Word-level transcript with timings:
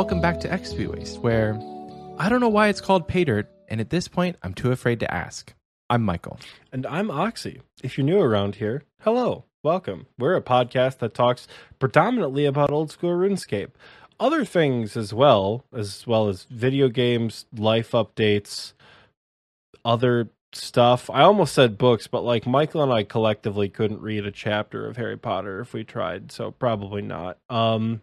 Welcome 0.00 0.22
back 0.22 0.40
to 0.40 0.48
XP 0.48 0.86
Waste, 0.86 1.18
where 1.18 1.60
I 2.18 2.30
don't 2.30 2.40
know 2.40 2.48
why 2.48 2.68
it's 2.68 2.80
called 2.80 3.06
pay 3.06 3.22
dirt, 3.22 3.50
and 3.68 3.82
at 3.82 3.90
this 3.90 4.08
point, 4.08 4.36
I'm 4.42 4.54
too 4.54 4.72
afraid 4.72 4.98
to 5.00 5.14
ask. 5.14 5.52
I'm 5.90 6.02
Michael. 6.02 6.40
And 6.72 6.86
I'm 6.86 7.10
Oxy. 7.10 7.60
If 7.82 7.98
you're 7.98 8.06
new 8.06 8.18
around 8.18 8.54
here, 8.54 8.84
hello, 9.02 9.44
welcome. 9.62 10.06
We're 10.18 10.36
a 10.36 10.40
podcast 10.40 11.00
that 11.00 11.12
talks 11.12 11.46
predominantly 11.78 12.46
about 12.46 12.70
old 12.70 12.90
school 12.90 13.10
RuneScape. 13.10 13.72
Other 14.18 14.46
things 14.46 14.96
as 14.96 15.12
well, 15.12 15.66
as 15.70 16.06
well 16.06 16.28
as 16.30 16.44
video 16.44 16.88
games, 16.88 17.44
life 17.54 17.90
updates, 17.90 18.72
other 19.84 20.30
stuff. 20.54 21.10
I 21.10 21.24
almost 21.24 21.52
said 21.52 21.76
books, 21.76 22.06
but 22.06 22.24
like 22.24 22.46
Michael 22.46 22.82
and 22.82 22.90
I 22.90 23.02
collectively 23.02 23.68
couldn't 23.68 24.00
read 24.00 24.24
a 24.24 24.32
chapter 24.32 24.86
of 24.86 24.96
Harry 24.96 25.18
Potter 25.18 25.60
if 25.60 25.74
we 25.74 25.84
tried, 25.84 26.32
so 26.32 26.52
probably 26.52 27.02
not. 27.02 27.36
Um 27.50 28.00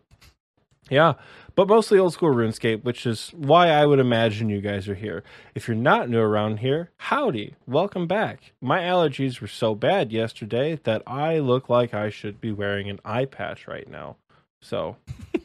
yeah, 0.90 1.14
but 1.56 1.68
mostly 1.68 1.98
old 2.00 2.14
school 2.14 2.34
RuneScape, 2.34 2.84
which 2.84 3.06
is 3.06 3.30
why 3.36 3.70
I 3.70 3.86
would 3.86 4.00
imagine 4.00 4.50
you 4.50 4.62
guys 4.62 4.88
are 4.88 4.96
here. 4.96 5.24
If 5.56 5.68
you're 5.68 5.76
not 5.76 6.10
new 6.10 6.20
around 6.20 6.58
here, 6.58 6.92
howdy, 6.98 7.56
welcome 7.66 8.08
back. 8.08 8.54
My 8.62 8.82
allergies 8.82 9.42
were 9.42 9.48
so 9.48 9.76
bad 9.76 10.12
yesterday 10.12 10.80
that 10.84 11.02
I 11.08 11.40
look 11.40 11.70
like 11.70 11.94
I 11.94 12.10
should 12.10 12.40
be 12.40 12.52
wearing 12.52 12.90
an 12.90 13.00
eye 13.04 13.26
patch 13.26 13.68
right 13.68 13.90
now. 13.90 14.18
So 14.62 14.98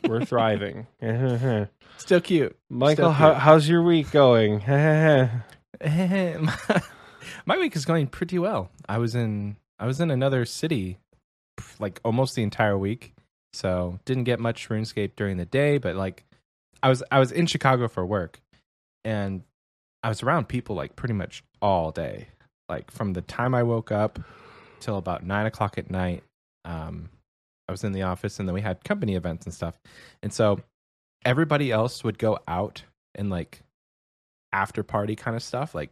we're 0.06 0.24
thriving. 0.26 0.86
Still 1.96 2.20
cute. 2.20 2.56
Michael, 2.68 2.94
Still 2.94 3.12
how, 3.12 3.34
how's 3.34 3.68
your 3.68 3.82
week 3.82 4.10
going? 4.10 4.60
My 7.46 7.58
week 7.58 7.74
is 7.74 7.84
going 7.84 8.06
pretty 8.08 8.38
well. 8.38 8.70
I 8.88 8.98
was 8.98 9.14
in 9.14 9.56
I 9.78 9.86
was 9.86 10.00
in 10.00 10.10
another 10.10 10.44
city 10.44 10.98
like 11.78 12.00
almost 12.04 12.34
the 12.34 12.42
entire 12.42 12.76
week. 12.78 13.14
So 13.52 13.98
didn't 14.04 14.24
get 14.24 14.40
much 14.40 14.68
RuneScape 14.68 15.12
during 15.16 15.36
the 15.36 15.44
day, 15.44 15.78
but 15.78 15.96
like 15.96 16.24
I 16.82 16.88
was 16.88 17.02
I 17.10 17.18
was 17.18 17.32
in 17.32 17.46
Chicago 17.46 17.88
for 17.88 18.04
work 18.04 18.40
and 19.04 19.42
I 20.02 20.08
was 20.08 20.22
around 20.22 20.48
people 20.48 20.74
like 20.74 20.96
pretty 20.96 21.14
much 21.14 21.42
all 21.60 21.90
day. 21.90 22.28
Like 22.68 22.90
from 22.90 23.12
the 23.12 23.22
time 23.22 23.54
I 23.54 23.62
woke 23.62 23.92
up 23.92 24.18
till 24.80 24.96
about 24.96 25.24
nine 25.24 25.46
o'clock 25.46 25.78
at 25.78 25.90
night. 25.90 26.22
Um 26.64 27.10
I 27.68 27.72
was 27.72 27.84
in 27.84 27.92
the 27.92 28.02
office 28.02 28.38
and 28.38 28.48
then 28.48 28.54
we 28.54 28.60
had 28.60 28.84
company 28.84 29.14
events 29.14 29.46
and 29.46 29.54
stuff. 29.54 29.78
And 30.22 30.32
so 30.32 30.60
everybody 31.24 31.70
else 31.70 32.02
would 32.02 32.18
go 32.18 32.38
out 32.48 32.82
and 33.14 33.30
like 33.30 33.62
after 34.52 34.82
party 34.82 35.16
kind 35.16 35.36
of 35.36 35.42
stuff, 35.42 35.74
like 35.74 35.90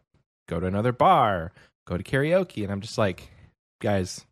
go 0.49 0.61
to 0.61 0.67
another 0.67 0.93
bar, 0.93 1.53
go 1.87 1.97
to 1.97 2.03
karaoke, 2.03 2.63
and 2.63 2.73
I'm 2.73 2.81
just 2.81 2.99
like, 2.99 3.31
guys, 3.81 4.27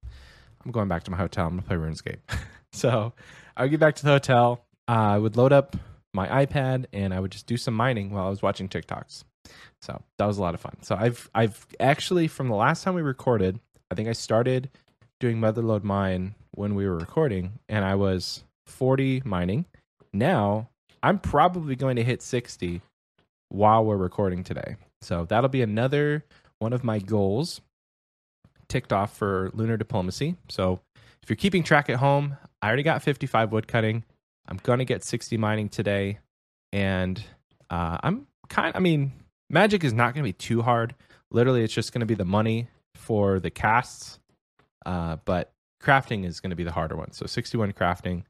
I'm 0.65 0.73
going 0.73 0.89
back 0.89 1.05
to 1.05 1.11
my 1.11 1.17
hotel. 1.17 1.47
I'm 1.47 1.61
gonna 1.61 1.63
play 1.63 1.77
RuneScape. 1.77 2.19
so 2.83 3.13
I 3.57 3.63
would 3.63 3.71
get 3.71 3.81
back 3.81 3.97
to 3.97 4.05
the 4.05 4.13
hotel. 4.13 4.65
Uh, 4.89 4.93
I 4.93 5.19
would 5.19 5.37
load 5.37 5.53
up 5.53 5.77
my 6.15 6.47
iPad 6.47 6.87
and 6.93 7.13
I 7.13 7.21
would 7.21 7.33
just 7.33 7.47
do 7.47 7.57
some 7.57 7.75
mining 7.75 8.11
while 8.11 8.27
I 8.27 8.31
was 8.31 8.41
watching 8.41 8.69
TikToks. 8.69 9.25
So 9.83 10.03
that 10.19 10.27
was 10.27 10.39
a 10.39 10.43
lot 10.43 10.55
of 10.55 10.61
fun. 10.61 10.77
So 10.83 10.97
I've 10.97 11.29
I've 11.35 11.67
actually 11.81 12.29
from 12.29 12.49
the 12.49 12.55
last 12.55 12.85
time 12.85 12.95
we 12.95 13.03
recorded, 13.03 13.59
I 13.91 13.95
think 13.95 14.09
I 14.09 14.13
started 14.13 14.71
doing 15.21 15.39
Motherlode 15.39 15.83
Mine 15.83 16.35
when 16.53 16.75
we 16.75 16.87
were 16.87 16.97
recording, 16.97 17.59
and 17.69 17.85
I 17.85 17.95
was 17.95 18.45
40 18.67 19.23
mining. 19.25 19.65
Now 20.13 20.69
I'm 21.03 21.19
probably 21.19 21.77
going 21.77 21.97
to 21.97 22.05
hit 22.05 22.23
60 22.23 22.81
while 23.49 23.85
we're 23.85 23.97
recording 23.97 24.45
today. 24.45 24.77
So 25.01 25.25
that'll 25.25 25.49
be 25.49 25.63
another 25.63 26.25
one 26.59 26.73
of 26.73 26.85
my 26.85 26.99
goals 26.99 27.61
ticked 28.69 28.93
off 28.93 29.17
for 29.17 29.51
lunar 29.55 29.77
diplomacy. 29.77 30.37
So 30.49 30.81
if 31.23 31.31
you're 31.31 31.37
keeping 31.37 31.63
track 31.63 31.89
at 31.89 31.97
home, 31.97 32.37
I 32.63 32.69
already 32.69 32.83
got 32.83 33.03
55 33.03 33.53
wood 33.53 33.69
cutting. 33.69 34.05
I'm 34.47 34.59
to 34.79 34.85
get 34.85 35.05
60 35.05 35.37
mining 35.37 35.69
today. 35.69 36.19
And 36.73 37.23
uh, 37.71 37.99
I'm 38.03 38.27
kind 38.49 38.75
I 38.75 38.81
mean, 38.81 39.13
magic 39.51 39.85
is 39.85 39.93
not 39.93 40.15
to 40.25 40.29
be 40.29 40.33
too 40.33 40.63
hard. 40.63 40.95
Literally, 41.31 41.63
it's 41.63 41.75
just 41.75 41.93
to 42.01 42.07
be 42.07 42.15
the 42.15 42.25
money 42.25 42.69
for 42.95 43.41
the 43.41 43.51
casts. 43.51 44.19
Uh, 44.87 45.17
but 45.25 45.53
crafting 45.83 46.25
is 46.25 46.41
to 46.51 46.57
be 46.57 46.65
the 46.65 46.73
harder 46.73 46.97
one. 46.97 47.13
So 47.13 47.27
61 47.27 47.73
crafting. 47.73 48.25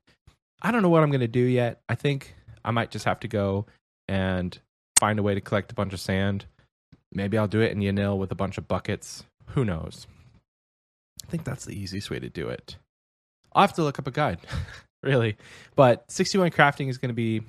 I 0.60 0.72
don't 0.72 0.82
know 0.82 0.88
what 0.88 1.02
I'm 1.02 1.10
to 1.20 1.28
do 1.28 1.40
yet. 1.40 1.80
I 1.88 1.94
think 1.94 2.34
I 2.64 2.72
might 2.72 2.90
just 2.90 3.04
have 3.04 3.20
to 3.20 3.28
go 3.28 3.66
and 4.08 4.58
find 4.98 5.18
a 5.18 5.22
way 5.22 5.34
to 5.34 5.40
collect 5.40 5.70
a 5.70 5.74
bunch 5.74 5.92
of 5.92 6.00
sand. 6.00 6.46
Maybe 7.12 7.38
I'll 7.38 7.48
do 7.48 7.60
it 7.60 7.72
in 7.72 7.78
Yanille 7.78 8.18
with 8.18 8.32
a 8.32 8.34
bunch 8.34 8.58
of 8.58 8.66
buckets. 8.66 9.24
Who 9.50 9.64
knows? 9.64 10.06
I 11.24 11.30
think 11.30 11.44
that's 11.44 11.64
the 11.64 11.78
easiest 11.78 12.10
way 12.10 12.18
to 12.18 12.28
do 12.28 12.48
it. 12.48 12.76
I'll 13.58 13.66
have 13.66 13.74
to 13.74 13.82
look 13.82 13.98
up 13.98 14.06
a 14.06 14.12
guide, 14.12 14.38
really. 15.02 15.36
But 15.74 16.08
61 16.12 16.52
crafting 16.52 16.88
is 16.88 16.96
going 16.96 17.08
to 17.08 17.14
be 17.14 17.42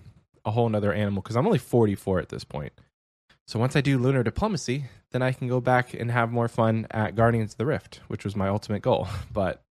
a 0.44 0.50
whole 0.50 0.68
nother 0.68 0.92
animal 0.92 1.22
because 1.22 1.36
I'm 1.36 1.46
only 1.46 1.60
44 1.60 2.18
at 2.18 2.30
this 2.30 2.44
point. 2.44 2.74
So 3.48 3.60
once 3.60 3.76
I 3.76 3.82
do 3.82 4.00
lunar 4.00 4.24
diplomacy, 4.24 4.86
then 5.12 5.22
I 5.22 5.34
can 5.34 5.48
go 5.48 5.62
back 5.62 5.94
and 5.94 6.10
have 6.10 6.32
more 6.32 6.48
fun 6.48 6.88
at 6.90 7.16
Guardians 7.16 7.52
of 7.52 7.58
the 7.60 7.68
Rift, 7.68 8.02
which 8.08 8.24
was 8.24 8.36
my 8.36 8.48
ultimate 8.48 8.82
goal. 8.82 9.08
But 9.32 9.62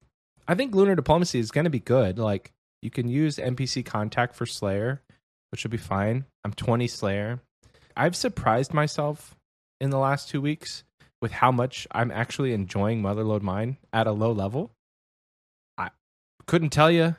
I 0.46 0.54
think 0.54 0.76
lunar 0.76 0.94
diplomacy 0.94 1.40
is 1.40 1.50
going 1.50 1.64
to 1.64 1.70
be 1.70 1.80
good. 1.80 2.20
Like 2.20 2.52
you 2.82 2.90
can 2.90 3.08
use 3.08 3.38
NPC 3.38 3.84
contact 3.84 4.36
for 4.36 4.46
Slayer, 4.46 5.02
which 5.50 5.64
will 5.64 5.72
be 5.72 5.76
fine. 5.76 6.24
I'm 6.44 6.52
20 6.52 6.86
Slayer. 6.86 7.40
I've 7.96 8.14
surprised 8.14 8.72
myself 8.72 9.34
in 9.80 9.90
the 9.90 9.98
last 9.98 10.28
two 10.28 10.40
weeks 10.40 10.84
with 11.20 11.32
how 11.32 11.50
much 11.50 11.88
I'm 11.90 12.12
actually 12.12 12.52
enjoying 12.52 13.02
Motherlode 13.02 13.42
Mine 13.42 13.78
at 13.92 14.06
a 14.06 14.12
low 14.12 14.30
level. 14.30 14.70
Couldn't 16.48 16.70
tell 16.70 16.90
you 16.90 17.14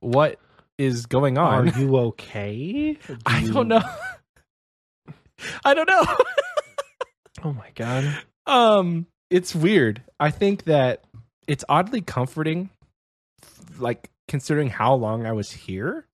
what 0.00 0.38
is 0.78 1.06
going 1.06 1.36
on. 1.38 1.68
Are 1.70 1.78
you 1.80 1.96
okay? 2.08 2.92
Do 3.06 3.18
I 3.26 3.40
you- 3.40 3.52
don't 3.52 3.66
know. 3.68 3.82
I 5.64 5.74
don't 5.74 5.88
know. 5.88 6.04
Oh 7.42 7.52
my 7.52 7.70
god. 7.74 8.16
um, 8.46 9.06
it's 9.30 9.54
weird. 9.54 10.02
I 10.20 10.30
think 10.30 10.64
that 10.64 11.02
it's 11.48 11.64
oddly 11.68 12.00
comforting, 12.00 12.70
like 13.78 14.10
considering 14.28 14.68
how 14.68 14.94
long 14.94 15.26
I 15.26 15.32
was 15.32 15.50
here. 15.50 16.06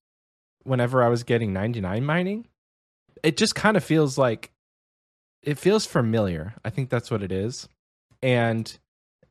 Whenever 0.64 1.02
I 1.02 1.08
was 1.08 1.22
getting 1.22 1.52
99 1.52 2.04
mining, 2.04 2.46
it 3.22 3.36
just 3.36 3.54
kind 3.54 3.76
of 3.76 3.84
feels 3.84 4.18
like 4.18 4.50
it 5.42 5.58
feels 5.58 5.86
familiar. 5.86 6.54
I 6.64 6.70
think 6.70 6.90
that's 6.90 7.10
what 7.10 7.22
it 7.22 7.32
is, 7.32 7.68
and 8.22 8.76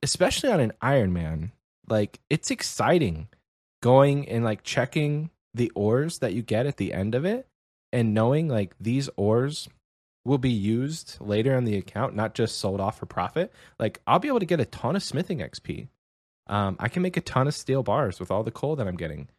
especially 0.01 0.51
on 0.51 0.59
an 0.59 0.71
Iron 0.81 1.13
Man, 1.13 1.51
like 1.89 2.19
it's 2.29 2.51
exciting 2.51 3.27
going 3.81 4.27
and 4.27 4.43
like 4.43 4.63
checking 4.63 5.29
the 5.53 5.71
ores 5.75 6.19
that 6.19 6.33
you 6.33 6.41
get 6.41 6.65
at 6.65 6.77
the 6.77 6.93
end 6.93 7.15
of 7.15 7.25
it 7.25 7.47
and 7.91 8.13
knowing 8.13 8.47
like 8.47 8.75
these 8.79 9.09
ores 9.17 9.67
will 10.25 10.37
be 10.37 10.51
used 10.51 11.17
later 11.19 11.55
on 11.55 11.65
the 11.65 11.77
account, 11.77 12.15
not 12.15 12.35
just 12.35 12.59
sold 12.59 12.79
off 12.79 12.99
for 12.99 13.05
profit. 13.05 13.51
Like 13.79 14.01
I'll 14.05 14.19
be 14.19 14.27
able 14.27 14.39
to 14.39 14.45
get 14.45 14.59
a 14.59 14.65
ton 14.65 14.95
of 14.95 15.03
smithing 15.03 15.39
XP. 15.39 15.87
Um, 16.47 16.75
I 16.79 16.89
can 16.89 17.01
make 17.01 17.17
a 17.17 17.21
ton 17.21 17.47
of 17.47 17.53
steel 17.53 17.83
bars 17.83 18.19
with 18.19 18.31
all 18.31 18.43
the 18.43 18.51
coal 18.51 18.75
that 18.75 18.87
I'm 18.87 18.97
getting. 18.97 19.29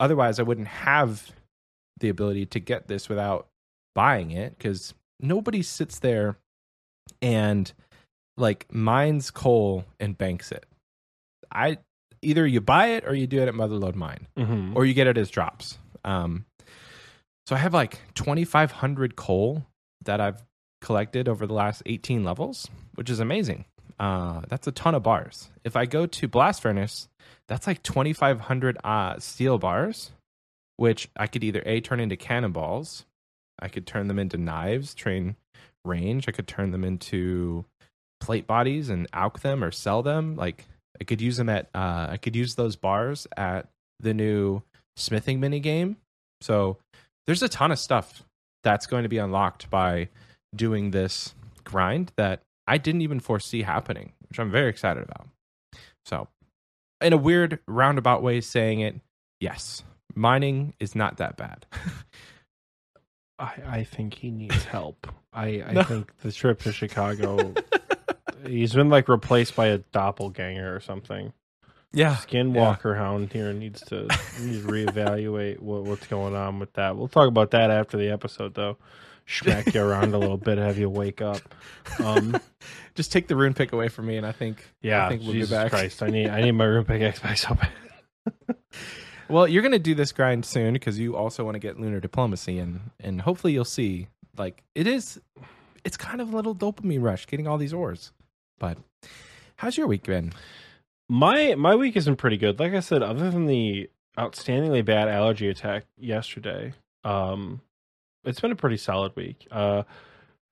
Otherwise, 0.00 0.38
I 0.38 0.44
wouldn't 0.44 0.68
have 0.68 1.32
the 1.98 2.08
ability 2.08 2.46
to 2.46 2.60
get 2.60 2.88
this 2.88 3.08
without 3.08 3.48
buying 3.94 4.30
it 4.30 4.56
because 4.56 4.94
nobody 5.20 5.62
sits 5.62 5.98
there 5.98 6.36
and 7.20 7.72
like 8.36 8.72
mines 8.72 9.30
coal 9.30 9.84
and 9.98 10.16
banks 10.16 10.52
it. 10.52 10.66
I 11.50 11.78
either 12.22 12.46
you 12.46 12.60
buy 12.60 12.88
it 12.88 13.04
or 13.06 13.14
you 13.14 13.26
do 13.26 13.40
it 13.40 13.48
at 13.48 13.54
Motherlode 13.54 13.94
Mine 13.94 14.26
Mhm. 14.36 14.74
or 14.76 14.84
you 14.84 14.94
get 14.94 15.06
it 15.06 15.16
as 15.18 15.30
drops. 15.30 15.78
Um, 16.04 16.44
so 17.46 17.54
I 17.56 17.58
have 17.58 17.74
like 17.74 18.00
2,500 18.14 19.16
coal 19.16 19.66
that 20.04 20.20
I've 20.20 20.42
collected 20.80 21.28
over 21.28 21.46
the 21.46 21.54
last 21.54 21.82
18 21.86 22.22
levels, 22.24 22.68
which 22.94 23.10
is 23.10 23.20
amazing. 23.20 23.64
Uh, 23.98 24.42
that's 24.48 24.66
a 24.66 24.72
ton 24.72 24.94
of 24.94 25.02
bars. 25.02 25.50
If 25.64 25.74
I 25.76 25.86
go 25.86 26.06
to 26.06 26.28
Blast 26.28 26.62
Furnace, 26.62 27.08
that's 27.48 27.66
like 27.66 27.82
2,500 27.82 28.78
uh, 28.84 29.18
steel 29.18 29.58
bars, 29.58 30.12
which 30.76 31.08
I 31.16 31.26
could 31.26 31.42
either 31.42 31.62
A, 31.66 31.80
turn 31.80 31.98
into 31.98 32.16
cannonballs, 32.16 33.06
I 33.58 33.68
could 33.68 33.86
turn 33.86 34.06
them 34.06 34.18
into 34.20 34.36
knives, 34.36 34.94
train 34.94 35.34
range, 35.84 36.28
I 36.28 36.32
could 36.32 36.46
turn 36.46 36.70
them 36.70 36.84
into 36.84 37.64
plate 38.20 38.46
bodies 38.46 38.88
and 38.88 39.10
alch 39.10 39.40
them 39.40 39.64
or 39.64 39.72
sell 39.72 40.02
them. 40.02 40.36
Like 40.36 40.66
I 41.00 41.04
could 41.04 41.20
use 41.20 41.36
them 41.36 41.48
at, 41.48 41.68
uh, 41.74 42.08
I 42.10 42.16
could 42.20 42.34
use 42.36 42.54
those 42.56 42.76
bars 42.76 43.26
at 43.36 43.68
the 44.00 44.14
new 44.14 44.62
smithing 44.96 45.40
mini 45.40 45.60
game. 45.60 45.96
So 46.40 46.78
there's 47.26 47.42
a 47.42 47.48
ton 47.48 47.70
of 47.72 47.78
stuff 47.78 48.22
that's 48.64 48.86
going 48.86 49.02
to 49.04 49.08
be 49.08 49.18
unlocked 49.18 49.70
by 49.70 50.08
doing 50.54 50.90
this 50.90 51.34
grind 51.64 52.12
that 52.16 52.42
I 52.66 52.78
didn't 52.78 53.02
even 53.02 53.20
foresee 53.20 53.62
happening, 53.62 54.12
which 54.28 54.38
I'm 54.38 54.50
very 54.50 54.68
excited 54.70 55.02
about. 55.04 55.28
So, 56.06 56.28
in 57.00 57.12
a 57.12 57.16
weird 57.16 57.60
roundabout 57.68 58.22
way, 58.22 58.40
saying 58.40 58.80
it, 58.80 58.96
yes, 59.40 59.82
mining 60.14 60.74
is 60.80 60.94
not 60.94 61.18
that 61.18 61.36
bad. 61.36 61.66
I, 63.38 63.52
I 63.66 63.84
think 63.84 64.14
he 64.14 64.30
needs 64.30 64.64
help. 64.64 65.06
I, 65.32 65.62
I 65.66 65.72
No. 65.72 65.82
think 65.84 66.12
the 66.22 66.32
trip 66.32 66.60
to 66.62 66.72
Chicago, 66.72 67.54
he's 68.46 68.72
been 68.74 68.90
like 68.90 69.08
replaced 69.08 69.56
by 69.56 69.66
a 69.68 69.78
doppelganger 69.78 70.74
or 70.74 70.80
something. 70.80 71.32
Yeah. 71.92 72.16
Skinwalker 72.16 72.96
Hound 72.96 73.32
here 73.32 73.52
needs 73.52 73.80
to 73.86 74.02
needs 74.40 74.64
to 74.64 74.68
reevaluate 74.70 75.60
what, 75.60 75.84
what's 75.84 76.06
going 76.06 76.34
on 76.34 76.58
with 76.58 76.72
that. 76.74 76.96
We'll 76.96 77.08
talk 77.08 77.28
about 77.28 77.52
that 77.52 77.70
after 77.70 77.96
the 77.96 78.10
episode, 78.10 78.54
though. 78.54 78.76
Smack 79.26 79.74
you 79.74 79.82
around 79.82 80.14
a 80.14 80.18
little 80.18 80.38
bit, 80.38 80.56
have 80.56 80.78
you 80.78 80.88
wake 80.88 81.20
up. 81.20 81.40
Um, 82.02 82.38
Just 82.94 83.12
take 83.12 83.28
the 83.28 83.36
rune 83.36 83.52
pick 83.54 83.72
away 83.72 83.88
from 83.88 84.06
me, 84.06 84.16
and 84.16 84.26
I 84.26 84.32
think 84.32 84.64
yeah, 84.80 85.04
I 85.06 85.10
think 85.10 85.22
we'll 85.22 85.32
Jesus 85.32 85.50
be 85.50 85.56
back. 85.56 85.70
Christ, 85.70 86.02
I 86.02 86.08
need 86.08 86.28
I 86.28 86.40
need 86.40 86.52
my 86.52 86.64
rune 86.64 86.84
pick 86.84 87.02
X 87.02 87.20
back 87.20 87.38
so 87.38 87.54
bad. 87.54 88.56
Well, 89.28 89.46
you're 89.46 89.62
gonna 89.62 89.78
do 89.78 89.94
this 89.94 90.12
grind 90.12 90.46
soon 90.46 90.72
because 90.72 90.98
you 90.98 91.14
also 91.14 91.44
want 91.44 91.54
to 91.54 91.58
get 91.58 91.78
lunar 91.78 92.00
diplomacy, 92.00 92.58
and 92.58 92.90
and 92.98 93.20
hopefully 93.20 93.52
you'll 93.52 93.66
see 93.66 94.08
like 94.38 94.62
it 94.74 94.86
is. 94.86 95.20
It's 95.84 95.96
kind 95.96 96.20
of 96.20 96.32
a 96.32 96.36
little 96.36 96.54
dopamine 96.54 97.02
rush 97.02 97.26
getting 97.26 97.46
all 97.46 97.58
these 97.58 97.74
ores. 97.74 98.12
But 98.58 98.78
how's 99.56 99.76
your 99.76 99.86
week 99.86 100.04
been? 100.04 100.32
My 101.08 101.54
my 101.54 101.74
week 101.74 101.94
has 101.94 102.04
been 102.04 102.16
pretty 102.16 102.36
good. 102.36 102.58
Like 102.58 102.74
I 102.74 102.80
said, 102.80 103.02
other 103.02 103.30
than 103.30 103.46
the 103.46 103.88
outstandingly 104.18 104.84
bad 104.84 105.08
allergy 105.08 105.48
attack 105.48 105.84
yesterday, 105.96 106.74
um, 107.04 107.60
it's 108.24 108.40
been 108.40 108.52
a 108.52 108.56
pretty 108.56 108.76
solid 108.76 109.14
week. 109.16 109.46
Uh, 109.50 109.84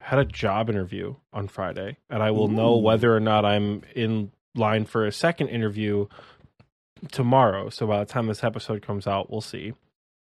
had 0.01 0.19
a 0.19 0.25
job 0.25 0.71
interview 0.71 1.15
on 1.33 1.49
Friday, 1.49 1.97
and 2.09 2.23
I 2.23 2.31
will 2.31 2.49
know 2.49 2.77
whether 2.77 3.15
or 3.15 3.21
not 3.21 3.45
I'm 3.45 3.83
in 3.95 4.31
line 4.55 4.85
for 4.85 5.05
a 5.05 5.13
second 5.13 5.49
interview 5.49 6.07
tomorrow. 7.11 7.69
So 7.71 7.87
by 7.87 7.99
the 7.99 8.05
time 8.05 8.27
this 8.27 8.45
episode 8.45 8.83
comes 8.83 9.07
out, 9.07 9.31
we'll 9.31 9.41
see. 9.41 9.73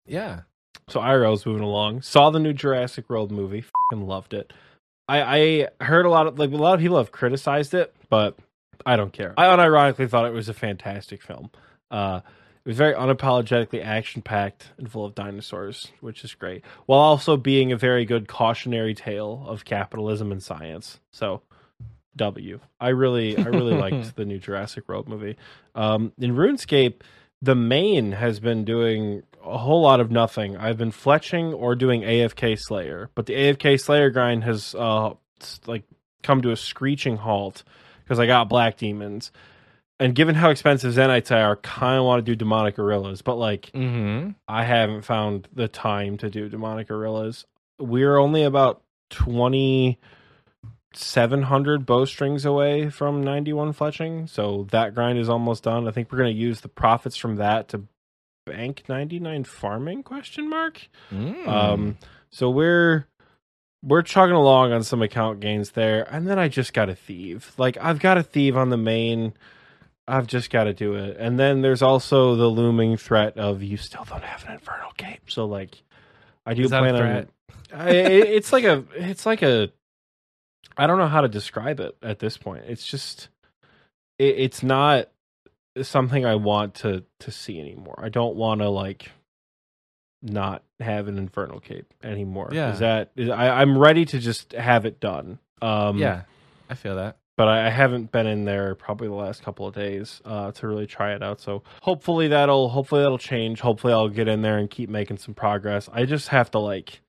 Yeah. 0.07 0.43
So 0.89 1.01
IRL's 1.01 1.47
moving 1.47 1.63
along. 1.63 2.03
Saw 2.03 2.31
the 2.31 2.39
new 2.39 2.53
Jurassic 2.53 3.09
World 3.09 3.31
movie. 3.31 3.63
Fucking 3.63 4.07
loved 4.07 4.35
it. 4.35 4.53
I, 5.13 5.69
I 5.81 5.85
heard 5.85 6.07
a 6.07 6.11
lot 6.11 6.27
of 6.27 6.39
like 6.39 6.53
a 6.53 6.57
lot 6.57 6.75
of 6.75 6.81
people 6.81 6.97
have 6.97 7.13
criticized 7.13 7.75
it, 7.75 7.95
but 8.09 8.39
I 8.87 8.97
don't 8.97 9.13
care. 9.13 9.35
I 9.37 9.45
unironically 9.47 10.09
thought 10.09 10.27
it 10.27 10.33
was 10.33 10.49
a 10.49 10.55
fantastic 10.55 11.23
film. 11.23 11.51
Uh, 11.91 12.21
it 12.65 12.69
was 12.69 12.77
very 12.77 12.95
unapologetically 12.95 13.85
action 13.85 14.23
packed 14.23 14.71
and 14.79 14.91
full 14.91 15.05
of 15.05 15.15
dinosaurs, 15.15 15.91
which 16.01 16.25
is 16.25 16.35
great, 16.35 16.65
while 16.87 17.01
also 17.01 17.37
being 17.37 17.73
a 17.73 17.77
very 17.77 18.05
good 18.05 18.29
cautionary 18.29 18.95
tale 18.95 19.45
of 19.47 19.65
capitalism 19.65 20.33
and 20.33 20.43
science. 20.43 21.01
So, 21.11 21.43
W. 22.17 22.61
I 22.81 22.91
really, 22.91 23.37
I 23.37 23.49
really 23.49 23.75
liked 23.75 24.17
the 24.17 24.25
new 24.25 24.39
Jurassic 24.39 24.89
World 24.89 25.09
movie. 25.09 25.37
Um, 25.75 26.13
in 26.19 26.37
RuneScape, 26.37 27.03
the 27.43 27.57
main 27.57 28.13
has 28.13 28.39
been 28.39 28.65
doing 28.65 29.25
a 29.45 29.59
whole 29.59 29.83
lot 29.83 30.01
of 30.01 30.11
nothing. 30.11 30.57
I've 30.57 30.79
been 30.79 30.93
fletching 30.93 31.55
or 31.55 31.75
doing 31.75 32.03
AFK 32.03 32.59
Slayer, 32.59 33.11
but 33.15 33.27
the 33.27 33.35
AFK 33.35 33.81
Slayer 33.81 34.11
grind 34.11 34.45
has 34.45 34.75
uh 34.75 35.15
like 35.67 35.85
come 36.23 36.43
to 36.43 36.51
a 36.51 36.57
screeching 36.57 37.17
halt 37.17 37.65
because 38.05 38.19
I 38.19 38.27
got 38.27 38.49
Black 38.49 38.77
Demons. 38.77 39.33
And 40.01 40.15
given 40.15 40.35
how 40.35 40.51
expensive 40.51 40.95
Zenytes 40.95 41.31
are, 41.31 41.53
I 41.53 41.55
kind 41.63 41.99
of 41.99 42.05
want 42.05 42.25
to 42.25 42.31
do 42.31 42.35
Demonic 42.35 42.75
Gorillas, 42.77 43.23
but 43.23 43.37
like 43.37 43.71
Mm-hmm. 43.73 44.31
I 44.49 44.65
haven't 44.65 45.03
found 45.03 45.49
the 45.53 45.69
time 45.69 46.17
to 46.19 46.31
do 46.31 46.49
Demonic 46.49 46.89
Gorillas. 46.89 47.45
We're 47.79 48.17
only 48.17 48.43
about 48.43 48.83
twenty 49.11 49.99
seven 50.95 51.43
hundred 51.43 51.87
bowstrings 51.87 52.45
away 52.45 52.91
from 52.91 53.23
ninety 53.23 53.53
one 53.53 53.73
fletching, 53.73 54.29
so 54.29 54.67
that 54.71 54.95
grind 54.95 55.19
is 55.19 55.29
almost 55.29 55.63
done. 55.65 55.89
I 55.89 55.91
think 55.91 56.11
we're 56.11 56.19
going 56.19 56.35
to 56.35 56.41
use 56.41 56.61
the 56.61 56.69
profits 56.69 57.17
from 57.17 57.37
that 57.37 57.69
to 57.69 57.83
bank 58.47 58.85
ninety 58.89 59.19
nine 59.19 59.45
farming 59.45 60.03
question 60.03 60.49
mark. 60.49 60.89
Mm. 61.13 61.47
Um, 61.47 61.99
so 62.31 62.51
we're 62.51 63.07
we're 63.83 64.03
chugging 64.03 64.35
along 64.37 64.73
on 64.73 64.83
some 64.83 65.03
account 65.03 65.41
gains 65.41 65.73
there, 65.73 66.07
and 66.11 66.27
then 66.27 66.39
I 66.39 66.49
just 66.49 66.73
got 66.73 66.89
a 66.89 66.95
thieve. 66.95 67.53
Like 67.59 67.77
I've 67.81 67.99
got 68.01 68.19
a 68.19 68.23
thieve 68.23 68.57
on 68.57 68.71
the 68.71 68.77
main. 68.77 69.35
I've 70.09 70.27
just 70.27 70.51
got 70.51 70.65
to 70.65 70.75
do 70.75 70.95
it, 70.95 71.17
and 71.19 71.39
then 71.39 71.63
there's 71.63 71.81
also 71.83 72.35
the 72.35 72.49
looming 72.49 72.97
threat 72.97 73.39
of 73.39 73.63
you 73.63 73.77
still 73.77 74.05
don't 74.05 74.25
have 74.25 74.45
an 74.47 74.55
infernal 74.55 74.91
cape. 74.97 75.31
So 75.31 75.47
like, 75.47 75.81
I 76.45 76.55
do 76.55 76.63
Is 76.65 76.71
that 76.71 76.83
a 76.85 76.91
plan 76.91 77.29
on. 77.73 77.81
I, 77.81 77.91
it- 77.91 78.29
it's 78.29 78.53
like 78.53 78.65
a. 78.65 78.85
It's 78.97 79.25
like 79.27 79.43
a. 79.43 79.71
I 80.77 80.87
don't 80.87 80.99
know 80.99 81.07
how 81.07 81.21
to 81.21 81.29
describe 81.29 81.79
it 81.81 81.97
at 82.03 82.19
this 82.19 82.37
point. 82.37 82.65
It's 82.67 82.85
just. 82.85 83.29
It, 84.19 84.35
it's 84.39 84.63
not 84.65 85.09
something 85.81 86.27
I 86.27 86.35
want 86.35 86.75
to 86.77 87.05
to 87.21 87.31
see 87.31 87.59
anymore. 87.61 87.99
I 88.03 88.09
don't 88.09 88.37
want 88.37 88.61
to 88.61 88.69
like 88.69 89.11
not 90.23 90.63
have 90.81 91.09
an 91.09 91.19
infernal 91.19 91.61
cape 91.61 91.93
anymore. 92.03 92.51
Yeah. 92.53 92.73
Is 92.73 92.79
that 92.81 93.11
is, 93.17 93.29
I, 93.29 93.61
I'm 93.61 93.77
ready 93.79 94.05
to 94.07 94.19
just 94.19 94.53
have 94.53 94.85
it 94.87 95.01
done. 95.01 95.39
Um 95.61 95.99
yeah, 95.99 96.23
I 96.71 96.75
feel 96.75 96.97
that. 96.97 97.17
but 97.37 97.49
I, 97.49 97.67
I 97.67 97.71
haven't 97.71 98.13
been 98.13 98.27
in 98.27 98.45
there 98.45 98.75
probably 98.75 99.09
the 99.09 99.15
last 99.15 99.43
couple 99.43 99.67
of 99.67 99.75
days 99.75 100.21
uh 100.25 100.53
to 100.53 100.67
really 100.69 100.87
try 100.87 101.15
it 101.15 101.23
out. 101.23 101.41
So 101.41 101.63
hopefully 101.81 102.29
that'll 102.29 102.69
hopefully 102.69 103.03
that'll 103.03 103.19
change. 103.19 103.61
Hopefully 103.61 103.93
I'll 103.93 104.09
get 104.09 104.29
in 104.29 104.43
there 104.43 104.59
and 104.59 104.71
keep 104.71 104.89
making 104.91 105.19
some 105.19 105.35
progress. 105.35 105.89
I 105.93 106.05
just 106.05 106.29
have 106.29 106.51
to 106.53 106.59
like 106.59 107.01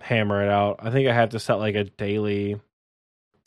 hammer 0.00 0.42
it 0.44 0.50
out. 0.50 0.78
I 0.80 0.90
think 0.90 1.08
I 1.08 1.12
have 1.14 1.30
to 1.30 1.40
set 1.40 1.54
like 1.54 1.74
a 1.74 1.84
daily 1.84 2.60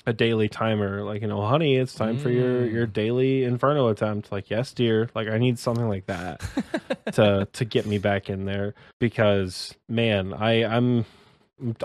a 0.08 0.14
daily 0.14 0.50
timer 0.50 1.04
like 1.04 1.22
you 1.22 1.28
know 1.28 1.42
honey 1.46 1.76
it's 1.76 1.94
time 1.94 2.18
for 2.18 2.30
your 2.32 2.66
Mm. 2.66 2.72
your 2.74 2.86
daily 2.88 3.44
inferno 3.44 3.88
attempt 3.90 4.32
like 4.32 4.50
yes 4.50 4.74
dear 4.74 5.10
like 5.14 5.28
i 5.28 5.38
need 5.38 5.60
something 5.60 5.88
like 5.88 6.08
that 6.08 6.42
to 7.14 7.48
to 7.54 7.66
get 7.66 7.86
me 7.86 8.00
back 8.00 8.30
in 8.30 8.46
there 8.46 8.74
because 9.00 9.76
man 9.88 10.34
i 10.34 10.64
i'm 10.66 11.06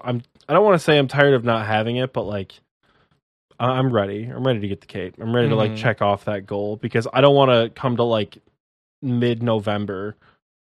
i'm 0.03 0.23
i 0.49 0.53
don't 0.55 0.65
want 0.65 0.75
to 0.77 0.83
say 0.83 0.97
i'm 0.99 1.09
tired 1.09 1.35
of 1.35 1.45
not 1.45 1.67
having 1.67 1.97
it 1.97 2.15
but 2.15 2.23
like 2.23 2.59
i'm 3.61 3.93
ready 3.93 4.25
i'm 4.25 4.47
ready 4.47 4.61
to 4.61 4.69
get 4.69 4.81
the 4.81 4.87
cape 4.87 5.17
i'm 5.21 5.35
ready 5.35 5.49
to 5.51 5.55
like 5.55 5.73
Mhm. 5.73 5.77
check 5.77 6.01
off 6.01 6.25
that 6.25 6.47
goal 6.47 6.77
because 6.77 7.07
i 7.13 7.21
don't 7.21 7.35
want 7.35 7.51
to 7.51 7.69
come 7.79 7.97
to 7.99 8.03
like 8.03 8.39
mid 9.03 9.43
november 9.43 10.17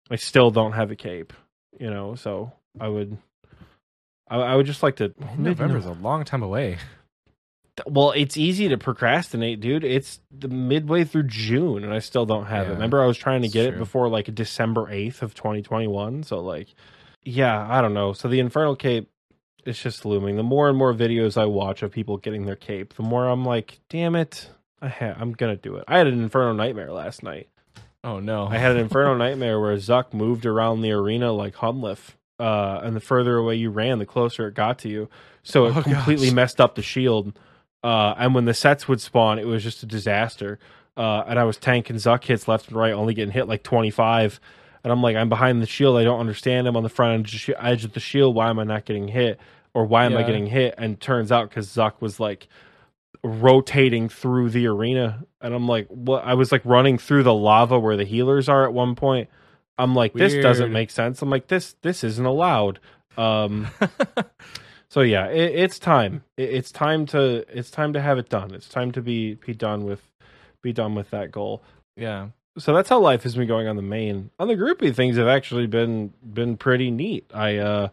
i 0.09 0.15
still 0.15 0.51
don't 0.51 0.71
have 0.71 0.89
a 0.91 0.95
cape 0.95 1.33
you 1.79 1.89
know 1.89 2.15
so 2.15 2.53
i 2.79 2.87
would 2.87 3.17
i, 4.29 4.37
I 4.37 4.55
would 4.55 4.65
just 4.65 4.83
like 4.83 4.95
to 4.97 5.13
November's 5.37 5.85
a 5.85 5.91
long 5.93 6.23
time 6.23 6.43
away. 6.43 6.77
Well, 7.87 8.11
it's 8.11 8.35
easy 8.37 8.67
to 8.69 8.77
procrastinate, 8.77 9.61
dude. 9.61 9.83
It's 9.83 10.19
the 10.29 10.49
midway 10.49 11.03
through 11.03 11.23
June 11.23 11.83
and 11.83 11.93
I 11.93 11.99
still 11.99 12.25
don't 12.25 12.45
have 12.45 12.67
it. 12.67 12.73
Remember 12.73 13.01
I 13.01 13.07
was 13.07 13.17
trying 13.17 13.41
to 13.43 13.47
get 13.47 13.65
it 13.65 13.77
before 13.77 14.09
like 14.09 14.33
December 14.35 14.87
8th 14.87 15.21
of 15.21 15.33
2021, 15.35 16.23
so 16.23 16.39
like 16.39 16.67
yeah, 17.23 17.65
I 17.69 17.81
don't 17.81 17.93
know. 17.93 18.13
So 18.13 18.27
the 18.27 18.39
Infernal 18.39 18.75
Cape 18.75 19.09
is 19.65 19.79
just 19.79 20.05
looming. 20.05 20.35
The 20.37 20.43
more 20.43 20.67
and 20.69 20.77
more 20.77 20.93
videos 20.93 21.39
I 21.39 21.45
watch 21.45 21.83
of 21.83 21.91
people 21.91 22.17
getting 22.17 22.45
their 22.45 22.55
cape, 22.55 22.95
the 22.95 23.03
more 23.03 23.27
I'm 23.27 23.45
like, 23.45 23.79
damn 23.89 24.15
it. 24.15 24.49
I 24.81 24.87
ha- 24.89 25.15
I'm 25.19 25.31
going 25.33 25.55
to 25.55 25.61
do 25.61 25.75
it. 25.75 25.83
I 25.87 25.99
had 25.99 26.07
an 26.07 26.19
Inferno 26.23 26.53
Nightmare 26.53 26.91
last 26.91 27.21
night. 27.21 27.47
Oh 28.03 28.19
no, 28.19 28.47
I 28.47 28.57
had 28.57 28.71
an 28.71 28.77
Inferno 28.85 29.15
Nightmare 29.15 29.59
where 29.59 29.75
Zuk 29.77 30.13
moved 30.13 30.47
around 30.47 30.81
the 30.81 30.91
arena 30.91 31.31
like 31.31 31.55
Hunllef. 31.55 32.15
Uh, 32.39 32.81
and 32.83 32.95
the 32.95 32.99
further 32.99 33.37
away 33.37 33.53
you 33.55 33.69
ran, 33.69 33.99
the 33.99 34.05
closer 34.07 34.47
it 34.47 34.55
got 34.55 34.79
to 34.79 34.89
you. 34.89 35.07
So 35.43 35.67
it 35.67 35.77
Oh, 35.77 35.83
completely 35.83 36.27
gosh. 36.29 36.35
messed 36.35 36.59
up 36.59 36.73
the 36.73 36.81
shield. 36.81 37.37
Uh, 37.83 38.13
and 38.17 38.35
when 38.35 38.45
the 38.45 38.53
sets 38.53 38.87
would 38.87 39.01
spawn, 39.01 39.39
it 39.39 39.45
was 39.47 39.63
just 39.63 39.83
a 39.83 39.85
disaster. 39.85 40.59
Uh, 40.95 41.23
and 41.27 41.39
I 41.39 41.43
was 41.45 41.57
tanking 41.57 41.95
Zuk 41.95 42.23
hits 42.23 42.47
left 42.47 42.67
and 42.67 42.77
right, 42.77 42.93
only 42.93 43.13
getting 43.13 43.31
hit 43.31 43.47
like 43.47 43.63
25. 43.63 44.39
And 44.83 44.91
I'm 44.91 45.01
like, 45.01 45.15
I'm 45.15 45.29
behind 45.29 45.61
the 45.61 45.67
shield. 45.67 45.97
I 45.97 46.03
don't 46.03 46.19
understand. 46.19 46.67
I'm 46.67 46.75
on 46.75 46.83
the 46.83 46.89
front 46.89 47.27
edge- 47.59 47.85
of 47.85 47.93
the 47.93 47.99
shield. 47.99 48.35
Why 48.35 48.49
am 48.49 48.59
I 48.59 48.63
not 48.63 48.85
getting 48.85 49.07
hit? 49.07 49.39
Or 49.73 49.85
why 49.85 50.05
am 50.05 50.17
I 50.17 50.23
getting 50.23 50.47
hit? 50.47 50.75
And 50.77 50.99
turns 50.99 51.31
out 51.31 51.49
because 51.49 51.67
Zuk 51.69 52.01
was 52.01 52.19
like 52.19 52.47
rotating 53.23 54.09
through 54.09 54.49
the 54.49 54.67
arena. 54.67 55.25
And 55.39 55.53
I'm 55.53 55.67
like, 55.67 55.87
what? 55.87 56.25
I 56.25 56.33
was 56.33 56.51
like 56.51 56.61
running 56.65 56.97
through 56.97 57.23
the 57.23 57.33
lava 57.33 57.79
where 57.79 57.95
the 57.95 58.03
healers 58.03 58.49
are 58.49 58.65
at 58.65 58.73
one 58.73 58.95
point. 58.95 59.29
I'm 59.77 59.95
like, 59.95 60.13
this 60.13 60.33
doesn't 60.43 60.71
make 60.73 60.91
sense. 60.91 61.21
I'm 61.21 61.29
like, 61.29 61.47
this 61.47 61.75
this 61.83 62.03
isn't 62.03 62.25
allowed. 62.25 62.79
Um, 63.17 63.67
so 64.91 64.99
yeah, 65.01 65.27
it, 65.27 65.55
it's 65.55 65.79
time. 65.79 66.23
It, 66.35 66.49
it's 66.49 66.71
time 66.71 67.05
to 67.07 67.45
it's 67.57 67.71
time 67.71 67.93
to 67.93 68.01
have 68.01 68.17
it 68.17 68.27
done. 68.27 68.53
It's 68.53 68.67
time 68.67 68.91
to 68.91 69.01
be 69.01 69.35
be 69.35 69.53
done 69.53 69.85
with 69.85 70.01
be 70.61 70.73
done 70.73 70.93
with 70.95 71.09
that 71.11 71.31
goal. 71.31 71.63
yeah. 71.95 72.27
So 72.57 72.73
that's 72.73 72.89
how 72.89 72.99
life 72.99 73.23
has 73.23 73.35
been 73.35 73.47
going 73.47 73.67
on 73.69 73.77
the 73.77 73.81
main. 73.81 74.29
On 74.37 74.49
the 74.49 74.55
groupie, 74.55 74.93
things 74.93 75.15
have 75.15 75.27
actually 75.29 75.67
been 75.67 76.11
been 76.21 76.57
pretty 76.57 76.91
neat. 76.91 77.23
I 77.33 77.57
uh 77.57 77.87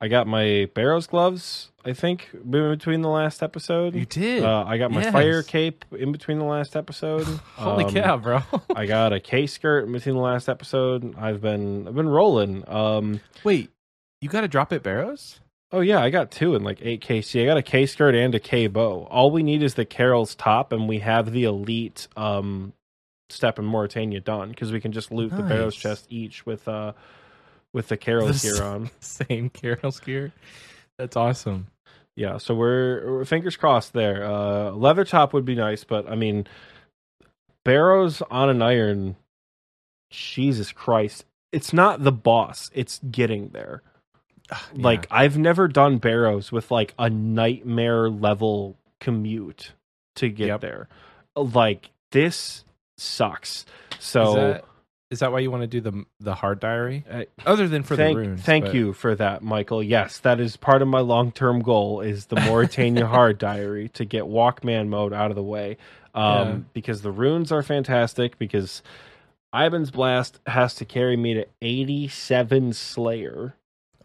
I 0.00 0.08
got 0.08 0.26
my 0.26 0.70
Barrows 0.72 1.06
gloves. 1.06 1.70
I 1.84 1.92
think 1.92 2.30
in 2.32 2.50
between 2.50 3.02
the 3.02 3.10
last 3.10 3.42
episode. 3.42 3.94
You 3.94 4.06
did. 4.06 4.42
Uh, 4.42 4.64
I 4.66 4.78
got 4.78 4.90
my 4.90 5.02
Yes. 5.02 5.12
fire 5.12 5.42
cape 5.42 5.84
in 5.92 6.12
between 6.12 6.38
the 6.38 6.44
last 6.46 6.74
episode. 6.76 7.26
Holy 7.56 7.84
Um, 7.84 7.92
cow, 7.92 8.16
bro! 8.16 8.40
I 8.74 8.86
got 8.86 9.12
a 9.12 9.20
K 9.20 9.46
skirt 9.46 9.84
in 9.84 9.92
between 9.92 10.14
the 10.14 10.22
last 10.22 10.48
episode. 10.48 11.14
I've 11.18 11.42
been 11.42 11.86
I've 11.86 11.94
been 11.94 12.08
rolling. 12.08 12.64
Um 12.68 13.20
Wait, 13.44 13.68
you 14.22 14.30
got 14.30 14.40
to 14.40 14.48
drop 14.48 14.72
it 14.72 14.82
barrows? 14.82 15.40
Oh 15.72 15.80
yeah, 15.80 16.00
I 16.00 16.10
got 16.10 16.30
two 16.30 16.54
in 16.56 16.64
like 16.64 16.78
eight 16.82 17.00
KC. 17.00 17.42
I 17.42 17.46
got 17.46 17.56
a 17.56 17.62
K 17.62 17.86
skirt 17.86 18.14
and 18.14 18.34
a 18.34 18.40
K 18.40 18.66
bow. 18.66 19.06
All 19.10 19.30
we 19.30 19.42
need 19.42 19.62
is 19.62 19.74
the 19.74 19.84
Karil's 19.84 20.34
top 20.34 20.72
and 20.72 20.88
we 20.88 20.98
have 20.98 21.32
the 21.32 21.44
elite 21.44 22.08
um 22.16 22.72
step 23.28 23.58
in 23.58 23.64
Morytania 23.64 24.22
done 24.22 24.50
because 24.50 24.72
we 24.72 24.80
can 24.80 24.90
just 24.90 25.12
loot 25.12 25.30
the 25.30 25.42
Barrows 25.42 25.76
chest 25.76 26.06
each 26.10 26.44
with 26.44 26.66
uh 26.66 26.92
with 27.72 27.86
the 27.88 27.96
Karil's 27.96 28.42
The 28.42 28.52
gear 28.52 28.62
on. 28.64 28.90
Same 29.00 29.48
Karil's 29.50 30.00
gear. 30.00 30.32
That's 30.98 31.16
awesome. 31.16 31.68
Yeah, 32.16 32.38
so 32.38 32.54
we're, 32.54 33.10
we're 33.18 33.24
fingers 33.24 33.56
crossed 33.56 33.92
there. 33.92 34.24
Uh 34.24 34.72
leather 34.72 35.04
top 35.04 35.32
would 35.32 35.44
be 35.44 35.54
nice, 35.54 35.84
but 35.84 36.10
I 36.10 36.16
mean 36.16 36.48
Barrows 37.64 38.22
on 38.30 38.48
an 38.48 38.60
iron, 38.62 39.14
Jesus 40.10 40.72
Christ. 40.72 41.24
It's 41.52 41.72
not 41.72 42.02
the 42.02 42.12
boss, 42.12 42.70
it's 42.74 43.00
getting 43.10 43.50
there. 43.50 43.82
Like 44.74 45.06
I've 45.10 45.36
never 45.38 45.68
done 45.68 45.98
Barrows 45.98 46.50
with 46.52 46.70
like 46.70 46.94
a 46.98 47.08
nightmare 47.10 48.08
level 48.10 48.76
commute 49.00 49.72
to 50.16 50.28
get 50.28 50.46
Yep. 50.48 50.60
there. 50.60 50.88
Like 51.36 51.90
this 52.12 52.64
sucks. 52.98 53.64
is 53.98 54.04
So 54.04 54.34
that, 54.34 54.64
is 55.10 55.18
that 55.20 55.32
why 55.32 55.38
you 55.40 55.50
want 55.50 55.62
to 55.62 55.66
do 55.66 55.80
the 55.80 56.04
the 56.20 56.34
hard 56.34 56.60
diary? 56.60 57.04
uh, 57.10 57.24
Other 57.46 57.66
than 57.68 57.82
for 57.82 57.96
thank, 57.96 58.16
the 58.16 58.20
runes. 58.26 58.42
thank 58.42 58.66
but- 58.66 58.74
you 58.74 58.92
for 58.92 59.14
that, 59.14 59.42
Michael. 59.42 59.82
Yes, 59.82 60.18
that 60.18 60.40
is 60.40 60.56
part 60.56 60.82
of 60.82 60.88
my 60.88 61.00
long 61.00 61.32
term 61.32 61.62
goal 61.62 62.00
is 62.00 62.26
the 62.26 62.36
Morytania 62.36 63.04
Hard 63.08 63.38
Diary 63.38 63.88
to 63.90 64.04
get 64.04 64.24
Walkman 64.24 64.88
mode 64.88 65.12
out 65.12 65.30
of 65.30 65.36
the 65.36 65.42
way. 65.42 65.76
Um, 66.14 66.22
Yeah. 66.48 66.56
because 66.72 67.02
the 67.02 67.10
runes 67.12 67.50
are 67.52 67.62
fantastic. 67.62 68.38
Because 68.38 68.82
Iban's 69.54 69.90
Blast 69.90 70.38
has 70.46 70.74
to 70.76 70.84
carry 70.84 71.16
me 71.16 71.34
to 71.34 71.46
eighty 71.62 72.06
seven 72.08 72.72
Slayer, 72.72 73.54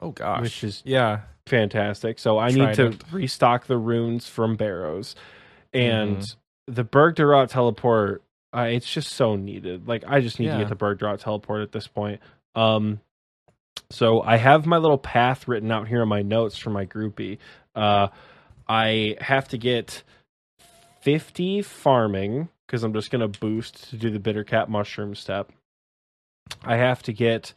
Oh 0.02 0.12
gosh. 0.12 0.42
which 0.42 0.64
is 0.64 0.82
yeah. 0.86 1.22
fantastic. 1.48 2.20
So 2.20 2.38
I 2.38 2.50
need 2.50 2.74
to 2.76 2.98
restock 3.12 3.68
the 3.68 3.78
runes 3.78 4.28
from 4.28 4.56
Barrows, 4.56 5.16
and 5.74 6.18
Mm-hmm. 6.18 6.74
the 6.74 6.84
Burgh 6.84 7.16
de 7.16 7.48
teleport. 7.48 8.22
Uh, 8.56 8.68
it's 8.72 8.90
just 8.92 9.12
so 9.12 9.36
needed. 9.36 9.88
Like 9.88 10.04
I 10.08 10.22
just 10.22 10.40
need 10.40 10.48
to 10.52 10.58
get 10.58 10.70
the 10.70 10.76
Burgh 10.76 11.00
de 11.00 11.18
teleport 11.18 11.62
at 11.62 11.72
this 11.72 11.88
point. 11.88 12.22
Um, 12.56 13.02
so 13.92 14.22
I 14.22 14.38
have 14.38 14.66
my 14.66 14.78
little 14.78 14.98
path 14.98 15.48
written 15.48 15.72
out 15.72 15.88
here 15.88 16.02
in 16.02 16.08
my 16.10 16.22
notes 16.22 16.58
for 16.58 16.70
my 16.70 16.86
groupie. 16.86 17.38
Uh, 17.76 18.08
I 18.68 19.16
have 19.20 19.48
to 19.50 19.58
get 19.58 20.04
fifty 21.02 21.62
farming 21.62 22.50
because 22.66 22.84
I'm 22.84 22.94
just 22.94 23.12
gonna 23.12 23.28
boost 23.28 23.90
to 23.90 23.98
do 23.98 24.10
the 24.10 24.20
bitter 24.20 24.44
cap 24.44 24.70
mushroom 24.70 25.14
step. 25.16 25.52
I 26.64 26.78
have 26.78 27.04
to 27.04 27.14
get 27.14 27.54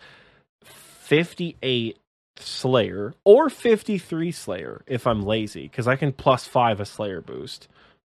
fifty 0.64 1.56
eight 1.62 1.98
Slayer 2.40 3.14
or 3.24 3.50
53 3.50 4.32
Slayer 4.32 4.82
if 4.86 5.06
I'm 5.06 5.22
lazy 5.22 5.62
because 5.62 5.88
I 5.88 5.96
can 5.96 6.12
plus 6.12 6.46
five 6.46 6.80
a 6.80 6.84
Slayer 6.84 7.20
boost. 7.20 7.68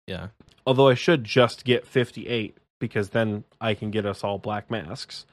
Yeah. 0.08 0.28
Although 0.66 0.90
I 0.90 0.94
should 0.96 1.24
just 1.24 1.66
get 1.66 1.86
58 1.86 2.58
because 2.80 3.10
then 3.10 3.44
I 3.62 3.74
can 3.74 3.92
get 3.92 4.06
us 4.06 4.24
all 4.24 4.38
black 4.38 4.70
masks. 4.70 5.26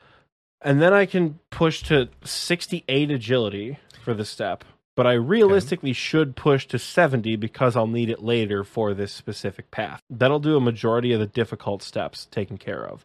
And 0.61 0.81
then 0.81 0.93
I 0.93 1.07
can 1.07 1.41
push 1.51 1.83
to 1.85 2.09
68 2.25 3.11
agility 3.11 3.79
for 4.03 4.15
the 4.15 4.25
step. 4.25 4.65
But 4.95 5.07
I 5.07 5.15
realistically 5.15 5.95
should 5.95 6.37
push 6.37 6.67
to 6.67 6.79
70 6.79 7.37
because 7.37 7.77
I'll 7.77 7.87
need 7.87 8.11
it 8.11 8.23
later 8.23 8.63
for 8.63 8.93
this 8.93 9.11
specific 9.11 9.71
path. 9.71 10.01
That'll 10.11 10.39
do 10.39 10.57
a 10.57 10.61
majority 10.61 11.13
of 11.13 11.21
the 11.21 11.27
difficult 11.27 11.83
steps 11.83 12.27
taken 12.27 12.59
care 12.59 12.87
of. 12.87 13.05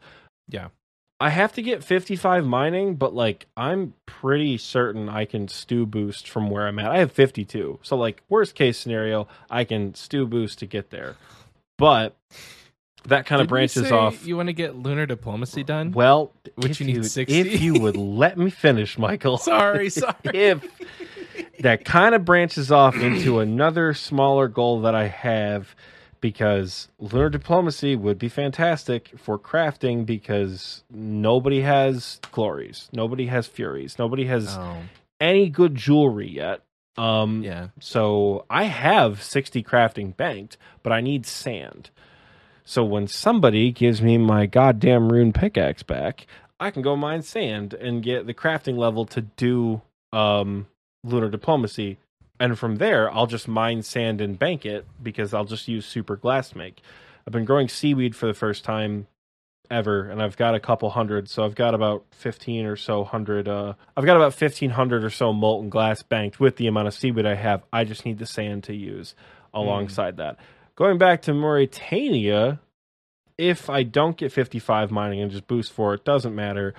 Yeah. 0.49 0.67
I 1.19 1.29
have 1.29 1.53
to 1.53 1.61
get 1.63 1.83
55 1.83 2.45
mining, 2.45 2.95
but 2.95 3.13
like 3.13 3.47
I'm 3.57 3.93
pretty 4.05 4.57
certain 4.57 5.09
I 5.09 5.25
can 5.25 5.47
stew 5.47 5.85
boost 5.85 6.29
from 6.29 6.49
where 6.49 6.67
I'm 6.67 6.77
at. 6.79 6.91
I 6.91 6.99
have 6.99 7.11
52. 7.11 7.79
So 7.81 7.97
like 7.97 8.21
worst 8.29 8.53
case 8.53 8.77
scenario, 8.77 9.27
I 9.49 9.63
can 9.63 9.95
stew 9.95 10.27
boost 10.27 10.59
to 10.59 10.65
get 10.67 10.91
there. 10.91 11.15
But 11.77 12.15
that 13.05 13.25
kind 13.25 13.41
of 13.41 13.47
Didn't 13.47 13.49
you 13.49 13.49
branches 13.49 13.87
say 13.87 13.95
off. 13.95 14.27
You 14.27 14.37
want 14.37 14.47
to 14.49 14.53
get 14.53 14.75
lunar 14.75 15.05
diplomacy 15.05 15.63
done? 15.63 15.91
Well, 15.91 16.33
Which 16.55 16.79
you 16.79 16.85
need 16.85 17.05
60? 17.05 17.39
If 17.39 17.61
you 17.61 17.79
would 17.79 17.97
let 17.97 18.37
me 18.37 18.49
finish, 18.51 18.97
Michael. 18.97 19.37
sorry, 19.37 19.89
sorry. 19.91 20.15
if 20.25 20.63
that 21.59 21.83
kind 21.85 22.13
of 22.13 22.25
branches 22.25 22.71
off 22.71 22.95
into 22.95 23.39
another 23.39 23.93
smaller 23.93 24.47
goal 24.47 24.81
that 24.81 24.93
I 24.93 25.07
have 25.07 25.75
because 26.21 26.89
lunar 26.99 27.29
diplomacy 27.29 27.95
would 27.95 28.17
be 28.19 28.29
fantastic 28.29 29.11
for 29.17 29.37
crafting 29.39 30.05
because 30.05 30.83
nobody 30.91 31.61
has 31.61 32.19
glories, 32.31 32.89
nobody 32.93 33.27
has 33.27 33.47
furies, 33.47 33.97
nobody 33.99 34.25
has 34.25 34.55
Oh, 34.57 34.77
any 35.19 35.49
good 35.49 35.75
jewelry 35.75 36.29
yet. 36.29 36.61
Um 36.97 37.43
yeah. 37.43 37.67
so 37.79 38.45
I 38.49 38.63
have 38.63 39.21
60 39.21 39.61
crafting 39.63 40.15
banked, 40.17 40.57
but 40.83 40.91
I 40.91 41.01
need 41.01 41.25
sand. 41.25 41.89
So 42.65 42.83
when 42.83 43.07
somebody 43.07 43.71
gives 43.71 44.01
me 44.01 44.17
my 44.17 44.45
goddamn 44.45 45.09
rune 45.11 45.31
pickaxe 45.31 45.83
back, 45.83 46.25
I 46.59 46.71
can 46.71 46.81
go 46.81 46.95
mine 46.95 47.21
sand 47.21 47.73
and 47.73 48.01
get 48.03 48.25
the 48.25 48.33
crafting 48.33 48.77
level 48.77 49.05
to 49.05 49.21
do 49.21 49.81
um, 50.11 50.67
lunar 51.03 51.29
diplomacy. 51.29 51.97
And 52.39 52.57
from 52.57 52.75
there, 52.75 53.11
I'll 53.11 53.27
just 53.27 53.47
mine 53.47 53.81
sand 53.81 54.21
and 54.21 54.37
bank 54.37 54.65
it 54.65 54.85
because 55.01 55.33
I'll 55.33 55.45
just 55.45 55.67
use 55.67 55.85
super 55.85 56.15
glass 56.15 56.55
make. 56.55 56.81
I've 57.25 57.33
been 57.33 57.45
growing 57.45 57.67
seaweed 57.67 58.15
for 58.15 58.27
the 58.27 58.33
first 58.33 58.63
time 58.63 59.07
ever, 59.69 60.09
and 60.09 60.21
I've 60.21 60.37
got 60.37 60.55
a 60.55 60.59
couple 60.59 60.89
hundred. 60.89 61.29
So 61.29 61.43
I've 61.43 61.55
got 61.55 61.73
about 61.73 62.05
15 62.11 62.65
or 62.65 62.75
so 62.75 63.03
hundred. 63.03 63.47
Uh, 63.47 63.73
I've 63.95 64.05
got 64.05 64.15
about 64.15 64.39
1500 64.39 65.03
or 65.03 65.09
so 65.09 65.33
molten 65.33 65.69
glass 65.69 66.03
banked 66.03 66.39
with 66.39 66.57
the 66.57 66.67
amount 66.67 66.87
of 66.87 66.93
seaweed 66.93 67.25
I 67.25 67.35
have. 67.35 67.63
I 67.73 67.83
just 67.83 68.05
need 68.05 68.19
the 68.19 68.25
sand 68.25 68.63
to 68.65 68.75
use 68.75 69.15
alongside 69.53 70.17
that. 70.17 70.37
Going 70.75 70.97
back 70.97 71.23
to 71.23 71.31
Morytania, 71.31 72.59
if 73.37 73.69
I 73.69 73.83
don't 73.83 74.15
get 74.15 74.31
55 74.31 74.91
mining 74.91 75.21
and 75.21 75.31
just 75.31 75.47
boost 75.47 75.73
for 75.73 75.93
it, 75.95 76.05
doesn't 76.05 76.35
matter. 76.35 76.75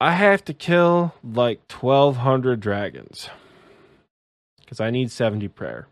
I 0.00 0.12
have 0.12 0.44
to 0.44 0.54
kill 0.54 1.14
like 1.24 1.60
1200 1.72 2.60
dragons 2.60 3.30
because 4.68 4.80
I 4.80 4.90
need 4.90 5.10
70 5.10 5.48
prayer. 5.48 5.88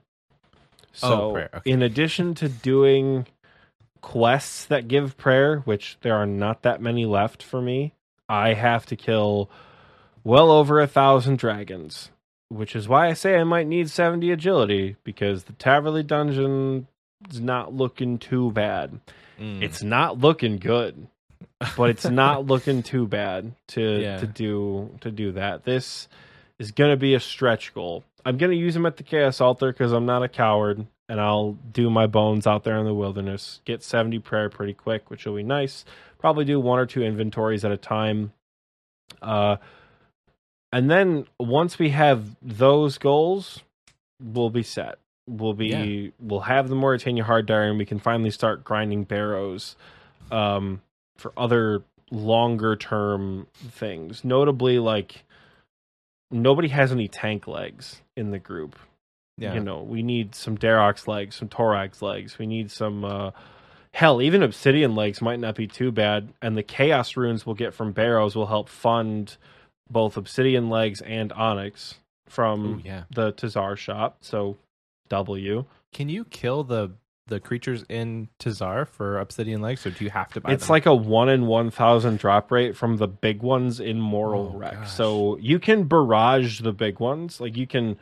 So, 0.93 1.31
Oh, 1.31 1.33
prayer, 1.33 1.49
okay. 1.55 1.71
in 1.71 1.81
addition 1.83 2.35
to 2.35 2.49
doing 2.49 3.27
quests 4.03 4.67
that 4.67 4.87
give 4.89 5.17
prayer, 5.17 5.61
which 5.61 5.97
there 6.03 6.15
are 6.15 6.27
not 6.27 6.63
that 6.63 6.81
many 6.83 7.07
left 7.07 7.43
for 7.43 7.63
me, 7.63 7.95
I 8.29 8.53
have 8.55 8.85
to 8.87 8.97
kill 8.97 9.51
well 10.25 10.51
over 10.51 10.81
a 10.81 10.87
thousand 10.87 11.39
dragons, 11.39 12.11
which 12.49 12.77
is 12.77 12.87
why 12.89 13.09
I 13.09 13.13
say 13.15 13.37
I 13.37 13.45
might 13.45 13.67
need 13.67 13.89
70 13.91 14.31
agility 14.31 14.97
because 15.05 15.45
the 15.45 15.53
Taverley 15.55 16.03
dungeon 16.03 16.87
is 17.31 17.41
not 17.41 17.73
looking 17.75 18.19
too 18.19 18.51
bad. 18.53 19.01
Mm. 19.41 19.63
It's 19.63 19.83
not 19.83 20.19
looking 20.19 20.57
good, 20.59 21.07
but 21.77 21.91
it's 21.91 22.05
not 22.09 22.47
looking 22.53 22.83
too 22.83 23.07
bad 23.07 23.53
to 23.69 24.01
Yeah. 24.01 24.19
to 24.19 24.27
do 24.27 24.91
to 25.01 25.11
do 25.11 25.33
that. 25.33 25.65
This 25.65 26.09
is 26.59 26.71
going 26.73 26.91
to 26.91 26.97
be 26.97 27.15
a 27.15 27.21
stretch 27.21 27.75
goal. 27.75 28.05
I'm 28.25 28.39
going 28.39 28.51
to 28.51 28.57
use 28.57 28.75
them 28.75 28.87
at 28.87 28.97
the 28.97 29.03
Chaos 29.03 29.41
Altar 29.41 29.73
because 29.73 29.93
I'm 29.93 30.07
not 30.07 30.23
a 30.23 30.29
coward, 30.29 30.87
and 31.09 31.21
I'll 31.21 31.53
do 31.73 31.91
my 31.91 32.07
bones 32.07 32.47
out 32.47 32.65
there 32.65 32.77
in 32.79 32.85
the 32.85 32.95
wilderness. 32.95 33.61
Get 33.65 33.83
70 33.83 34.19
prayer 34.21 34.49
pretty 34.51 34.73
quick, 34.75 35.11
which 35.11 35.27
will 35.27 35.37
be 35.37 35.43
nice. 35.43 35.85
Probably 36.19 36.45
do 36.45 36.59
one 36.59 36.79
or 36.79 36.87
two 36.87 37.03
inventories 37.03 37.65
at 37.65 37.71
a 37.71 37.77
time. 37.77 38.33
Uh, 39.23 39.57
and 40.73 40.91
then 40.91 41.27
once 41.39 41.79
we 41.79 41.91
have 41.91 42.37
those 42.43 42.99
goals, 42.99 43.63
we'll 44.21 44.51
be 44.51 44.63
set. 44.63 44.99
We'll 45.29 45.55
be 45.55 45.67
Yeah. 45.69 46.11
we'll 46.21 46.41
have 46.41 46.69
the 46.69 46.75
Morytania 46.77 47.23
hard 47.23 47.47
diary, 47.47 47.69
and 47.69 47.79
we 47.79 47.87
can 47.87 47.99
finally 47.99 48.31
start 48.31 48.65
grinding 48.65 49.05
barrows 49.05 49.77
um, 50.31 50.81
for 51.17 51.33
other 51.37 51.83
longer 52.11 52.77
term 52.77 53.47
things. 53.55 54.25
Notably, 54.25 54.79
like 54.79 55.25
nobody 56.31 56.69
has 56.69 56.93
any 56.93 57.09
tank 57.09 57.47
legs 57.47 58.03
in 58.17 58.31
the 58.31 58.39
group. 58.39 58.77
yeah. 59.37 59.55
You 59.55 59.61
know, 59.61 59.83
we 59.83 60.03
need 60.03 60.35
some 60.35 60.57
Dharok's 60.57 61.07
legs, 61.07 61.37
some 61.37 61.49
Torag's 61.49 62.03
legs. 62.03 62.39
We 62.39 62.47
need 62.47 62.71
some 62.71 63.05
uh 63.05 63.31
hell, 63.93 64.21
even 64.21 64.43
Obsidian 64.43 64.95
legs 64.95 65.23
might 65.23 65.41
not 65.41 65.55
be 65.55 65.67
too 65.67 65.91
bad. 65.91 66.33
And 66.43 66.57
the 66.57 66.63
Chaos 66.63 67.17
runes 67.17 67.47
we'll 67.47 67.55
get 67.55 67.75
from 67.75 67.93
Barrows 67.93 68.37
will 68.37 68.47
help 68.47 68.69
fund 68.69 69.37
both 69.91 70.17
Obsidian 70.17 70.69
legs 70.69 71.01
and 71.01 71.33
Onyx 71.33 71.95
from 72.29 72.67
Ooh, 72.67 72.83
yeah. 72.85 73.05
the 73.11 73.33
TzHaar 73.33 73.77
shop. 73.77 74.19
So 74.21 74.57
W. 75.09 75.65
Can 75.93 76.09
you 76.09 76.25
kill 76.25 76.65
the 76.65 76.91
the 77.29 77.41
creatures 77.41 77.85
in 77.89 78.29
TzHaar 78.39 78.87
for 78.87 79.19
obsidian 79.19 79.61
legs, 79.61 79.85
or 79.87 79.91
do 79.91 80.05
you 80.05 80.11
have 80.11 80.33
to 80.35 80.41
buy 80.41 80.53
It's 80.53 80.67
them? 80.67 80.73
like 80.75 80.87
a 80.87 80.95
one 80.95 81.29
in 81.29 81.47
one 81.47 81.71
thousand 81.71 82.19
drop 82.19 82.51
rate 82.53 82.77
from 82.77 82.97
the 82.99 83.09
big 83.09 83.43
ones 83.43 83.81
in 83.81 84.01
Moral 84.01 84.53
Oh, 84.55 84.59
Wreck. 84.59 84.73
gosh. 84.75 84.91
So 84.93 85.37
you 85.39 85.59
can 85.59 85.85
barrage 85.85 86.61
the 86.61 86.73
big 86.73 87.01
ones. 87.01 87.41
Like 87.41 87.57
you 87.57 87.67
can 87.67 87.97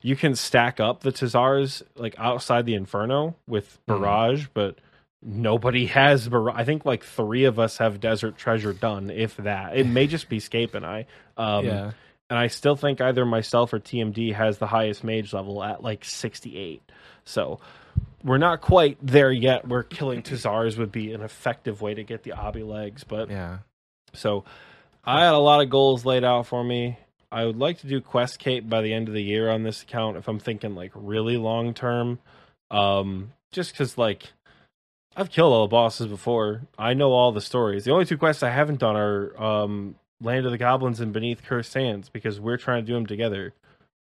you 0.00 0.16
can 0.16 0.34
stack 0.34 0.80
up 0.80 1.00
the 1.02 1.12
TzHaars 1.12 1.82
like 1.96 2.14
outside 2.18 2.66
the 2.66 2.74
Inferno 2.74 3.36
with 3.46 3.78
Mhm. 3.86 3.98
barrage, 4.00 4.46
but 4.54 4.78
nobody 5.22 5.86
has 5.98 6.28
barrage. 6.28 6.54
I 6.56 6.64
think 6.64 6.84
like 6.84 7.04
three 7.04 7.44
of 7.44 7.58
us 7.58 7.76
have 7.78 8.00
Desert 8.00 8.36
Treasure 8.36 8.72
done, 8.72 9.10
if 9.10 9.36
that. 9.36 9.76
It 9.76 9.86
may 9.86 10.06
just 10.06 10.28
be 10.28 10.40
Scape 10.40 10.74
and 10.74 10.84
I. 10.86 11.06
Um, 11.36 11.64
yeah. 11.66 11.90
and 12.30 12.38
I 12.38 12.46
still 12.48 12.74
think 12.76 13.00
either 13.00 13.24
myself 13.26 13.72
or 13.74 13.78
TMD 13.78 14.32
has 14.34 14.56
the 14.58 14.66
highest 14.66 15.04
mage 15.04 15.32
level 15.34 15.62
at 15.62 15.82
like 15.82 16.04
68. 16.04 16.82
So 17.24 17.60
we're 18.24 18.38
not 18.38 18.60
quite 18.60 18.98
there 19.02 19.32
yet 19.32 19.66
where 19.66 19.82
killing 19.82 20.22
TzHaars 20.22 20.78
would 20.78 20.92
be 20.92 21.12
an 21.12 21.22
effective 21.22 21.80
way 21.80 21.94
to 21.94 22.02
get 22.04 22.22
the 22.22 22.30
obby 22.32 22.66
legs, 22.66 23.04
but 23.04 23.30
Yeah. 23.30 23.58
so 24.12 24.44
I 25.04 25.24
had 25.24 25.34
a 25.34 25.38
lot 25.38 25.60
of 25.62 25.70
goals 25.70 26.04
laid 26.04 26.24
out 26.24 26.46
for 26.46 26.62
me. 26.62 26.98
I 27.30 27.44
would 27.46 27.56
like 27.58 27.78
to 27.78 27.86
do 27.86 28.00
Quest 28.00 28.38
Cape 28.38 28.68
by 28.68 28.82
the 28.82 28.92
end 28.92 29.08
of 29.08 29.14
the 29.14 29.22
year 29.22 29.50
on 29.50 29.62
this 29.62 29.82
account 29.82 30.16
if 30.16 30.28
I'm 30.28 30.38
thinking 30.38 30.74
like 30.74 30.92
really 30.94 31.36
long 31.36 31.74
term. 31.74 32.18
Um 32.70 33.32
just 33.50 33.74
cuz 33.76 33.96
like 33.98 34.32
I've 35.16 35.30
killed 35.30 35.52
all 35.52 35.66
the 35.66 35.70
bosses 35.70 36.06
before. 36.06 36.62
I 36.78 36.94
know 36.94 37.12
all 37.12 37.32
the 37.32 37.40
stories. 37.42 37.84
The 37.84 37.90
only 37.92 38.06
two 38.06 38.16
quests 38.16 38.42
I 38.42 38.48
haven't 38.50 38.78
done 38.80 38.96
are 38.96 39.38
um, 39.42 39.96
Land 40.22 40.46
of 40.46 40.52
the 40.52 40.56
Goblins 40.58 41.00
and 41.00 41.12
Beneath 41.12 41.42
Cursed 41.42 41.70
Sands 41.70 42.08
because 42.08 42.40
we're 42.40 42.56
trying 42.56 42.82
to 42.82 42.86
do 42.86 42.94
them 42.94 43.04
together. 43.04 43.52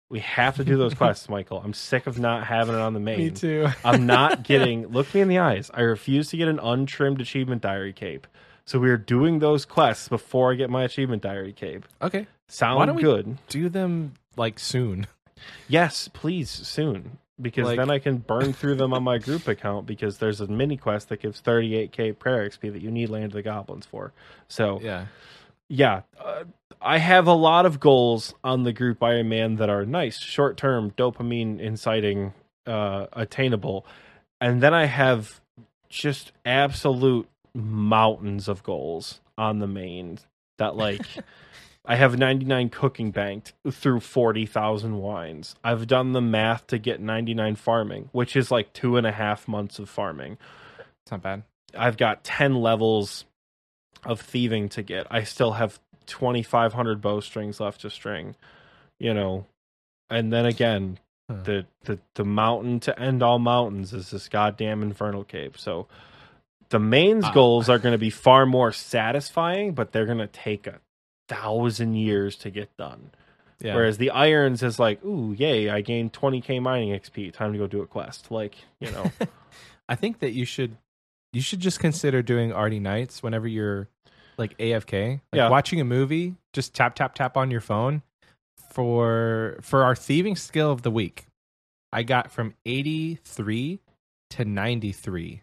We 0.10 0.20
have 0.20 0.58
to 0.58 0.64
do 0.64 0.78
those 0.78 0.94
quests, 1.04 1.28
Michael. 1.30 1.62
I'm 1.64 1.74
sick 1.74 2.06
of 2.08 2.20
not 2.20 2.46
having 2.46 2.76
it 2.76 2.82
on 2.82 2.94
the 2.94 3.00
main. 3.00 3.18
Me 3.18 3.30
too. 3.32 3.68
I'm 3.84 4.06
not 4.06 4.44
getting. 4.48 4.88
Look 4.88 5.14
me 5.14 5.22
in 5.22 5.28
the 5.28 5.40
eyes. 5.40 5.72
I 5.74 5.82
refuse 5.82 6.30
to 6.30 6.38
get 6.38 6.48
an 6.48 6.60
untrimmed 6.60 7.22
achievement 7.22 7.62
diary 7.62 7.94
cape. 7.94 8.28
So 8.66 8.80
we 8.80 8.90
are 8.90 8.98
doing 8.98 9.40
those 9.40 9.66
quests 9.66 10.08
before 10.08 10.52
I 10.52 10.56
get 10.56 10.70
my 10.70 10.84
achievement 10.84 11.22
diary 11.24 11.54
cape. 11.54 11.86
okay. 12.02 12.28
Sound 12.48 12.78
Why 12.78 12.86
don't 12.86 12.96
we- 12.98 13.02
good? 13.02 13.38
Do 13.50 13.70
them 13.70 14.14
like 14.38 14.60
soon. 14.60 15.08
Yes, 15.68 16.08
please 16.14 16.50
soon 16.50 17.18
because 17.42 17.66
Like- 17.66 17.78
then 17.78 17.90
I 17.90 17.98
can 18.00 18.18
burn 18.18 18.54
through 18.54 18.76
them 18.76 18.94
on 18.94 19.04
my 19.04 19.18
group 19.18 19.48
account 19.48 19.86
because 19.88 20.20
there's 20.20 20.40
a 20.42 20.48
mini 20.48 20.78
quest 20.78 21.10
that 21.10 21.22
gives 21.22 21.42
38k 21.42 22.18
prayer 22.20 22.48
XP 22.48 22.72
that 22.74 22.82
you 22.84 22.92
need 22.92 23.10
Land 23.10 23.26
of 23.26 23.32
the 23.34 23.42
Goblins 23.42 23.86
for. 23.88 24.14
So 24.48 24.80
Yeah. 24.82 25.08
yeah, 25.68 26.02
uh, 26.24 26.44
I 26.86 27.00
have 27.00 27.25
a 27.25 27.34
lot 27.34 27.65
of 27.65 27.80
goals 27.80 28.36
on 28.44 28.62
the 28.62 28.72
group 28.72 29.01
Iron 29.01 29.27
Man 29.27 29.56
that 29.56 29.70
are 29.70 29.86
nice, 29.86 30.20
short 30.20 30.56
term, 30.56 30.92
dopamine 30.92 31.60
inciting, 31.60 32.34
uh, 32.68 33.08
attainable, 33.12 33.88
and 34.39 34.62
then 34.62 34.74
I 34.74 34.86
have 34.86 35.42
just 35.89 36.32
absolute 36.46 37.27
mountains 37.56 38.48
of 38.48 38.62
goals 38.62 39.20
on 39.36 39.60
the 39.60 39.68
main 39.68 40.20
that 40.60 40.75
like. 40.75 41.01
I 41.88 41.98
have 41.98 42.18
99 42.18 42.70
cooking 42.70 43.12
banked 43.12 43.54
through 43.70 44.00
40,000 44.00 44.98
wines. 44.98 45.56
I've 45.63 45.86
done 45.86 46.13
the 46.13 46.22
math 46.22 46.65
to 46.68 46.80
get 46.80 47.00
99 47.00 47.56
farming, 47.56 48.10
which 48.12 48.36
is 48.36 48.50
like 48.50 48.74
two 48.74 48.98
and 48.98 49.06
a 49.06 49.12
half 49.12 49.48
months 49.48 49.77
of 49.77 49.88
farming. 49.88 50.39
It's 51.04 51.12
not 51.12 51.22
bad. 51.22 51.44
I've 51.77 51.98
got 51.98 52.24
10 52.24 52.56
levels 52.56 53.25
of 54.04 54.20
thieving 54.20 54.70
to 54.70 54.82
get. 54.82 55.06
I 55.12 55.24
still 55.24 55.54
have 55.54 55.80
2,500 56.08 57.02
bowstrings 57.02 57.60
left 57.60 57.82
to 57.82 57.90
string, 57.90 58.36
you 59.00 59.14
know. 59.14 59.46
And 60.10 60.32
then 60.32 60.46
again, 60.46 61.00
Huh. 61.30 61.38
the, 61.44 61.66
the, 61.86 62.00
the 62.14 62.24
mountain 62.24 62.80
to 62.82 63.00
end 63.00 63.24
all 63.24 63.40
mountains 63.40 63.94
is 63.94 64.12
this 64.12 64.30
goddamn 64.30 64.84
infernal 64.84 65.24
cape. 65.24 65.58
So 65.58 65.88
the 66.70 66.78
main's 66.78 67.26
Ah. 67.26 67.32
goals 67.34 67.68
are 67.68 67.80
going 67.80 67.94
to 67.94 67.98
be 67.98 68.12
far 68.12 68.46
more 68.46 68.72
satisfying, 68.72 69.74
but 69.74 69.92
they're 69.92 70.06
going 70.06 70.20
to 70.20 70.28
take 70.28 70.68
a 70.68 70.80
thousand 71.28 71.96
years 71.96 72.36
to 72.36 72.52
get 72.52 72.76
done. 72.78 73.10
Yeah. 73.60 73.74
Whereas 73.74 73.98
the 73.98 74.12
irons 74.12 74.62
is 74.62 74.78
like, 74.78 75.04
ooh, 75.04 75.34
yay, 75.34 75.68
I 75.70 75.82
gained 75.82 76.14
20k 76.14 76.62
mining 76.62 76.90
XP. 76.90 77.34
Time 77.34 77.54
to 77.54 77.58
go 77.58 77.66
do 77.66 77.82
a 77.82 77.88
quest. 77.88 78.30
Like, 78.30 78.56
you 78.80 78.92
know. 78.92 79.12
I 79.90 79.96
think 79.96 80.20
that 80.20 80.32
you 80.34 80.46
should 80.46 80.78
you 81.34 81.42
should 81.42 81.60
just 81.60 81.80
consider 81.80 82.22
doing 82.22 82.52
ardy 82.54 82.80
nights 82.80 83.24
whenever 83.24 83.48
you're 83.48 83.88
like 84.38 84.58
AFK. 84.58 85.12
Like 85.12 85.20
Yeah. 85.34 85.50
watching 85.50 85.80
a 85.82 85.86
movie, 85.86 86.36
just 86.54 86.74
tap 86.74 86.96
tap 86.96 87.15
tap 87.15 87.38
on 87.38 87.51
your 87.51 87.62
phone 87.62 88.01
for 88.72 89.58
for 89.62 89.84
our 89.84 89.96
thieving 89.96 90.36
skill 90.36 90.72
of 90.72 90.82
the 90.82 90.92
week. 90.92 91.25
I 91.94 92.04
got 92.04 92.30
from 92.32 92.54
83 92.65 93.80
to 94.32 94.46
93 94.46 95.42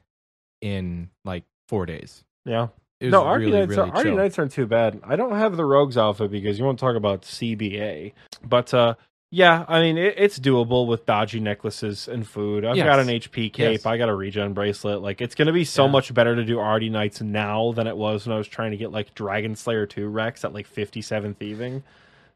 in 0.61 1.11
like 1.25 1.45
4 1.69 1.87
days. 1.87 2.25
yeah. 2.45 2.69
It 3.01 3.07
was 3.07 3.13
no, 3.13 3.25
Ardy 3.25 3.47
really, 3.47 3.59
Knights, 3.59 3.71
really 3.71 3.81
are, 3.91 3.97
Ardy 3.97 4.09
chill. 4.11 4.17
Knights 4.17 4.39
aren't 4.39 4.53
too 4.53 4.67
bad. 4.67 5.01
I 5.03 5.17
don't 5.17 5.33
have 5.37 5.57
the 5.57 5.65
Rogues 5.65 5.97
Alpha 5.97 6.29
because 6.29 6.57
you 6.57 6.65
want 6.65 6.79
to 6.79 6.85
talk 6.85 6.95
about 6.95 7.23
CBA. 7.23 8.13
But 8.45 8.73
uh, 8.73 8.95
yeah, 9.35 9.65
I 9.67 9.81
mean, 9.81 9.97
it, 9.97 10.15
it's 10.19 10.39
doable 10.39 10.87
with 10.87 11.07
dodgy 11.07 11.41
necklaces 11.41 12.07
and 12.07 12.29
food. 12.29 12.67
I've 12.67 12.77
Yes. 12.77 12.85
got 12.85 13.01
an 13.01 13.09
HP 13.09 13.49
cape. 13.51 13.73
Yes. 13.73 13.87
I 13.87 13.97
got 13.97 14.11
a 14.11 14.15
regen 14.15 14.53
bracelet. 14.53 15.01
Like, 15.01 15.23
it's 15.23 15.35
going 15.35 15.47
to 15.47 15.55
be 15.55 15.65
so 15.65 15.87
Yeah. 15.87 15.91
much 15.91 16.13
better 16.13 16.37
to 16.37 16.45
do 16.45 16.59
Ardy 16.59 16.91
Knights 16.91 17.23
now 17.23 17.73
than 17.73 17.87
it 17.87 17.97
was 17.97 18.27
when 18.27 18.35
I 18.35 18.39
was 18.39 18.47
trying 18.47 18.73
to 18.73 18.77
get 18.77 18.93
like 18.93 19.15
Dragon 19.15 19.57
Slayer 19.57 19.87
2 19.87 20.07
Rex 20.07 20.45
at 20.45 20.53
like 20.53 20.67
57 20.67 21.33
thieving. 21.33 21.83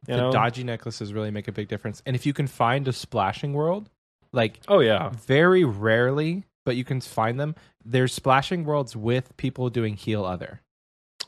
You 0.08 0.14
the 0.14 0.16
know? 0.16 0.32
dodgy 0.32 0.64
necklaces 0.64 1.12
really 1.12 1.30
make 1.30 1.48
a 1.48 1.52
big 1.52 1.68
difference. 1.68 2.02
And 2.06 2.16
if 2.16 2.24
you 2.24 2.32
can 2.32 2.46
find 2.46 2.88
a 2.88 2.92
splashing 2.94 3.52
world, 3.52 3.90
like 4.32 4.60
oh, 4.66 4.80
yeah. 4.80 5.10
very 5.10 5.64
rarely, 5.64 6.44
but 6.64 6.76
you 6.76 6.84
can 6.84 7.02
find 7.02 7.38
them. 7.38 7.54
There's 7.84 8.14
splashing 8.14 8.64
worlds 8.64 8.96
with 8.96 9.36
people 9.36 9.68
doing 9.68 9.96
heal 9.96 10.24
other. 10.24 10.62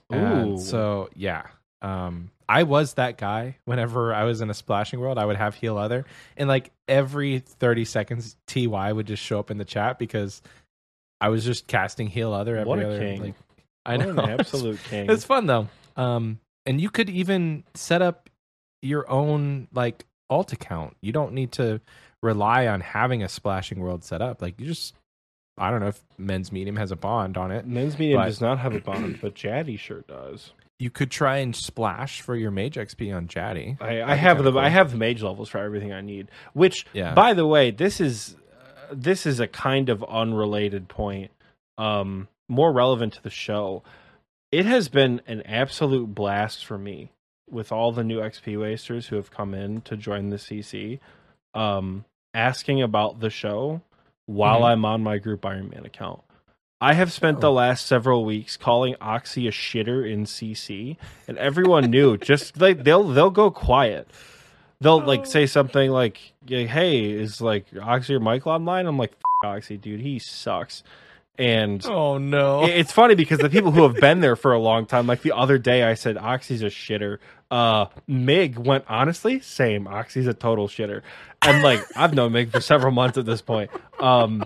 And 0.09 0.52
Ooh. 0.54 0.59
so 0.59 1.11
yeah, 1.14 1.42
um, 1.83 2.31
I 2.48 2.62
was 2.62 2.94
that 2.94 3.18
guy. 3.18 3.56
Whenever 3.66 4.14
I 4.14 4.24
was 4.24 4.40
in 4.40 4.48
a 4.50 4.54
splashing 4.54 5.00
world, 5.00 5.18
I 5.18 5.24
would 5.26 5.37
have 5.37 5.54
heal 5.54 5.76
other, 5.76 6.04
and 6.37 6.48
like 6.48 6.70
every 6.88 7.40
thirty 7.40 7.84
seconds, 7.84 8.37
Ty 8.46 8.92
would 8.92 9.06
just 9.06 9.22
show 9.22 9.38
up 9.38 9.50
in 9.50 9.58
the 9.58 9.64
chat 9.64 9.98
because 9.98 10.40
I 11.20 11.28
was 11.28 11.44
just 11.44 11.66
casting 11.66 12.06
heal 12.08 12.32
other 12.32 12.56
every 12.56 12.68
What 12.68 12.78
a 12.78 12.87
other. 12.88 12.98
king. 12.98 13.20
Like, 13.22 13.34
I 13.84 13.96
What 13.96 14.14
know, 14.14 14.22
an 14.24 14.30
absolute 14.40 14.78
king. 14.88 15.11
It's 15.11 15.24
fun 15.24 15.46
though. 15.46 15.68
Um, 15.96 16.38
and 16.64 16.80
you 16.80 16.90
could 16.90 17.11
even 17.11 17.64
set 17.74 18.02
up 18.02 18.30
your 18.82 19.11
own 19.11 19.68
like 19.74 20.04
alt 20.30 20.52
account. 20.52 20.96
You 21.02 21.12
don't 21.12 21.32
need 21.32 21.52
to 21.52 21.80
rely 22.22 22.66
on 22.66 22.80
having 22.80 23.22
a 23.22 23.28
splashing 23.28 23.80
world 23.80 24.04
set 24.04 24.22
up. 24.22 24.40
Like 24.42 24.61
you 24.61 24.66
just, 24.66 24.94
I 25.56 25.70
don't 25.70 25.80
know 25.80 25.88
if 25.88 26.00
men's 26.18 26.52
medium 26.52 26.76
has 26.76 26.90
a 26.92 26.96
bond 26.96 27.37
on 27.37 27.50
it. 27.50 27.66
Men's 27.66 27.98
medium 27.98 28.20
But- 28.20 28.26
does 28.26 28.40
not 28.40 28.58
have 28.58 28.74
a 28.74 28.80
bond, 28.80 29.18
but 29.20 29.34
Jaddy 29.34 29.76
sure 29.78 30.02
does. 30.06 30.52
You 30.79 30.91
could 30.91 31.11
try 31.11 31.38
and 31.38 31.57
splash 31.57 32.21
for 32.21 32.37
your 32.37 32.53
mage 32.53 32.77
XP 32.77 33.14
on 33.14 33.27
Jaddy. 33.27 33.77
I, 33.81 34.01
I 34.03 34.14
have 34.14 34.43
the 34.45 34.53
I 34.57 34.69
have 34.69 34.93
the 34.93 34.97
mage 34.97 35.23
levels 35.23 35.49
for 35.49 35.59
everything 35.59 35.93
I 35.93 36.01
need. 36.03 36.29
Which, 36.53 36.87
Yeah. 36.93 37.14
by 37.14 37.35
the 37.35 37.47
way, 37.47 37.73
this 37.73 38.01
is 38.01 38.37
uh, 38.91 38.93
this 38.93 39.27
is 39.27 39.41
a 39.41 39.49
kind 39.49 39.88
of 39.88 40.05
unrelated 40.05 40.87
point, 40.88 41.33
um, 41.79 42.29
more 42.49 42.73
relevant 42.73 43.14
to 43.14 43.23
the 43.23 43.31
show. 43.31 43.83
It 44.53 44.67
has 44.67 44.88
been 44.88 45.21
an 45.27 45.43
absolute 45.43 46.14
blast 46.14 46.64
for 46.64 46.79
me 46.79 47.11
with 47.51 47.73
all 47.73 47.91
the 47.93 48.05
new 48.05 48.21
XP 48.21 48.59
wasters 48.61 49.09
who 49.09 49.17
have 49.17 49.31
come 49.33 49.55
in 49.55 49.81
to 49.83 49.97
join 49.97 50.31
the 50.31 50.37
CC, 50.38 51.01
um, 51.55 52.05
asking 52.35 52.83
about 52.83 53.19
the 53.21 53.31
show 53.31 53.83
while 54.27 54.61
Mhm. 54.61 54.67
I'm 54.69 54.85
on 54.85 55.03
my 55.03 55.19
group 55.19 55.45
Iron 55.45 55.71
Man 55.71 55.85
account. 55.85 56.21
I 56.81 56.95
have 56.95 57.12
spent 57.12 57.41
the 57.41 57.51
Oh. 57.51 57.55
last 57.55 57.87
several 57.87 58.25
weeks 58.25 58.57
calling 58.57 58.95
Oxy 59.01 59.49
a 59.49 59.51
shitter 59.51 60.09
in 60.09 60.25
CC, 60.27 60.97
and 61.27 61.37
everyone 61.38 61.91
knew. 61.91 62.17
Just 62.31 62.61
like 62.61 62.85
they'll 62.85 63.05
they'll 63.05 63.31
go 63.31 63.51
quiet. 63.51 64.09
They'll 64.81 65.01
like 65.01 65.27
say 65.27 65.47
something 65.47 65.91
like, 65.91 66.21
"Hey, 66.47 67.11
is 67.11 67.41
like 67.41 67.67
Oxy 67.83 68.14
or 68.14 68.21
Michael 68.21 68.53
online?" 68.53 68.87
I'm 68.87 68.97
like, 68.97 69.11
F- 69.45 69.49
"Oxy, 69.49 69.77
dude, 69.77 70.01
he 70.01 70.19
sucks." 70.21 70.85
And 71.37 71.85
Oh 71.87 72.19
no! 72.19 72.64
it's 72.64 72.91
funny 72.93 73.14
because 73.14 73.38
the 73.38 73.49
people 73.51 73.71
who 73.71 73.85
have 73.85 73.95
been 73.97 74.21
there 74.21 74.35
for 74.35 74.53
a 74.53 74.59
long 74.59 74.87
time, 74.87 75.07
like 75.07 75.23
the 75.23 75.33
other 75.33 75.57
day, 75.57 75.85
I 75.85 75.95
said 75.95 76.17
Oxy's 76.17 76.62
a 76.62 76.67
shitter. 76.67 77.19
Uh, 77.51 77.87
Mig 78.09 78.59
went 78.59 78.85
honestly, 78.88 79.38
same. 79.41 79.87
Oxy's 79.87 80.27
a 80.27 80.35
total 80.35 80.67
shitter, 80.69 81.03
and 81.43 81.62
like 81.62 81.81
I've 81.97 82.12
known 82.14 82.33
Mig 82.33 82.51
for 82.51 82.61
several 82.61 82.91
months 82.93 83.19
at 83.19 83.25
this 83.27 83.41
point. 83.41 83.71
Um, 84.01 84.45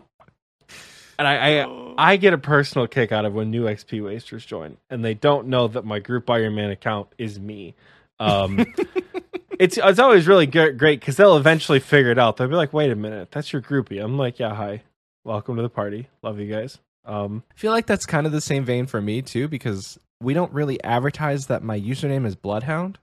and 1.23 1.29
I, 1.29 1.63
I 1.63 2.13
I 2.13 2.17
get 2.17 2.35
a 2.35 2.39
personal 2.39 2.87
kick 2.87 3.13
out 3.13 3.25
of 3.25 3.35
when 3.35 3.51
new 3.51 3.65
XP 3.65 4.05
wasters 4.05 4.45
join, 4.45 4.77
and 4.91 5.05
they 5.05 5.15
don't 5.15 5.49
know 5.49 5.69
that 5.69 5.85
my 5.85 5.99
group 5.99 6.29
Iron 6.29 6.55
Man 6.55 6.71
account 6.71 7.09
is 7.19 7.39
me. 7.39 7.75
Um, 8.19 8.67
it's 9.59 9.79
it's 9.79 9.99
always 9.99 10.27
really 10.27 10.47
good, 10.47 10.79
great 10.79 11.01
because 11.01 11.17
they'll 11.17 11.37
eventually 11.37 11.81
figure 11.81 12.11
it 12.11 12.19
out. 12.19 12.37
They'll 12.37 12.49
be 12.49 12.55
like, 12.55 12.73
"Wait 12.73 12.91
a 12.91 12.97
minute, 12.97 13.31
that's 13.31 13.53
your 13.53 13.63
groupie." 13.63 14.03
I'm 14.03 14.19
like, 14.19 14.39
"Yeah, 14.39 14.55
hi, 14.55 14.83
welcome 15.25 15.57
to 15.57 15.63
the 15.63 15.69
party. 15.69 16.09
Love 16.23 16.39
you 16.41 16.53
guys." 16.53 16.79
Um, 17.05 17.43
I 17.51 17.59
feel 17.59 17.73
like 17.73 17.87
that's 17.87 18.07
kind 18.07 18.27
of 18.27 18.33
the 18.33 18.41
same 18.41 18.65
vein 18.65 18.87
for 18.87 19.01
me 19.01 19.23
too, 19.23 19.49
because 19.49 19.99
we 20.21 20.35
don't 20.35 20.53
really 20.53 20.83
advertise 20.83 21.47
that 21.47 21.63
my 21.63 21.79
username 21.79 22.27
is 22.27 22.35
Bloodhound, 22.35 22.99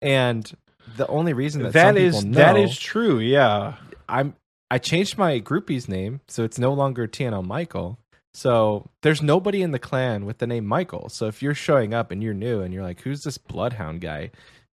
and 0.00 0.50
the 0.96 1.06
only 1.08 1.32
reason 1.32 1.62
that, 1.62 1.72
that 1.72 1.94
some 1.94 1.96
is 1.96 2.16
people 2.16 2.30
know, 2.30 2.38
that 2.38 2.56
is 2.56 2.78
true. 2.78 3.18
Yeah. 3.18 3.74
I'm 4.06 4.34
I 4.74 4.78
changed 4.78 5.16
my 5.16 5.38
groupie's 5.38 5.88
name, 5.88 6.20
so 6.26 6.42
it's 6.42 6.58
no 6.58 6.72
longer 6.72 7.06
TNL 7.06 7.46
Michael. 7.46 7.98
So 8.32 8.90
there's 9.02 9.22
nobody 9.22 9.62
in 9.62 9.70
the 9.70 9.78
clan 9.78 10.26
with 10.26 10.38
the 10.38 10.48
name 10.48 10.66
Michael. 10.66 11.08
So 11.08 11.26
if 11.26 11.42
you're 11.42 11.54
showing 11.54 11.94
up 11.94 12.10
and 12.10 12.20
you're 12.22 12.34
new 12.34 12.60
and 12.60 12.74
you're 12.74 12.82
like, 12.82 13.00
"Who's 13.02 13.22
this 13.22 13.38
Bloodhound 13.38 14.00
guy?" 14.00 14.32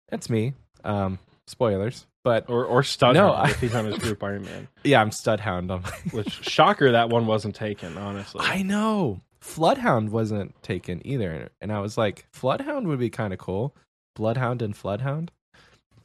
That's 0.08 0.30
me. 0.30 0.54
Um, 0.86 1.20
spoilers, 1.48 2.08
but 2.24 2.50
Or 2.50 2.64
or 2.64 2.82
Stud 2.84 3.14
No, 3.16 3.32
I- 3.32 3.50
if 3.50 3.60
he's 3.60 3.76
on 3.76 3.84
his 3.86 3.98
group 4.06 4.24
Iron 4.24 4.44
Man. 4.44 4.70
yeah, 4.86 5.02
I'm 5.02 5.10
Studhound. 5.10 5.68
My 5.68 5.80
Which 6.18 6.32
shocker 6.50 6.94
that 6.94 7.10
one 7.10 7.28
wasn't 7.28 7.56
taken, 7.56 7.98
honestly. 7.98 8.40
I 8.46 8.62
know. 8.64 9.20
Floodhound 9.42 10.10
wasn't 10.12 10.54
taken 10.64 11.06
either. 11.06 11.50
And 11.60 11.72
I 11.74 11.82
was 11.82 11.98
like, 11.98 12.26
Floodhound 12.34 12.86
would 12.86 13.00
be 13.00 13.10
kind 13.10 13.34
of 13.34 13.40
cool. 13.40 13.76
Bloodhound 14.16 14.62
and 14.62 14.74
Floodhound. 14.74 15.30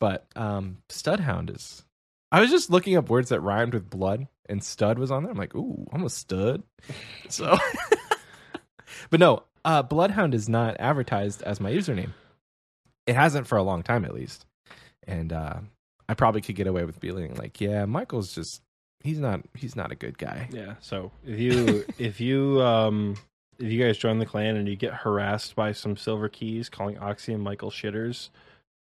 But 0.00 0.26
um 0.35 0.78
Studhound 0.88 1.54
is 1.54 1.84
I 2.35 2.40
was 2.40 2.51
just 2.51 2.68
looking 2.68 2.97
up 2.97 3.11
words 3.11 3.29
that 3.29 3.42
rhymed 3.42 3.75
with 3.75 3.88
blood 3.88 4.27
and 4.49 4.62
stud 4.62 4.99
was 4.99 5.12
on 5.12 5.23
there. 5.23 5.31
I'm 5.31 5.38
like, 5.38 5.55
ooh, 5.55 5.87
I'm 5.92 6.03
a 6.03 6.11
stud. 6.11 6.64
So 7.29 7.57
But 9.11 9.20
no, 9.20 9.44
uh 9.64 9.85
Bloodhound 9.85 10.35
is 10.35 10.49
not 10.49 10.77
advertised 10.81 11.44
as 11.44 11.61
my 11.61 11.70
username. 11.70 12.11
It 13.07 13.14
hasn't 13.14 13.47
for 13.47 13.57
a 13.57 13.62
long 13.62 13.85
time 13.85 14.05
at 14.05 14.12
least. 14.12 14.47
And 15.07 15.33
uh 15.33 15.59
I 16.09 16.14
probably 16.14 16.40
could 16.40 16.57
get 16.57 16.66
away 16.66 16.85
with 16.85 16.99
being 16.99 17.37
like, 17.37 17.61
yeah, 17.61 17.85
Michael's 17.85 18.35
just 18.35 18.62
he's 18.99 19.20
not 19.20 19.42
he's 19.55 19.77
not 19.77 19.92
a 19.92 19.94
good 19.94 20.18
guy. 20.18 20.49
Yeah. 20.51 20.75
So 20.81 21.12
if 21.25 21.38
you 21.38 21.85
if 21.99 22.20
you 22.20 22.61
um 22.62 23.16
if 23.61 23.70
you 23.70 23.81
guys 23.81 23.97
join 23.97 24.18
the 24.18 24.27
clan 24.27 24.57
and 24.57 24.68
you 24.68 24.75
get 24.75 24.92
harassed 24.92 25.55
by 25.55 25.70
some 25.70 25.97
silver 25.97 26.29
keys 26.29 26.68
calling 26.68 26.99
Oxy 26.99 27.33
and 27.33 27.44
Michael 27.44 27.70
shitters, 27.70 28.31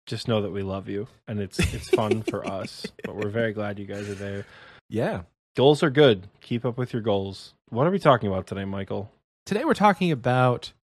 just 0.05 0.27
know 0.27 0.41
that 0.41 0.51
we 0.51 0.63
love 0.63 0.89
you 0.89 1.07
and 1.27 1.39
it's 1.39 1.59
it's 1.73 1.89
fun 1.89 2.23
for 2.23 2.45
us. 2.51 2.85
But 3.03 3.15
we're 3.15 3.29
very 3.29 3.53
glad 3.53 3.79
you 3.79 3.85
guys 3.85 4.09
are 4.09 4.15
there. 4.15 4.45
Yeah. 4.89 5.21
Goals 5.55 5.83
are 5.83 5.89
good. 5.89 6.27
Keep 6.41 6.65
up 6.65 6.77
with 6.77 6.93
your 6.93 7.01
goals. 7.01 7.53
What 7.69 7.85
are 7.87 7.91
we 7.91 7.99
talking 7.99 8.27
about 8.29 8.47
today, 8.47 8.65
Michael? 8.65 9.11
Today 9.45 9.65
we're 9.65 9.73
talking 9.73 10.11
about 10.11 10.73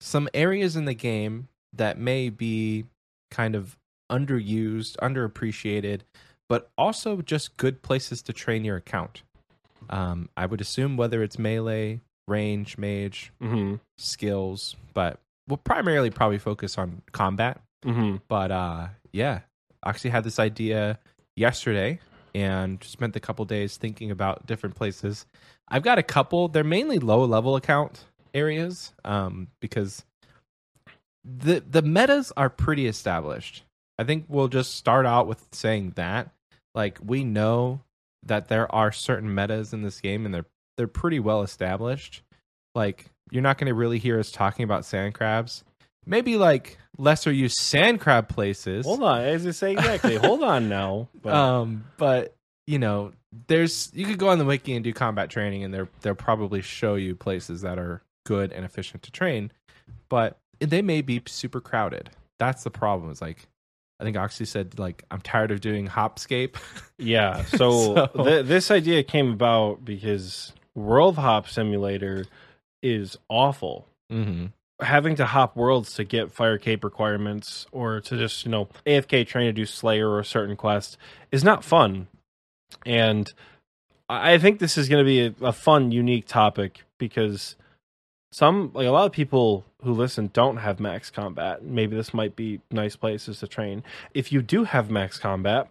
some 0.00 0.28
areas 0.34 0.76
in 0.76 0.84
the 0.84 0.94
game 0.94 1.48
that 1.72 1.98
may 1.98 2.28
be 2.30 2.84
kind 3.30 3.54
of 3.54 3.76
underused, 4.10 4.96
underappreciated, 4.96 6.00
but 6.48 6.70
also 6.76 7.22
just 7.22 7.56
good 7.56 7.80
places 7.82 8.22
to 8.22 8.32
train 8.32 8.64
your 8.64 8.76
account. 8.76 9.22
Um, 9.88 10.28
I 10.36 10.46
would 10.46 10.60
assume 10.60 10.96
whether 10.96 11.22
it's 11.22 11.38
melee, 11.38 12.00
range, 12.28 12.76
mage, 12.76 13.32
Mm-hmm. 13.42 13.76
skills, 13.98 14.76
but 14.94 15.18
we'll 15.48 15.56
primarily 15.58 16.10
probably 16.10 16.38
focus 16.38 16.76
on 16.78 17.02
combat. 17.12 17.60
Mm-hmm. 17.84 18.16
But 18.28 18.50
uh, 18.50 18.88
yeah, 19.12 19.40
Oxy 19.82 20.08
had 20.08 20.24
this 20.24 20.38
idea 20.38 20.98
yesterday 21.36 22.00
and 22.34 22.82
spent 22.84 23.16
a 23.16 23.20
couple 23.20 23.44
days 23.44 23.76
thinking 23.76 24.10
about 24.10 24.46
different 24.46 24.76
places. 24.76 25.26
I've 25.68 25.82
got 25.82 25.98
a 25.98 26.02
couple. 26.02 26.48
They're 26.48 26.64
mainly 26.64 26.98
low 26.98 27.24
level 27.24 27.56
account 27.56 28.04
areas 28.34 28.92
um, 29.04 29.48
because 29.60 30.04
the 31.24 31.60
the 31.60 31.82
metas 31.82 32.32
are 32.36 32.50
pretty 32.50 32.86
established. 32.86 33.64
I 33.98 34.04
think 34.04 34.24
we'll 34.28 34.48
just 34.48 34.74
start 34.76 35.06
out 35.06 35.26
with 35.26 35.46
saying 35.52 35.92
that 35.96 36.30
like 36.74 36.98
we 37.04 37.24
know 37.24 37.80
that 38.24 38.48
there 38.48 38.72
are 38.74 38.92
certain 38.92 39.34
metas 39.34 39.72
in 39.72 39.82
this 39.82 40.00
game 40.00 40.24
and 40.24 40.34
they're 40.34 40.46
they're 40.76 40.86
pretty 40.86 41.20
well 41.20 41.42
established. 41.42 42.22
Like 42.74 43.06
you're 43.30 43.42
not 43.42 43.58
going 43.58 43.68
to 43.68 43.74
really 43.74 43.98
hear 43.98 44.18
us 44.18 44.30
talking 44.32 44.64
about 44.64 44.84
sand 44.84 45.14
crabs. 45.14 45.64
Maybe 46.06 46.36
like 46.36 46.78
lesser 46.98 47.30
used 47.32 47.56
sand 47.58 48.00
crab 48.00 48.28
places. 48.28 48.86
Hold 48.86 49.02
on, 49.02 49.20
as 49.22 49.46
I 49.46 49.50
say 49.52 49.72
exactly. 49.72 50.16
Hold 50.16 50.42
on 50.42 50.68
now. 50.68 51.08
But 51.22 51.34
Um, 51.34 51.84
but 51.96 52.34
you 52.66 52.78
know, 52.78 53.12
there's 53.46 53.90
you 53.94 54.06
could 54.06 54.18
go 54.18 54.28
on 54.28 54.38
the 54.38 54.44
wiki 54.44 54.74
and 54.74 54.82
do 54.84 54.92
combat 54.92 55.30
training, 55.30 55.64
and 55.64 55.72
they're 55.72 55.88
they'll 56.02 56.14
probably 56.14 56.62
show 56.62 56.94
you 56.94 57.14
places 57.14 57.62
that 57.62 57.78
are 57.78 58.02
good 58.26 58.52
and 58.52 58.64
efficient 58.64 59.02
to 59.04 59.10
train, 59.10 59.50
but 60.08 60.38
they 60.60 60.82
may 60.82 61.00
be 61.02 61.22
super 61.26 61.60
crowded. 61.60 62.10
That's 62.38 62.64
the 62.64 62.70
problem. 62.70 63.10
Is 63.10 63.20
like, 63.22 63.48
I 63.98 64.04
think 64.04 64.16
Oxy 64.16 64.44
said 64.44 64.78
like 64.78 65.04
I'm 65.10 65.20
tired 65.20 65.50
of 65.50 65.60
doing 65.60 65.86
Hopscape. 65.88 66.56
yeah, 66.98 67.44
so, 67.56 67.94
So- 67.94 68.24
th- 68.24 68.46
this 68.46 68.70
idea 68.70 69.02
came 69.02 69.30
about 69.32 69.84
because 69.84 70.52
World 70.74 71.16
Hop 71.16 71.48
Simulator 71.48 72.24
is 72.82 73.16
awful. 73.28 73.86
mm-hmm. 74.10 74.46
Having 74.82 75.16
to 75.16 75.26
hop 75.26 75.56
worlds 75.56 75.94
to 75.94 76.04
get 76.04 76.32
fire 76.32 76.58
cape 76.58 76.84
requirements 76.84 77.66
or 77.72 78.00
to 78.00 78.16
just 78.16 78.44
you 78.44 78.50
know 78.50 78.68
afk 78.86 79.26
train 79.26 79.46
to 79.46 79.52
do 79.52 79.66
slayer 79.66 80.08
or 80.08 80.20
a 80.20 80.24
certain 80.24 80.56
quest 80.56 80.96
is 81.30 81.44
not 81.44 81.64
fun. 81.64 82.08
And 82.86 83.32
i 84.08 84.32
I 84.34 84.38
think 84.38 84.58
this 84.58 84.76
is 84.76 84.88
going 84.88 85.04
to 85.04 85.08
be 85.08 85.20
a, 85.26 85.46
a 85.46 85.52
fun 85.52 85.92
unique 85.92 86.26
topic 86.26 86.82
because 86.98 87.56
some 88.32 88.70
like 88.74 88.86
a 88.86 88.90
lot 88.90 89.06
of 89.06 89.12
people 89.12 89.64
who 89.82 89.92
listen 89.92 90.30
don't 90.32 90.58
have 90.58 90.80
max 90.80 91.10
combat. 91.10 91.64
Maybe 91.64 91.96
this 91.96 92.12
might 92.12 92.36
be 92.36 92.60
nice 92.70 92.96
places 92.96 93.40
to 93.40 93.48
train. 93.48 93.82
If 94.14 94.32
you 94.32 94.42
do 94.42 94.64
have 94.64 94.90
max 94.90 95.18
combat 95.18 95.68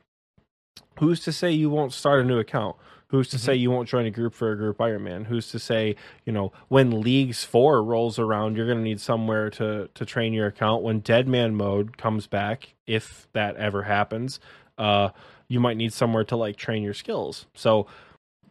who's 1.00 1.22
to 1.22 1.32
say 1.32 1.52
you 1.52 1.70
won't 1.70 1.94
start 1.94 2.22
a 2.22 2.28
new 2.28 2.40
account 2.40 2.76
who's 3.10 3.28
to 3.30 3.38
Mhm. 3.38 3.40
say 3.42 3.56
you 3.56 3.72
won't 3.72 3.90
join 3.90 4.06
a 4.06 4.12
group 4.12 4.34
for 4.34 4.52
a 4.52 4.56
group 4.58 4.78
ironman 4.78 5.26
who's 5.26 5.50
to 5.52 5.60
say 5.60 5.96
you 6.26 6.32
know 6.32 6.52
when 6.68 7.02
leagues 7.02 7.44
4 7.44 7.84
rolls 7.84 8.18
around 8.20 8.56
you're 8.56 8.66
going 8.68 8.78
to 8.78 8.84
need 8.84 9.02
somewhere 9.02 9.50
to 9.52 9.90
to 9.94 10.06
train 10.06 10.34
your 10.34 10.48
account. 10.48 10.84
When 10.84 11.00
dead 11.00 11.28
man 11.28 11.56
mode 11.56 11.98
comes 11.98 12.28
back 12.28 12.74
if 12.88 13.28
that 13.34 13.56
ever 13.58 13.84
happens 13.84 14.40
uh 14.78 15.10
you 15.48 15.60
might 15.60 15.78
need 15.78 15.92
somewhere 15.94 16.24
to 16.26 16.36
like 16.36 16.56
train 16.56 16.84
your 16.84 16.94
skills. 16.94 17.48
So 17.56 17.88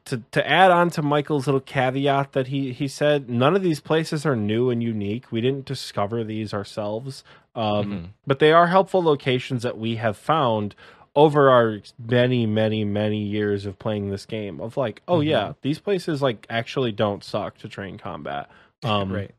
to 0.07 0.23
to 0.33 0.49
add 0.49 0.71
on 0.71 0.90
to 0.90 1.03
Michael's 1.03 1.47
little 1.47 1.61
caveat 1.61 2.33
that 2.33 2.49
he 2.49 2.73
he 2.73 2.88
said 2.88 3.29
none 3.31 3.55
of 3.55 3.62
these 3.62 3.79
places 3.81 4.27
are 4.27 4.35
new 4.37 4.71
and 4.71 4.83
unique. 4.83 5.31
We 5.31 5.40
didn't 5.40 5.66
discover 5.66 6.25
these 6.25 6.53
ourselves. 6.53 7.23
Um 7.55 7.85
Mhm. 7.85 8.05
but 8.27 8.38
they 8.40 8.53
are 8.53 8.66
helpful 8.68 9.03
locations 9.03 9.62
that 9.62 9.79
we 9.79 9.97
have 9.97 10.16
found 10.16 10.75
over 11.18 11.50
our 11.50 11.78
many 11.98 12.46
many 12.46 12.85
many 12.85 13.18
years 13.22 13.66
of 13.66 13.76
playing 13.78 14.09
this 14.09 14.24
game 14.24 14.61
of 14.61 14.76
like 14.76 15.02
oh 15.09 15.18
Mhm. 15.18 15.24
yeah 15.26 15.52
these 15.62 15.81
places 15.81 16.22
like 16.22 16.46
actually 16.48 16.92
don't 16.92 17.24
suck 17.24 17.59
to 17.59 17.68
train 17.68 17.98
combat 17.98 18.48
um 18.85 19.12
right. 19.12 19.33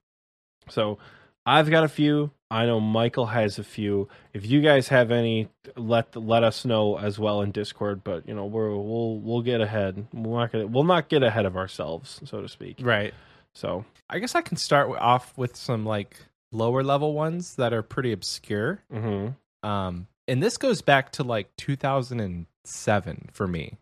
so 0.68 0.98
i've 1.46 1.70
got 1.70 1.86
a 1.86 1.88
few 1.88 2.32
i 2.52 2.66
know 2.66 2.82
michael 2.82 3.28
has 3.28 3.58
a 3.60 3.64
few 3.64 4.10
if 4.34 4.46
you 4.46 4.60
guys 4.62 4.90
have 4.90 5.10
any 5.10 5.48
let 5.78 6.14
let 6.18 6.44
us 6.44 6.66
know 6.66 6.98
as 6.98 7.18
well 7.18 7.42
in 7.44 7.52
discord 7.52 8.04
but 8.04 8.28
you 8.28 8.36
know 8.36 8.46
we're 8.46 8.76
we'll 8.76 9.18
we'll 9.20 9.42
get 9.42 9.62
ahead 9.62 10.06
we're 10.14 10.40
not 10.42 10.52
gonna 10.52 10.68
we'll 10.68 10.84
not 10.84 11.08
get 11.08 11.24
ahead 11.24 11.46
of 11.46 11.56
ourselves 11.56 12.20
so 12.26 12.42
to 12.42 12.50
speak 12.50 12.78
Right. 12.82 13.14
so 13.54 13.86
I 14.10 14.20
guess 14.20 14.36
I 14.36 14.42
can 14.42 14.58
start 14.58 14.90
off 15.00 15.38
with 15.38 15.56
some 15.56 15.86
like 15.86 16.18
lower 16.52 16.84
level 16.84 17.14
ones 17.14 17.56
that 17.56 17.72
are 17.74 17.84
pretty 17.84 18.12
obscure. 18.12 18.82
mhm. 18.92 19.36
um 19.64 20.08
and 20.30 20.42
this 20.44 20.58
goes 20.58 20.82
back 20.82 21.12
to 21.14 21.24
like 21.24 21.50
2007 21.58 23.30
for 23.34 23.48
me. 23.48 23.78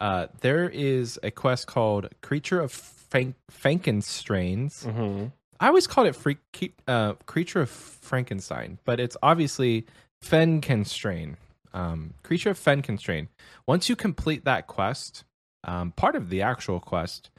Uh 0.00 0.28
there 0.40 0.68
is 0.68 1.18
a 1.22 1.30
quest 1.30 1.66
called 1.66 2.08
creature 2.22 2.60
of 2.60 2.72
Frank- 2.72 3.36
frankenstrains 3.50 4.84
Mhm. 4.86 5.32
i 5.60 5.66
always 5.68 5.86
called 5.86 6.06
it 6.06 6.14
freak 6.14 6.38
uh 6.86 7.14
creature 7.24 7.62
of 7.62 7.70
frankenstein 7.70 8.78
but 8.84 9.00
it's 9.00 9.16
obviously 9.22 9.86
fenkenstrain 10.22 11.36
um 11.72 12.14
creature 12.22 12.50
of 12.50 12.58
fenkenstrain 12.58 13.28
once 13.66 13.88
you 13.88 13.96
complete 13.96 14.44
that 14.44 14.66
quest 14.66 15.24
um 15.64 15.90
part 15.92 16.14
of 16.16 16.28
the 16.28 16.42
actual 16.42 16.80
quest 16.80 17.30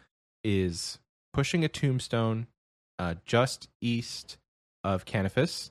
is 0.43 0.98
pushing 1.34 1.63
a 1.63 1.67
tombstone 1.69 2.48
uh 2.98 3.13
just 3.26 3.69
east 3.80 4.38
of 4.84 5.06
canifis 5.06 5.69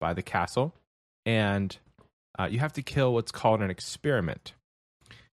by 0.00 0.14
the 0.14 0.22
castle 0.22 0.74
and 1.26 1.78
uh, 2.38 2.48
you 2.50 2.58
have 2.58 2.72
to 2.74 2.82
kill 2.82 3.14
what's 3.14 3.32
called 3.32 3.60
an 3.60 3.70
experiment. 3.70 4.52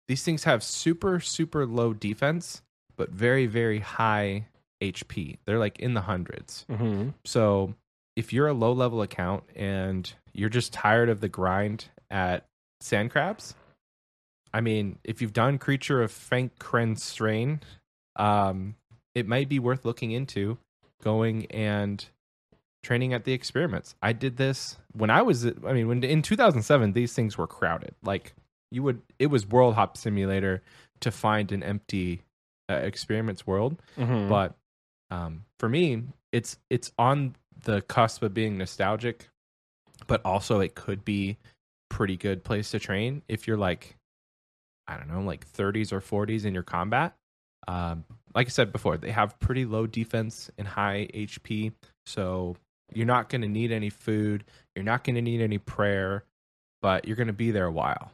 These 0.08 0.22
things 0.22 0.44
have 0.44 0.62
super, 0.62 1.20
super 1.20 1.66
low 1.66 1.92
defense, 1.94 2.62
but 2.96 3.10
very, 3.10 3.46
very 3.46 3.80
high 3.80 4.46
HP. 4.82 5.38
They're 5.46 5.58
like 5.58 5.78
in 5.80 5.94
the 5.94 6.02
hundreds. 6.02 6.66
Mhm. 6.68 7.14
So 7.24 7.74
if 8.16 8.32
you're 8.32 8.48
a 8.48 8.52
low 8.52 8.72
level 8.72 9.02
account 9.02 9.44
and 9.56 10.12
you're 10.32 10.50
just 10.50 10.72
tired 10.72 11.08
of 11.08 11.20
the 11.20 11.28
grind 11.28 11.86
at 12.10 12.46
sand 12.80 13.10
crabs, 13.10 13.54
I 14.52 14.60
mean, 14.60 14.98
if 15.02 15.20
you've 15.20 15.32
done 15.32 15.58
Creature 15.58 16.02
of 16.02 16.12
Frank 16.12 16.56
Fankren 16.58 16.98
Strain, 16.98 17.60
um, 18.16 18.76
it 19.14 19.26
might 19.26 19.48
be 19.48 19.58
worth 19.58 19.84
looking 19.84 20.12
into 20.12 20.58
going 21.02 21.46
and 21.46 22.04
training 22.84 23.12
at 23.12 23.24
the 23.24 23.32
experiments. 23.32 23.94
I 24.02 24.12
did 24.12 24.36
this 24.36 24.76
when 24.92 25.10
I 25.10 25.22
was, 25.22 25.44
I 25.46 25.72
mean, 25.72 25.88
when 25.88 26.04
in 26.04 26.22
2007, 26.22 26.92
these 26.92 27.12
things 27.14 27.36
were 27.36 27.46
crowded. 27.48 27.94
Like 28.02 28.34
you 28.70 28.82
would, 28.84 29.02
it 29.18 29.26
was 29.26 29.46
World 29.46 29.74
Hop 29.74 29.96
Simulator 29.96 30.62
to 31.00 31.10
find 31.10 31.50
an 31.50 31.62
empty 31.62 32.22
uh, 32.70 32.74
experiments 32.74 33.46
world 33.46 33.78
Mhm. 33.98 34.28
but 34.28 34.54
um, 35.10 35.44
for 35.58 35.68
me 35.68 36.02
it's 36.32 36.56
it's 36.70 36.90
on 36.98 37.34
the 37.64 37.82
cusp 37.82 38.22
of 38.22 38.32
being 38.32 38.56
nostalgic 38.56 39.28
but 40.06 40.22
also 40.24 40.60
it 40.60 40.74
could 40.74 41.04
be 41.04 41.36
pretty 41.90 42.16
good 42.16 42.42
place 42.42 42.70
to 42.70 42.78
train 42.78 43.20
if 43.28 43.46
you're 43.46 43.58
like 43.58 43.96
i 44.88 44.96
don't 44.96 45.08
know 45.08 45.20
like 45.20 45.46
30s 45.52 45.92
or 45.92 46.00
40s 46.00 46.46
in 46.46 46.54
your 46.54 46.62
combat 46.62 47.14
um, 47.68 48.04
like 48.34 48.46
i 48.46 48.50
said 48.50 48.72
before 48.72 48.96
they 48.96 49.10
have 49.10 49.38
pretty 49.40 49.66
low 49.66 49.86
defense 49.86 50.50
and 50.56 50.66
high 50.66 51.06
hp 51.12 51.70
so 52.06 52.56
you're 52.92 53.06
not 53.06 53.28
going 53.28 53.40
to 53.42 53.48
need 53.48 53.72
any 53.72 53.90
food 53.90 54.44
you're 54.74 54.84
not 54.84 55.04
going 55.04 55.14
to 55.16 55.22
need 55.22 55.40
any 55.40 55.58
prayer 55.58 56.24
but 56.82 57.06
you're 57.06 57.16
going 57.16 57.26
to 57.28 57.32
be 57.32 57.50
there 57.50 57.66
a 57.66 57.72
while 57.72 58.10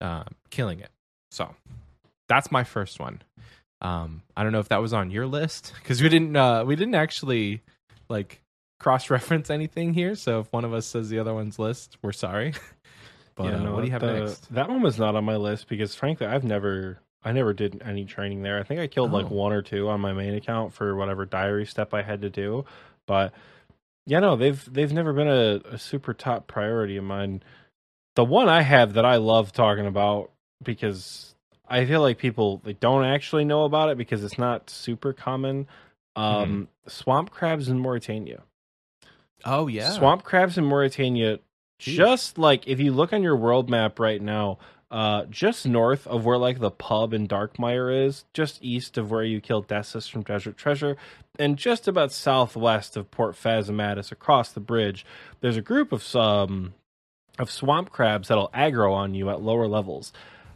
um, 0.00 0.26
killing 0.50 0.80
it 0.80 0.90
so 1.30 1.54
that's 2.28 2.50
my 2.50 2.64
first 2.64 2.98
one 3.00 3.20
um, 3.82 4.22
I 4.34 4.42
don't 4.44 4.52
know 4.52 4.60
if 4.60 4.68
that 4.70 4.80
was 4.80 4.94
on 4.94 5.10
your 5.10 5.26
list 5.26 5.74
because 5.82 6.00
we 6.02 6.08
didn't 6.08 6.34
uh, 6.36 6.64
we 6.64 6.74
didn't 6.74 6.94
actually 6.94 7.60
like 8.08 8.40
cross 8.80 9.10
reference 9.10 9.50
anything 9.50 9.92
here. 9.92 10.14
So 10.14 10.40
if 10.40 10.52
one 10.52 10.64
of 10.64 10.72
us 10.72 10.86
says 10.86 11.10
the 11.10 11.18
other 11.18 11.34
one's 11.34 11.58
list, 11.58 11.98
we're 12.00 12.12
sorry. 12.12 12.54
but 13.34 13.44
Yeah, 13.44 13.56
uh, 13.56 13.62
no, 13.62 13.72
what 13.74 13.80
do 13.80 13.86
you 13.86 13.92
have 13.92 14.00
the- 14.00 14.20
next? 14.20 14.52
That 14.54 14.70
one 14.70 14.80
was 14.80 14.98
not 14.98 15.16
on 15.16 15.24
my 15.24 15.36
list 15.36 15.68
because 15.68 15.94
frankly, 15.94 16.26
I've 16.26 16.44
never, 16.44 16.98
I 17.22 17.32
never 17.32 17.52
did 17.52 17.82
any 17.84 18.06
training 18.06 18.42
there. 18.42 18.58
I 18.58 18.62
think 18.62 18.80
I 18.80 18.86
killed 18.86 19.12
like 19.12 19.26
Oh. 19.26 19.34
one 19.34 19.52
or 19.52 19.60
two 19.60 19.88
on 19.90 20.00
my 20.00 20.14
main 20.14 20.34
account 20.34 20.72
for 20.72 20.96
whatever 20.96 21.26
diary 21.26 21.66
step 21.66 21.92
I 21.92 22.00
had 22.02 22.22
to 22.22 22.30
do, 22.30 22.64
but 23.06 23.34
yeah, 24.06 24.20
no, 24.20 24.36
they've 24.36 24.72
they've 24.72 24.92
never 24.92 25.12
been 25.12 25.28
a, 25.28 25.60
a 25.70 25.78
super 25.78 26.12
top 26.12 26.46
priority 26.46 26.96
of 26.96 27.04
mine. 27.04 27.42
The 28.16 28.24
one 28.24 28.48
I 28.48 28.62
have 28.62 28.94
that 28.94 29.04
I 29.04 29.16
love 29.16 29.52
talking 29.52 29.86
about 29.86 30.30
because 30.62 31.34
I 31.68 31.84
feel 31.86 32.00
like 32.00 32.18
people 32.18 32.60
they 32.64 32.74
don't 32.74 33.04
actually 33.04 33.44
know 33.44 33.64
about 33.64 33.90
it 33.90 33.98
because 33.98 34.22
it's 34.22 34.38
not 34.38 34.68
super 34.70 35.12
common. 35.12 35.66
Um, 36.16 36.68
Swamp 36.86 37.30
crabs 37.30 37.68
in 37.68 37.82
Morytania. 37.82 38.42
Oh 39.44 39.66
yeah. 39.66 39.90
Swamp 39.90 40.22
crabs 40.22 40.58
in 40.58 40.64
Morytania, 40.64 41.38
Jeez. 41.80 41.96
just 41.96 42.38
like 42.38 42.68
if 42.68 42.80
you 42.80 42.92
look 42.92 43.12
on 43.12 43.22
your 43.22 43.36
world 43.36 43.68
map 43.70 43.98
right 43.98 44.20
now, 44.20 44.58
uh, 44.94 45.24
just 45.28 45.66
north 45.66 46.06
of 46.06 46.24
where 46.24 46.38
like 46.38 46.60
the 46.60 46.70
pub 46.70 47.12
in 47.12 47.26
Darkmeyer 47.26 48.06
is, 48.06 48.24
just 48.32 48.62
east 48.62 48.96
of 48.96 49.10
where 49.10 49.24
you 49.24 49.40
killed 49.40 49.66
Dessous 49.66 50.08
from 50.08 50.22
Desert 50.22 50.56
Treasure, 50.56 50.96
and 51.36 51.56
just 51.56 51.88
about 51.88 52.12
southwest 52.12 52.96
of 52.96 53.10
Port 53.10 53.34
Phasmatys 53.34 54.12
across 54.12 54.52
the 54.52 54.60
bridge, 54.60 55.04
there's 55.40 55.56
a 55.56 55.60
group 55.60 55.90
of 55.90 56.00
some 56.04 56.74
of 57.40 57.50
swamp 57.50 57.90
crabs 57.90 58.28
that'll 58.28 58.50
aggro 58.54 58.92
on 58.92 59.14
you 59.14 59.30
at 59.30 59.42
lower 59.42 59.66
levels. 59.66 60.12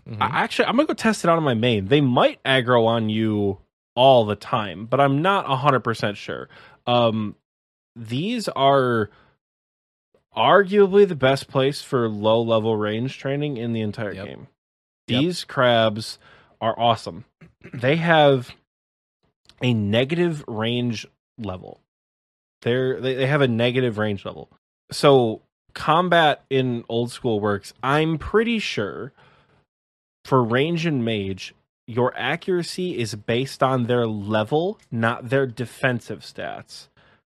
Mhm. 0.09 0.19
I, 0.23 0.45
actually, 0.45 0.67
I'm 0.67 0.77
gonna 0.77 0.87
go 0.87 0.95
test 0.95 1.25
it 1.25 1.29
out 1.29 1.37
on 1.37 1.43
my 1.43 1.55
main. 1.55 1.89
They 1.89 2.01
might 2.01 2.41
aggro 2.45 2.87
on 2.87 3.09
you 3.09 3.59
all 3.97 4.25
the 4.25 4.37
time, 4.37 4.87
but 4.87 5.01
I'm 5.01 5.21
not 5.21 5.47
hundred 5.47 5.81
percent 5.81 6.17
sure. 6.17 6.49
Um, 6.87 7.35
these 7.97 8.47
are 8.51 9.11
arguably 10.37 11.07
the 11.09 11.17
best 11.17 11.49
place 11.49 11.83
for 11.83 12.09
low 12.09 12.41
level 12.41 12.77
range 12.77 13.19
training 13.19 13.57
in 13.57 13.73
the 13.73 13.81
entire 13.81 14.13
Yep. 14.13 14.27
game. 14.27 14.47
Yep. 15.09 15.21
These 15.21 15.45
crabs 15.45 16.19
are 16.61 16.79
awesome. 16.79 17.25
They 17.73 17.97
have 17.97 18.55
a 19.63 19.75
negative 19.75 20.45
range 20.47 21.07
level. 21.39 21.81
They're 22.63 23.01
they, 23.01 23.15
they 23.15 23.27
have 23.27 23.41
a 23.41 23.49
negative 23.49 23.99
range 23.99 24.25
level. 24.25 24.49
So 24.91 25.43
combat 25.75 26.45
in 26.51 26.85
old 26.89 27.11
school 27.11 27.41
works, 27.41 27.73
I'm 27.83 28.19
pretty 28.19 28.59
sure 28.59 29.13
for 30.25 30.43
range 30.43 30.85
and 30.87 31.05
mage, 31.05 31.55
your 31.87 32.13
accuracy 32.17 32.99
is 32.99 33.15
based 33.15 33.63
on 33.63 33.85
their 33.85 34.07
level, 34.07 34.79
not 34.91 35.31
their 35.31 35.47
defensive 35.47 36.21
stats. 36.21 36.89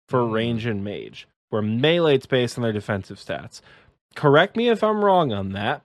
For 0.09 0.21
Mm. 0.21 0.31
range 0.31 0.65
and 0.65 0.83
mage, 0.85 1.27
where 1.49 1.61
melee 1.61 2.15
it's 2.15 2.25
based 2.25 2.57
on 2.57 2.63
their 2.63 2.73
defensive 2.73 3.17
stats. 3.17 3.61
Correct 4.15 4.55
me 4.55 4.69
if 4.69 4.83
I'm 4.83 5.03
wrong 5.03 5.31
on 5.31 5.51
that. 5.53 5.83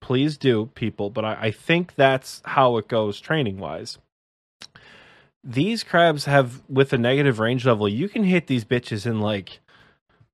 Please 0.00 0.38
do, 0.38 0.66
people, 0.74 1.10
but 1.10 1.24
I, 1.24 1.34
I 1.40 1.50
think 1.50 1.94
that's 1.94 2.42
how 2.44 2.76
it 2.78 2.88
goes 2.88 3.20
training 3.20 3.58
wise. 3.58 3.98
These 5.44 5.84
crabs 5.84 6.24
have 6.24 6.62
with 6.68 6.92
a 6.92 6.98
negative 6.98 7.38
range 7.38 7.64
level, 7.66 7.88
you 7.88 8.08
can 8.08 8.24
hit 8.24 8.46
these 8.46 8.64
bitches 8.64 9.06
in 9.06 9.20
like 9.20 9.60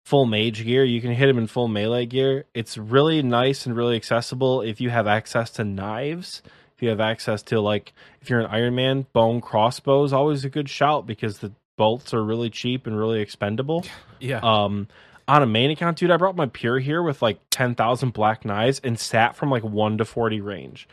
full 0.07 0.25
mage 0.25 0.65
gear. 0.65 0.85
You 0.85 1.01
can 1.01 1.11
hit 1.11 1.27
them 1.27 1.37
in 1.37 1.49
full 1.49 1.67
melee 1.67 2.07
gear. 2.07 2.45
It's 2.55 2.79
really 2.79 3.23
nice 3.23 3.67
and 3.67 3.77
really 3.77 3.97
accessible 3.97 4.63
if 4.63 4.81
you 4.81 4.91
have 4.91 5.09
access 5.09 5.51
to 5.51 5.65
knives. 5.65 6.43
If 6.77 6.83
you 6.83 6.91
have 6.91 7.01
access 7.01 7.43
to 7.45 7.61
like 7.61 7.93
if 8.21 8.31
you're 8.31 8.39
an 8.39 8.47
Iron 8.47 8.77
Man, 8.77 9.07
bone 9.13 9.41
crossbow 9.41 10.05
is 10.05 10.13
always 10.13 10.45
a 10.45 10.49
good 10.49 10.69
shout 10.69 11.07
because 11.07 11.39
the 11.39 11.53
bolts 11.77 12.13
are 12.15 12.25
really 12.25 12.51
cheap 12.51 12.87
and 12.87 12.99
really 12.99 13.21
expendable. 13.21 13.85
yeah. 14.21 14.41
Um, 14.43 14.89
on 15.29 15.43
a 15.43 15.47
main 15.47 15.71
account, 15.71 15.99
dude, 15.99 16.11
I 16.11 16.17
brought 16.17 16.37
my 16.37 16.47
pure 16.47 16.79
here 16.79 17.03
with 17.03 17.21
like 17.23 17.39
ten 17.51 17.75
thousand 17.75 18.13
black 18.13 18.45
knives 18.45 18.81
and 18.85 18.99
sat 18.99 19.35
from 19.37 19.51
like 19.51 19.65
one 19.65 19.99
to 19.99 20.05
forty 20.05 20.41
range 20.41 20.89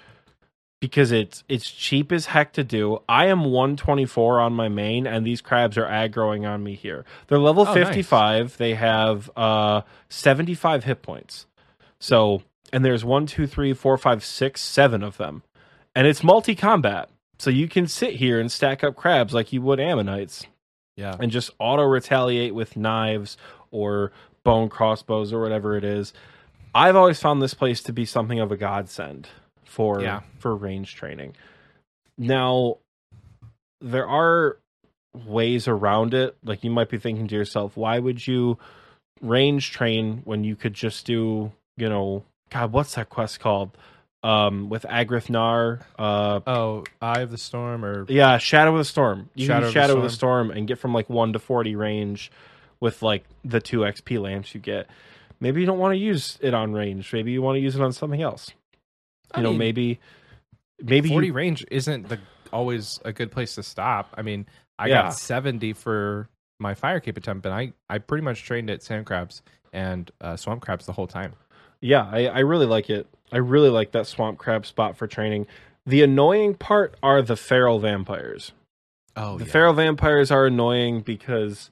because 0.79 1.11
it's 1.11 1.43
it's 1.47 1.69
cheap 1.69 2.11
as 2.11 2.25
heck 2.25 2.51
to 2.53 2.63
do. 2.63 2.99
I 3.07 3.27
am 3.27 3.45
one 3.45 3.75
twenty 3.77 4.05
four 4.05 4.39
on 4.41 4.53
my 4.53 4.69
main, 4.69 5.05
and 5.05 5.25
these 5.25 5.39
crabs 5.39 5.77
are 5.77 5.85
aggroing 5.85 6.49
on 6.49 6.63
me 6.63 6.73
here. 6.75 7.05
They're 7.27 7.37
level 7.39 7.63
Oh, 7.67 7.73
nice. 7.73 7.85
fifty 7.85 8.01
five. 8.01 8.57
They 8.57 8.73
have 8.73 9.29
uh 9.37 9.81
seventy 10.09 10.55
five 10.55 10.83
hit 10.83 11.01
points. 11.03 11.45
So 11.99 12.41
and 12.71 12.83
there's 12.83 13.05
one, 13.05 13.27
two, 13.27 13.45
three, 13.45 13.73
four, 13.73 13.97
five, 13.99 14.25
six, 14.25 14.59
seven 14.61 15.03
of 15.03 15.17
them, 15.17 15.43
and 15.93 16.07
it's 16.07 16.23
multi 16.23 16.55
combat. 16.55 17.09
So 17.37 17.49
you 17.51 17.67
can 17.67 17.87
sit 17.87 18.15
here 18.15 18.39
and 18.39 18.51
stack 18.51 18.83
up 18.83 18.95
crabs 18.95 19.33
like 19.33 19.53
you 19.53 19.61
would 19.61 19.79
ammonites 19.79 20.45
yeah. 20.95 21.15
and 21.19 21.31
just 21.31 21.51
auto 21.59 21.83
retaliate 21.83 22.53
with 22.55 22.77
knives 22.77 23.37
or 23.71 24.11
bone 24.43 24.69
crossbows 24.69 25.31
or 25.33 25.41
whatever 25.41 25.75
it 25.77 25.83
is. 25.83 26.13
I've 26.75 26.95
always 26.95 27.19
found 27.19 27.41
this 27.41 27.53
place 27.53 27.81
to 27.83 27.93
be 27.93 28.05
something 28.05 28.39
of 28.39 28.51
a 28.51 28.57
godsend 28.57 29.29
for 29.63 30.01
Yeah. 30.01 30.21
for 30.39 30.55
range 30.55 30.95
training. 30.95 31.35
Now 32.17 32.77
there 33.79 34.07
are 34.07 34.57
ways 35.13 35.67
around 35.67 36.13
it. 36.13 36.35
Like 36.43 36.63
you 36.63 36.71
might 36.71 36.89
be 36.89 36.97
thinking 36.97 37.27
to 37.27 37.35
yourself, 37.35 37.77
why 37.77 37.99
would 37.99 38.25
you 38.25 38.57
range 39.21 39.71
train 39.71 40.21
when 40.25 40.43
you 40.43 40.55
could 40.55 40.73
just 40.73 41.05
do, 41.05 41.51
you 41.77 41.89
know, 41.89 42.23
God, 42.49 42.71
what's 42.71 42.95
that 42.95 43.09
quest 43.09 43.39
called? 43.39 43.77
Um, 44.23 44.69
with 44.69 44.83
Agrith-Naar, 44.87 45.81
uh, 45.99 46.39
Oh, 46.47 46.85
Eye 47.01 47.21
of 47.21 47.29
the 47.31 47.37
Storm 47.37 47.83
or 47.83 48.05
yeah, 48.07 48.37
Shadow 48.37 48.71
of 48.71 48.77
the 48.77 48.85
Storm. 48.85 49.29
You 49.35 49.47
Shadow 49.47 49.59
can 49.59 49.63
of 49.67 49.73
the 49.73 49.79
Shadow 49.79 49.97
of 49.97 50.03
the 50.03 50.09
Storm 50.09 50.51
and 50.51 50.65
get 50.67 50.79
from 50.79 50.93
like 50.93 51.09
one 51.09 51.33
to 51.33 51.39
forty 51.39 51.75
range 51.75 52.31
with 52.79 53.01
like 53.01 53.25
the 53.43 53.59
two 53.59 53.79
XP 53.79 54.21
lamps 54.21 54.53
you 54.55 54.61
get. 54.61 54.87
Maybe 55.41 55.59
you 55.59 55.67
don't 55.67 55.79
want 55.79 55.91
to 55.93 55.97
use 55.97 56.37
it 56.41 56.53
on 56.53 56.71
range. 56.71 57.11
Maybe 57.11 57.31
you 57.33 57.41
want 57.41 57.57
to 57.57 57.59
use 57.59 57.75
it 57.75 57.81
on 57.81 57.91
something 57.91 58.21
else. 58.21 58.49
I 59.33 59.39
You 59.39 59.43
know, 59.43 59.49
mean, 59.49 59.59
maybe 59.59 59.99
maybe 60.81 61.09
forty 61.09 61.27
you, 61.27 61.33
range 61.33 61.65
isn't 61.69 62.07
the 62.07 62.19
always 62.53 63.01
a 63.03 63.11
good 63.11 63.29
place 63.31 63.55
to 63.55 63.63
stop. 63.63 64.13
I 64.17 64.21
mean, 64.21 64.45
I 64.79 64.87
Yeah. 64.87 65.03
got 65.03 65.15
seventy 65.15 65.73
for 65.73 66.29
my 66.59 66.75
fire 66.75 67.01
cape 67.01 67.17
attempt, 67.17 67.45
and 67.45 67.53
I 67.53 67.73
I 67.89 67.97
pretty 67.97 68.23
much 68.23 68.43
trained 68.43 68.69
at 68.69 68.81
sand 68.83 69.05
crabs 69.05 69.41
and 69.73 70.09
uh, 70.21 70.37
swamp 70.37 70.61
crabs 70.61 70.85
the 70.85 70.93
whole 70.93 71.07
time. 71.07 71.33
Yeah, 71.83 72.09
I, 72.09 72.27
I 72.27 72.39
really 72.39 72.65
like 72.65 72.89
it. 72.89 73.07
I 73.31 73.37
really 73.37 73.69
like 73.69 73.91
that 73.91 74.07
swamp 74.07 74.37
crab 74.39 74.65
spot 74.65 74.95
for 74.95 75.05
training. 75.05 75.47
The 75.85 76.01
annoying 76.01 76.55
part 76.55 76.95
are 77.03 77.21
the 77.21 77.35
feral 77.35 77.79
vampires. 77.79 78.53
Oh, 79.17 79.37
the 79.37 79.45
feral 79.45 79.73
vampires 79.73 80.31
are 80.31 80.45
annoying 80.45 81.01
because 81.01 81.69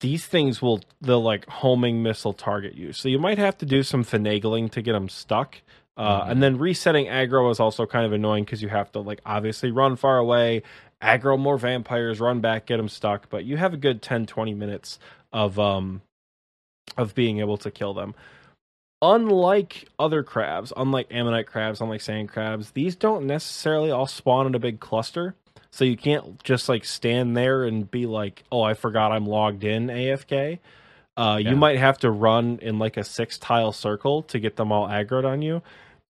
these 0.00 0.26
things 0.26 0.60
will 0.60 0.80
they'll 1.00 1.22
like 1.22 1.48
homing 1.48 2.02
missile 2.02 2.32
target 2.32 2.74
you 2.74 2.92
so 2.92 3.08
you 3.08 3.18
might 3.18 3.38
have 3.38 3.56
to 3.56 3.64
do 3.64 3.82
some 3.82 4.04
finagling 4.04 4.70
to 4.70 4.82
get 4.82 4.92
them 4.92 5.08
stuck 5.08 5.62
uh, 5.96 6.22
Mhm. 6.24 6.30
and 6.32 6.42
then 6.42 6.58
resetting 6.58 7.06
aggro 7.06 7.50
is 7.50 7.60
also 7.60 7.86
kind 7.86 8.04
of 8.04 8.12
annoying 8.12 8.44
because 8.44 8.60
you 8.60 8.68
have 8.68 8.90
to 8.92 8.98
like 8.98 9.20
obviously 9.24 9.70
run 9.70 9.94
far 9.96 10.18
away 10.18 10.62
aggro 11.00 11.38
more 11.38 11.56
vampires 11.56 12.20
run 12.20 12.40
back 12.40 12.66
get 12.66 12.76
them 12.78 12.88
stuck 12.88 13.30
but 13.30 13.44
you 13.44 13.56
have 13.56 13.72
a 13.72 13.76
good 13.78 14.02
10 14.02 14.26
20 14.26 14.52
minutes 14.52 14.98
of 15.32 15.58
um 15.58 16.02
of 16.96 17.14
being 17.14 17.38
able 17.38 17.56
to 17.58 17.70
kill 17.70 17.94
them 17.94 18.14
unlike 19.12 19.88
other 19.98 20.22
crabs 20.22 20.72
unlike 20.76 21.06
ammonite 21.10 21.46
crabs 21.46 21.80
unlike 21.80 22.00
sand 22.00 22.28
crabs 22.28 22.70
these 22.70 22.96
don't 22.96 23.26
necessarily 23.26 23.90
all 23.90 24.06
spawn 24.06 24.46
in 24.46 24.54
a 24.54 24.58
big 24.58 24.80
cluster 24.80 25.34
so 25.70 25.84
you 25.84 25.96
can't 25.96 26.40
just 26.44 26.68
like 26.68 26.84
stand 26.84 27.36
there 27.36 27.64
and 27.64 27.90
be 27.90 28.06
like, 28.06 28.44
"Oh, 28.52 28.62
I 28.62 28.74
forgot 28.74 29.10
I'm 29.10 29.26
logged 29.26 29.64
in 29.64 29.88
AFK." 29.88 30.60
Uh, 31.16 31.40
Yeah. 31.42 31.50
You 31.50 31.56
might 31.56 31.78
have 31.78 31.98
to 31.98 32.12
run 32.12 32.60
in 32.62 32.78
like 32.78 32.96
a 32.96 33.02
six 33.02 33.38
tile 33.38 33.72
circle 33.72 34.22
to 34.22 34.38
get 34.38 34.54
them 34.54 34.70
all 34.70 34.86
aggroed 34.86 35.24
on 35.24 35.42
you, 35.42 35.62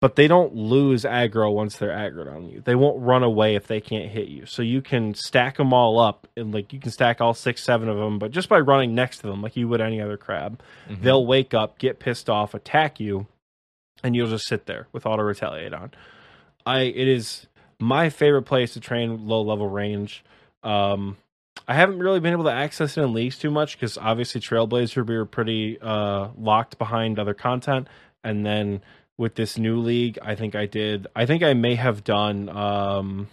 but 0.01 0.15
they 0.17 0.29
don't 0.29 0.55
lose 0.55 1.03
aggro 1.05 1.53
once 1.53 1.77
they're 1.77 1.91
aggroed 1.91 2.33
on 2.33 2.49
you. 2.49 2.61
They 2.65 2.75
won't 2.77 3.01
run 3.03 3.23
away 3.25 3.57
if 3.57 3.67
they 3.67 3.81
can't 3.81 4.09
hit 4.11 4.29
you. 4.29 4.47
So 4.47 4.63
you 4.63 4.81
can 4.81 5.15
stack 5.15 5.57
them 5.57 5.73
all 5.73 5.99
up 5.99 6.29
and 6.37 6.55
like 6.55 6.73
you 6.73 6.79
can 6.79 6.91
stack 6.93 7.21
all 7.21 7.35
six, 7.35 7.65
seven 7.65 7.89
of 7.89 7.97
them, 7.97 8.19
but 8.19 8.31
just 8.31 8.49
by 8.49 8.61
running 8.61 8.95
next 8.95 9.19
to 9.19 9.27
them 9.27 9.43
like 9.43 9.57
you 9.57 9.67
would 9.69 9.81
any 9.81 10.01
other 10.01 10.17
crab, 10.17 10.61
Mhm. 10.89 11.03
they'll 11.03 11.27
wake 11.27 11.53
up, 11.53 11.79
get 11.79 11.99
pissed 11.99 12.31
off, 12.31 12.55
attack 12.55 13.01
you, 13.01 13.27
and 14.05 14.15
you'll 14.15 14.29
just 14.31 14.47
sit 14.47 14.67
there 14.67 14.87
with 14.93 15.05
auto 15.05 15.23
retaliate 15.23 15.75
on. 15.75 15.91
I 16.65 16.81
it 16.83 17.09
is 17.09 17.47
my 17.81 18.09
favorite 18.09 18.43
place 18.43 18.75
to 18.75 18.81
train 18.81 19.27
low 19.27 19.43
level 19.43 19.69
range. 19.69 20.23
Um, 20.63 21.17
I 21.67 21.75
haven't 21.75 21.99
really 21.99 22.21
been 22.21 22.33
able 22.33 22.45
to 22.45 22.53
access 22.53 22.97
it 22.97 23.03
in 23.03 23.13
leagues 23.13 23.37
too 23.37 23.51
much 23.51 23.77
because 23.77 23.99
obviously 23.99 24.41
Trailblazer 24.41 25.05
we 25.05 25.17
were 25.17 25.25
pretty 25.27 25.79
uh, 25.81 26.29
locked 26.39 26.79
behind 26.79 27.19
other 27.19 27.35
content, 27.35 27.89
and 28.23 28.47
then 28.47 28.81
with 29.19 29.35
this 29.35 29.59
new 29.59 29.79
league, 29.81 30.19
I 30.23 30.35
think 30.37 30.55
I 30.55 30.65
did. 30.67 31.07
I 31.15 31.27
think 31.27 31.43
I 31.43 31.53
may 31.53 31.75
have 31.75 32.05
done 32.05 32.49
um, 32.49 33.29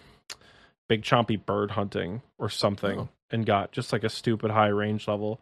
big 0.89 1.03
chompy 1.03 1.43
bird 1.43 1.71
hunting 1.71 2.21
or 2.37 2.49
something, 2.49 2.99
Oh. 3.01 3.09
and 3.31 3.45
got 3.45 3.71
just 3.71 3.93
like 3.93 4.03
a 4.03 4.09
stupid 4.09 4.51
high 4.51 4.67
range 4.67 5.07
level. 5.07 5.39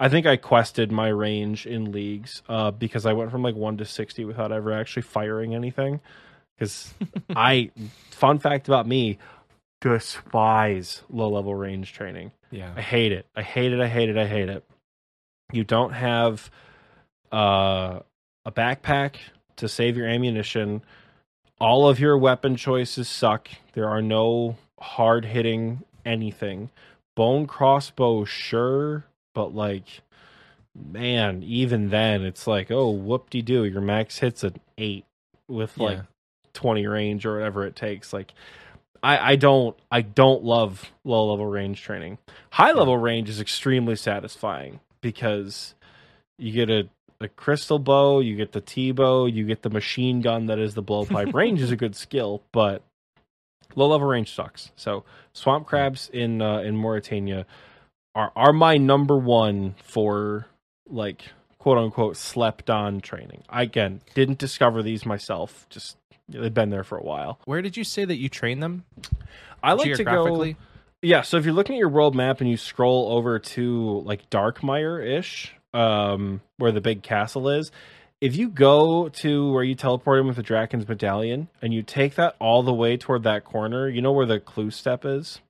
I 0.00 0.08
think 0.08 0.26
I 0.26 0.36
quested 0.36 0.90
my 0.90 1.06
range 1.08 1.64
in 1.66 1.92
leagues 1.92 2.42
uh, 2.48 2.72
because 2.72 3.06
I 3.06 3.12
went 3.12 3.30
from 3.30 3.42
like 3.44 3.54
one 3.54 3.76
to 3.78 3.84
sixty 3.84 4.24
without 4.24 4.50
ever 4.52 4.72
actually 4.72 5.02
firing 5.02 5.54
anything. 5.54 6.00
Because 6.58 6.92
I, 7.34 7.70
fun 8.10 8.38
fact 8.40 8.66
about 8.68 8.86
me, 8.88 9.18
despise 9.80 11.02
low 11.10 11.28
level 11.30 11.54
range 11.54 11.92
training. 11.92 12.32
Yeah, 12.50 12.72
I 12.76 12.80
hate 12.82 13.12
it. 13.12 13.26
I 13.36 13.42
hate 13.42 13.72
it. 13.72 13.80
I 13.80 13.88
hate 13.88 14.08
it. 14.08 14.16
I 14.16 14.26
hate 14.26 14.48
it. 14.48 14.64
You 15.52 15.62
don't 15.64 15.92
have 15.92 16.50
uh, 17.32 18.00
a 18.44 18.52
backpack 18.52 19.16
to 19.56 19.68
save 19.68 19.96
your 19.96 20.06
ammunition. 20.06 20.82
All 21.60 21.88
of 21.88 22.00
your 22.00 22.18
weapon 22.18 22.56
choices 22.56 23.08
suck. 23.08 23.48
There 23.74 23.88
are 23.88 24.02
no 24.02 24.56
hard 24.80 25.24
hitting 25.26 25.82
anything. 26.04 26.70
Bone 27.14 27.46
crossbow, 27.46 28.24
sure, 28.24 29.04
but 29.34 29.54
like, 29.54 30.02
man, 30.74 31.42
even 31.44 31.90
then, 31.90 32.22
it's 32.24 32.46
like, 32.46 32.70
oh, 32.70 32.90
whoop 32.90 33.30
de 33.30 33.40
doo. 33.42 33.64
Your 33.64 33.80
max 33.80 34.18
hits 34.18 34.42
an 34.42 34.56
eight 34.78 35.04
with 35.48 35.78
like 35.78 35.98
Yeah. 35.98 36.02
20 36.54 36.86
range 36.86 37.26
or 37.26 37.34
whatever 37.34 37.64
it 37.66 37.76
takes. 37.76 38.12
Like 38.12 38.32
I, 39.02 39.32
I 39.32 39.36
don't 39.36 39.76
I 39.90 40.00
don't 40.02 40.42
love 40.44 40.92
low 41.04 41.30
level 41.30 41.46
range 41.46 41.82
training. 41.82 42.18
High 42.50 42.72
level 42.72 42.96
range 42.96 43.28
is 43.28 43.40
extremely 43.40 43.96
satisfying 43.96 44.80
because 45.00 45.74
you 46.38 46.52
get 46.52 46.70
a, 46.70 46.88
a 47.24 47.28
crystal 47.28 47.78
bow, 47.78 48.20
you 48.20 48.36
get 48.36 48.52
the 48.52 48.60
T 48.60 48.92
bow, 48.92 49.26
you 49.26 49.44
get 49.44 49.62
the 49.62 49.70
machine 49.70 50.20
gun 50.20 50.46
that 50.46 50.58
is 50.58 50.74
the 50.74 50.82
blowpipe. 50.82 51.34
range 51.34 51.60
is 51.60 51.70
a 51.70 51.76
good 51.76 51.96
skill, 51.96 52.42
but 52.52 52.82
low 53.74 53.88
level 53.88 54.06
range 54.06 54.32
sucks. 54.32 54.70
So 54.76 55.04
swamp 55.32 55.66
crabs 55.66 56.10
in 56.12 56.40
uh, 56.40 56.58
in 56.58 56.76
Morytania 56.76 57.44
are 58.14 58.32
are 58.36 58.52
my 58.52 58.76
number 58.76 59.16
one 59.16 59.74
for 59.82 60.46
like 60.88 61.22
quote 61.58 61.78
unquote 61.78 62.16
slept 62.16 62.70
on 62.70 63.00
training. 63.00 63.42
I 63.48 63.62
again 63.62 64.00
didn't 64.14 64.38
discover 64.38 64.82
these 64.82 65.04
myself. 65.04 65.66
Just 65.70 65.96
they've 66.28 66.52
been 66.52 66.70
there 66.70 66.84
for 66.84 66.98
a 66.98 67.02
while. 67.02 67.40
Where 67.44 67.62
did 67.62 67.76
you 67.76 67.84
say 67.84 68.04
that 68.04 68.16
you 68.16 68.28
train 68.28 68.60
them? 68.60 68.84
I 69.62 69.72
like 69.72 69.94
to 69.94 70.04
go? 70.04 70.54
Yeah, 71.02 71.20
so 71.20 71.36
if 71.36 71.44
you're 71.44 71.54
looking 71.54 71.76
at 71.76 71.78
your 71.78 71.90
world 71.90 72.14
map 72.14 72.40
and 72.40 72.48
you 72.48 72.56
scroll 72.56 73.12
over 73.12 73.38
to 73.38 74.00
like 74.06 74.30
Darkmeyer 74.30 75.18
ish, 75.18 75.54
um, 75.74 76.40
where 76.56 76.72
the 76.72 76.80
big 76.80 77.02
castle 77.02 77.48
is, 77.48 77.70
if 78.20 78.36
you 78.36 78.48
go 78.48 79.08
to 79.10 79.52
where 79.52 79.64
you 79.64 79.74
teleport 79.74 80.20
in 80.20 80.26
with 80.26 80.36
the 80.36 80.42
Drakan's 80.42 80.88
medallion 80.88 81.48
and 81.60 81.74
you 81.74 81.82
take 81.82 82.14
that 82.14 82.36
all 82.38 82.62
the 82.62 82.72
way 82.72 82.96
toward 82.96 83.24
that 83.24 83.44
corner, 83.44 83.88
you 83.88 84.00
know 84.00 84.12
where 84.12 84.26
the 84.26 84.40
clue 84.40 84.70
step 84.70 85.04
is 85.04 85.40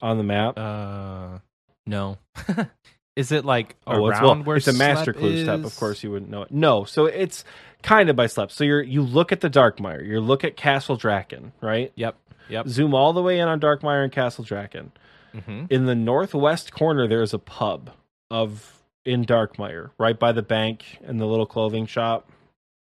on 0.00 0.16
the 0.16 0.24
map? 0.24 0.58
Uh, 0.58 1.38
no. 1.86 2.16
is 3.16 3.32
it 3.32 3.44
like 3.44 3.76
Oh, 3.86 4.06
it's, 4.08 4.18
around 4.18 4.38
well, 4.38 4.44
where 4.44 4.56
it's 4.56 4.68
a 4.68 4.72
master 4.72 5.12
clue 5.12 5.42
step. 5.42 5.64
Of 5.64 5.76
course, 5.76 6.02
you 6.02 6.10
wouldn't 6.10 6.30
know 6.30 6.42
it. 6.42 6.50
No, 6.50 6.84
so 6.84 7.06
it's 7.06 7.44
kind 7.82 8.08
of 8.08 8.16
by 8.16 8.26
Slepe. 8.26 8.50
So 8.50 8.64
you're 8.64 8.82
you 8.82 9.02
look 9.02 9.32
at 9.32 9.40
the 9.40 9.50
Darkmeyer, 9.50 10.06
you 10.06 10.20
look 10.20 10.44
at 10.44 10.56
Castle 10.56 10.96
Drakan, 10.96 11.52
right? 11.60 11.92
Yep. 11.96 12.16
Yep. 12.48 12.68
Zoom 12.68 12.94
all 12.94 13.12
the 13.12 13.22
way 13.22 13.38
in 13.38 13.48
on 13.48 13.60
Darkmeyer 13.60 14.04
and 14.04 14.12
Castle 14.12 14.44
Drakan. 14.44 14.90
hmm 15.32 15.66
In 15.70 15.86
the 15.86 15.94
northwest 15.94 16.72
corner, 16.72 17.06
there 17.06 17.22
is 17.22 17.34
a 17.34 17.38
pub 17.38 17.90
of 18.30 18.82
in 19.04 19.24
Darkmeyer, 19.24 19.90
right 19.98 20.18
by 20.18 20.32
the 20.32 20.42
bank 20.42 20.84
and 21.04 21.20
the 21.20 21.26
little 21.26 21.46
clothing 21.46 21.86
shop. 21.86 22.30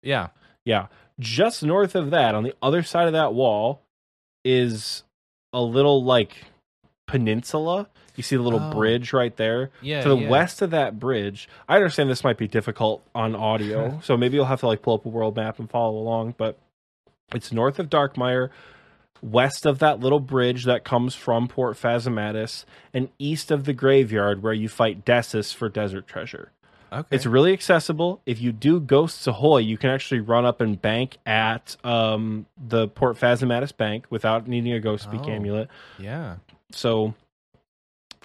Yeah. 0.02 0.28
Yeah, 0.64 0.86
just 1.20 1.62
north 1.62 1.94
of 1.94 2.10
that, 2.10 2.34
on 2.34 2.42
the 2.42 2.52
other 2.60 2.82
side 2.82 3.06
of 3.06 3.12
that 3.12 3.32
wall, 3.34 3.82
is 4.44 5.04
a 5.52 5.62
little 5.62 6.02
like 6.02 6.44
peninsula. 7.06 7.88
You 8.16 8.22
see 8.24 8.34
the 8.36 8.42
little 8.42 8.60
Oh. 8.60 8.70
bridge 8.72 9.12
right 9.12 9.36
there. 9.36 9.70
Yeah. 9.80 10.02
to 10.02 10.08
the 10.08 10.16
yeah. 10.16 10.28
west 10.28 10.62
of 10.62 10.70
that 10.70 10.98
bridge, 10.98 11.48
I 11.68 11.76
understand 11.76 12.10
this 12.10 12.24
might 12.24 12.38
be 12.38 12.48
difficult 12.48 13.04
on 13.14 13.36
audio, 13.36 14.00
so 14.02 14.16
maybe 14.16 14.34
you'll 14.36 14.46
have 14.46 14.60
to 14.60 14.66
like 14.66 14.82
pull 14.82 14.94
up 14.94 15.04
a 15.06 15.08
world 15.08 15.36
map 15.36 15.58
and 15.60 15.70
follow 15.70 15.96
along. 15.96 16.34
But 16.36 16.58
it's 17.32 17.52
north 17.52 17.78
of 17.78 17.88
Darkmeyer, 17.88 18.50
west 19.22 19.66
of 19.66 19.78
that 19.80 20.00
little 20.00 20.20
bridge 20.20 20.64
that 20.64 20.84
comes 20.84 21.14
from 21.14 21.48
Port 21.48 21.76
Phasmatys, 21.76 22.64
and 22.94 23.08
east 23.18 23.50
of 23.50 23.64
the 23.64 23.72
graveyard 23.72 24.42
where 24.42 24.52
you 24.52 24.68
fight 24.68 25.04
Dessous 25.04 25.52
for 25.54 25.68
desert 25.68 26.06
treasure. 26.06 26.52
Okay. 26.92 27.08
It's 27.16 27.26
really 27.26 27.52
accessible. 27.52 28.22
If 28.26 28.40
you 28.40 28.52
do 28.52 28.78
Ghosts 28.78 29.26
Ahoy, 29.26 29.58
you 29.58 29.76
can 29.76 29.90
actually 29.90 30.20
run 30.20 30.44
up 30.46 30.60
and 30.60 30.80
bank 30.80 31.16
at 31.26 31.76
um, 31.84 32.46
the 32.56 32.86
Port 32.86 33.18
Phasmatys 33.18 33.76
bank 33.76 34.06
without 34.08 34.46
needing 34.46 34.72
a 34.72 34.78
Ghost 34.80 35.04
Speak 35.04 35.22
Oh. 35.24 35.30
amulet. 35.30 35.68
yeah. 35.98 36.36
So 36.70 37.14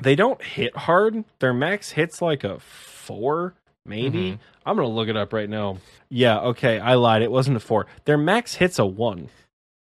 they 0.02 0.16
don't 0.16 0.42
hit 0.42 0.76
hard. 0.78 1.24
Their 1.40 1.54
max 1.54 1.92
hits 1.92 2.22
like 2.22 2.44
a 2.44 2.60
four, 2.60 3.56
maybe. 3.86 4.34
Mhm. 4.34 4.40
I'm 4.66 4.76
gonna 4.76 4.88
look 4.90 5.10
it 5.10 5.18
up 5.18 5.34
right 5.34 5.50
now. 5.50 5.78
Yeah, 6.10 6.40
okay, 6.40 6.80
I 6.80 6.94
lied. 6.96 7.24
It 7.24 7.32
wasn't 7.32 7.58
a 7.58 7.60
four. 7.60 7.88
Their 8.06 8.18
max 8.18 8.56
hits 8.56 8.78
a 8.80 8.86
one, 8.86 9.30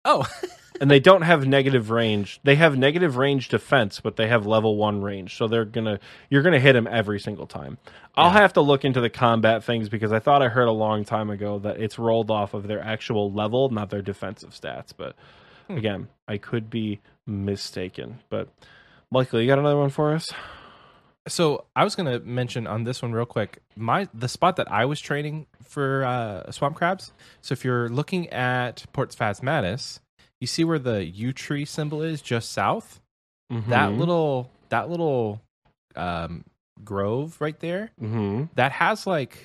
Oh. 0.03 0.25
and 0.83 0.91
they 0.91 0.99
don't 0.99 1.21
have 1.21 1.47
negative 1.47 1.91
range. 1.91 2.41
They 2.43 2.55
have 2.55 2.77
negative 2.77 3.15
range 3.15 3.47
defense, 3.47 4.01
but 4.01 4.17
they 4.17 4.27
have 4.27 4.45
level 4.45 4.75
one 4.75 5.01
range. 5.01 5.37
So 5.37 5.47
they're 5.47 5.63
gonna 5.63 5.97
you're 6.29 6.41
gonna 6.41 6.59
hit 6.59 6.73
them 6.73 6.87
every 6.91 7.21
single 7.21 7.47
time. 7.47 7.77
I'll 8.15 8.33
Yeah. 8.33 8.41
have 8.41 8.51
to 8.53 8.61
look 8.61 8.83
into 8.83 8.99
the 8.99 9.09
combat 9.09 9.63
things 9.63 9.87
because 9.87 10.11
I 10.11 10.19
thought 10.19 10.41
I 10.41 10.49
heard 10.49 10.67
a 10.67 10.73
long 10.73 11.05
time 11.05 11.29
ago 11.29 11.57
that 11.59 11.79
it's 11.79 11.97
rolled 11.97 12.29
off 12.29 12.53
of 12.53 12.67
their 12.67 12.83
actual 12.83 13.31
level, 13.31 13.69
not 13.69 13.91
their 13.91 14.01
defensive 14.01 14.49
stats. 14.49 14.91
But 14.95 15.15
Hmm. 15.67 15.77
again, 15.77 16.07
I 16.27 16.37
could 16.37 16.69
be 16.69 16.99
mistaken. 17.25 18.19
But 18.29 18.49
Michael, 19.09 19.39
you 19.39 19.47
got 19.47 19.59
another 19.59 19.77
one 19.77 19.89
for 19.89 20.13
us? 20.13 20.33
so 21.25 21.63
I 21.73 21.85
was 21.85 21.95
gonna 21.95 22.19
mention 22.19 22.67
on 22.67 22.83
this 22.83 23.01
one 23.01 23.13
real 23.13 23.25
quick. 23.25 23.59
My 23.77 24.09
the 24.13 24.27
spot 24.27 24.57
that 24.57 24.69
I 24.69 24.83
was 24.83 24.99
training 24.99 25.47
for 25.63 26.03
uh, 26.03 26.51
swamp 26.51 26.75
crabs. 26.75 27.13
So 27.39 27.53
if 27.53 27.63
you're 27.63 27.87
looking 27.87 28.27
at 28.31 28.83
Port 28.91 29.11
Phasmatys, 29.11 29.99
you 30.43 30.47
see 30.47 30.65
where 30.65 30.77
the 30.79 31.05
yew 31.05 31.31
tree 31.31 31.63
symbol 31.63 32.01
is 32.01 32.21
just 32.21 32.51
south. 32.51 32.99
That 33.49 33.91
Mhm. 33.91 33.97
little 33.97 34.51
that 34.69 34.89
little 34.89 35.39
um, 35.95 36.43
grove 36.83 37.39
right 37.39 37.57
there. 37.59 37.91
Mm-hmm. 38.01 38.45
that 38.55 38.71
has 38.73 39.05
like 39.07 39.37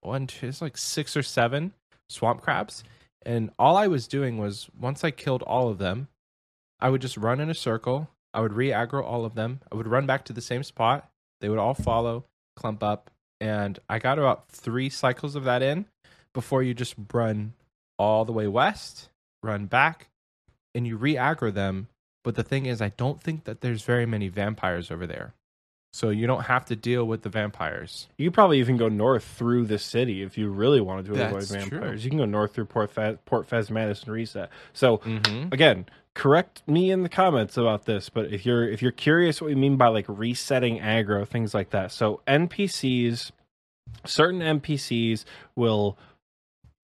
one, 0.00 0.26
two, 0.28 0.46
it's 0.46 0.62
like 0.62 0.76
six 0.78 1.14
or 1.16 1.22
seven 1.22 1.72
swamp 2.08 2.40
crabs. 2.42 2.84
And 3.24 3.50
all 3.58 3.76
I 3.76 3.88
was 3.88 4.06
doing 4.06 4.38
was 4.38 4.70
once 4.78 5.02
I 5.04 5.10
killed 5.10 5.42
all 5.42 5.68
of 5.68 5.78
them, 5.78 6.06
I 6.80 6.88
would 6.90 7.02
just 7.02 7.16
run 7.16 7.40
in 7.40 7.50
a 7.50 7.54
circle. 7.54 8.08
I 8.32 8.40
would 8.40 8.52
re 8.52 8.68
aggro 8.68 9.02
all 9.02 9.24
of 9.24 9.34
them. 9.34 9.60
I 9.72 9.74
would 9.74 9.88
run 9.88 10.06
back 10.06 10.24
to 10.26 10.32
the 10.32 10.40
same 10.40 10.62
spot. 10.62 11.10
They 11.40 11.48
would 11.48 11.58
all 11.58 11.74
follow, 11.74 12.24
clump 12.54 12.82
up. 12.84 13.10
And 13.40 13.78
I 13.90 13.98
got 13.98 14.18
about 14.18 14.48
three 14.48 14.88
cycles 14.88 15.34
of 15.34 15.44
that 15.44 15.60
in 15.62 15.86
before 16.32 16.62
you 16.62 16.72
just 16.72 16.94
run 17.12 17.52
all 17.98 18.24
the 18.24 18.32
way 18.32 18.46
west, 18.46 19.08
run 19.42 19.66
back, 19.66 20.08
and 20.76 20.86
you 20.86 20.96
re 20.96 21.14
aggro 21.14 21.52
them. 21.52 21.88
But 22.22 22.34
the 22.34 22.42
thing 22.42 22.66
is, 22.66 22.82
I 22.82 22.90
don't 22.96 23.20
think 23.22 23.44
that 23.44 23.60
there's 23.60 23.82
very 23.82 24.04
many 24.06 24.28
vampires 24.28 24.90
over 24.90 25.06
there. 25.06 25.32
So 25.92 26.10
you 26.10 26.26
don't 26.26 26.42
have 26.44 26.66
to 26.66 26.76
deal 26.76 27.06
with 27.06 27.22
the 27.22 27.30
vampires. 27.30 28.08
You 28.18 28.28
could 28.28 28.34
probably 28.34 28.58
even 28.58 28.76
go 28.76 28.88
north 28.88 29.24
through 29.24 29.64
the 29.66 29.78
city 29.78 30.22
if 30.22 30.36
you 30.36 30.50
really 30.50 30.80
wanted 30.80 31.06
to 31.06 31.12
avoid 31.12 31.42
That's 31.44 31.48
true. 31.48 31.58
vampires. 31.80 32.04
You 32.04 32.10
can 32.10 32.18
go 32.18 32.26
north 32.26 32.52
through 32.54 32.66
Port 32.66 32.94
Faz- 32.94 33.18
Port 33.24 33.48
Phasmatys 33.48 34.02
and 34.04 34.12
reset. 34.12 34.50
So 34.74 34.98
Mm-hmm. 34.98 35.48
again, 35.52 35.86
correct 36.14 36.62
me 36.66 36.90
in 36.90 37.02
the 37.02 37.08
comments 37.08 37.56
about 37.56 37.86
this. 37.86 38.10
But 38.10 38.32
if 38.32 38.44
you're 38.44 38.68
if 38.68 38.82
you're 38.82 38.92
curious 38.92 39.40
what 39.40 39.48
we 39.48 39.54
mean 39.54 39.76
by 39.76 39.86
like 39.88 40.04
resetting 40.08 40.80
aggro, 40.80 41.26
things 41.26 41.54
like 41.54 41.70
that. 41.70 41.92
So 41.92 42.20
NPCs, 42.26 43.30
certain 44.04 44.40
NPCs 44.40 45.24
will 45.54 45.96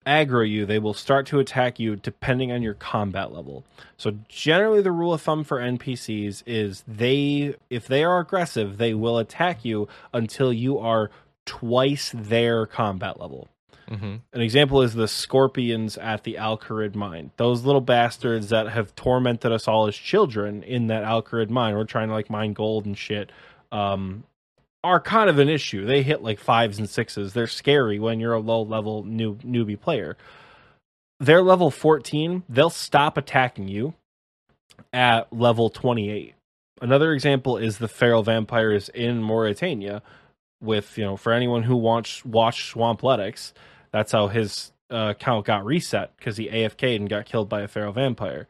aggro 0.05 0.47
you. 0.47 0.65
They 0.65 0.79
will 0.79 0.93
start 0.93 1.25
to 1.27 1.39
attack 1.39 1.79
you 1.79 1.95
depending 1.95 2.51
on 2.51 2.61
your 2.61 2.73
combat 2.73 3.31
level. 3.31 3.63
So 3.97 4.17
generally, 4.27 4.81
the 4.81 4.91
rule 4.91 5.13
of 5.13 5.21
thumb 5.21 5.43
for 5.43 5.59
NPCs 5.59 6.43
is 6.45 6.83
they 6.87 7.55
if 7.69 7.87
they 7.87 8.03
are 8.03 8.19
aggressive, 8.19 8.77
they 8.77 8.93
will 8.93 9.17
attack 9.17 9.63
you 9.63 9.87
until 10.13 10.51
you 10.51 10.77
are 10.79 11.09
twice 11.45 12.11
their 12.13 12.65
combat 12.65 13.19
level. 13.19 13.49
Mm-hmm. 13.89 14.15
An 14.31 14.41
example 14.41 14.81
is 14.81 14.93
the 14.93 15.07
scorpions 15.07 15.97
at 15.97 16.23
the 16.23 16.37
Al 16.37 16.57
Kharid 16.57 16.95
mine. 16.95 17.31
Those 17.37 17.63
little 17.63 17.81
bastards 17.81 18.49
that 18.49 18.69
have 18.69 18.95
tormented 18.95 19.51
us 19.51 19.67
all 19.67 19.87
as 19.87 19.95
children 19.95 20.63
in 20.63 20.87
that 20.87 21.03
Al 21.03 21.21
Kharid 21.21 21.49
mine. 21.49 21.75
We're 21.75 21.83
trying 21.83 22.07
to 22.07 22.13
like 22.13 22.29
mine 22.29 22.53
gold 22.53 22.85
and 22.85 22.97
shit. 22.97 23.31
Um, 23.71 24.23
are 24.83 24.99
kind 24.99 25.29
of 25.29 25.39
an 25.39 25.49
issue. 25.49 25.85
They 25.85 26.03
hit 26.03 26.21
like 26.21 26.39
fives 26.39 26.77
and 26.77 26.89
sixes. 26.89 27.33
They're 27.33 27.47
scary 27.47 27.99
when 27.99 28.19
you're 28.19 28.33
a 28.33 28.39
low 28.39 28.61
level 28.61 29.03
new 29.03 29.35
newbie 29.35 29.79
player. 29.79 30.17
They're 31.19 31.41
level 31.41 31.71
14. 31.71 32.43
They'll 32.49 32.69
stop 32.69 33.17
attacking 33.17 33.69
you 33.69 33.93
at 34.91 35.31
level 35.31 35.69
28. 35.69 36.35
Another 36.81 37.13
example 37.13 37.57
is 37.57 37.77
the 37.77 37.87
feral 37.87 38.23
vampires 38.23 38.89
in 38.89 39.21
Morytania. 39.21 40.01
With 40.61 40.97
you 40.97 41.03
know, 41.03 41.17
for 41.17 41.33
anyone 41.33 41.63
who 41.63 41.75
watched 41.75 42.25
watched 42.25 42.73
Swampletics, 42.73 43.51
that's 43.91 44.13
how 44.13 44.27
his 44.27 44.71
uh, 44.89 45.13
account 45.15 45.45
got 45.45 45.65
reset 45.65 46.15
because 46.17 46.37
he 46.37 46.47
AFK'd 46.47 47.01
and 47.01 47.09
got 47.09 47.25
killed 47.25 47.49
by 47.49 47.61
a 47.61 47.67
feral 47.67 47.91
vampire. 47.91 48.47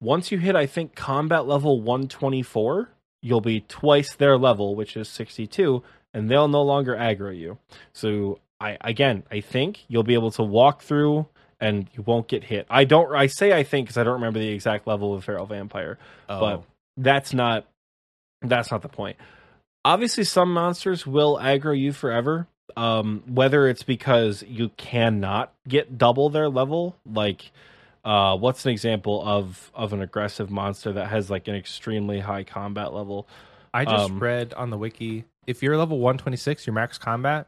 Once 0.00 0.30
you 0.30 0.38
hit, 0.38 0.56
I 0.56 0.66
think, 0.66 0.94
combat 0.94 1.46
level 1.46 1.80
124, 1.80 2.90
you'll 3.26 3.40
be 3.40 3.60
twice 3.60 4.14
their 4.14 4.38
level, 4.38 4.74
which 4.74 4.96
is 4.96 5.08
62, 5.08 5.82
and 6.14 6.30
they'll 6.30 6.48
no 6.48 6.62
longer 6.62 6.94
aggro 6.94 7.36
you. 7.36 7.58
So, 7.92 8.38
I 8.60 8.78
again, 8.80 9.24
I 9.30 9.40
think 9.40 9.84
you'll 9.88 10.02
be 10.02 10.14
able 10.14 10.30
to 10.32 10.42
walk 10.42 10.82
through 10.82 11.26
and 11.60 11.88
you 11.94 12.02
won't 12.02 12.28
get 12.28 12.44
hit. 12.44 12.66
I 12.70 12.84
don't. 12.84 13.14
I 13.14 13.26
say 13.26 13.52
I 13.52 13.64
think 13.64 13.86
because 13.86 13.98
I 13.98 14.04
don't 14.04 14.14
remember 14.14 14.38
the 14.38 14.48
exact 14.48 14.86
level 14.86 15.14
of 15.14 15.24
feral 15.24 15.46
vampire 15.46 15.98
Oh, 16.28 16.40
but 16.40 16.62
that's 16.96 17.34
not 17.34 17.66
that's 18.42 18.70
not 18.70 18.82
the 18.82 18.88
point 18.88 19.16
obviously 19.86 20.24
some 20.24 20.52
monsters 20.52 21.06
will 21.06 21.38
aggro 21.38 21.78
you 21.78 21.92
forever 21.92 22.46
um 22.76 23.22
whether 23.26 23.68
it's 23.68 23.84
because 23.84 24.42
you 24.46 24.68
cannot 24.76 25.52
get 25.68 25.96
double 25.96 26.28
their 26.28 26.48
level 26.48 26.96
like 27.06 27.52
uh 28.06 28.34
what's 28.36 28.64
an 28.64 28.70
example 28.70 29.22
of 29.26 29.70
of 29.74 29.92
an 29.92 30.00
aggressive 30.00 30.50
monster 30.50 30.92
that 30.92 31.08
has 31.08 31.28
like 31.28 31.48
an 31.48 31.54
extremely 31.54 32.20
high 32.20 32.44
combat 32.44 32.94
level 32.94 33.28
I 33.74 33.84
just 33.84 34.10
um, 34.10 34.18
read 34.18 34.54
on 34.54 34.70
the 34.70 34.78
wiki 34.78 35.24
if 35.46 35.62
you're 35.62 35.76
level 35.76 35.98
126, 35.98 36.66
your 36.66 36.74
max 36.74 36.98
combat, 36.98 37.46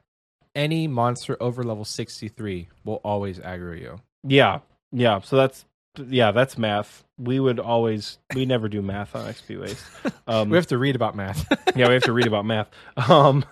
any 0.54 0.86
monster 0.86 1.36
over 1.40 1.62
level 1.64 1.84
63 1.84 2.68
will 2.84 3.00
always 3.04 3.38
aggro 3.38 3.78
you. 3.80 4.00
yeah 4.22 4.60
Yeah, 4.92 5.20
so 5.20 5.36
that's 5.36 5.64
yeah, 6.06 6.30
that's 6.30 6.56
math. 6.56 7.04
We 7.18 7.40
would 7.40 7.58
always 7.58 8.18
we 8.34 8.46
never 8.46 8.68
do 8.68 8.82
math 8.82 9.16
on 9.16 9.26
XP 9.32 9.60
waste. 9.60 9.84
Um, 10.28 10.50
we 10.50 10.56
have 10.56 10.66
to 10.66 10.76
read 10.78 10.94
about 10.94 11.16
math. 11.16 11.46
yeah, 11.74 11.88
we 11.88 11.94
have 11.94 12.02
to 12.04 12.12
read 12.12 12.26
about 12.26 12.44
math. 12.44 12.68
Um, 13.08 13.44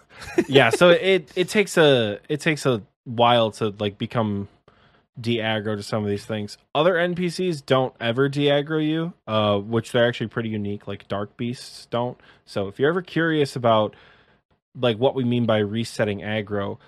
yeah, 0.47 0.69
so 0.71 0.91
it 0.91 1.33
it 1.35 1.49
takes 1.49 1.77
a 1.79 2.21
it 2.29 2.41
takes 2.41 2.67
a 2.67 2.83
while 3.05 3.51
to 3.53 3.75
like 3.79 3.97
become 3.99 4.47
de-aggro 5.21 5.77
to 5.77 5.83
some 5.83 6.03
of 6.03 6.11
these 6.11 6.27
things. 6.27 6.59
Other 6.75 6.95
NPCs 6.95 7.65
don't 7.65 7.95
ever 8.01 8.29
de-aggro 8.29 8.87
you, 8.87 9.13
uh, 9.27 9.59
which 9.59 9.93
they're 9.93 10.07
actually 10.07 10.29
pretty 10.29 10.51
unique. 10.51 10.87
Like 10.87 11.09
dark 11.09 11.37
beasts 11.37 11.87
don't. 11.87 12.19
So 12.45 12.69
if 12.69 12.79
you're 12.79 12.91
ever 12.91 13.03
curious 13.03 13.57
about 13.57 13.95
like 14.79 14.99
what 14.99 15.15
we 15.15 15.25
mean 15.25 15.47
by 15.47 15.59
resetting 15.59 16.21
aggro, 16.21 16.79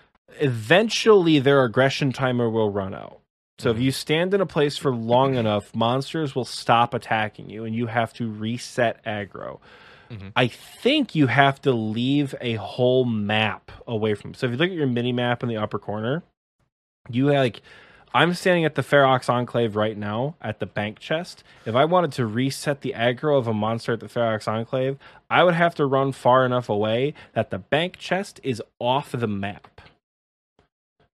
eventually 0.41 1.39
their 1.39 1.65
aggression 1.65 2.13
timer 2.13 2.51
will 2.51 2.71
run 2.71 2.95
out. 2.95 3.21
So 3.59 3.71
if 3.71 3.81
you 3.81 3.91
stand 3.91 4.35
in 4.35 4.41
a 4.41 4.47
place 4.47 4.77
for 4.77 4.95
long 4.95 5.35
enough, 5.35 5.75
monsters 5.75 6.33
will 6.37 6.45
stop 6.45 6.95
attacking 6.95 7.51
you, 7.51 7.65
and 7.65 7.75
you 7.75 7.87
have 7.87 8.13
to 8.15 8.31
reset 8.31 9.05
aggro. 9.05 9.59
Mhm. 10.11 10.31
I 10.37 10.47
think 10.47 11.17
you 11.17 11.27
have 11.27 11.61
to 11.63 11.73
leave 11.73 12.37
a 12.41 12.55
whole 12.55 13.05
map 13.05 13.73
away 13.85 14.15
from. 14.15 14.33
So 14.35 14.47
if 14.47 14.53
you 14.53 14.59
look 14.59 14.71
at 14.71 14.77
your 14.77 14.87
mini 14.87 15.13
map 15.13 15.43
in 15.43 15.49
the 15.49 15.57
upper 15.57 15.81
corner, 15.81 16.23
you 17.11 17.27
like 17.33 17.61
I'm 18.15 18.35
standing 18.35 18.65
at 18.65 18.75
the 18.75 18.83
Ferox 18.83 19.29
Enclave 19.29 19.77
right 19.77 19.97
now 19.97 20.35
at 20.41 20.61
the 20.61 20.67
bank 20.67 20.99
chest. 20.99 21.45
If 21.67 21.75
I 21.75 21.85
wanted 21.85 22.13
to 22.13 22.27
reset 22.27 22.81
the 22.81 22.95
aggro 22.97 23.39
of 23.39 23.47
a 23.47 23.53
monster 23.53 23.93
at 23.93 24.01
the 24.01 24.07
Ferox 24.07 24.49
Enclave, 24.49 24.99
I 25.31 25.45
would 25.45 25.55
have 25.55 25.75
to 25.77 25.87
run 25.87 26.13
far 26.13 26.47
enough 26.47 26.69
away 26.69 27.15
that 27.35 27.51
the 27.51 27.59
bank 27.59 27.97
chest 27.99 28.41
is 28.43 28.63
off 28.79 29.13
the 29.13 29.27
map. 29.27 29.81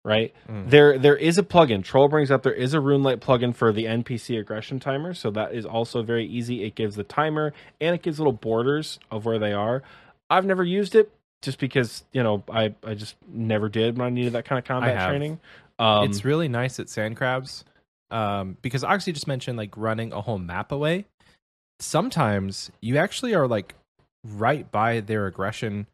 Right? 0.05 0.35
Mm. 0.51 0.69
There 0.69 0.99
there 0.99 1.17
is 1.17 1.39
a 1.39 1.45
plugin. 1.45 1.85
Troll 1.85 2.09
brings 2.09 2.31
up 2.31 2.43
there 2.43 2.53
is 2.53 2.75
a 2.75 2.79
RuneLite 2.79 3.19
plugin 3.19 3.55
for 3.55 3.73
the 3.73 3.85
NPC 3.85 4.39
aggression 4.39 4.81
timer, 4.81 5.15
so 5.15 5.31
that 5.31 5.55
is 5.55 5.65
also 5.65 6.03
very 6.03 6.27
easy. 6.27 6.65
It 6.65 6.75
gives 6.75 6.97
the 6.97 7.05
timer 7.05 7.53
and 7.81 7.95
it 7.95 8.03
gives 8.03 8.19
little 8.19 8.33
borders 8.33 8.99
of 9.13 9.25
where 9.25 9.39
they 9.39 9.53
are. 9.53 9.85
I've 10.29 10.45
never 10.45 10.65
used 10.65 10.97
it 10.97 11.13
just 11.43 11.59
because, 11.59 12.05
you 12.13 12.23
know, 12.23 12.43
I 12.51 12.75
I 12.85 12.95
just 12.95 13.17
never 13.29 13.69
did 13.69 13.99
when 13.99 14.07
I 14.07 14.11
needed 14.11 14.33
that 14.33 14.45
kind 14.45 14.59
of 14.59 14.65
combat 14.65 15.09
training. 15.09 15.41
Um, 15.79 16.05
it's 16.09 16.25
really 16.25 16.49
nice 16.49 16.79
at 16.79 16.89
sand 16.89 17.17
crabs 17.17 17.65
um, 18.11 18.57
because 18.63 18.85
Oxy 18.85 19.13
just 19.13 19.27
mentioned 19.27 19.57
like 19.59 19.77
running 19.77 20.13
a 20.13 20.21
whole 20.21 20.39
map 20.39 20.73
away. 20.73 21.07
Sometimes 21.81 22.71
you 22.81 22.97
actually 22.99 23.35
are 23.35 23.49
like 23.49 23.75
right 24.25 24.71
by 24.71 25.01
their 25.01 25.27
aggression, 25.27 25.87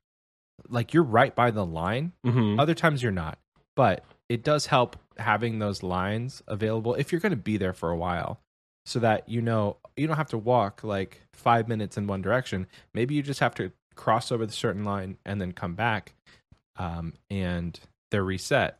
like 0.68 0.93
you're 0.93 1.03
right 1.03 1.35
by 1.35 1.51
the 1.51 1.64
line. 1.64 2.12
mhm. 2.26 2.61
Other 2.61 2.74
times 2.74 3.03
you're 3.03 3.12
not, 3.12 3.39
but 3.74 4.05
it 4.29 4.45
does 4.45 4.66
help 4.66 4.97
having 5.16 5.59
those 5.59 5.83
lines 5.83 6.43
available 6.47 6.95
if 6.95 7.11
you're 7.11 7.20
going 7.20 7.31
to 7.31 7.37
be 7.37 7.57
there 7.57 7.72
for 7.72 7.91
a 7.91 7.97
while, 7.97 8.41
so 8.85 8.99
that 8.99 9.29
you 9.29 9.41
know 9.41 9.79
you 9.97 10.07
don't 10.07 10.16
have 10.16 10.29
to 10.31 10.39
walk 10.39 10.85
like 10.85 11.22
five 11.33 11.68
minutes 11.68 11.97
in 11.97 12.07
one 12.07 12.20
direction. 12.20 12.66
Maybe 12.93 13.14
you 13.14 13.22
just 13.22 13.41
have 13.41 13.55
to 13.57 13.72
cross 13.95 14.31
over 14.31 14.45
the 14.45 14.53
certain 14.53 14.85
line 14.85 15.16
and 15.24 15.41
then 15.41 15.53
come 15.53 15.74
back, 15.74 16.12
um, 16.76 17.14
and 17.31 17.79
they're 18.11 18.24
reset. 18.24 18.79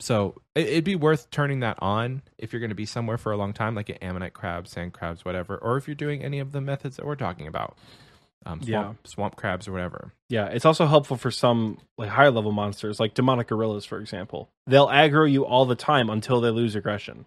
So 0.00 0.40
it, 0.54 0.66
it'd 0.68 0.84
be 0.84 0.96
worth 0.96 1.30
turning 1.30 1.60
that 1.60 1.76
on 1.80 2.22
if 2.38 2.52
you're 2.52 2.60
going 2.60 2.70
to 2.70 2.74
be 2.74 2.86
somewhere 2.86 3.18
for 3.18 3.32
a 3.32 3.36
long 3.36 3.52
time, 3.52 3.74
like 3.74 3.90
at 3.90 4.02
ammonite 4.02 4.32
crabs, 4.34 4.70
sand 4.70 4.92
crabs, 4.92 5.24
whatever, 5.24 5.56
or 5.58 5.76
if 5.76 5.86
you're 5.86 5.94
doing 5.94 6.22
any 6.24 6.38
of 6.38 6.52
the 6.52 6.60
methods 6.60 6.96
that 6.96 7.06
we're 7.06 7.16
talking 7.16 7.46
about, 7.46 7.76
um, 8.46 8.60
swamp, 8.62 8.68
Yeah. 8.68 8.92
swamp 9.10 9.36
crabs 9.36 9.68
or 9.68 9.72
whatever. 9.72 10.12
Yeah, 10.30 10.46
it's 10.46 10.64
also 10.64 10.86
helpful 10.86 11.16
for 11.18 11.30
some 11.30 11.78
like 11.98 12.08
higher 12.08 12.30
level 12.30 12.52
monsters, 12.52 12.98
like 12.98 13.12
demonic 13.14 13.48
gorillas, 13.48 13.84
for 13.84 13.98
example. 14.00 14.48
They'll 14.66 14.88
aggro 14.88 15.30
you 15.30 15.44
all 15.44 15.66
the 15.66 15.74
time 15.76 16.08
until 16.08 16.40
they 16.40 16.50
lose 16.50 16.74
aggression. 16.74 17.26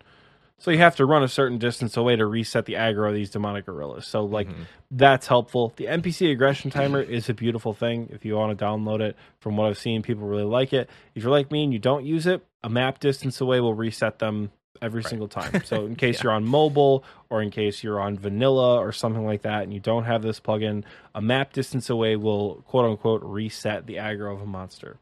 So 0.59 0.71
you 0.71 0.77
have 0.77 0.95
to 0.95 1.05
run 1.05 1.23
a 1.23 1.27
certain 1.27 1.57
distance 1.57 1.97
away 1.97 2.15
to 2.15 2.25
reset 2.25 2.65
the 2.65 2.73
aggro 2.75 3.09
of 3.09 3.13
these 3.13 3.29
demonic 3.29 3.65
gorillas. 3.65 4.07
So 4.07 4.23
like 4.23 4.47
Mhm. 4.47 4.65
that's 4.89 5.27
helpful. 5.27 5.73
The 5.75 5.87
NPC 5.87 6.31
aggression 6.31 6.71
timer 6.71 7.01
is 7.01 7.29
a 7.29 7.33
beautiful 7.33 7.73
thing. 7.73 8.09
If 8.11 8.23
you 8.25 8.35
want 8.35 8.57
to 8.57 8.65
download 8.65 9.01
it, 9.01 9.15
from 9.39 9.57
what 9.57 9.67
I've 9.67 9.77
seen, 9.77 10.01
people 10.01 10.25
really 10.25 10.43
like 10.43 10.71
it. 10.73 10.89
If 11.15 11.21
you're 11.23 11.31
like 11.31 11.51
me 11.51 11.63
and 11.65 11.73
you 11.73 11.79
don't 11.79 12.05
use 12.05 12.25
it, 12.25 12.43
a 12.63 12.69
map 12.69 12.99
distance 12.99 13.41
away 13.41 13.59
will 13.59 13.73
reset 13.73 14.19
them 14.19 14.51
every 14.81 15.01
Right. 15.01 15.09
single 15.09 15.27
time. 15.27 15.63
So 15.65 15.85
in 15.85 15.95
case 16.03 16.17
Yeah. 16.17 16.23
you're 16.23 16.33
on 16.33 16.45
mobile 16.45 17.03
or 17.29 17.41
in 17.41 17.51
case 17.51 17.83
you're 17.83 17.99
on 18.01 18.17
vanilla 18.17 18.77
or 18.79 18.91
something 18.91 19.25
like 19.25 19.43
that 19.43 19.63
and 19.63 19.73
you 19.73 19.79
don't 19.79 20.05
have 20.05 20.21
this 20.21 20.39
plugin, 20.39 20.83
a 21.15 21.21
map 21.21 21.53
distance 21.53 21.89
away 21.89 22.15
will 22.15 22.55
quote 22.67 22.85
unquote 22.85 23.21
reset 23.23 23.85
the 23.85 23.95
aggro 23.95 24.33
of 24.33 24.41
a 24.41 24.45
monster. 24.45 24.97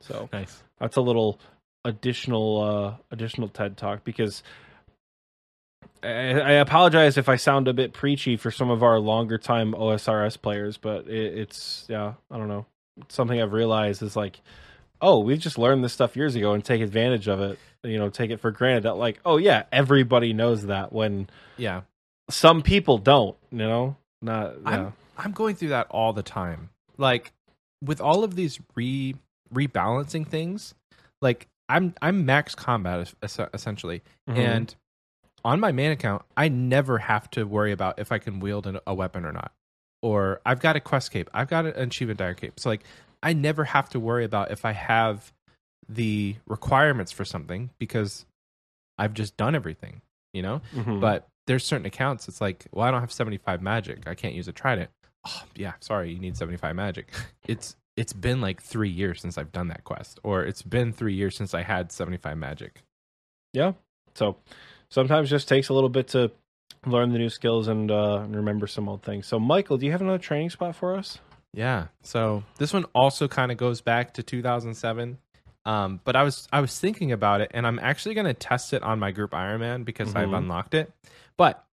So 0.00 0.28
nice. 0.32 0.62
that's 0.78 0.96
a 0.96 1.00
little 1.00 1.38
additional 1.84 2.60
uh 2.62 2.94
additional 3.10 3.48
TED 3.48 3.76
talk 3.76 4.04
because 4.04 4.42
I, 6.02 6.08
I 6.08 6.52
apologize 6.52 7.16
if 7.16 7.28
I 7.28 7.36
sound 7.36 7.68
a 7.68 7.72
bit 7.72 7.92
preachy 7.92 8.36
for 8.36 8.50
some 8.50 8.70
of 8.70 8.82
our 8.82 8.98
longer 8.98 9.38
time 9.38 9.72
OSRS 9.72 10.40
players, 10.40 10.76
but 10.76 11.06
it, 11.08 11.38
it's 11.38 11.86
yeah, 11.88 12.14
I 12.30 12.38
don't 12.38 12.48
know. 12.48 12.66
It's 13.00 13.14
something 13.14 13.40
I've 13.40 13.52
realized 13.52 14.02
is 14.02 14.16
like, 14.16 14.40
oh, 15.02 15.18
we've 15.18 15.40
just 15.40 15.58
learned 15.58 15.84
this 15.84 15.92
stuff 15.92 16.16
years 16.16 16.34
ago 16.36 16.52
and 16.54 16.64
take 16.64 16.80
advantage 16.80 17.28
of 17.28 17.40
it. 17.40 17.58
You 17.82 17.98
know, 17.98 18.08
take 18.08 18.30
it 18.30 18.38
for 18.40 18.50
granted 18.52 18.84
that 18.84 18.94
like, 18.94 19.18
oh 19.26 19.36
yeah, 19.36 19.64
everybody 19.72 20.32
knows 20.32 20.66
that 20.66 20.92
when 20.92 21.28
Yeah. 21.58 21.82
some 22.30 22.62
people 22.62 22.96
don't. 22.98 23.36
You 23.50 23.58
know, 23.58 23.96
not 24.22 24.54
yeah. 24.62 24.68
I'm 24.70 24.92
I'm 25.18 25.32
going 25.32 25.56
through 25.56 25.70
that 25.70 25.88
all 25.90 26.12
the 26.12 26.22
time. 26.22 26.70
Like 26.96 27.32
with 27.82 28.00
all 28.00 28.22
of 28.24 28.36
these 28.36 28.60
re 28.76 29.14
rebalancing 29.52 30.26
things, 30.26 30.74
like 31.20 31.48
I'm 31.68 31.94
I'm 32.00 32.24
max 32.24 32.54
combat 32.54 33.12
es- 33.22 33.38
essentially, 33.52 34.02
Mhm. 34.30 34.36
and 34.38 34.74
on 35.44 35.58
my 35.58 35.72
main 35.72 35.90
account, 35.90 36.22
I 36.36 36.48
never 36.48 36.98
have 36.98 37.28
to 37.32 37.44
worry 37.44 37.72
about 37.72 37.98
if 37.98 38.12
I 38.12 38.18
can 38.18 38.38
wield 38.38 38.66
an, 38.68 38.78
a 38.86 38.94
weapon 38.94 39.24
or 39.24 39.32
not. 39.32 39.50
Or 40.00 40.40
I've 40.46 40.60
got 40.60 40.76
a 40.76 40.80
quest 40.80 41.10
cape, 41.10 41.28
I've 41.34 41.48
got 41.48 41.66
an 41.66 41.72
achievement 41.76 42.18
dire 42.20 42.34
cape. 42.34 42.60
So 42.60 42.68
like 42.70 42.82
I 43.22 43.32
never 43.32 43.64
have 43.64 43.88
to 43.90 44.00
worry 44.00 44.24
about 44.24 44.50
if 44.50 44.64
I 44.64 44.72
have 44.72 45.32
the 45.88 46.36
requirements 46.46 47.12
for 47.12 47.24
something 47.24 47.70
because 47.78 48.24
I've 48.98 49.14
just 49.14 49.36
done 49.36 49.54
everything, 49.54 50.00
you 50.32 50.42
know? 50.42 50.60
Mhm. 50.74 51.00
But 51.00 51.26
there's 51.46 51.64
certain 51.64 51.86
accounts. 51.86 52.28
It's 52.28 52.40
like, 52.40 52.66
well, 52.72 52.86
I 52.86 52.90
don't 52.90 53.00
have 53.00 53.12
75 53.12 53.62
magic. 53.62 54.06
I 54.06 54.14
can't 54.14 54.34
use 54.34 54.48
a 54.48 54.52
trident. 54.52 54.90
Oh, 55.26 55.42
yeah, 55.54 55.72
sorry, 55.80 56.12
you 56.12 56.18
need 56.18 56.36
75 56.36 56.74
magic. 56.76 57.12
It's 57.46 57.76
it's 57.96 58.12
been 58.14 58.40
like 58.40 58.62
three 58.62 58.88
years 58.88 59.20
since 59.20 59.36
I've 59.36 59.52
done 59.52 59.68
that 59.68 59.84
quest, 59.84 60.18
or 60.22 60.44
it's 60.44 60.62
been 60.62 60.92
three 60.94 61.12
years 61.14 61.36
since 61.36 61.52
I 61.52 61.62
had 61.62 61.92
75 61.92 62.38
magic. 62.38 62.82
Yeah. 63.52 63.72
So 64.14 64.36
sometimes 64.88 65.28
just 65.28 65.46
takes 65.46 65.68
a 65.68 65.74
little 65.74 65.90
bit 65.90 66.08
to 66.08 66.30
learn 66.86 67.12
the 67.12 67.18
new 67.18 67.28
skills 67.28 67.68
and 67.68 67.90
uh, 67.90 68.20
and 68.24 68.34
remember 68.34 68.66
some 68.66 68.88
old 68.88 69.02
things. 69.02 69.26
So 69.26 69.38
Michael, 69.38 69.76
do 69.76 69.84
you 69.86 69.92
have 69.92 70.00
another 70.00 70.18
training 70.18 70.50
spot 70.50 70.74
for 70.74 70.96
us? 70.96 71.18
Yeah. 71.54 71.88
So 72.02 72.44
this 72.58 72.72
one 72.72 72.84
also 72.94 73.28
kind 73.28 73.52
of 73.52 73.58
goes 73.58 73.80
back 73.80 74.14
to 74.14 74.22
2007. 74.22 75.18
Um, 75.64 76.00
but 76.04 76.16
I 76.16 76.22
was 76.24 76.48
I 76.52 76.60
was 76.60 76.76
thinking 76.78 77.12
about 77.12 77.40
it, 77.40 77.50
and 77.54 77.66
I'm 77.66 77.78
actually 77.78 78.14
going 78.14 78.26
to 78.26 78.34
test 78.34 78.72
it 78.72 78.82
on 78.82 78.98
my 78.98 79.12
group 79.12 79.30
Ironman 79.30 79.84
because 79.84 80.14
I've 80.16 80.28
Mhm. 80.30 80.38
unlocked 80.38 80.74
it. 80.74 80.90
But 81.36 81.64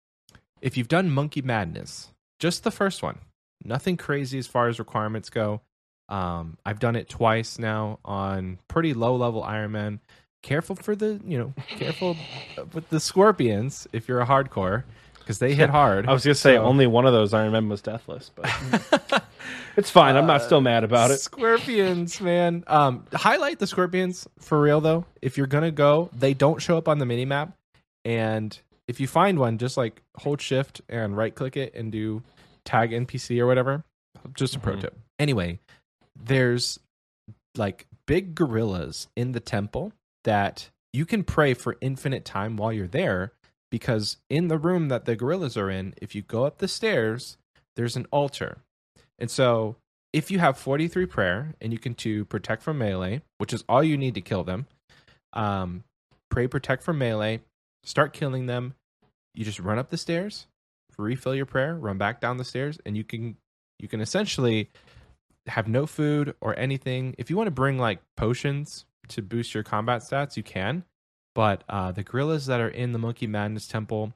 if 0.62 0.78
you've 0.78 0.88
done 0.90 1.10
Monkey 1.10 1.42
Madness, 1.42 2.10
just 2.40 2.64
the 2.64 2.70
first 2.72 3.02
one, 3.02 3.18
nothing 3.64 3.98
crazy 3.98 4.38
as 4.38 4.46
far 4.46 4.68
as 4.68 4.78
requirements 4.78 5.30
go. 5.32 5.62
Um, 6.08 6.58
I've 6.66 6.80
done 6.80 6.96
it 6.96 7.10
twice 7.10 7.58
now 7.58 8.00
on 8.06 8.60
pretty 8.68 8.94
low 8.94 9.16
level 9.16 9.42
Ironman. 9.44 10.00
Careful 10.44 10.76
for 10.76 10.96
the 10.96 11.20
you 11.26 11.38
know 11.40 11.54
careful 11.68 12.16
with 12.74 12.90
the 12.90 13.00
scorpions 13.00 13.88
if 13.92 14.08
you're 14.08 14.22
a 14.22 14.26
hardcore 14.28 14.84
because 15.18 15.40
they 15.40 15.56
hit 15.56 15.70
hard. 15.72 16.06
I 16.10 16.14
was 16.14 16.24
gonna 16.24 16.36
say 16.36 16.56
So- 16.58 16.64
only 16.64 16.86
one 16.86 17.06
of 17.08 17.14
those 17.14 17.34
Iron 17.34 17.54
Men 17.54 17.70
was 17.70 17.82
deathless, 17.82 18.30
but 18.36 19.24
it's 19.80 19.90
fine. 19.90 20.16
I'm 20.16 20.28
not 20.28 20.44
still 20.44 20.62
mad 20.62 20.84
about 20.84 21.10
it. 21.12 21.20
Scorpions, 21.20 22.20
man. 22.22 22.64
Um, 22.68 23.06
highlight 23.14 23.60
the 23.60 23.68
scorpions 23.68 24.28
for 24.40 24.62
real 24.62 24.82
though. 24.82 25.06
If 25.22 25.38
you're 25.38 25.48
gonna 25.48 25.72
go, 25.72 26.10
they 26.14 26.34
don't 26.34 26.62
show 26.62 26.78
up 26.78 26.88
on 26.88 27.00
the 27.00 27.06
mini 27.06 27.26
map, 27.26 27.58
and 28.06 28.58
if 28.88 29.00
you 29.00 29.08
find 29.08 29.40
one, 29.40 29.58
just 29.58 29.78
like 29.78 30.02
hold 30.18 30.42
shift 30.42 30.82
and 30.90 31.16
right 31.16 31.34
click 31.34 31.56
it 31.58 31.74
and 31.76 31.92
do 31.92 32.22
tag 32.66 32.92
NPC 32.92 33.40
or 33.40 33.48
whatever. 33.48 33.84
Just 34.36 34.56
a 34.56 34.60
pro 34.60 34.76
Mhm. 34.76 34.82
tip. 34.82 35.00
Anyway, 35.18 35.60
there's 36.16 36.80
like 37.56 37.88
big 38.06 38.36
gorillas 38.36 39.08
in 39.16 39.32
the 39.32 39.40
temple 39.40 39.94
that 40.24 40.70
you 40.94 41.06
can 41.06 41.24
pray 41.24 41.54
for 41.54 41.78
infinite 41.82 42.26
time 42.26 42.58
while 42.58 42.74
you're 42.74 42.88
there 42.88 43.32
because 43.72 44.18
in 44.30 44.48
the 44.48 44.58
room 44.58 44.88
that 44.90 45.06
the 45.06 45.16
gorillas 45.16 45.56
are 45.56 45.70
in, 45.70 45.94
if 46.02 46.16
you 46.16 46.22
go 46.22 46.44
up 46.46 46.58
the 46.58 46.68
stairs, 46.68 47.38
there's 47.76 47.96
an 47.96 48.06
altar. 48.12 48.58
And 49.20 49.30
so 49.30 49.76
if 50.14 50.32
you 50.32 50.40
have 50.40 50.58
43 50.58 51.06
prayer 51.06 51.54
and 51.62 51.72
you 51.72 51.80
can 51.80 51.94
to 51.96 52.26
protect 52.26 52.64
from 52.64 52.78
melee, 52.78 53.22
which 53.38 53.54
is 53.54 53.64
all 53.70 53.84
you 53.84 53.98
need 53.98 54.16
to 54.16 54.22
kill 54.22 54.44
them, 54.44 54.66
um, 55.34 55.84
pray 56.30 56.48
protect 56.48 56.84
from 56.84 56.98
melee, 56.98 57.42
start 57.84 58.14
killing 58.14 58.48
them. 58.48 58.74
You 59.36 59.46
just 59.46 59.60
run 59.60 59.78
up 59.78 59.90
the 59.90 59.98
stairs, 59.98 60.48
refill 60.98 61.36
your 61.36 61.46
prayer, 61.46 61.76
run 61.76 61.98
back 61.98 62.20
down 62.20 62.38
the 62.38 62.44
stairs, 62.44 62.80
and 62.86 62.98
you 62.98 63.04
can 63.04 63.38
you 63.78 63.88
can 63.88 64.02
essentially 64.02 64.70
have 65.48 65.68
no 65.68 65.86
food 65.86 66.36
or 66.42 66.58
anything. 66.58 67.16
If 67.18 67.30
you 67.30 67.38
want 67.38 67.48
to 67.48 67.52
bring 67.52 67.78
like 67.78 68.00
potions 68.18 68.86
to 69.10 69.22
boost 69.22 69.54
your 69.54 69.64
combat 69.64 70.02
stats, 70.02 70.36
you 70.36 70.44
can. 70.44 70.84
But 71.36 71.64
uh, 71.70 71.92
the 71.92 72.04
gorillas 72.04 72.48
that 72.48 72.60
are 72.60 72.70
in 72.70 72.92
the 72.92 73.00
Monkey 73.00 73.28
Madness 73.28 73.68
Temple 73.68 74.14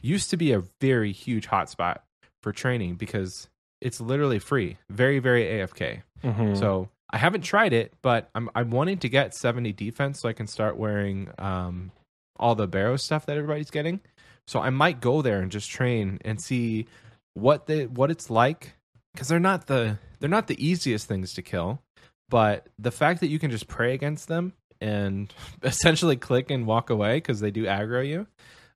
used 0.00 0.30
to 0.30 0.36
be 0.36 0.52
a 0.52 0.62
very 0.80 1.12
huge 1.12 1.48
hotspot 1.48 2.00
for 2.42 2.52
training 2.52 2.96
because 2.96 3.48
it's 3.80 4.00
literally 4.00 4.38
free, 4.38 4.76
very 4.90 5.18
very 5.18 5.44
AFK. 5.44 6.02
Mhm. 6.24 6.58
So 6.58 6.88
I 7.10 7.18
haven't 7.18 7.42
tried 7.42 7.72
it, 7.72 7.92
but 8.02 8.28
I'm 8.34 8.50
I'm 8.54 8.70
wanting 8.70 8.98
to 8.98 9.08
get 9.08 9.34
70 9.34 9.72
defense 9.72 10.20
so 10.20 10.28
I 10.28 10.32
can 10.32 10.46
start 10.46 10.76
wearing 10.76 11.30
um 11.38 11.90
all 12.38 12.54
the 12.54 12.68
barrow 12.68 12.96
stuff 12.96 13.26
that 13.26 13.36
everybody's 13.36 13.70
getting. 13.70 14.00
So 14.46 14.60
I 14.60 14.70
might 14.70 15.00
go 15.00 15.22
there 15.22 15.40
and 15.40 15.50
just 15.50 15.70
train 15.70 16.18
and 16.24 16.40
see 16.40 16.86
what 17.34 17.66
the 17.66 17.86
what 17.86 18.10
it's 18.10 18.30
like 18.30 18.74
because 19.12 19.28
they're 19.28 19.40
not 19.40 19.66
the 19.66 19.98
they're 20.20 20.28
not 20.30 20.46
the 20.48 20.64
easiest 20.64 21.06
things 21.06 21.34
to 21.34 21.42
kill, 21.42 21.80
but 22.28 22.66
the 22.78 22.90
fact 22.90 23.20
that 23.20 23.28
you 23.28 23.38
can 23.38 23.50
just 23.50 23.68
pray 23.68 23.94
against 23.94 24.28
them 24.28 24.52
and 24.80 25.32
essentially 25.62 26.16
click 26.16 26.50
and 26.50 26.66
walk 26.66 26.90
away 26.90 27.16
because 27.16 27.40
they 27.40 27.50
do 27.50 27.64
aggro 27.64 28.06
you, 28.06 28.26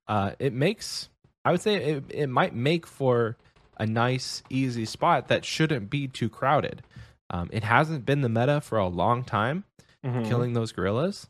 uh, 0.07 0.31
it 0.39 0.53
makes 0.53 1.09
I 1.45 1.51
would 1.51 1.61
say 1.61 1.75
it, 1.75 2.03
it 2.09 2.27
might 2.27 2.55
make 2.55 2.85
for 2.87 3.37
a 3.77 3.85
nice 3.85 4.43
easy 4.49 4.85
spot 4.85 5.27
that 5.29 5.45
shouldn't 5.45 5.89
be 5.89 6.07
too 6.07 6.29
crowded. 6.29 6.83
Um, 7.29 7.49
it 7.51 7.63
hasn't 7.63 8.05
been 8.05 8.21
the 8.21 8.29
meta 8.29 8.61
for 8.61 8.77
a 8.77 8.87
long 8.87 9.23
time 9.23 9.63
Mhm. 10.05 10.27
killing 10.27 10.53
those 10.53 10.71
gorillas. 10.71 11.27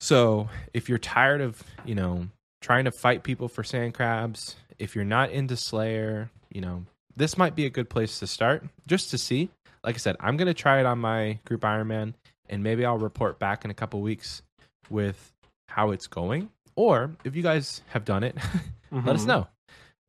So 0.00 0.48
if 0.72 0.88
you're 0.88 0.98
tired 0.98 1.40
of, 1.40 1.62
you 1.84 1.94
know, 1.94 2.28
trying 2.62 2.84
to 2.86 2.90
fight 2.90 3.22
people 3.22 3.48
for 3.48 3.62
sand 3.62 3.94
crabs, 3.94 4.56
if 4.78 4.94
you're 4.94 5.04
not 5.04 5.30
into 5.30 5.56
Slayer, 5.56 6.30
you 6.50 6.60
know, 6.60 6.84
this 7.16 7.36
might 7.36 7.54
be 7.54 7.66
a 7.66 7.70
good 7.70 7.90
place 7.90 8.18
to 8.20 8.26
start 8.26 8.64
just 8.86 9.10
to 9.10 9.18
see. 9.18 9.50
Like 9.84 9.94
I 9.94 9.98
said, 9.98 10.16
I'm 10.20 10.36
gonna 10.36 10.54
try 10.54 10.80
it 10.80 10.86
on 10.86 10.98
my 10.98 11.38
group 11.44 11.62
Ironman, 11.62 12.14
and 12.48 12.62
maybe 12.62 12.84
I'll 12.84 12.98
report 12.98 13.38
back 13.38 13.64
in 13.64 13.70
a 13.70 13.74
couple 13.74 14.00
weeks 14.00 14.42
with 14.88 15.32
how 15.68 15.90
it's 15.90 16.06
going. 16.06 16.50
Or 16.76 17.14
if 17.24 17.36
you 17.36 17.42
guys 17.42 17.82
have 17.88 18.04
done 18.04 18.24
it, 18.24 18.36
let 18.90 19.16
us 19.16 19.24
Mhm. 19.24 19.28
know. 19.28 19.48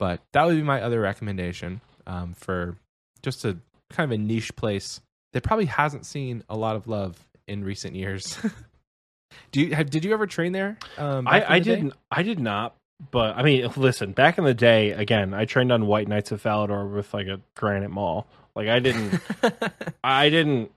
But 0.02 0.20
that 0.34 0.48
would 0.48 0.56
be 0.56 0.64
my 0.64 0.82
other 0.82 1.00
recommendation 1.00 1.80
um, 2.08 2.34
for 2.34 2.76
just 3.22 3.46
a 3.46 3.56
kind 3.92 4.12
of 4.12 4.16
a 4.16 4.18
niche 4.18 4.56
place 4.56 5.00
that 5.34 5.44
probably 5.44 5.66
hasn't 5.66 6.08
seen 6.08 6.44
a 6.50 6.58
lot 6.58 6.76
of 6.76 6.88
love 6.88 7.24
in 7.48 7.64
recent 7.64 7.96
years. 7.96 8.40
Do 9.52 9.62
you 9.62 9.76
have? 9.76 9.92
Did 9.92 10.04
you 10.04 10.12
ever 10.12 10.26
train 10.26 10.54
there? 10.54 10.80
Um, 10.98 11.28
I, 11.28 11.46
I 11.48 11.60
the 11.60 11.66
didn't. 11.66 11.94
I 12.10 12.24
did 12.24 12.40
not. 12.40 12.76
But 13.12 13.38
I 13.38 13.44
mean, 13.44 13.70
listen. 13.78 14.14
Back 14.14 14.40
in 14.40 14.44
the 14.44 14.56
day, 14.56 14.90
again, 14.90 15.36
I 15.36 15.46
trained 15.46 15.72
on 15.72 15.86
White 15.86 16.08
Knights 16.08 16.32
of 16.32 16.42
Falador 16.42 16.92
with 16.92 17.14
like 17.14 17.28
a 17.28 17.40
granite 17.56 17.92
maul. 17.92 18.26
Like 18.56 18.70
I 18.70 18.80
didn't. 18.80 19.22
I 20.04 20.30
didn't 20.30 20.72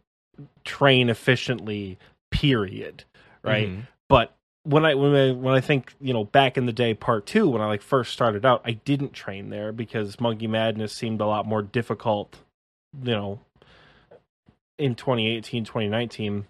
train 0.67 1.09
efficiently. 1.09 1.99
Period. 2.31 3.05
Right. 3.43 3.71
Mhm. 3.71 3.87
But 4.11 4.34
when 4.65 4.85
I 4.85 4.95
when 4.95 5.15
I 5.15 5.33
when 5.33 5.55
I 5.55 5.61
think 5.61 5.95
you 6.01 6.13
know 6.13 6.25
back 6.25 6.57
in 6.57 6.67
the 6.67 6.73
day, 6.73 6.95
part 6.95 7.27
two, 7.27 7.49
when 7.49 7.63
I 7.63 7.67
like 7.67 7.83
first 7.83 8.13
started 8.13 8.45
out, 8.45 8.63
I 8.65 8.73
didn't 8.73 9.13
train 9.13 9.51
there 9.51 9.73
because 9.73 10.21
Monkey 10.21 10.47
Madness 10.47 10.93
seemed 10.93 11.21
a 11.21 11.27
lot 11.27 11.47
more 11.47 11.63
difficult. 11.63 12.39
You 13.03 13.13
know, 13.13 13.41
in 14.79 14.95
2018, 14.95 15.65
2019, 15.65 16.47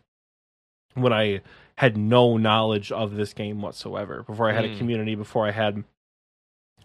when 0.95 1.13
I 1.13 1.41
had 1.77 1.97
no 1.97 2.37
knowledge 2.37 2.93
of 2.93 3.15
this 3.17 3.33
game 3.33 3.61
whatsoever, 3.61 4.23
before 4.23 4.49
I 4.49 4.53
had 4.53 4.65
a 4.65 4.69
Mm. 4.69 4.79
community, 4.79 5.15
before 5.17 5.47
I 5.47 5.51
had 5.51 5.83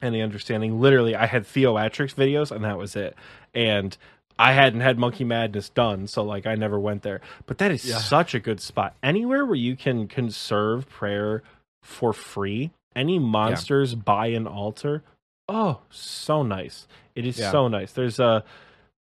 any 0.02 0.22
understanding. 0.22 0.80
Literally, 0.80 1.16
I 1.16 1.26
had 1.26 1.44
Theoatrix 1.44 2.16
videos, 2.16 2.52
and 2.52 2.64
that 2.64 2.78
was 2.78 2.96
it. 2.96 3.16
And 3.54 3.98
I 4.40 4.54
hadn't 4.54 4.80
had 4.82 4.98
Monkey 4.98 5.26
Madness 5.26 5.70
done, 5.70 6.08
so 6.08 6.24
like 6.24 6.48
I 6.48 6.56
never 6.56 6.80
went 6.80 7.02
there. 7.04 7.20
But 7.46 7.58
that 7.60 7.72
is 7.72 7.86
Yeah. 7.86 7.98
such 7.98 8.34
a 8.34 8.40
good 8.40 8.62
spot. 8.62 8.96
Anywhere 9.04 9.46
where 9.46 9.56
you 9.56 9.76
can 9.76 10.08
conserve 10.08 10.88
prayer 10.90 11.44
for 11.84 12.14
free, 12.14 12.72
any 12.96 13.20
monsters 13.20 13.96
by 13.96 14.28
an 14.28 14.48
altar. 14.48 15.04
Oh, 15.48 15.80
so 15.90 16.42
nice. 16.44 16.88
It 17.16 17.26
is 17.26 17.38
Yeah. 17.38 17.52
so 17.52 17.68
nice. 17.68 17.92
There's 17.92 18.20
a 18.20 18.44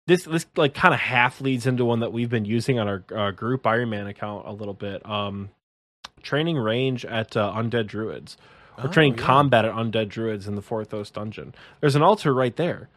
this 0.06 0.24
this 0.24 0.46
like 0.56 0.74
kind 0.74 0.92
of 0.94 1.00
half 1.00 1.40
leads 1.40 1.66
into 1.66 1.84
one 1.84 2.00
that 2.00 2.12
we've 2.12 2.28
been 2.30 2.44
using 2.44 2.78
on 2.78 2.86
our 2.88 3.02
uh, 3.14 3.30
group 3.30 3.66
Iron 3.66 3.90
Man 3.90 4.06
account 4.06 4.46
a 4.46 4.52
little 4.52 4.74
bit. 4.74 5.04
Um, 5.08 5.48
training 6.22 6.56
range 6.58 7.04
at 7.04 7.36
uh, 7.36 7.52
Undead 7.54 7.86
Druids. 7.86 8.36
We're 8.78 8.84
Oh, 8.88 8.92
training 8.92 9.18
yeah. 9.18 9.24
combat 9.24 9.64
at 9.64 9.72
Undead 9.72 10.08
Druids 10.08 10.46
in 10.46 10.54
the 10.56 10.62
Fourth 10.62 10.90
Forthos 10.90 11.12
dungeon. 11.12 11.54
There's 11.80 11.96
an 11.96 12.02
altar 12.02 12.34
right 12.34 12.54
there, 12.56 12.88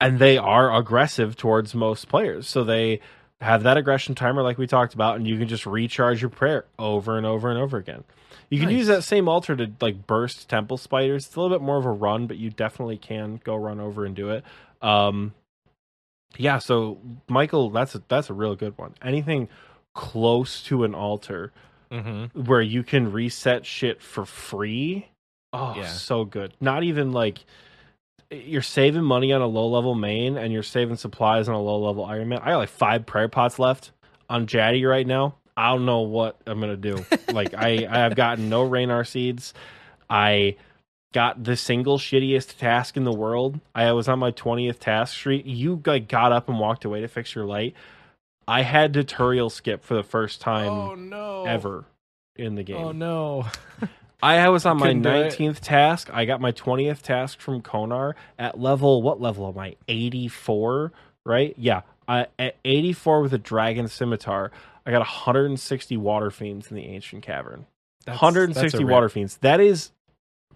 and 0.00 0.18
they 0.18 0.36
are 0.38 0.74
aggressive 0.74 1.36
towards 1.36 1.74
most 1.74 2.08
players. 2.08 2.46
So 2.48 2.64
they 2.64 3.00
have 3.40 3.62
that 3.64 3.76
aggression 3.76 4.14
timer, 4.14 4.42
like 4.42 4.58
we 4.58 4.66
talked 4.66 4.94
about, 4.94 5.16
and 5.16 5.26
you 5.26 5.38
can 5.38 5.48
just 5.48 5.66
recharge 5.66 6.20
your 6.22 6.30
prayer 6.30 6.64
over 6.78 7.16
and 7.16 7.26
over 7.26 7.50
and 7.50 7.58
over 7.58 7.76
again. 7.76 8.04
You 8.50 8.58
can 8.58 8.68
Nice. 8.68 8.78
use 8.78 8.86
that 8.88 9.02
same 9.04 9.28
altar 9.28 9.56
to 9.56 9.70
like 9.80 10.06
burst 10.06 10.48
temple 10.48 10.76
spiders. 10.76 11.26
It's 11.26 11.34
a 11.36 11.40
little 11.40 11.56
bit 11.56 11.64
more 11.64 11.76
of 11.78 11.84
a 11.86 11.90
run, 11.90 12.26
but 12.26 12.36
you 12.36 12.50
definitely 12.50 12.98
can 12.98 13.40
go 13.44 13.56
run 13.56 13.80
over 13.80 14.04
and 14.04 14.14
do 14.14 14.30
it. 14.30 14.44
Um, 14.82 15.34
yeah. 16.36 16.58
So 16.58 16.98
Michael, 17.28 17.70
that's 17.70 17.94
a, 17.94 18.02
that's 18.08 18.30
a 18.30 18.34
real 18.34 18.54
good 18.56 18.76
one. 18.78 18.94
Anything 19.02 19.48
close 19.94 20.62
to 20.64 20.84
an 20.84 20.94
altar 20.94 21.52
Mhm. 21.90 22.34
where 22.46 22.60
you 22.62 22.82
can 22.82 23.12
reset 23.12 23.64
shit 23.66 24.02
for 24.02 24.24
free. 24.24 25.08
Oh, 25.52 25.74
Yeah. 25.76 25.86
so 25.86 26.24
good. 26.24 26.54
Not 26.60 26.82
even 26.82 27.12
like 27.12 27.44
you're 28.34 28.62
saving 28.62 29.02
money 29.02 29.32
on 29.32 29.40
a 29.40 29.46
low 29.46 29.68
level 29.68 29.94
main 29.94 30.36
and 30.36 30.52
you're 30.52 30.62
saving 30.62 30.96
supplies 30.96 31.48
on 31.48 31.54
a 31.54 31.60
low 31.60 31.78
level 31.78 32.04
Iron 32.04 32.28
Man. 32.28 32.40
I 32.42 32.50
got 32.50 32.58
like 32.58 32.68
five 32.68 33.06
prayer 33.06 33.28
pots 33.28 33.58
left 33.58 33.92
on 34.28 34.46
Jaddy 34.46 34.84
right 34.84 35.06
now. 35.06 35.36
I 35.56 35.70
don't 35.70 35.86
know 35.86 36.00
what 36.00 36.40
I'm 36.46 36.60
gonna 36.60 36.76
do. 36.76 37.04
like 37.32 37.54
I 37.54 37.86
I 37.88 37.98
have 37.98 38.16
gotten 38.16 38.48
no 38.48 38.68
Ranarr 38.68 39.06
seeds. 39.06 39.54
I 40.08 40.56
got 41.12 41.44
the 41.44 41.56
single 41.56 41.98
shittiest 41.98 42.58
task 42.58 42.96
in 42.96 43.04
the 43.04 43.12
world. 43.12 43.60
I 43.74 43.92
was 43.92 44.08
on 44.08 44.18
my 44.18 44.32
20th 44.32 44.80
task 44.80 45.14
street. 45.14 45.46
You 45.46 45.80
like 45.86 46.08
got 46.08 46.32
up 46.32 46.48
and 46.48 46.58
walked 46.58 46.84
away 46.84 47.00
to 47.00 47.08
fix 47.08 47.34
your 47.34 47.44
light. 47.44 47.74
I 48.46 48.62
had 48.62 48.92
tutorial 48.92 49.48
skip 49.48 49.84
for 49.84 49.94
the 49.94 50.02
first 50.02 50.40
time 50.40 50.68
Oh 50.68 50.94
no! 50.94 51.44
ever 51.46 51.84
in 52.36 52.56
the 52.56 52.62
oh, 52.62 52.64
game. 52.64 52.76
Oh 52.76 52.92
no! 52.92 53.46
I 54.32 54.48
was 54.48 54.64
on 54.66 54.78
my 54.78 54.86
Couldn't 54.86 55.02
do 55.02 55.08
it. 55.10 55.32
19th 55.32 55.60
task. 55.60 56.08
I 56.12 56.24
got 56.24 56.40
my 56.40 56.52
20th 56.52 57.02
task 57.02 57.40
from 57.40 57.60
Konar 57.60 58.16
at 58.38 58.58
level 58.58 59.02
what 59.02 59.20
level 59.20 59.48
am 59.48 59.58
I? 59.58 59.76
84, 59.88 60.92
right? 61.26 61.54
Yeah. 61.58 61.82
I, 62.06 62.26
at 62.38 62.56
84 62.64 63.22
with 63.22 63.32
a 63.34 63.38
dragon 63.38 63.88
scimitar, 63.88 64.50
I 64.86 64.90
got 64.90 65.00
160 65.00 65.96
water 65.96 66.30
fiends 66.30 66.70
in 66.70 66.76
the 66.76 66.84
ancient 66.84 67.22
cavern. 67.22 67.66
That's- 68.04 68.20
160 68.20 68.78
that's 68.78 68.90
water 68.90 69.08
fiends. 69.08 69.36
That 69.38 69.60
is 69.60 69.90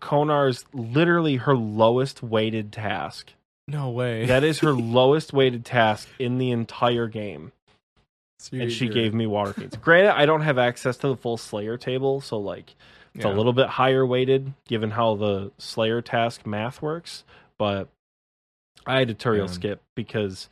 Konar's 0.01 0.65
literally 0.73 1.37
her 1.37 1.57
lowest 1.57 2.23
weighted 2.23 2.73
task. 2.73 3.33
No 3.67 3.91
way. 3.91 4.27
That 4.27 4.45
is 4.45 4.61
her 4.61 4.73
lowest 4.73 5.33
weighted 5.33 5.65
task 5.65 6.09
in 6.19 6.39
the 6.39 6.51
entire 6.51 7.07
game 7.07 7.53
So 8.39 8.57
and 8.57 8.71
she 8.73 8.89
gave 8.89 9.13
me 9.15 9.27
water 9.27 9.53
fiends. 9.53 9.77
Granted, 9.77 10.17
I 10.17 10.27
don't 10.27 10.43
have 10.43 10.59
access 10.59 10.97
to 10.99 11.09
the 11.09 11.17
full 11.17 11.37
Slayer 11.37 11.77
table, 11.77 12.21
so 12.21 12.39
like 12.39 12.75
it's 13.19 13.25
Yeah. 13.27 13.33
a 13.33 13.35
little 13.35 13.53
bit 13.53 13.67
higher 13.69 14.07
weighted 14.07 14.55
given 14.67 14.93
how 14.93 15.17
the 15.17 15.53
Slayer 15.59 16.01
task 16.01 16.47
math 16.47 16.81
works, 16.81 17.25
but 17.59 17.89
I 18.87 19.01
had 19.01 19.09
tutorial 19.09 19.47
Yeah. 19.47 19.53
skip 19.53 19.83
because 19.97 20.49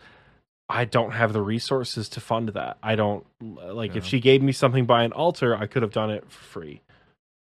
I 0.69 0.85
don't 0.85 1.13
have 1.13 1.33
the 1.33 1.41
resources 1.43 2.09
to 2.11 2.21
fund 2.21 2.49
that. 2.51 2.77
I 2.83 2.97
don't 2.97 3.25
like 3.41 3.95
if 3.95 4.05
she 4.05 4.19
gave 4.21 4.43
me 4.43 4.51
something 4.53 4.85
by 4.85 5.05
an 5.05 5.13
altar, 5.13 5.57
I 5.57 5.67
could 5.69 5.83
have 5.83 5.93
done 5.93 6.11
it 6.11 6.29
for 6.31 6.43
free. 6.43 6.83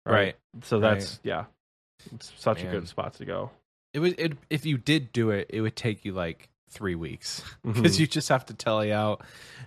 Right. 0.06 0.36
So 0.62 0.80
that's 0.80 1.20
yeah. 1.24 1.46
It's 2.14 2.32
such 2.38 2.62
a 2.64 2.68
good 2.68 2.88
spot 2.88 3.16
to 3.16 3.26
go. 3.26 3.50
It 3.94 4.00
was 4.00 4.14
It, 4.14 4.38
if 4.52 4.66
you 4.68 4.78
did 4.78 5.12
do 5.12 5.32
it, 5.32 5.48
it 5.50 5.62
would 5.62 5.76
take 5.76 6.06
you 6.06 6.14
like 6.14 6.48
three 6.70 6.94
weeks 6.96 7.42
because 7.66 7.98
Mhm. 7.98 8.02
you 8.02 8.08
just 8.08 8.30
have 8.30 8.46
to 8.46 8.54
tele 8.54 8.94
out 8.94 9.24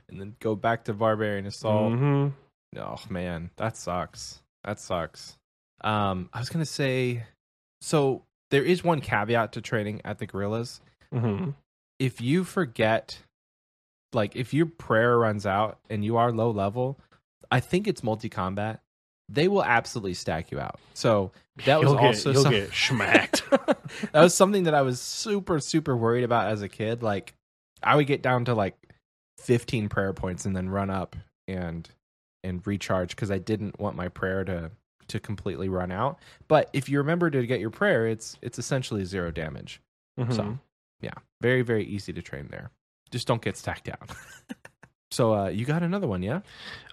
and 0.08 0.20
then 0.20 0.36
go 0.38 0.54
back 0.54 0.84
to 0.84 0.94
barbarian 0.94 1.44
assault. 1.46 1.92
Mhm. 1.94 2.32
Oh 2.76 2.98
man, 3.10 3.50
that 3.56 3.76
sucks. 3.76 4.40
That 4.62 4.78
sucks. 4.78 5.36
Um, 5.82 6.28
I 6.32 6.38
was 6.38 6.48
gonna 6.48 6.64
say, 6.66 7.24
so 7.80 8.22
there 8.50 8.62
is 8.64 8.82
one 8.84 9.00
caveat 9.00 9.52
to 9.52 9.60
training 9.60 10.00
at 10.04 10.18
the 10.18 10.26
gorillas. 10.26 10.80
Mhm. 11.12 11.54
If 11.98 12.20
you 12.20 12.44
forget, 12.44 13.18
like 14.12 14.34
if 14.36 14.52
your 14.52 14.66
prayer 14.66 15.18
runs 15.18 15.46
out 15.46 15.78
and 15.88 16.04
you 16.04 16.16
are 16.16 16.32
low 16.32 16.50
level, 16.50 16.98
I 17.50 17.60
think 17.60 17.86
it's 17.86 18.02
multi 18.02 18.28
combat. 18.28 18.80
They 19.28 19.46
will 19.48 19.62
absolutely 19.62 20.14
stack 20.14 20.50
you 20.50 20.58
out. 20.58 20.80
So 20.94 21.30
that 21.64 21.78
was 21.78 21.86
You'll 21.90 21.94
get- 22.00 22.04
also 22.06 22.32
you'll 22.32 22.42
some- 22.42 22.52
get 22.52 22.70
schmacked. 22.70 23.42
that 24.12 24.20
was 24.22 24.34
something 24.34 24.64
that 24.64 24.74
I 24.74 24.82
was 24.82 25.00
super 25.00 25.60
super 25.60 25.96
worried 25.96 26.24
about 26.24 26.48
as 26.50 26.62
a 26.62 26.68
kid. 26.68 27.02
Like 27.02 27.34
I 27.82 27.94
would 27.96 28.06
get 28.06 28.22
down 28.22 28.44
to 28.46 28.54
like 28.54 28.76
15 29.38 29.88
prayer 29.88 30.12
points 30.12 30.44
and 30.44 30.54
then 30.56 30.68
run 30.68 30.90
up 30.90 31.16
and 31.48 31.88
and 32.42 32.66
recharge 32.66 33.10
because 33.14 33.30
I 33.30 33.38
didn't 33.38 33.78
want 33.78 33.96
my 33.96 34.08
prayer 34.08 34.44
to 34.44 34.70
to 35.10 35.20
completely 35.20 35.68
run 35.68 35.92
out. 35.92 36.18
But 36.48 36.70
if 36.72 36.88
you 36.88 36.98
remember 36.98 37.30
to 37.30 37.46
get 37.46 37.60
your 37.60 37.70
prayer, 37.70 38.06
it's 38.06 38.36
it's 38.42 38.58
essentially 38.58 39.04
zero 39.04 39.30
damage. 39.30 39.80
Mhm. 40.18 40.34
So 40.34 40.58
yeah, 41.00 41.14
very 41.40 41.62
very 41.62 41.84
easy 41.84 42.12
to 42.12 42.22
train 42.22 42.48
there. 42.50 42.70
Just 43.10 43.26
don't 43.26 43.42
get 43.42 43.56
stacked 43.56 43.88
out. 43.88 44.10
so 45.10 45.34
uh, 45.34 45.48
you 45.48 45.64
got 45.64 45.82
another 45.82 46.06
one, 46.06 46.22
yeah? 46.22 46.40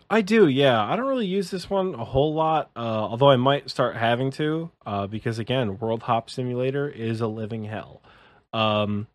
I 0.09 0.22
do, 0.22 0.47
yeah. 0.47 0.82
I 0.82 0.95
don't 0.95 1.07
really 1.07 1.26
use 1.26 1.51
this 1.51 1.70
one 1.70 1.93
a 1.93 2.05
whole 2.05 2.34
lot, 2.34 2.72
uh, 2.76 2.80
although 2.80 3.30
I 3.30 3.36
might 3.36 3.70
start 3.70 3.97
having 3.97 4.32
to, 4.32 4.72
uh, 4.86 5.05
because 5.07 5.38
again, 5.38 5.78
World 5.80 6.03
Hop 6.03 6.30
Simulator 6.30 6.88
is 6.88 7.20
a 7.20 7.28
living 7.28 7.65
hell. 7.65 8.01
Um, 8.53 9.07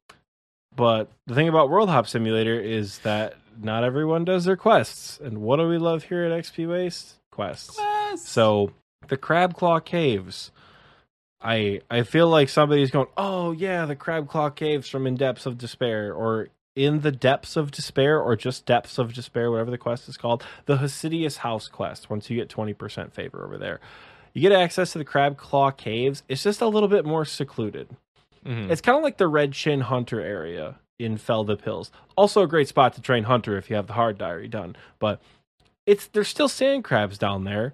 but 0.76 1.10
the 1.26 1.34
thing 1.34 1.48
about 1.48 1.70
World 1.70 1.88
Hop 1.88 2.06
Simulator 2.06 2.60
is 2.60 2.98
that 3.00 3.34
not 3.60 3.84
everyone 3.84 4.24
does 4.26 4.44
their 4.44 4.56
quests, 4.56 5.18
and 5.22 5.38
what 5.38 5.56
do 5.56 5.66
we 5.66 5.78
love 5.78 6.04
here 6.04 6.24
at 6.24 6.44
XP 6.44 6.68
Waste? 6.68 7.14
Quests. 7.30 7.78
So 8.16 8.72
the 9.08 9.16
Crab 9.16 9.54
Claw 9.54 9.80
Caves. 9.80 10.50
I 11.40 11.80
I 11.90 12.02
feel 12.02 12.28
like 12.28 12.48
somebody's 12.48 12.90
going, 12.90 13.08
oh 13.16 13.52
yeah, 13.52 13.84
the 13.86 13.96
Crab 13.96 14.28
Claw 14.28 14.50
Caves 14.50 14.88
from 14.88 15.06
In 15.06 15.16
Depths 15.16 15.46
of 15.46 15.58
Despair, 15.58 16.12
or 16.14 16.48
in 16.74 17.00
the 17.02 17.12
depths 17.12 17.54
of 17.56 17.70
despair 17.70 18.18
or 18.18 18.34
just 18.34 18.64
depths 18.64 18.96
of 18.96 19.12
despair 19.12 19.50
whatever 19.50 19.70
the 19.70 19.76
quest 19.76 20.08
is 20.08 20.16
called. 20.16 20.42
The 20.64 20.78
Hosidius 20.78 21.36
house 21.38 21.68
quest 21.68 22.08
once 22.08 22.30
you 22.30 22.36
get 22.38 22.48
20% 22.48 23.12
favor 23.12 23.44
over 23.44 23.58
there. 23.58 23.78
You 24.32 24.40
get 24.40 24.52
access 24.52 24.92
to 24.92 24.98
the 24.98 25.04
crab 25.04 25.36
claw 25.36 25.70
caves. 25.70 26.22
It's 26.30 26.42
just 26.42 26.62
a 26.62 26.66
little 26.66 26.88
bit 26.88 27.04
more 27.04 27.26
secluded. 27.26 27.88
Mhm. 28.46 28.70
it's 28.70 28.80
kind 28.80 28.96
of 28.96 29.04
like 29.04 29.18
the 29.18 29.28
red 29.28 29.52
chin 29.52 29.82
hunter 29.82 30.20
area 30.20 30.76
in 30.98 31.16
Feldip 31.16 31.62
Hills 31.62 31.92
also 32.16 32.42
a 32.42 32.48
great 32.48 32.66
spot 32.66 32.92
to 32.94 33.00
train 33.00 33.22
hunter 33.24 33.56
if 33.56 33.68
you 33.70 33.76
have 33.76 33.86
the 33.86 33.92
hard 33.92 34.18
diary 34.18 34.48
done 34.48 34.74
but 34.98 35.20
it's 35.86 36.06
there's 36.08 36.26
still 36.26 36.48
sand 36.48 36.82
crabs 36.82 37.18
down 37.18 37.44
there 37.44 37.72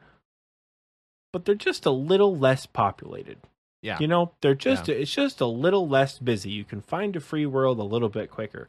but 1.32 1.44
they're 1.44 1.54
just 1.54 1.86
a 1.86 1.90
little 1.90 2.36
less 2.36 2.66
populated 2.66 3.38
yeah. 3.82 3.98
you 4.00 4.08
know, 4.08 4.32
they're 4.40 4.54
just 4.54 4.88
it's 4.88 5.12
just 5.12 5.40
a 5.40 5.46
little 5.46 5.88
less 5.88 6.18
busy. 6.18 6.50
You 6.50 6.64
can 6.64 6.80
find 6.80 7.14
a 7.14 7.20
free 7.20 7.46
world 7.46 7.78
a 7.78 7.84
little 7.84 8.08
bit 8.08 8.30
quicker. 8.30 8.68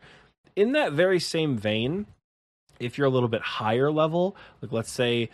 In 0.55 0.73
that 0.73 0.93
very 0.93 1.19
same 1.19 1.57
vein, 1.57 2.05
if 2.79 2.97
you're 2.97 3.07
a 3.07 3.11
little 3.11 3.29
bit 3.29 3.41
higher 3.41 3.91
level, 3.91 4.35
like 4.61 4.71
let's 4.71 4.91
say 4.91 5.29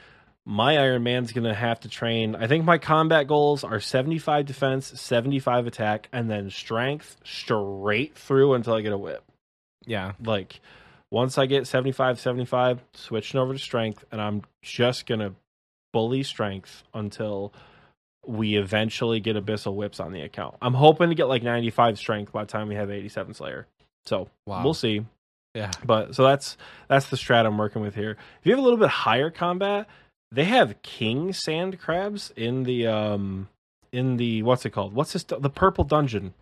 my 0.45 0.77
Iron 0.77 1.03
Man's 1.03 1.33
gonna 1.33 1.53
have 1.53 1.81
to 1.81 1.89
train. 1.89 2.35
I 2.35 2.47
think 2.47 2.63
my 2.63 2.77
combat 2.77 3.27
goals 3.27 3.63
are 3.63 3.79
75 3.79 4.45
defense, 4.45 4.99
75 4.99 5.67
attack, 5.67 6.07
and 6.13 6.29
then 6.29 6.49
strength 6.49 7.17
straight 7.25 8.17
through 8.17 8.53
until 8.53 8.75
I 8.75 8.81
get 8.81 8.93
a 8.93 8.97
whip. 8.97 9.23
yeah. 9.85 10.13
Like 10.23 10.61
once 11.11 11.37
I 11.37 11.47
get 11.47 11.67
75, 11.67 12.19
75, 12.19 12.81
switching 12.93 13.39
over 13.39 13.53
to 13.53 13.59
strength, 13.59 14.05
and 14.11 14.21
I'm 14.21 14.43
just 14.61 15.05
gonna 15.05 15.35
bully 15.95 16.23
strength 16.23 16.83
until 16.93 17.53
we 18.27 18.57
eventually 18.57 19.21
get 19.21 19.37
abyssal 19.37 19.75
whips 19.75 20.01
on 20.01 20.11
the 20.11 20.19
account. 20.23 20.55
I'm 20.61 20.73
hoping 20.73 21.07
to 21.07 21.15
get 21.15 21.29
like 21.29 21.41
95 21.41 21.97
strength 21.97 22.33
by 22.33 22.43
the 22.43 22.51
time 22.51 22.67
we 22.67 22.75
have 22.75 22.91
87 22.91 23.33
slayer. 23.33 23.65
So 24.05 24.27
Wow. 24.45 24.61
we'll 24.61 24.73
see. 24.73 25.05
Yeah. 25.53 25.71
But 25.85 26.15
so 26.15 26.25
that's 26.25 26.57
that's 26.89 27.05
the 27.07 27.15
strat 27.15 27.45
I'm 27.45 27.57
working 27.57 27.81
with 27.81 27.95
here. 27.95 28.11
If 28.11 28.45
you 28.45 28.51
have 28.51 28.59
a 28.59 28.61
little 28.61 28.77
bit 28.77 28.89
higher 28.89 29.29
combat, 29.29 29.87
they 30.33 30.43
have 30.43 30.81
king 30.81 31.31
sand 31.31 31.79
crabs 31.79 32.33
in 32.35 32.63
the 32.63 32.87
um 32.87 33.47
in 33.93 34.17
the 34.17 34.43
what's 34.43 34.65
it 34.65 34.71
called? 34.71 34.91
What's 34.93 35.13
this? 35.13 35.23
The 35.23 35.49
purple 35.49 35.85
dungeon, 35.85 36.33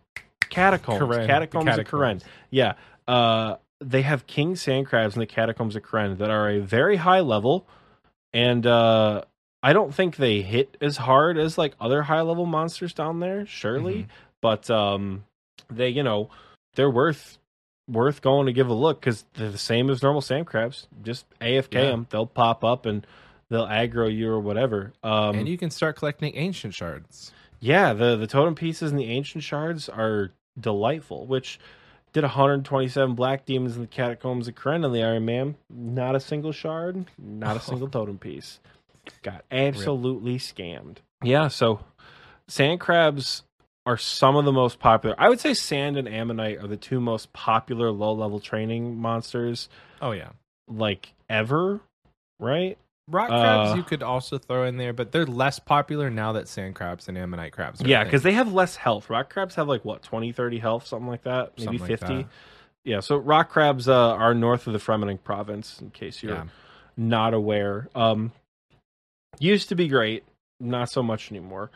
catacombs, 0.50 1.00
Kourend. 1.00 1.22
The 1.22 1.28
catacombs, 1.28 1.78
of 1.78 1.86
Kourend. 1.86 2.24
Yeah, 2.50 2.74
uh, 3.08 3.58
they 3.80 4.02
have 4.02 4.26
king 4.26 4.56
sand 4.56 4.88
crabs 4.88 5.16
in 5.16 5.20
the 5.20 5.28
catacombs 5.28 5.76
of 5.76 5.84
Kourend 5.84 6.18
that 6.18 6.32
are 6.32 6.50
a 6.50 6.60
very 6.60 6.96
high 6.96 7.20
level, 7.20 7.68
and 8.34 8.66
uh, 8.66 9.22
I 9.64 9.72
don't 9.74 9.96
think 9.96 10.18
they 10.18 10.42
hit 10.42 10.76
as 10.82 10.98
hard 10.98 11.38
as 11.38 11.58
like 11.58 11.74
other 11.80 12.04
high 12.04 12.22
level 12.22 12.46
monsters 12.46 12.94
down 12.94 13.20
there. 13.22 13.46
Surely, 13.46 14.04
Mhm. 14.04 14.08
but 14.42 14.70
um, 14.70 15.24
they 15.70 15.88
you 15.90 16.04
know 16.04 16.30
they're 16.76 16.90
worth 16.92 17.38
worth 17.90 18.22
going 18.22 18.46
to 18.46 18.54
give 18.54 18.68
a 18.70 18.74
look 18.74 19.00
because 19.00 19.26
they're 19.34 19.50
the 19.52 19.58
same 19.58 19.90
as 19.90 20.04
normal 20.04 20.22
sand 20.22 20.48
crabs. 20.48 20.88
Just 21.02 21.26
AFK 21.42 21.74
Yeah. 21.80 21.86
them, 21.92 22.08
they'll 22.10 22.26
pop 22.26 22.64
up 22.64 22.86
and 22.86 23.06
they'll 23.50 23.66
aggro 23.68 24.14
you 24.14 24.30
or 24.32 24.40
whatever. 24.40 24.94
Um, 25.04 25.36
and 25.40 25.48
you 25.50 25.58
can 25.58 25.70
start 25.70 25.96
collecting 25.98 26.36
ancient 26.36 26.74
shards. 26.74 27.32
yeah, 27.60 27.94
the 27.94 28.16
the 28.18 28.28
totem 28.28 28.56
pieces 28.56 28.92
and 28.92 29.00
the 29.00 29.06
ancient 29.10 29.44
shards 29.44 29.88
are 29.90 30.32
delightful. 30.60 31.26
Which 31.26 31.60
did 32.14 32.24
127 32.24 33.16
black 33.16 33.44
demons 33.46 33.76
in 33.76 33.82
the 33.82 33.88
catacombs 33.88 34.48
of 34.48 34.56
Kourend 34.56 34.86
and 34.86 34.94
the 34.94 35.02
Iron 35.04 35.26
Man. 35.26 35.56
Not 35.70 36.16
a 36.16 36.20
single 36.20 36.52
shard, 36.52 37.06
not 37.18 37.58
a 37.58 37.60
single 37.70 37.88
totem 37.88 38.18
piece. 38.18 38.60
Got 39.22 39.44
absolutely 39.52 40.38
scammed. 40.38 40.98
Yeah, 41.24 41.48
so 41.48 41.80
sand 42.48 42.80
crabs 42.80 43.44
are 43.86 43.98
some 43.98 44.36
of 44.36 44.46
the 44.46 44.52
most 44.52 44.80
popular. 44.80 45.16
I 45.18 45.30
would 45.30 45.40
say 45.40 45.54
sand 45.54 45.98
and 45.98 46.08
ammonite 46.08 46.60
are 46.60 46.68
the 46.68 46.78
two 46.78 47.00
most 47.00 47.34
popular 47.34 47.92
low 47.92 48.14
level 48.14 48.40
training 48.40 48.98
monsters 48.98 49.68
Oh 50.02 50.12
yeah. 50.12 50.30
like 50.68 51.14
ever, 51.30 51.82
right? 52.40 52.78
Rock 53.10 53.28
crabs 53.30 53.72
Uh, 53.72 53.76
you 53.76 53.84
could 53.84 54.02
also 54.02 54.38
throw 54.38 54.64
in 54.66 54.78
there, 54.78 54.94
but 54.94 55.12
they're 55.12 55.26
less 55.26 55.60
popular 55.60 56.10
now 56.10 56.32
that 56.34 56.48
sand 56.48 56.76
crabs 56.76 57.10
and 57.10 57.18
ammonite 57.18 57.52
crabs 57.52 57.82
are 57.82 57.88
Yeah, 57.88 58.04
because 58.06 58.24
they 58.24 58.32
have 58.34 58.54
less 58.54 58.78
health. 58.78 59.10
Rock 59.10 59.30
crabs 59.30 59.56
have 59.56 59.68
like 59.68 59.84
what 59.84 60.02
20, 60.04 60.32
30 60.32 60.60
health, 60.60 60.88
something 60.88 61.10
like 61.10 61.24
that, 61.24 61.58
maybe 61.58 61.78
Something 61.78 61.80
like 61.82 61.88
fifty. 62.00 62.24
that. 62.24 62.30
Yeah, 62.86 63.00
so 63.02 63.18
rock 63.18 63.50
crabs 63.50 63.88
uh, 63.90 64.12
are 64.14 64.34
north 64.34 64.68
of 64.68 64.74
the 64.74 64.80
Fremennik 64.80 65.24
province. 65.24 65.80
In 65.82 65.90
case 65.92 66.24
you're 66.24 66.34
Yeah. 66.36 66.44
not 66.98 67.34
aware, 67.34 67.90
um, 67.96 68.32
used 69.40 69.70
to 69.70 69.76
be 69.76 69.88
great, 69.88 70.24
not 70.60 70.90
so 70.90 71.04
much 71.04 71.32
anymore. 71.32 71.72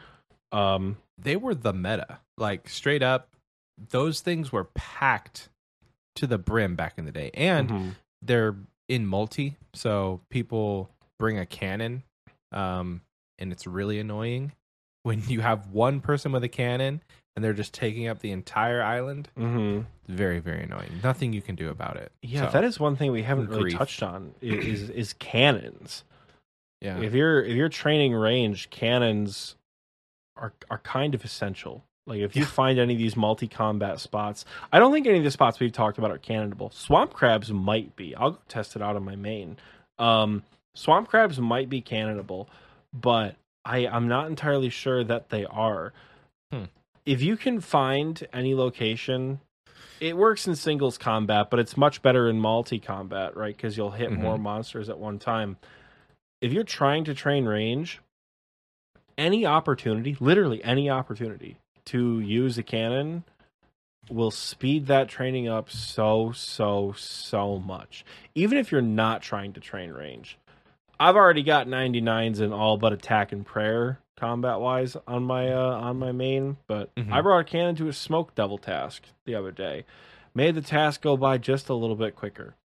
Um, 0.52 0.98
they 1.18 1.36
were 1.36 1.56
the 1.56 1.74
meta. 1.74 2.20
Like 2.38 2.70
straight 2.70 3.04
up, 3.04 3.30
those 3.90 4.22
things 4.22 4.52
were 4.52 4.66
packed 4.76 5.50
to 6.16 6.28
the 6.28 6.38
brim 6.38 6.76
back 6.76 6.94
in 6.98 7.06
the 7.06 7.12
day. 7.12 7.32
And 7.34 7.70
mhm. 7.70 7.96
they're 8.22 8.56
in 8.88 9.06
multi, 9.06 9.58
so 9.74 10.22
people 10.30 10.90
bring 11.20 11.38
a 11.38 11.46
cannon, 11.46 12.04
um, 12.52 13.02
and 13.38 13.52
it's 13.52 13.68
really 13.68 14.00
annoying 14.00 14.54
when 15.04 15.24
you 15.28 15.42
have 15.42 15.72
one 15.72 16.02
person 16.02 16.32
with 16.32 16.44
a 16.44 16.50
cannon 16.50 17.02
and 17.36 17.44
they're 17.44 17.54
just 17.54 17.74
taking 17.74 18.08
up 18.08 18.20
the 18.20 18.32
entire 18.32 18.82
island. 18.82 19.30
Mhm. 19.38 19.86
Very, 20.08 20.40
very 20.40 20.64
annoying. 20.64 21.00
Nothing 21.04 21.34
you 21.34 21.42
can 21.42 21.56
do 21.56 21.70
about 21.70 21.98
it. 21.98 22.12
yeah, 22.24 22.48
So, 22.48 22.52
that 22.54 22.64
is 22.64 22.80
one 22.80 22.96
thing 22.96 23.12
we 23.12 23.22
haven't 23.22 23.50
really 23.50 23.72
touched 23.72 24.02
on 24.02 24.34
is 24.42 24.90
is 24.90 25.14
cannons. 25.14 26.04
Yeah. 26.82 27.00
If 27.00 27.14
you're 27.14 27.44
if 27.44 27.56
you're 27.56 27.70
training 27.70 28.14
range, 28.14 28.70
cannons 28.70 29.56
are 30.36 30.54
are 30.70 30.80
kind 30.80 31.16
of 31.16 31.24
essential. 31.26 31.84
Like 32.06 32.20
if 32.22 32.36
you 32.36 32.44
Yeah. 32.44 32.48
find 32.48 32.80
any 32.80 32.94
of 32.94 33.00
these 33.00 33.18
multi 33.18 33.48
combat 33.48 34.00
spots, 34.00 34.46
I 34.72 34.80
don't 34.80 34.94
think 34.94 35.08
any 35.08 35.18
of 35.18 35.24
the 35.24 35.32
spots 35.32 35.60
we've 35.60 35.72
talked 35.72 35.98
about 35.98 36.12
are 36.12 36.18
cannonable. 36.20 36.72
Swamp 36.74 37.14
crabs 37.14 37.52
might 37.52 37.96
be. 37.96 38.16
I'll 38.16 38.32
go 38.32 38.40
test 38.48 38.76
it 38.76 38.82
out 38.82 38.96
on 38.96 39.04
my 39.04 39.16
main. 39.16 39.58
Um, 40.00 40.44
swamp 40.76 41.10
crabs 41.10 41.40
might 41.40 41.70
be 41.70 41.82
cannonable, 41.82 42.48
but 42.94 43.36
I 43.66 43.88
I'm 43.88 44.08
not 44.08 44.28
entirely 44.28 44.70
sure 44.70 45.04
that 45.04 45.30
they 45.30 45.46
are. 45.46 45.92
Hmm. 46.52 46.66
If 47.06 47.22
you 47.22 47.36
can 47.38 47.60
find 47.60 48.26
any 48.32 48.54
location, 48.56 49.40
it 50.00 50.16
works 50.16 50.48
in 50.48 50.56
singles 50.56 50.98
combat, 50.98 51.50
but 51.50 51.60
it's 51.60 51.76
much 51.76 52.02
better 52.02 52.30
in 52.30 52.40
multi 52.40 52.80
combat, 52.80 53.36
right? 53.36 53.56
Because 53.56 53.76
you'll 53.76 53.92
hit 53.92 54.12
Mhm. 54.12 54.20
more 54.20 54.38
monsters 54.38 54.88
at 54.90 54.98
one 54.98 55.18
time. 55.20 55.58
If 56.42 56.54
you're 56.54 56.64
trying 56.64 57.04
to 57.06 57.14
train 57.14 57.46
range, 57.46 58.00
any 59.18 59.46
opportunity, 59.46 60.16
literally 60.20 60.64
any 60.64 60.90
opportunity 60.90 61.58
to 61.86 62.20
use 62.20 62.58
a 62.58 62.64
cannon 62.64 63.24
will 64.10 64.32
speed 64.32 64.88
that 64.88 65.10
training 65.10 65.48
up 65.48 65.70
so 65.70 66.32
so 66.34 66.94
so 66.96 67.58
much. 67.60 68.06
Even 68.36 68.58
if 68.58 68.72
you're 68.72 68.82
not 68.82 69.22
trying 69.22 69.54
to 69.54 69.60
train 69.60 69.92
range. 69.92 70.38
I've 71.00 71.16
already 71.16 71.44
got 71.44 71.68
99s 71.68 72.40
in 72.40 72.52
all 72.52 72.78
but 72.78 72.94
attack 72.94 73.32
and 73.32 73.46
prayer 73.46 74.00
combat 74.16 74.60
wise 74.60 74.98
on 75.08 75.24
my 75.24 75.52
uh, 75.52 75.76
on 75.80 75.98
my 76.00 76.12
main, 76.12 76.58
but 76.68 76.94
Mhm. 76.96 77.12
I 77.12 77.22
brought 77.22 77.40
a 77.40 77.44
cannon 77.44 77.76
to 77.76 77.88
a 77.88 77.94
smoke 77.94 78.34
devil 78.34 78.58
task 78.58 79.04
the 79.26 79.36
other 79.36 79.52
day. 79.52 79.86
Made 80.34 80.56
the 80.56 80.62
task 80.62 81.02
go 81.02 81.18
by 81.18 81.38
just 81.38 81.70
a 81.70 81.74
little 81.76 81.96
bit 81.96 82.16
quicker. 82.16 82.56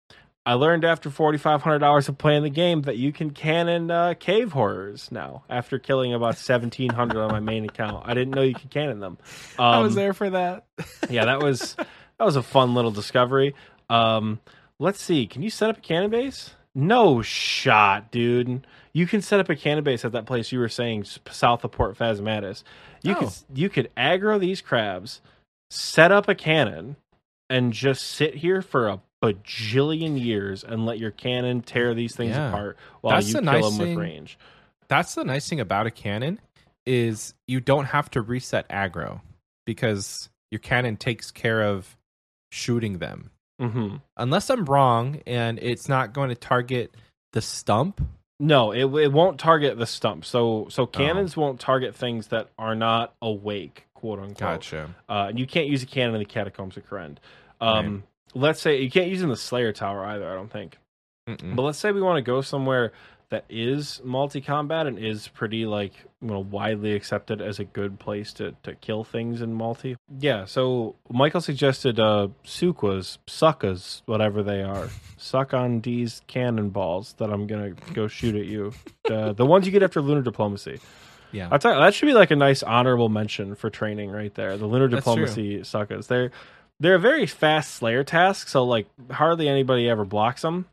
I 0.44 0.54
learned 0.54 0.84
after 0.84 1.08
4,500 1.08 1.84
hours 1.84 2.08
of 2.08 2.18
playing 2.18 2.42
the 2.42 2.50
game 2.50 2.82
that 2.82 2.96
you 2.96 3.12
can 3.12 3.30
cannon 3.30 3.90
uh, 3.92 4.14
cave 4.18 4.52
horrors 4.52 5.08
now. 5.12 5.44
After 5.48 5.78
killing 5.78 6.12
about 6.14 6.34
1,700 6.34 7.16
on 7.22 7.30
my 7.30 7.38
main 7.38 7.64
account, 7.64 8.02
I 8.08 8.14
didn't 8.14 8.34
know 8.34 8.42
you 8.42 8.54
could 8.54 8.70
cannon 8.70 8.98
them. 8.98 9.18
Um, 9.58 9.64
I 9.66 9.78
was 9.78 9.94
there 9.94 10.12
for 10.12 10.30
that. 10.30 10.64
yeah, 11.10 11.26
that 11.26 11.40
was 11.40 11.76
that 11.76 12.24
was 12.24 12.34
a 12.36 12.42
fun 12.42 12.74
little 12.74 12.90
discovery. 12.90 13.54
Um, 13.88 14.40
let's 14.80 15.00
see. 15.00 15.26
Can 15.26 15.42
you 15.42 15.50
set 15.50 15.70
up 15.70 15.78
a 15.78 15.80
cannon 15.80 16.10
base? 16.10 16.54
No 16.74 17.22
shot, 17.22 18.10
dude. 18.10 18.66
You 18.92 19.06
can 19.06 19.22
set 19.22 19.38
up 19.38 19.48
a 19.48 19.54
cannon 19.56 19.84
base 19.84 20.04
at 20.04 20.12
that 20.12 20.26
place 20.26 20.50
you 20.52 20.58
were 20.58 20.68
saying 20.68 21.04
south 21.30 21.62
of 21.64 21.70
Port 21.70 21.96
Phasmatis. 21.96 22.64
You 23.02 23.14
could 23.14 23.28
Oh. 23.28 23.32
you 23.54 23.68
could 23.68 23.90
aggro 23.96 24.40
these 24.40 24.60
crabs, 24.60 25.20
set 25.70 26.10
up 26.10 26.28
a 26.28 26.34
cannon, 26.34 26.96
and 27.48 27.72
just 27.72 28.02
sit 28.04 28.36
here 28.36 28.60
for 28.60 28.88
a 28.88 29.00
bajillion 29.22 30.20
years 30.22 30.64
and 30.64 30.84
let 30.84 30.98
your 30.98 31.10
cannon 31.10 31.62
tear 31.62 31.94
these 31.94 32.14
things 32.16 32.34
Yeah. 32.34 32.48
apart 32.48 32.76
while 33.00 33.14
That's 33.16 33.28
you 33.28 33.34
kill 33.34 33.42
nice 33.44 33.76
them 33.76 33.88
with 33.88 33.96
range. 33.98 34.38
That's 34.88 35.14
the 35.14 35.24
nice 35.24 35.48
thing 35.48 35.60
about 35.60 35.86
a 35.86 35.90
cannon 35.90 36.40
is 36.84 37.34
you 37.46 37.60
don't 37.60 37.86
have 37.86 38.10
to 38.10 38.20
reset 38.20 38.68
aggro 38.68 39.20
because 39.64 40.28
your 40.50 40.58
cannon 40.58 40.96
takes 40.96 41.30
care 41.30 41.62
of 41.62 41.96
shooting 42.50 42.98
them. 42.98 43.30
hmm 43.60 43.96
Unless 44.16 44.50
I'm 44.50 44.64
wrong 44.64 45.20
and 45.26 45.58
it's 45.60 45.88
not 45.88 46.12
going 46.12 46.28
to 46.30 46.34
target 46.34 46.94
the 47.32 47.40
stump 47.40 48.00
No, 48.40 48.72
it 48.72 48.84
it 49.00 49.12
won't 49.12 49.38
target 49.38 49.78
the 49.78 49.86
stump. 49.86 50.24
So 50.24 50.64
Oh. 50.64 50.68
so 50.68 50.84
cannons 50.86 51.36
won't 51.36 51.60
target 51.60 51.94
things 51.94 52.26
that 52.28 52.48
are 52.58 52.74
not 52.74 53.14
awake, 53.22 53.86
quote 53.94 54.18
unquote. 54.18 54.36
Gotcha. 54.38 54.94
Uh, 55.08 55.26
and 55.28 55.38
you 55.38 55.46
can't 55.46 55.68
use 55.68 55.82
a 55.84 55.86
cannon 55.86 56.16
in 56.16 56.18
the 56.18 56.24
catacombs 56.26 56.76
of 56.76 56.84
Kourend. 56.88 57.18
Um, 57.60 58.02
Let's 58.34 58.60
say 58.60 58.80
you 58.80 58.90
can't 58.90 59.08
use 59.08 59.22
in 59.22 59.28
the 59.28 59.36
Slayer 59.36 59.72
Tower 59.72 60.04
either. 60.04 60.30
I 60.30 60.34
don't 60.34 60.50
think. 60.50 60.78
Mm-mm. 61.28 61.54
But 61.54 61.62
let's 61.62 61.78
say 61.78 61.92
we 61.92 62.02
want 62.02 62.16
to 62.16 62.22
go 62.22 62.40
somewhere 62.40 62.92
that 63.32 63.44
is 63.48 63.98
multi-combat 64.04 64.86
and 64.86 64.98
is 64.98 65.26
pretty 65.26 65.64
like 65.64 65.94
you 66.20 66.28
know 66.28 66.40
widely 66.40 66.92
accepted 66.92 67.40
as 67.40 67.58
a 67.58 67.64
good 67.64 67.98
place 67.98 68.32
to 68.34 68.54
to 68.62 68.74
kill 68.74 69.04
things 69.04 69.40
in 69.40 69.54
multi. 69.54 69.96
Yeah, 70.20 70.44
so 70.44 70.96
Michael 71.08 71.40
suggested 71.40 71.98
uh 71.98 72.28
Sukwas, 72.44 73.16
suckas, 73.26 74.02
whatever 74.04 74.42
they 74.42 74.62
are. 74.62 74.90
Suck 75.16 75.54
on 75.54 75.80
these 75.80 76.20
cannonballs 76.26 77.14
that 77.14 77.30
I'm 77.30 77.46
gonna 77.46 77.70
go 77.94 78.06
shoot 78.06 78.34
at 78.34 78.44
you. 78.44 78.72
The 79.04 79.32
the 79.32 79.46
ones 79.46 79.64
you 79.64 79.72
get 79.72 79.82
after 79.82 80.02
lunar 80.02 80.22
diplomacy. 80.22 80.80
Yeah. 81.32 81.48
I 81.50 81.56
tell 81.56 81.72
you, 81.72 81.80
that 81.80 81.94
should 81.94 82.06
be 82.06 82.12
like 82.12 82.30
a 82.30 82.36
nice 82.36 82.62
honorable 82.62 83.08
mention 83.08 83.54
for 83.54 83.70
training 83.70 84.10
right 84.10 84.34
there. 84.34 84.58
The 84.58 84.66
lunar 84.66 84.88
That's 84.88 85.04
true. 85.04 85.14
diplomacy 85.14 85.60
suckas. 85.60 86.06
They're 86.06 86.30
they're 86.82 86.96
a 86.96 87.00
very 87.00 87.26
fast 87.26 87.74
slayer 87.74 88.04
task, 88.04 88.48
so 88.48 88.64
like 88.64 88.86
hardly 89.10 89.48
anybody 89.48 89.88
ever 89.88 90.04
blocks 90.04 90.42
them. 90.42 90.66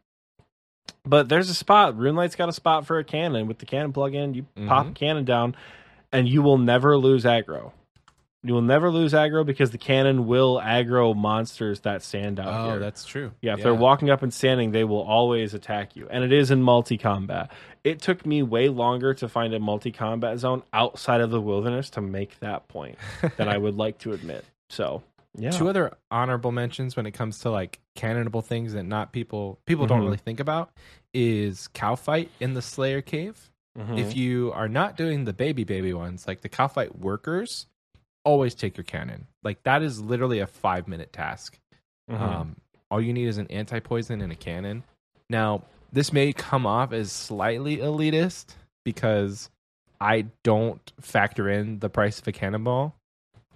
But 1.05 1.29
there's 1.29 1.49
a 1.49 1.53
spot. 1.53 1.95
RuneLite's 1.95 2.35
got 2.35 2.49
a 2.49 2.53
spot 2.53 2.85
for 2.85 2.97
a 2.99 3.03
cannon 3.03 3.47
with 3.47 3.59
the 3.59 3.65
cannon 3.65 3.93
plug-in. 3.93 4.33
You 4.33 4.45
pop 4.67 4.87
Mhm. 4.87 4.89
a 4.89 4.93
cannon 4.93 5.25
down, 5.25 5.55
and 6.11 6.27
you 6.27 6.41
will 6.41 6.57
never 6.57 6.97
lose 6.97 7.23
aggro. 7.25 7.71
You 8.41 8.53
will 8.53 8.61
never 8.61 8.89
lose 8.89 9.11
aggro 9.13 9.45
because 9.45 9.71
the 9.71 9.77
cannon 9.77 10.25
will 10.25 10.59
aggro 10.63 11.15
monsters 11.15 11.81
that 11.81 12.01
stand 12.01 12.39
out 12.39 12.45
here. 12.47 12.55
oh, 12.55 12.69
here. 12.71 12.79
that's 12.79 13.03
true. 13.05 13.31
Yeah, 13.41 13.53
if 13.55 13.63
they're 13.63 13.73
walking 13.75 14.09
up 14.09 14.23
and 14.23 14.33
standing, 14.33 14.71
they 14.71 14.85
will 14.85 15.01
always 15.01 15.53
attack 15.53 15.95
you. 15.95 16.07
And 16.09 16.23
it 16.23 16.31
is 16.31 16.49
in 16.49 16.63
multi 16.63 16.97
combat. 16.97 17.51
It 17.83 18.01
took 18.01 18.25
me 18.25 18.41
way 18.41 18.69
longer 18.69 19.13
to 19.15 19.27
find 19.27 19.53
a 19.53 19.59
multi 19.59 19.91
combat 19.91 20.39
zone 20.39 20.63
outside 20.73 21.21
of 21.21 21.31
the 21.31 21.41
wilderness 21.41 21.89
to 21.91 22.01
make 22.01 22.39
that 22.39 22.67
point 22.67 22.97
than 23.37 23.47
I 23.49 23.57
would 23.57 23.75
like 23.77 23.97
to 23.99 24.13
admit. 24.13 24.45
So, 24.69 25.03
yeah. 25.39 25.51
Two 25.51 25.69
other 25.69 25.97
honorable 26.11 26.51
mentions 26.51 26.95
when 26.95 27.05
it 27.05 27.11
comes 27.11 27.39
to 27.39 27.49
like 27.49 27.79
cannonable 27.97 28.43
things 28.43 28.73
that 28.73 28.83
not 28.83 29.11
people 29.13 29.59
people 29.65 29.85
don't 29.87 30.01
Mhm. 30.01 30.05
really 30.05 30.17
think 30.17 30.39
about 30.39 30.71
is 31.13 31.67
Kalphite 31.69 32.29
in 32.39 32.53
the 32.53 32.61
Slayer 32.61 33.01
Cave. 33.01 33.49
Mhm. 33.77 33.97
If 33.97 34.15
you 34.15 34.51
are 34.53 34.67
not 34.67 34.97
doing 34.97 35.25
the 35.25 35.33
baby 35.33 35.63
baby 35.63 35.93
ones, 35.93 36.27
like 36.27 36.41
the 36.41 36.49
Kalphite 36.49 36.99
workers, 36.99 37.67
always 38.25 38.53
take 38.53 38.77
your 38.77 38.83
cannon. 38.83 39.27
Like 39.43 39.63
that 39.63 39.81
is 39.81 40.01
literally 40.01 40.39
a 40.39 40.47
five 40.47 40.87
minute 40.87 41.13
task. 41.13 41.57
Mhm. 42.09 42.19
Um, 42.19 42.55
all 42.91 42.99
you 43.01 43.13
need 43.13 43.27
is 43.27 43.37
an 43.37 43.47
anti 43.47 43.79
poison 43.79 44.21
and 44.21 44.31
a 44.31 44.35
cannon. 44.35 44.83
Now, 45.29 45.63
this 45.91 46.11
may 46.11 46.33
come 46.33 46.65
off 46.65 46.91
as 46.91 47.11
slightly 47.11 47.77
elitist 47.77 48.55
because 48.83 49.49
I 50.01 50.27
don't 50.43 50.91
factor 50.99 51.49
in 51.49 51.79
the 51.79 51.89
price 51.89 52.19
of 52.19 52.27
a 52.27 52.31
cannonball 52.31 52.95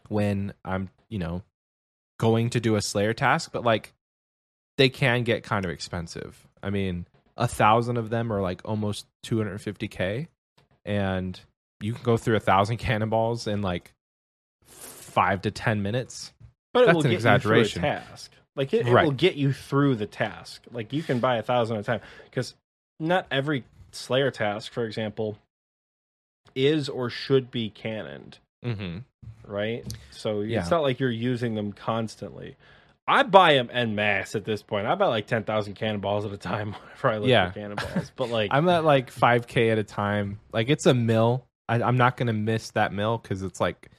when 0.10 0.54
I'm, 0.66 0.90
you 1.10 1.18
know, 1.20 1.42
going 2.24 2.49
to 2.51 2.59
do 2.59 2.76
a 2.76 2.82
Slayer 2.82 3.13
task, 3.13 3.51
but 3.51 3.63
like 3.63 3.93
they 4.78 4.89
can 4.89 5.24
get 5.24 5.43
kind 5.43 5.65
of 5.65 5.71
expensive. 5.71 6.47
I 6.61 6.69
mean, 6.69 7.05
a 7.38 7.47
thousand 7.47 7.97
of 7.97 8.09
them 8.09 8.32
are 8.32 8.41
like 8.41 8.61
almost 8.65 9.05
250k, 9.26 10.28
and 10.86 11.39
you 11.82 11.93
can 11.93 12.03
go 12.03 12.17
through 12.17 12.36
a 12.38 12.39
thousand 12.39 12.78
cannonballs 12.86 13.47
in 13.47 13.61
like 13.61 13.93
five 14.65 15.41
to 15.43 15.51
ten 15.51 15.82
minutes. 15.82 16.32
but 16.74 16.84
it 16.84 16.86
that's 16.88 16.95
will 16.95 17.01
an 17.03 17.09
get 17.11 17.15
exaggeration. 17.15 17.82
Task. 17.82 18.32
Like 18.55 18.74
it, 18.74 18.88
it 18.88 18.91
Right. 18.91 19.03
will 19.05 19.11
get 19.11 19.36
you 19.36 19.51
through 19.51 19.95
the 19.95 20.05
task. 20.05 20.63
Like 20.71 20.93
you 20.93 21.01
can 21.03 21.19
buy 21.19 21.38
a 21.38 21.43
thousand 21.43 21.78
at 21.78 21.82
a 21.82 21.84
time 21.84 22.01
because 22.26 22.53
not 22.99 23.26
every 23.32 23.63
Slayer 23.91 24.32
task, 24.32 24.71
for 24.71 24.86
example, 24.86 25.38
is 26.55 26.88
or 26.89 27.09
should 27.09 27.51
be 27.51 27.69
cannoned. 27.69 28.38
Mm-hmm. 28.65 28.99
Right? 29.45 29.86
So 30.11 30.41
Yeah. 30.41 30.59
it's 30.61 30.71
not 30.71 30.82
like 30.82 30.99
you're 30.99 31.09
using 31.11 31.55
them 31.55 31.71
constantly. 31.74 32.55
I 33.07 33.24
buy 33.24 33.55
them 33.55 33.69
en 33.74 33.95
masse 33.95 34.34
at 34.36 34.45
this 34.45 34.63
point. 34.63 34.88
I 34.88 34.95
buy 34.95 35.07
like 35.07 35.28
ten 35.28 35.43
thousand 35.43 35.74
cannonballs 35.76 36.26
at 36.26 36.32
a 36.32 36.38
time 36.38 36.74
whenever 37.01 37.07
I 37.09 37.17
look 37.17 37.30
Yeah. 37.30 37.49
for 37.51 37.59
cannonballs. 37.59 38.11
But 38.15 38.30
like, 38.30 38.49
I'm 38.53 38.69
at 38.69 38.86
like 38.86 39.11
5k 39.13 39.71
at 39.71 39.78
a 39.78 39.84
time. 39.84 40.39
Like 40.53 40.69
it's 40.69 40.86
a 40.86 40.93
mill. 40.93 41.45
I, 41.67 41.82
I'm 41.82 41.97
not 41.97 42.15
gonna 42.17 42.34
miss 42.34 42.71
that 42.71 42.93
mill 42.93 43.17
because 43.17 43.41
it's 43.43 43.59
like 43.59 43.89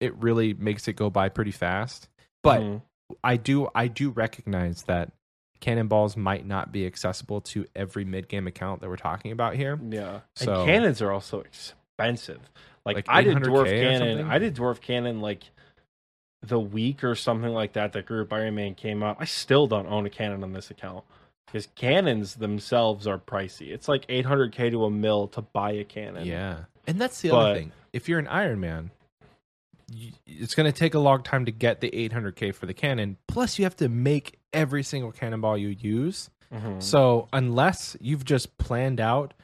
it 0.00 0.14
really 0.16 0.52
makes 0.54 0.88
it 0.88 0.94
go 0.94 1.08
by 1.10 1.28
pretty 1.30 1.50
fast. 1.52 2.08
But 2.42 2.60
Mhm. 2.60 2.82
I 3.24 3.36
do 3.36 3.68
I 3.74 3.86
do 3.88 4.10
recognize 4.10 4.82
that 4.84 5.12
cannonballs 5.60 6.16
might 6.16 6.44
not 6.44 6.72
be 6.72 6.86
accessible 6.86 7.40
to 7.40 7.64
every 7.76 8.04
mid 8.04 8.28
game 8.28 8.46
account 8.46 8.80
that 8.80 8.88
we're 8.88 8.96
talking 8.96 9.32
about 9.32 9.54
here. 9.54 9.78
yeah, 9.88 10.20
So- 10.36 10.56
and 10.62 10.66
cannons 10.66 11.00
are 11.00 11.12
also 11.12 11.40
expensive. 11.40 12.40
Like, 12.84 12.96
Like 12.96 13.06
I 13.08 13.22
did 13.22 13.36
dwarf 13.38 13.66
cannon. 13.66 14.28
I 14.30 14.38
did 14.38 14.54
dwarf 14.56 14.80
cannon 14.80 15.20
like 15.20 15.44
the 16.42 16.58
week 16.58 17.04
or 17.04 17.14
something 17.14 17.52
like 17.52 17.74
that. 17.74 17.92
That 17.92 18.06
Group 18.06 18.32
Iron 18.32 18.54
Man 18.56 18.74
came 18.74 19.02
out. 19.02 19.16
I 19.20 19.24
still 19.24 19.66
don't 19.66 19.86
own 19.86 20.06
a 20.06 20.10
cannon 20.10 20.42
on 20.42 20.52
this 20.52 20.70
account 20.70 21.04
because 21.46 21.68
cannons 21.76 22.34
themselves 22.36 23.06
are 23.06 23.18
pricey. 23.18 23.68
It's 23.72 23.86
like 23.88 24.06
800k 24.08 24.70
to 24.72 24.84
a 24.84 24.90
mil 24.90 25.28
to 25.28 25.42
buy 25.42 25.72
a 25.72 25.84
cannon. 25.84 26.26
Yeah, 26.26 26.64
and 26.86 27.00
that's 27.00 27.20
the 27.20 27.30
But- 27.30 27.36
other 27.38 27.54
thing. 27.60 27.72
If 27.92 28.08
you're 28.08 28.18
an 28.18 28.26
Iron 28.28 28.58
Man, 28.58 28.90
you, 29.92 30.12
it's 30.26 30.54
going 30.54 30.64
to 30.70 30.76
take 30.76 30.94
a 30.94 30.98
long 30.98 31.22
time 31.22 31.44
to 31.44 31.52
get 31.52 31.80
the 31.82 31.90
800k 31.90 32.54
for 32.54 32.64
the 32.66 32.72
cannon. 32.74 33.18
Plus, 33.28 33.58
you 33.58 33.64
have 33.66 33.76
to 33.76 33.88
make 33.90 34.38
every 34.54 34.82
single 34.82 35.12
cannonball 35.12 35.58
you 35.58 35.68
use. 35.68 36.30
Mhm. 36.52 36.82
So 36.82 37.28
unless 37.34 37.96
you've 38.00 38.24
just 38.24 38.56
planned 38.58 38.98
out 39.00 39.34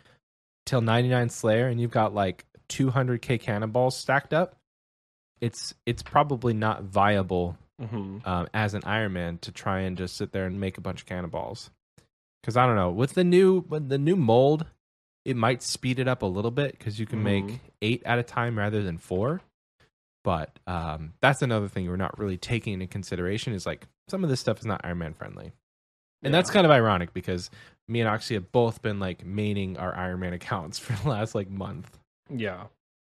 till 0.64 0.80
99 0.80 1.28
Slayer 1.28 1.68
and 1.68 1.78
you've 1.80 1.90
got 1.90 2.14
like 2.14 2.44
200k 2.68 3.40
cannonballs 3.40 3.96
stacked 3.96 4.32
up, 4.34 4.56
it's 5.40 5.74
it's 5.86 6.02
probably 6.02 6.52
not 6.54 6.82
viable 6.84 7.56
Mhm. 7.80 8.26
um, 8.26 8.48
as 8.52 8.74
an 8.74 8.82
Iron 8.84 9.12
Man 9.12 9.38
to 9.38 9.52
try 9.52 9.80
and 9.80 9.96
just 9.96 10.16
sit 10.16 10.32
there 10.32 10.46
and 10.46 10.58
make 10.60 10.78
a 10.78 10.80
bunch 10.80 11.00
of 11.02 11.06
cannonballs. 11.06 11.70
Because 12.42 12.56
I 12.56 12.66
don't 12.66 12.76
know 12.76 12.90
with 12.90 13.14
the 13.14 13.24
new 13.24 13.60
with 13.68 13.88
the 13.88 13.98
new 13.98 14.16
mold, 14.16 14.66
it 15.24 15.36
might 15.36 15.62
speed 15.62 15.98
it 15.98 16.08
up 16.08 16.22
a 16.22 16.26
little 16.26 16.50
bit 16.50 16.72
because 16.78 16.98
you 16.98 17.06
can 17.06 17.20
Mhm. 17.20 17.22
make 17.22 17.60
eight 17.82 18.02
at 18.04 18.18
a 18.18 18.22
time 18.22 18.58
rather 18.58 18.82
than 18.82 18.98
four. 18.98 19.42
But 20.24 20.58
um, 20.66 21.14
that's 21.20 21.42
another 21.42 21.68
thing 21.68 21.86
we're 21.88 21.96
not 21.96 22.18
really 22.18 22.36
taking 22.36 22.74
into 22.74 22.86
consideration 22.86 23.52
is 23.52 23.64
like 23.66 23.86
some 24.08 24.24
of 24.24 24.30
this 24.30 24.40
stuff 24.40 24.58
is 24.58 24.66
not 24.66 24.80
Iron 24.84 24.98
Man 24.98 25.14
friendly. 25.14 25.52
And 26.22 26.34
that's 26.34 26.50
kind 26.50 26.64
of 26.64 26.72
ironic 26.72 27.14
because 27.14 27.48
me 27.86 28.00
and 28.00 28.08
Oxy 28.08 28.34
have 28.34 28.50
both 28.50 28.82
been 28.82 28.98
like 28.98 29.24
maining 29.24 29.80
our 29.80 29.94
Iron 29.96 30.18
Man 30.20 30.32
accounts 30.40 30.78
for 30.78 30.92
the 30.94 31.08
last 31.08 31.34
like 31.34 31.48
month. 31.48 31.97
Yeah. 32.30 32.66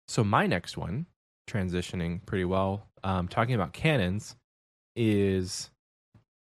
So 0.08 0.24
my 0.24 0.46
next 0.46 0.76
one, 0.76 1.06
transitioning 1.48 2.24
pretty 2.26 2.44
well, 2.44 2.86
um, 3.04 3.28
talking 3.28 3.54
about 3.54 3.72
cannons, 3.72 4.36
is 4.96 5.70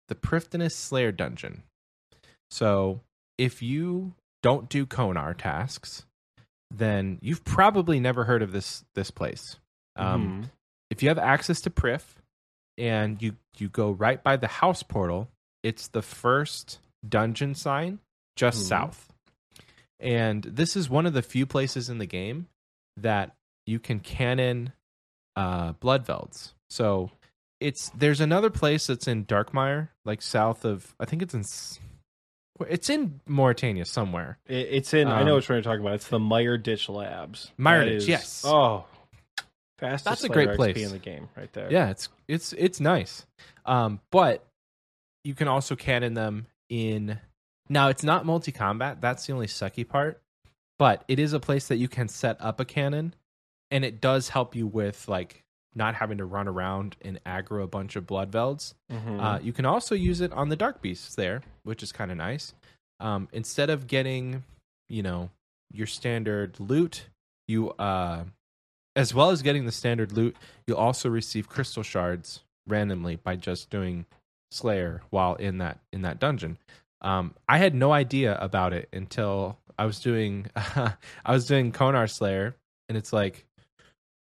the 0.07 0.15
Prifddinas 0.15 0.71
Slayer 0.73 1.11
Dungeon. 1.11 1.63
So 2.49 3.01
if 3.37 3.61
you 3.61 4.13
don't 4.41 4.69
do 4.69 4.85
Konar 4.85 5.33
tasks, 5.33 6.05
then 6.71 7.19
you've 7.21 7.43
probably 7.43 7.99
never 7.99 8.23
heard 8.25 8.41
of 8.41 8.51
this 8.51 8.83
this 8.95 9.11
place. 9.11 9.57
Um, 9.95 10.29
Mhm. 10.29 10.49
if 10.89 11.03
you 11.03 11.09
have 11.09 11.19
access 11.19 11.61
to 11.61 11.69
Prif 11.69 12.15
and 12.77 13.21
you 13.21 13.37
you 13.57 13.69
go 13.69 13.91
right 13.91 14.23
by 14.23 14.37
the 14.37 14.47
house 14.47 14.83
portal, 14.83 15.29
it's 15.63 15.87
the 15.87 16.01
first 16.01 16.79
dungeon 17.07 17.53
sign 17.53 17.99
just 18.35 18.63
Mhm. 18.63 18.67
south. 18.67 19.13
And 19.99 20.43
this 20.43 20.75
is 20.75 20.89
one 20.89 21.05
of 21.05 21.13
the 21.13 21.21
few 21.21 21.45
places 21.45 21.89
in 21.89 21.97
the 21.97 22.05
game 22.05 22.47
that 23.03 23.35
you 23.65 23.79
can 23.79 23.99
cannon 23.99 24.73
uh 25.35 25.73
bloodvelds. 25.73 26.53
So 26.69 27.11
it's 27.59 27.89
there's 27.91 28.21
another 28.21 28.49
place 28.49 28.87
that's 28.87 29.07
in 29.07 29.25
Darkmeyer, 29.25 29.89
like 30.05 30.21
south 30.21 30.65
of 30.65 30.95
I 30.99 31.05
think 31.05 31.21
it's 31.21 31.33
in 31.33 31.43
it's 32.67 32.89
in 32.89 33.21
Morytania 33.27 33.87
somewhere. 33.87 34.37
It's 34.47 34.93
in. 34.93 35.07
I 35.07 35.23
know 35.23 35.31
Um, 35.31 35.35
which 35.37 35.47
one 35.49 35.55
you're 35.57 35.63
talking 35.63 35.79
about. 35.81 35.93
It's 35.95 36.09
the 36.09 36.19
Meiyerditch 36.19 36.89
Labs. 36.93 37.51
Meiyerditch, 37.57 38.05
yes. 38.07 38.43
Oh, 38.45 38.83
fastest 39.77 40.03
That's 40.05 40.23
a 40.25 40.29
great 40.29 40.49
XP 40.49 40.55
place. 40.55 40.77
in 40.85 40.91
the 40.91 40.99
game, 40.99 41.29
right 41.37 41.51
there. 41.53 41.71
Yeah, 41.71 41.89
it's 41.89 42.09
it's 42.27 42.51
it's 42.53 42.79
nice. 42.81 43.25
Um, 43.65 44.01
but 44.11 44.45
you 45.23 45.35
can 45.35 45.47
also 45.47 45.75
cannon 45.75 46.15
them 46.15 46.47
in. 46.69 47.17
Now 47.69 47.87
it's 47.89 48.03
not 48.03 48.25
multi 48.25 48.51
combat. 48.51 48.99
That's 48.99 49.25
the 49.25 49.33
only 49.33 49.47
sucky 49.47 49.87
part. 49.87 50.21
But 50.79 51.03
it 51.07 51.19
is 51.19 51.33
a 51.33 51.39
place 51.39 51.67
that 51.67 51.75
you 51.77 51.87
can 51.87 52.07
set 52.07 52.37
up 52.39 52.59
a 52.59 52.65
cannon, 52.65 53.13
and 53.69 53.85
it 53.85 54.01
does 54.01 54.29
help 54.29 54.55
you 54.55 54.65
with 54.65 55.07
like 55.07 55.43
not 55.75 55.93
having 55.93 56.17
to 56.17 56.25
run 56.25 56.47
around 56.47 56.95
and 57.01 57.23
aggro 57.25 57.63
a 57.63 57.67
bunch 57.67 57.95
of 57.95 58.07
bloodvelds. 58.07 58.73
Mhm. 58.91 59.21
Uh, 59.21 59.39
you 59.39 59.53
can 59.53 59.65
also 59.65 59.93
use 59.93 60.19
it 60.19 60.31
on 60.33 60.49
the 60.49 60.55
dark 60.55 60.81
beasts 60.81 61.13
there, 61.13 61.43
which 61.63 61.83
is 61.83 61.91
kind 61.91 62.09
of 62.09 62.17
nice. 62.17 62.55
Um, 62.99 63.27
instead 63.31 63.69
of 63.69 63.85
getting, 63.85 64.43
you 64.87 65.03
know, 65.03 65.29
your 65.71 65.85
standard 65.85 66.59
loot, 66.59 67.05
you 67.47 67.69
uh, 67.71 68.23
as 68.95 69.13
well 69.13 69.29
as 69.29 69.41
getting 69.43 69.65
the 69.65 69.71
standard 69.71 70.11
loot, 70.13 70.35
you'll 70.65 70.77
also 70.77 71.07
receive 71.09 71.47
crystal 71.47 71.83
shards 71.83 72.41
randomly 72.65 73.17
by 73.17 73.35
just 73.35 73.69
doing 73.69 74.05
Slayer 74.51 75.01
while 75.11 75.35
in 75.35 75.59
that 75.59 75.79
in 75.93 76.01
that 76.01 76.19
dungeon. 76.19 76.57
Um, 77.01 77.35
I 77.47 77.59
had 77.59 77.75
no 77.75 77.93
idea 77.93 78.35
about 78.39 78.73
it 78.73 78.89
until 78.91 79.58
I 79.79 79.85
was 79.85 79.99
doing 79.99 80.45
I 80.55 80.95
was 81.31 81.47
doing 81.47 81.71
Konar 81.71 82.07
Slayer, 82.07 82.55
and 82.89 82.97
it's 82.97 83.13
like 83.13 83.45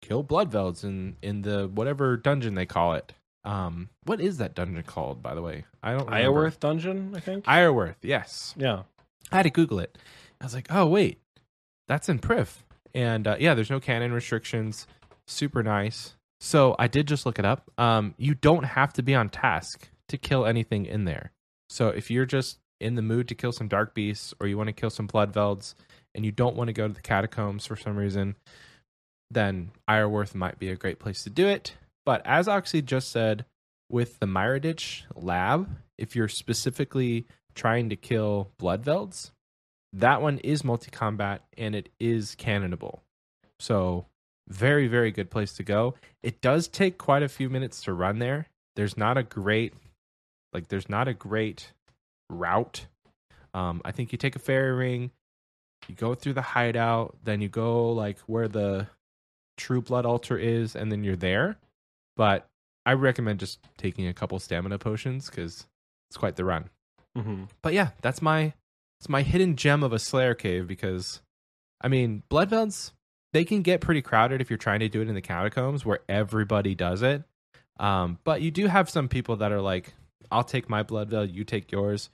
kill 0.01 0.23
Bloodvelds 0.23 0.83
in 0.83 1.17
in 1.21 1.41
the 1.41 1.67
whatever 1.67 2.15
dungeon 2.15 2.55
they 2.55 2.65
call 2.65 2.93
it. 2.93 3.13
Um, 3.43 3.89
what 4.05 4.21
is 4.21 4.37
that 4.37 4.55
dungeon 4.55 4.83
called, 4.83 5.21
by 5.21 5.35
the 5.35 5.41
way? 5.41 5.65
I 5.83 5.91
don't. 5.93 6.05
remember. 6.09 6.49
Iorwerth 6.49 6.59
Dungeon, 6.59 7.13
I 7.15 7.19
think. 7.19 7.45
Iorwerth, 7.45 7.95
yes. 8.01 8.53
yeah. 8.57 8.83
I 9.31 9.37
had 9.37 9.43
to 9.43 9.49
Google 9.49 9.79
it. 9.79 9.97
I 10.41 10.45
was 10.45 10.53
like, 10.53 10.67
oh 10.69 10.87
wait, 10.87 11.19
that's 11.87 12.09
in 12.09 12.19
Prif, 12.19 12.63
and 12.93 13.27
uh, 13.27 13.35
yeah, 13.39 13.53
there's 13.53 13.69
no 13.69 13.79
cannon 13.79 14.13
restrictions. 14.13 14.87
Super 15.27 15.61
nice. 15.61 16.15
So 16.39 16.75
I 16.79 16.87
did 16.87 17.07
just 17.07 17.25
look 17.25 17.37
it 17.37 17.45
up. 17.45 17.69
Um, 17.77 18.15
you 18.17 18.33
don't 18.33 18.63
have 18.63 18.93
to 18.93 19.03
be 19.03 19.13
on 19.13 19.29
task 19.29 19.89
to 20.07 20.17
kill 20.17 20.45
anything 20.45 20.85
in 20.85 21.03
there. 21.03 21.31
So 21.69 21.89
if 21.89 22.09
you're 22.09 22.25
just 22.25 22.59
in 22.79 22.95
the 22.95 23.01
mood 23.01 23.27
to 23.27 23.35
kill 23.35 23.51
some 23.51 23.67
dark 23.67 23.93
beasts, 23.93 24.33
or 24.39 24.47
you 24.47 24.57
want 24.57 24.67
to 24.67 24.73
kill 24.73 24.89
some 24.89 25.07
bloodvelds, 25.07 25.73
and 26.15 26.25
you 26.25 26.31
don't 26.31 26.55
want 26.55 26.67
to 26.67 26.73
go 26.73 26.87
to 26.87 26.93
the 26.93 27.01
catacombs 27.01 27.65
for 27.65 27.75
some 27.75 27.95
reason, 27.95 28.35
then 29.31 29.71
Iorwerth 29.87 30.33
might 30.33 30.59
be 30.59 30.69
a 30.69 30.75
great 30.75 30.99
place 30.99 31.23
to 31.23 31.29
do 31.29 31.47
it. 31.47 31.75
But 32.05 32.21
as 32.25 32.47
Oxy 32.47 32.81
just 32.81 33.11
said, 33.11 33.45
with 33.89 34.19
the 34.19 34.25
Meiyerditch 34.25 35.03
lab, 35.15 35.69
if 35.97 36.15
you're 36.15 36.27
specifically 36.27 37.25
trying 37.55 37.89
to 37.89 37.95
kill 37.95 38.51
bloodvelds, 38.59 39.31
that 39.93 40.21
one 40.21 40.37
is 40.39 40.63
multi 40.63 40.91
combat 40.91 41.43
and 41.57 41.75
it 41.75 41.89
is 41.99 42.35
cannonable. 42.35 42.99
So, 43.59 44.05
very, 44.47 44.87
very 44.87 45.11
good 45.11 45.29
place 45.29 45.53
to 45.53 45.63
go. 45.63 45.95
It 46.23 46.41
does 46.41 46.67
take 46.67 46.97
quite 46.97 47.23
a 47.23 47.29
few 47.29 47.49
minutes 47.49 47.83
to 47.83 47.93
run 47.93 48.19
there. 48.19 48.47
There's 48.75 48.97
not 48.97 49.17
a 49.17 49.23
great, 49.23 49.73
like, 50.53 50.69
there's 50.69 50.89
not 50.89 51.07
a 51.07 51.13
great 51.13 51.73
route. 52.29 52.87
Um, 53.53 53.81
I 53.83 53.91
think 53.91 54.11
you 54.11 54.17
take 54.17 54.35
a 54.35 54.39
fairy 54.39 54.73
ring, 54.73 55.11
you 55.87 55.95
go 55.95 56.13
through 56.13 56.33
the 56.33 56.41
hideout, 56.41 57.17
then 57.23 57.41
you 57.41 57.49
go 57.49 57.91
like 57.91 58.19
where 58.21 58.47
the 58.47 58.87
true 59.57 59.81
blood 59.81 60.05
altar 60.05 60.37
is, 60.37 60.75
and 60.75 60.91
then 60.91 61.03
you're 61.03 61.15
there. 61.15 61.57
But 62.15 62.47
I 62.85 62.93
recommend 62.93 63.39
just 63.39 63.59
taking 63.77 64.07
a 64.07 64.13
couple 64.13 64.39
stamina 64.39 64.77
potions 64.77 65.29
because 65.29 65.65
it's 66.09 66.17
quite 66.17 66.35
the 66.35 66.45
run 66.45 66.69
hmm 67.15 67.43
but 67.61 67.73
yeah, 67.73 67.89
that's 68.01 68.21
my 68.21 68.53
it's 68.99 69.09
my 69.09 69.21
hidden 69.21 69.55
gem 69.55 69.83
of 69.83 69.93
a 69.93 69.99
Slayer 69.99 70.33
cave 70.33 70.67
because 70.67 71.21
I 71.81 71.87
mean, 71.87 72.23
Bloodvelds 72.29 72.91
they 73.31 73.45
can 73.45 73.61
get 73.61 73.81
pretty 73.81 74.01
crowded 74.01 74.41
if 74.41 74.49
you're 74.49 74.57
trying 74.57 74.79
to 74.79 74.89
do 74.89 75.01
it 75.01 75.07
in 75.07 75.15
the 75.15 75.21
catacombs 75.21 75.85
where 75.85 75.99
everybody 76.09 76.73
does 76.75 77.01
it. 77.01 77.23
Um, 77.79 78.17
but 78.23 78.41
you 78.41 78.51
do 78.51 78.67
have 78.67 78.89
some 78.89 79.07
people 79.07 79.37
that 79.37 79.51
are 79.51 79.61
like, 79.61 79.93
I'll 80.31 80.43
take 80.43 80.69
my 80.69 80.83
blood 80.83 81.09
Bloodveld, 81.09 81.33
you 81.33 81.43
take 81.43 81.71
yours. 81.71 82.09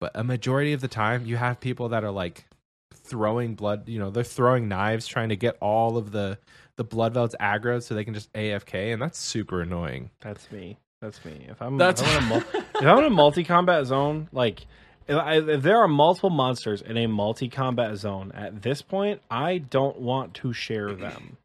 But 0.00 0.12
a 0.14 0.24
majority 0.24 0.72
of 0.72 0.80
the 0.80 0.88
time, 0.88 1.24
you 1.26 1.36
have 1.36 1.60
people 1.60 1.90
that 1.90 2.04
are 2.04 2.10
like 2.10 2.44
throwing 2.92 3.54
blood. 3.54 3.88
You 3.88 3.98
know, 3.98 4.10
they're 4.10 4.24
throwing 4.24 4.68
knives 4.68 5.06
trying 5.06 5.28
to 5.30 5.36
get 5.36 5.56
all 5.60 5.96
of 5.96 6.12
the 6.12 6.38
the 6.76 6.84
blood 6.84 7.14
Bloodvelds 7.14 7.34
aggro 7.40 7.82
so 7.82 7.94
they 7.94 8.04
can 8.04 8.14
just 8.14 8.32
AFK, 8.32 8.92
and 8.92 9.00
that's 9.00 9.18
super 9.18 9.60
annoying. 9.62 10.10
That's 10.20 10.50
me. 10.50 10.78
That's 11.00 11.24
me. 11.24 11.46
If 11.48 11.60
I'm, 11.62 11.76
That's- 11.76 12.00
if 12.00 12.16
I'm 12.16 12.22
in 12.22 12.24
a, 12.24 12.28
mul- 12.34 12.62
if 12.74 12.82
I'm 12.82 12.98
in 12.98 13.04
a 13.04 13.10
multi-combat 13.10 13.86
zone, 13.86 14.28
like 14.32 14.66
if, 15.06 15.16
I, 15.16 15.34
if 15.38 15.62
there 15.62 15.78
are 15.78 15.88
multiple 15.88 16.30
monsters 16.30 16.82
in 16.82 16.96
a 16.96 17.06
multi-combat 17.06 17.96
zone 17.98 18.32
at 18.34 18.62
this 18.62 18.82
point, 18.82 19.20
I 19.30 19.58
don't 19.58 20.00
want 20.00 20.34
to 20.34 20.52
share 20.52 20.92
them. 20.94 21.36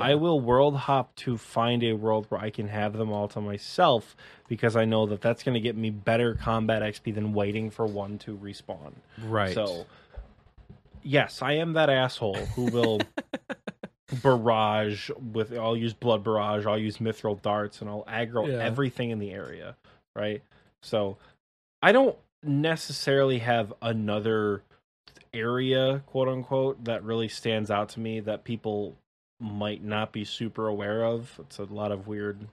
I 0.00 0.14
will 0.14 0.40
world 0.40 0.76
hop 0.76 1.14
to 1.16 1.36
find 1.38 1.82
a 1.84 1.92
world 1.94 2.26
where 2.28 2.40
I 2.40 2.50
can 2.50 2.68
have 2.68 2.92
them 2.92 3.12
all 3.12 3.28
to 3.28 3.40
myself 3.40 4.16
because 4.48 4.76
I 4.76 4.84
know 4.84 5.06
that 5.06 5.20
that's 5.20 5.42
going 5.42 5.54
to 5.54 5.60
get 5.60 5.76
me 5.76 5.90
better 5.90 6.34
combat 6.34 6.82
XP 6.82 7.14
than 7.14 7.32
waiting 7.32 7.70
for 7.70 7.86
one 7.86 8.18
to 8.18 8.36
respawn. 8.36 8.92
right. 9.22 9.54
So, 9.54 9.86
yes, 11.02 11.42
I 11.42 11.54
am 11.54 11.72
that 11.74 11.90
asshole 11.90 12.34
who 12.54 12.66
will 12.66 13.00
barrage 14.22 15.10
with. 15.32 15.52
I'll 15.56 15.76
use 15.76 15.92
blood 15.94 16.22
barrage. 16.24 16.66
I'll 16.66 16.78
use 16.78 16.98
mithril 16.98 17.40
darts, 17.42 17.80
and 17.80 17.90
I'll 17.90 18.04
aggro 18.04 18.48
Yeah. 18.48 18.62
everything 18.62 19.10
in 19.10 19.18
the 19.18 19.30
area. 19.32 19.76
Right. 20.14 20.42
So, 20.82 21.16
I 21.82 21.92
don't 21.92 22.16
necessarily 22.42 23.38
have 23.40 23.72
another 23.82 24.62
area, 25.34 26.02
quote 26.06 26.28
unquote, 26.28 26.84
that 26.84 27.02
really 27.02 27.28
stands 27.28 27.70
out 27.70 27.88
to 27.90 28.00
me 28.00 28.20
that 28.20 28.44
people 28.44 28.96
might 29.40 29.82
not 29.82 30.12
be 30.12 30.24
super 30.24 30.66
aware 30.66 31.04
of. 31.04 31.30
It's 31.40 31.58
a 31.58 31.64
lot 31.64 31.92
of 31.92 32.06
weird 32.06 32.46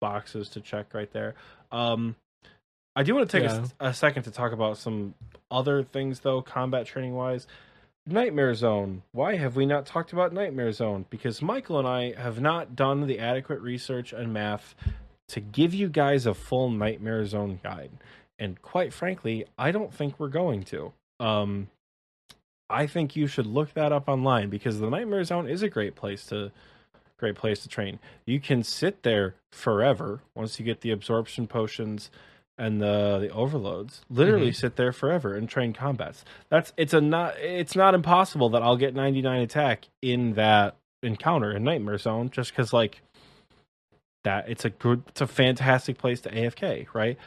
boxes 0.00 0.50
to 0.50 0.60
check 0.60 0.94
right 0.94 1.10
there. 1.12 1.34
Um, 1.72 2.16
I 2.94 3.02
do 3.02 3.14
want 3.14 3.28
to 3.30 3.40
take 3.40 3.50
a 3.78 3.92
second 3.92 4.22
to 4.24 4.30
talk 4.30 4.52
about 4.52 4.78
some 4.78 5.14
other 5.50 5.82
things, 5.82 6.20
though, 6.20 6.40
combat 6.42 6.86
training 6.86 7.14
wise. 7.14 7.46
Nightmare 8.06 8.54
Zone. 8.54 9.02
Why 9.12 9.36
have 9.36 9.56
we 9.56 9.66
not 9.66 9.84
talked 9.84 10.12
about 10.12 10.32
Nightmare 10.32 10.72
Zone? 10.72 11.06
Because 11.10 11.42
Michael 11.42 11.78
and 11.78 11.88
I 11.88 12.14
have 12.20 12.40
not 12.40 12.76
done 12.76 13.06
the 13.06 13.18
adequate 13.18 13.60
research 13.60 14.12
and 14.12 14.32
math 14.32 14.74
to 15.28 15.40
give 15.40 15.74
you 15.74 15.88
guys 15.88 16.24
a 16.24 16.34
full 16.34 16.70
Nightmare 16.70 17.26
Zone 17.26 17.58
guide. 17.62 17.90
And 18.38 18.60
quite 18.62 18.92
frankly, 18.92 19.46
I 19.58 19.72
don't 19.72 19.92
think 19.92 20.20
we're 20.20 20.28
going 20.28 20.62
to. 20.64 20.92
Um, 21.18 21.68
I 22.68 22.86
think 22.86 23.14
you 23.14 23.26
should 23.26 23.46
look 23.46 23.74
that 23.74 23.92
up 23.92 24.08
online 24.08 24.50
because 24.50 24.80
the 24.80 24.90
Nightmare 24.90 25.24
Zone 25.24 25.48
is 25.48 25.62
a 25.62 25.68
great 25.68 25.94
place 25.94 26.26
to 26.26 26.52
great 27.18 27.34
place 27.36 27.60
to 27.60 27.68
train. 27.68 27.98
You 28.26 28.40
can 28.40 28.62
sit 28.62 29.02
there 29.02 29.36
forever 29.50 30.20
once 30.34 30.58
you 30.58 30.64
get 30.64 30.82
the 30.82 30.90
absorption 30.90 31.46
potions 31.46 32.10
and 32.58 32.80
the 32.80 33.18
the 33.20 33.30
overloads. 33.30 34.02
Literally 34.10 34.48
mm-hmm. 34.48 34.54
sit 34.54 34.76
there 34.76 34.92
forever 34.92 35.34
and 35.34 35.48
train 35.48 35.72
combats. 35.72 36.24
That's 36.48 36.72
it's 36.76 36.94
a 36.94 37.00
not 37.00 37.36
it's 37.38 37.76
not 37.76 37.94
impossible 37.94 38.50
that 38.50 38.62
I'll 38.62 38.76
get 38.76 38.94
99 38.94 39.40
attack 39.40 39.86
in 40.02 40.34
that 40.34 40.76
encounter 41.02 41.52
in 41.52 41.64
Nightmare 41.64 41.98
Zone 41.98 42.30
just 42.30 42.54
cuz 42.54 42.72
like 42.72 43.02
that 44.24 44.48
it's 44.48 44.64
a 44.64 44.70
good 44.70 45.02
it's 45.08 45.20
a 45.20 45.26
fantastic 45.26 45.98
place 45.98 46.20
to 46.22 46.30
AFK, 46.30 46.86
right? 46.94 47.18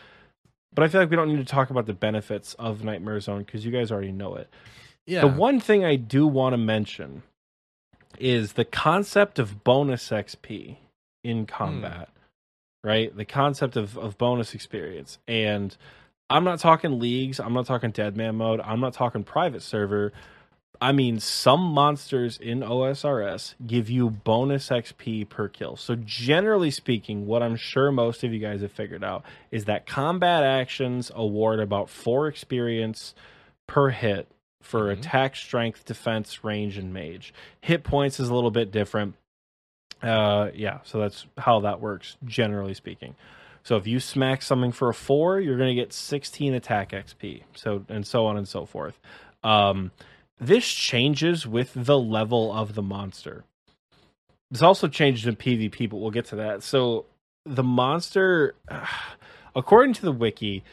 But 0.73 0.83
I 0.83 0.87
feel 0.87 1.01
like 1.01 1.09
we 1.09 1.15
don't 1.15 1.29
need 1.29 1.37
to 1.37 1.45
talk 1.45 1.69
about 1.69 1.85
the 1.85 1.93
benefits 1.93 2.53
of 2.55 2.83
Nightmare 2.83 3.19
Zone 3.19 3.43
because 3.43 3.65
you 3.65 3.71
guys 3.71 3.91
already 3.91 4.11
know 4.11 4.35
it. 4.35 4.49
Yeah. 5.09 5.21
The 5.21 5.27
one 5.27 5.59
thing 5.59 5.83
I 5.83 5.95
do 5.95 6.27
want 6.27 6.53
to 6.53 6.57
mention 6.57 7.23
is 8.19 8.53
the 8.53 8.65
concept 8.65 9.39
of 9.39 9.63
bonus 9.63 10.09
XP 10.09 10.77
in 11.23 11.39
hmm. 11.39 11.45
combat, 11.45 12.09
right? 12.83 13.15
The 13.15 13.25
concept 13.25 13.75
of, 13.75 13.97
of 13.97 14.17
bonus 14.17 14.53
experience. 14.53 15.17
And 15.27 15.75
I'm 16.29 16.43
not 16.43 16.59
talking 16.59 16.99
leagues, 16.99 17.39
I'm 17.39 17.53
not 17.53 17.65
talking 17.65 17.91
dead 17.91 18.15
man 18.15 18.35
mode, 18.35 18.61
I'm 18.63 18.79
not 18.79 18.93
talking 18.93 19.23
private 19.23 19.63
server. 19.63 20.13
I 20.81 20.93
mean, 20.93 21.19
some 21.19 21.59
monsters 21.59 22.37
in 22.37 22.61
OSRS 22.61 23.55
give 23.67 23.89
you 23.89 24.09
bonus 24.09 24.69
XP 24.69 25.27
per 25.27 25.49
kill. 25.49 25.75
So, 25.75 25.95
generally 25.95 26.71
speaking, 26.71 27.25
what 27.25 27.43
I'm 27.43 27.57
sure 27.57 27.91
most 27.91 28.23
of 28.23 28.31
you 28.31 28.39
guys 28.39 28.61
have 28.61 28.71
figured 28.71 29.03
out 29.03 29.25
is 29.51 29.65
that 29.65 29.85
combat 29.85 30.43
actions 30.43 31.11
award 31.13 31.59
about 31.59 31.89
four 31.89 32.27
experience 32.27 33.13
per 33.67 33.89
hit 33.89 34.29
for 34.61 34.87
Mhm. 34.87 34.99
attack, 34.99 35.35
strength, 35.35 35.85
defense, 35.85 36.43
range, 36.43 36.77
and 36.77 36.93
mage. 36.93 37.33
Hit 37.61 37.83
points 37.83 38.19
is 38.19 38.29
a 38.29 38.35
little 38.35 38.51
bit 38.51 38.71
different. 38.71 39.15
Uh, 40.01 40.49
yeah, 40.53 40.79
so 40.83 40.99
that's 40.99 41.25
how 41.37 41.59
that 41.61 41.81
works, 41.81 42.17
generally 42.25 42.73
speaking. 42.73 43.15
So 43.63 43.75
if 43.75 43.85
you 43.85 43.99
smack 43.99 44.41
something 44.41 44.71
for 44.71 44.89
a 44.89 44.93
four, 44.93 45.39
you're 45.39 45.57
going 45.57 45.69
to 45.75 45.81
get 45.81 45.91
16 45.93 46.53
attack 46.53 46.91
XP. 46.91 47.43
So 47.55 47.85
and 47.89 48.07
so 48.07 48.25
on 48.25 48.37
and 48.37 48.47
so 48.47 48.65
forth. 48.65 48.99
Um, 49.43 49.91
this 50.39 50.67
changes 50.67 51.45
with 51.45 51.73
the 51.75 51.99
level 51.99 52.51
of 52.53 52.75
the 52.75 52.81
monster. 52.81 53.43
This 54.49 54.61
also 54.61 54.87
changes 54.87 55.27
in 55.27 55.35
PvP, 55.35 55.89
but 55.89 55.97
we'll 55.97 56.11
get 56.11 56.25
to 56.27 56.35
that. 56.37 56.63
So 56.63 57.05
the 57.45 57.63
monster, 57.63 58.55
according 59.55 59.93
to 59.95 60.01
the 60.01 60.11
wiki, 60.13 60.63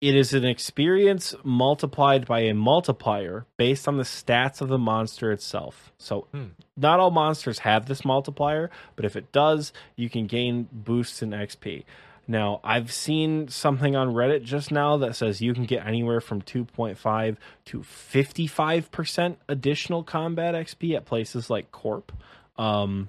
it 0.00 0.14
is 0.14 0.34
an 0.34 0.44
experience 0.44 1.34
multiplied 1.42 2.26
by 2.26 2.40
a 2.40 2.52
multiplier 2.54 3.46
based 3.56 3.88
on 3.88 3.96
the 3.96 4.02
stats 4.02 4.60
of 4.60 4.68
the 4.68 4.78
monster 4.78 5.32
itself. 5.32 5.92
So, 5.98 6.26
Hmm. 6.32 6.48
not 6.76 7.00
all 7.00 7.10
monsters 7.10 7.60
have 7.60 7.86
this 7.86 8.04
multiplier, 8.04 8.70
but 8.94 9.04
if 9.06 9.16
it 9.16 9.32
does, 9.32 9.72
you 9.96 10.10
can 10.10 10.26
gain 10.26 10.68
boosts 10.70 11.22
in 11.22 11.32
XP. 11.32 11.84
Now, 12.28 12.60
I've 12.64 12.92
seen 12.92 13.48
something 13.48 13.94
on 13.94 14.12
Reddit 14.12 14.42
just 14.42 14.72
now 14.72 14.96
that 14.96 15.14
says 15.14 15.40
you 15.40 15.54
can 15.54 15.64
get 15.64 15.86
anywhere 15.86 16.20
from 16.20 16.42
2.5 16.42 17.36
to 17.66 17.82
55% 17.82 19.36
additional 19.48 20.02
combat 20.02 20.54
XP 20.54 20.96
at 20.96 21.04
places 21.04 21.48
like 21.48 21.70
Corp. 21.70 22.12
Um, 22.58 23.08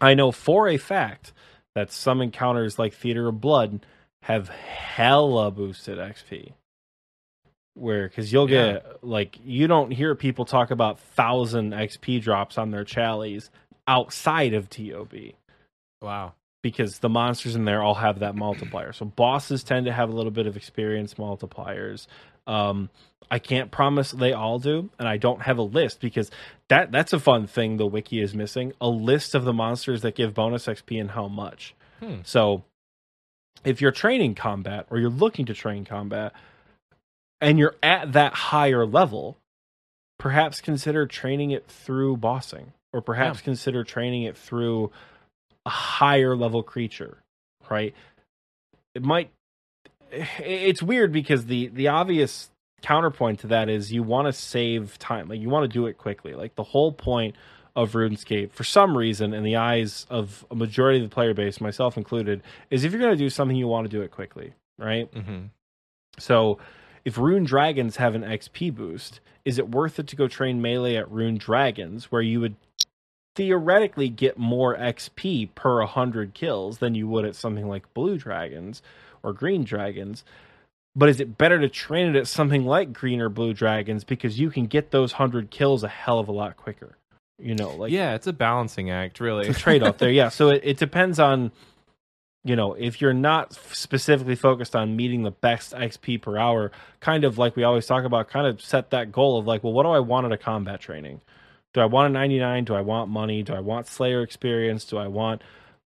I 0.00 0.14
know 0.14 0.30
for 0.32 0.68
a 0.68 0.76
fact 0.78 1.32
that 1.74 1.90
some 1.92 2.20
encounters 2.22 2.78
like 2.78 2.94
Theater 2.94 3.28
of 3.28 3.40
Blood 3.40 3.84
have 4.22 4.48
hella 4.48 5.50
boosted 5.50 5.98
XP. 5.98 6.52
Where, 7.74 8.06
because 8.08 8.32
you'll 8.32 8.50
Yeah. 8.50 8.72
get, 8.74 9.04
like, 9.04 9.38
you 9.44 9.66
don't 9.66 9.90
hear 9.90 10.14
people 10.14 10.44
talk 10.44 10.70
about 10.70 10.98
1,000 10.98 11.72
XP 11.72 12.20
drops 12.20 12.58
on 12.58 12.70
their 12.70 12.84
chalies 12.84 13.50
outside 13.86 14.54
of 14.54 14.68
TOB. 14.70 15.34
wow. 16.00 16.32
because 16.62 17.00
the 17.00 17.08
monsters 17.08 17.56
in 17.56 17.64
there 17.64 17.82
all 17.82 17.94
have 17.96 18.20
that 18.20 18.36
multiplier. 18.36 18.92
So 18.92 19.04
bosses 19.04 19.64
tend 19.64 19.86
to 19.86 19.92
have 19.92 20.08
a 20.10 20.12
little 20.12 20.30
bit 20.30 20.46
of 20.46 20.56
experience 20.56 21.14
multipliers. 21.14 22.06
Um, 22.46 22.88
I 23.32 23.40
can't 23.40 23.72
promise 23.72 24.12
they 24.12 24.32
all 24.32 24.60
do, 24.60 24.88
and 24.96 25.08
I 25.08 25.16
don't 25.16 25.42
have 25.42 25.58
a 25.58 25.62
list 25.62 26.00
because 26.00 26.30
that 26.68 26.92
that's 26.92 27.12
a 27.12 27.18
fun 27.18 27.48
thing 27.48 27.78
the 27.78 27.86
wiki 27.86 28.20
is 28.20 28.32
missing 28.32 28.74
a 28.80 28.88
list 28.88 29.34
of 29.34 29.42
the 29.44 29.52
monsters 29.52 30.02
that 30.02 30.14
give 30.14 30.34
bonus 30.34 30.66
XP 30.66 31.00
and 31.00 31.10
how 31.10 31.26
much. 31.26 31.74
Hmm. 31.98 32.18
So 32.22 32.62
if 33.64 33.80
you're 33.80 33.92
training 33.92 34.34
combat 34.34 34.86
or 34.90 34.98
you're 34.98 35.10
looking 35.10 35.46
to 35.46 35.54
train 35.54 35.84
combat 35.84 36.32
and 37.40 37.58
you're 37.58 37.74
at 37.82 38.12
that 38.12 38.34
higher 38.34 38.84
level, 38.86 39.36
perhaps 40.18 40.60
consider 40.60 41.06
training 41.06 41.50
it 41.50 41.66
through 41.66 42.16
bossing 42.16 42.72
or 42.92 43.00
perhaps 43.00 43.40
Yeah. 43.40 43.44
consider 43.44 43.84
training 43.84 44.22
it 44.22 44.36
through 44.36 44.90
a 45.66 45.70
higher 45.70 46.36
level 46.36 46.62
creature, 46.62 47.18
right? 47.70 47.94
It 48.94 49.02
might 49.02 49.30
it's 50.10 50.82
weird 50.82 51.10
because 51.12 51.46
the 51.46 51.68
the 51.68 51.88
obvious 51.88 52.50
counterpoint 52.82 53.40
to 53.40 53.46
that 53.46 53.68
is 53.70 53.92
you 53.92 54.02
want 54.02 54.26
to 54.26 54.32
save 54.32 54.98
time 54.98 55.28
like 55.28 55.40
you 55.40 55.48
want 55.48 55.62
to 55.64 55.68
do 55.68 55.86
it 55.86 55.96
quickly 55.96 56.34
like 56.34 56.54
the 56.56 56.62
whole 56.64 56.92
point 56.92 57.34
of 57.74 57.92
runescape 57.92 58.52
for 58.52 58.64
some 58.64 58.96
reason 58.96 59.32
in 59.32 59.42
the 59.42 59.56
eyes 59.56 60.06
of 60.10 60.44
a 60.50 60.54
majority 60.54 61.02
of 61.02 61.08
the 61.08 61.14
player 61.14 61.34
base 61.34 61.60
myself 61.60 61.96
included 61.96 62.42
is 62.70 62.84
if 62.84 62.92
you're 62.92 63.00
going 63.00 63.12
to 63.12 63.24
do 63.24 63.30
something 63.30 63.56
you 63.56 63.68
want 63.68 63.84
to 63.84 63.96
do 63.96 64.02
it 64.02 64.10
quickly 64.10 64.52
right? 64.78 65.12
Mm-hmm. 65.12 65.46
so 66.18 66.58
if 67.04 67.18
rune 67.18 67.44
dragons 67.44 67.96
have 67.96 68.14
an 68.14 68.22
xp 68.22 68.74
boost 68.74 69.20
is 69.44 69.58
it 69.58 69.70
worth 69.70 69.98
it 69.98 70.06
to 70.08 70.16
go 70.16 70.28
train 70.28 70.60
melee 70.60 70.96
at 70.96 71.10
rune 71.10 71.38
dragons 71.38 72.12
where 72.12 72.22
you 72.22 72.40
would 72.40 72.56
theoretically 73.34 74.08
get 74.08 74.38
more 74.38 74.76
xp 74.76 75.48
per 75.54 75.78
100 75.78 76.34
kills 76.34 76.78
than 76.78 76.94
you 76.94 77.08
would 77.08 77.24
at 77.24 77.36
something 77.36 77.66
like 77.66 77.92
blue 77.94 78.18
dragons 78.18 78.82
or 79.22 79.32
green 79.32 79.64
dragons? 79.64 80.24
But 80.94 81.08
is 81.08 81.20
it 81.20 81.38
better 81.38 81.58
to 81.58 81.68
train 81.68 82.08
it 82.08 82.16
at 82.18 82.26
something 82.26 82.66
like 82.66 82.92
green 82.92 83.20
or 83.20 83.30
blue 83.30 83.54
dragons 83.54 84.04
because 84.04 84.38
you 84.38 84.50
can 84.50 84.66
get 84.66 84.90
those 84.90 85.14
100 85.14 85.50
kills 85.50 85.82
a 85.82 85.88
hell 85.88 86.18
of 86.18 86.28
a 86.28 86.32
lot 86.32 86.56
quicker 86.56 86.96
you 87.38 87.54
know 87.54 87.70
like 87.70 87.92
yeah, 87.92 88.14
it's 88.14 88.26
a 88.26 88.32
balancing 88.32 88.90
act, 88.90 89.20
really. 89.20 89.48
it's 89.48 89.58
a 89.58 89.60
trade-off 89.60 89.98
there 89.98 90.10
yeah. 90.10 90.28
So 90.28 90.50
it, 90.50 90.62
it 90.64 90.76
depends 90.78 91.18
on 91.18 91.52
you 92.44 92.56
know 92.56 92.74
if 92.74 93.00
you're 93.00 93.14
not 93.14 93.54
specifically 93.72 94.34
focused 94.34 94.74
on 94.74 94.96
meeting 94.96 95.22
the 95.22 95.30
best 95.30 95.72
xp 95.72 96.20
per 96.20 96.36
hour 96.36 96.72
kind 97.00 97.24
of 97.24 97.38
like 97.38 97.54
we 97.54 97.62
always 97.62 97.86
talk 97.86 98.04
about 98.04 98.28
kind 98.28 98.46
of 98.46 98.60
set 98.60 98.90
that 98.90 99.12
goal 99.12 99.38
of 99.38 99.46
like 99.46 99.62
well 99.62 99.72
what 99.72 99.84
do 99.84 99.90
i 99.90 100.00
want 100.00 100.26
at 100.26 100.32
a 100.32 100.38
combat 100.38 100.80
training? 100.80 101.20
Do 101.74 101.80
i 101.80 101.86
want 101.86 102.08
a 102.08 102.12
99 102.12 102.64
do 102.64 102.74
i 102.74 102.80
want 102.80 103.10
money? 103.10 103.42
Do 103.42 103.54
i 103.54 103.60
want 103.60 103.86
slayer 103.86 104.22
experience? 104.22 104.84
Do 104.84 104.98
i 104.98 105.06
want 105.06 105.42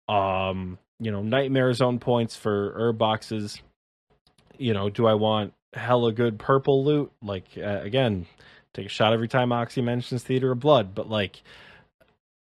um 0.09 0.79
you 0.99 1.11
know 1.11 1.23
nightmare 1.23 1.73
zone 1.73 1.99
points 1.99 2.37
for 2.37 2.73
herb 2.77 2.99
boxes? 2.99 3.61
You 4.59 4.75
know 4.75 4.91
do 4.91 5.07
i 5.07 5.15
want 5.15 5.55
hella 5.73 6.13
good 6.13 6.39
purple 6.39 6.85
loot? 6.85 7.13
Like 7.23 7.47
uh, 7.57 7.81
again 7.83 8.27
take 8.75 8.87
a 8.87 8.89
shot 8.91 9.13
every 9.13 9.29
time 9.29 9.53
oxy 9.53 9.81
mentions 9.83 10.23
theater 10.23 10.53
of 10.53 10.61
blood 10.61 10.95
but 10.95 11.09
like 11.09 11.43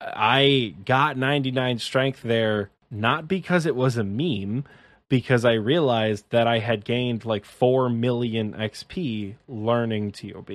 I 0.00 0.74
got 0.84 1.16
99 1.16 1.78
strength 1.78 2.22
there 2.22 2.70
not 2.90 3.28
because 3.28 3.66
it 3.66 3.74
was 3.74 3.96
a 3.96 4.04
meme, 4.04 4.64
because 5.08 5.44
I 5.44 5.52
realized 5.54 6.24
that 6.30 6.46
I 6.46 6.58
had 6.58 6.84
gained 6.84 7.24
like 7.24 7.44
4 7.44 7.88
million 7.88 8.52
XP 8.52 9.34
learning 9.48 10.12
TOB 10.12 10.50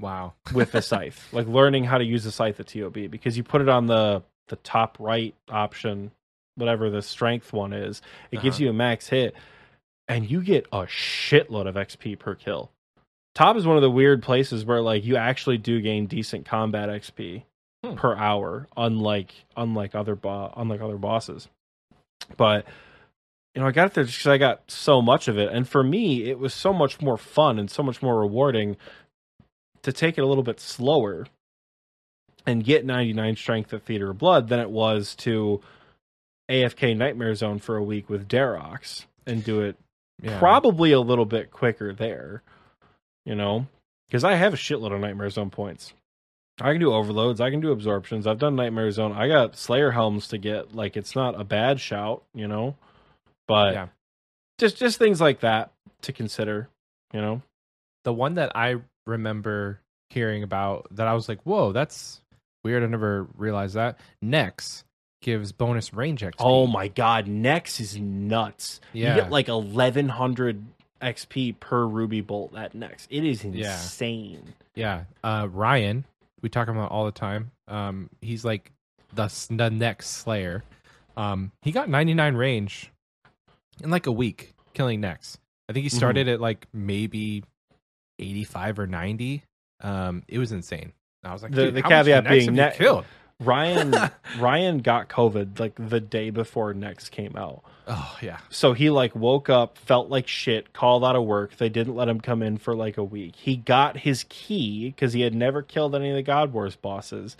wow. 0.00 0.34
with 0.54 0.72
the 0.72 0.82
scythe, 0.82 1.26
like 1.32 1.46
learning 1.46 1.84
how 1.84 1.98
to 1.98 2.04
use 2.04 2.24
the 2.24 2.30
scythe 2.32 2.60
at 2.60 2.68
TOB 2.68 3.10
because 3.10 3.36
you 3.36 3.42
put 3.44 3.60
it 3.60 3.68
on 3.68 3.86
the 3.86 4.22
the 4.48 4.56
top 4.56 4.96
right 5.00 5.34
option, 5.48 6.12
whatever 6.54 6.88
the 6.88 7.02
strength 7.02 7.52
one 7.52 7.72
is, 7.72 8.00
it 8.30 8.42
gives 8.42 8.56
Uh-huh. 8.56 8.64
you 8.64 8.70
a 8.70 8.72
max 8.72 9.08
hit 9.08 9.34
and 10.06 10.30
you 10.30 10.40
get 10.42 10.66
a 10.72 10.82
shitload 10.82 11.66
of 11.66 11.74
XP 11.74 12.18
per 12.18 12.34
kill. 12.36 12.70
TOB 13.36 13.56
is 13.58 13.66
one 13.66 13.76
of 13.76 13.82
the 13.82 13.90
weird 13.90 14.22
places 14.22 14.64
where 14.64 14.80
like 14.80 15.04
you 15.04 15.16
actually 15.16 15.58
do 15.58 15.80
gain 15.80 16.06
decent 16.06 16.46
combat 16.46 16.88
XP 16.88 17.44
Hmm. 17.84 17.94
per 17.94 18.16
hour, 18.16 18.66
unlike 18.76 19.32
unlike 19.56 19.94
other 19.94 20.16
bo- 20.16 20.52
unlike 20.56 20.80
other 20.80 20.96
bosses. 20.96 21.48
But 22.36 22.64
you 23.54 23.60
know, 23.62 23.68
I 23.68 23.72
got 23.72 23.86
it 23.88 23.94
there 23.94 24.04
just 24.04 24.18
because 24.18 24.30
I 24.32 24.38
got 24.38 24.62
so 24.70 25.00
much 25.02 25.28
of 25.28 25.38
it, 25.38 25.52
and 25.52 25.68
for 25.68 25.82
me, 25.82 26.24
it 26.24 26.38
was 26.38 26.52
so 26.54 26.72
much 26.72 27.00
more 27.00 27.16
fun 27.18 27.58
and 27.58 27.70
so 27.70 27.82
much 27.82 28.02
more 28.02 28.18
rewarding 28.18 28.76
to 29.82 29.92
take 29.92 30.16
it 30.18 30.22
a 30.22 30.26
little 30.26 30.42
bit 30.42 30.58
slower 30.60 31.26
and 32.46 32.64
get 32.64 32.84
99 32.84 33.36
strength 33.36 33.72
at 33.74 33.82
Theater 33.82 34.10
of 34.10 34.18
Blood 34.18 34.48
than 34.48 34.60
it 34.60 34.70
was 34.70 35.14
to 35.16 35.60
AFK 36.50 36.96
Nightmare 36.96 37.34
Zone 37.34 37.58
for 37.58 37.76
a 37.76 37.82
week 37.84 38.08
with 38.08 38.28
Dharok's 38.28 39.06
and 39.26 39.44
do 39.44 39.60
it 39.60 39.76
Yeah. 40.22 40.38
probably 40.38 40.92
a 40.92 41.00
little 41.00 41.24
bit 41.26 41.50
quicker 41.50 41.92
there, 41.92 42.42
you 43.26 43.34
know, 43.34 43.66
because 44.08 44.24
I 44.24 44.36
have 44.36 44.54
a 44.54 44.56
shitload 44.56 44.94
of 44.94 45.00
Nightmare 45.00 45.28
Zone 45.28 45.50
points. 45.50 45.92
I 46.58 46.72
can 46.72 46.80
do 46.80 46.94
overloads. 46.94 47.42
I 47.42 47.50
can 47.50 47.60
do 47.60 47.70
absorptions. 47.72 48.26
I've 48.26 48.38
done 48.38 48.56
Nightmare 48.56 48.90
Zone. 48.90 49.12
I 49.12 49.28
got 49.28 49.56
Slayer 49.58 49.90
helms 49.90 50.28
to 50.28 50.38
get. 50.38 50.74
Like 50.74 50.96
it's 50.96 51.14
not 51.14 51.38
a 51.38 51.44
bad 51.44 51.78
shout, 51.80 52.22
you 52.34 52.48
know, 52.48 52.76
but 53.46 53.74
Yeah. 53.74 53.88
just 54.58 54.78
just 54.78 54.98
things 54.98 55.20
like 55.20 55.40
that 55.40 55.72
to 56.02 56.12
consider, 56.14 56.68
you 57.12 57.20
know. 57.20 57.42
the 58.04 58.12
one 58.14 58.34
that 58.34 58.52
I 58.56 58.76
remember 59.06 59.80
hearing 60.10 60.44
about 60.44 60.86
that 60.92 61.08
I 61.08 61.12
was 61.14 61.28
like, 61.28 61.42
whoa, 61.42 61.72
that's 61.72 62.22
weird. 62.64 62.84
I 62.84 62.86
never 62.86 63.26
realized 63.36 63.74
that. 63.74 63.98
Nex 64.22 64.84
gives 65.22 65.50
bonus 65.50 65.92
range 65.92 66.22
XP. 66.22 66.34
Oh 66.38 66.66
my 66.68 66.86
god, 66.88 67.26
Nex 67.26 67.80
is 67.80 67.98
nuts. 67.98 68.80
Yeah. 68.92 69.16
You 69.16 69.22
get 69.22 69.30
like 69.30 69.48
1100 69.48 70.64
XP 71.02 71.58
per 71.60 71.86
ruby 71.86 72.20
bolt 72.20 72.56
at 72.56 72.74
Nex. 72.74 73.06
It 73.10 73.24
is 73.24 73.44
insane. 73.44 74.54
Yeah. 74.74 75.04
Uh, 75.22 75.48
Ryan, 75.50 76.04
we 76.42 76.48
talk 76.48 76.68
about 76.68 76.90
all 76.90 77.04
the 77.06 77.12
time. 77.12 77.50
Um, 77.68 78.10
he's 78.20 78.44
like 78.44 78.72
the, 79.14 79.26
the 79.50 79.70
next 79.70 80.08
Slayer. 80.08 80.62
Um, 81.16 81.52
he 81.62 81.72
got 81.72 81.88
99 81.88 82.34
range 82.36 82.90
in 83.82 83.90
like 83.90 84.06
a 84.06 84.12
week 84.12 84.54
killing 84.74 85.00
Nex. 85.00 85.38
I 85.68 85.72
think 85.72 85.82
he 85.84 85.88
Mm-hmm. 85.90 85.96
started 85.96 86.28
at 86.28 86.40
like 86.40 86.66
maybe 86.72 87.42
85 88.18 88.78
or 88.80 88.86
90. 88.86 89.42
Um, 89.80 90.22
it 90.28 90.38
was 90.38 90.52
insane. 90.52 90.92
I 91.24 91.32
was 91.32 91.42
like, 91.42 91.52
The- 91.52 91.70
the 91.70 91.82
caveat 91.82 92.28
being 92.28 92.54
you 92.56 92.70
killed. 92.74 93.04
Ryan 93.40 93.94
Ryan 94.38 94.78
got 94.78 95.08
COVID 95.08 95.58
like 95.60 95.74
the 95.76 96.00
day 96.00 96.30
before 96.30 96.72
Nex 96.74 97.08
came 97.08 97.36
out. 97.36 97.62
Oh 97.88 98.16
yeah, 98.20 98.38
So 98.50 98.72
he 98.72 98.90
like 98.90 99.14
woke 99.14 99.48
up, 99.48 99.78
felt 99.78 100.08
like 100.10 100.26
shit, 100.26 100.72
called 100.72 101.04
out 101.04 101.14
of 101.14 101.24
work. 101.24 101.56
They 101.56 101.68
didn't 101.68 101.94
let 101.94 102.08
him 102.08 102.20
come 102.20 102.42
in 102.42 102.56
for 102.56 102.74
like 102.74 102.96
a 102.96 103.04
week. 103.04 103.36
He 103.36 103.56
got 103.56 103.98
his 103.98 104.24
key 104.28 104.86
because 104.90 105.12
he 105.12 105.20
had 105.20 105.34
never 105.34 105.62
killed 105.62 105.94
any 105.94 106.10
of 106.10 106.16
the 106.16 106.22
God 106.22 106.52
Wars 106.52 106.74
bosses, 106.74 107.36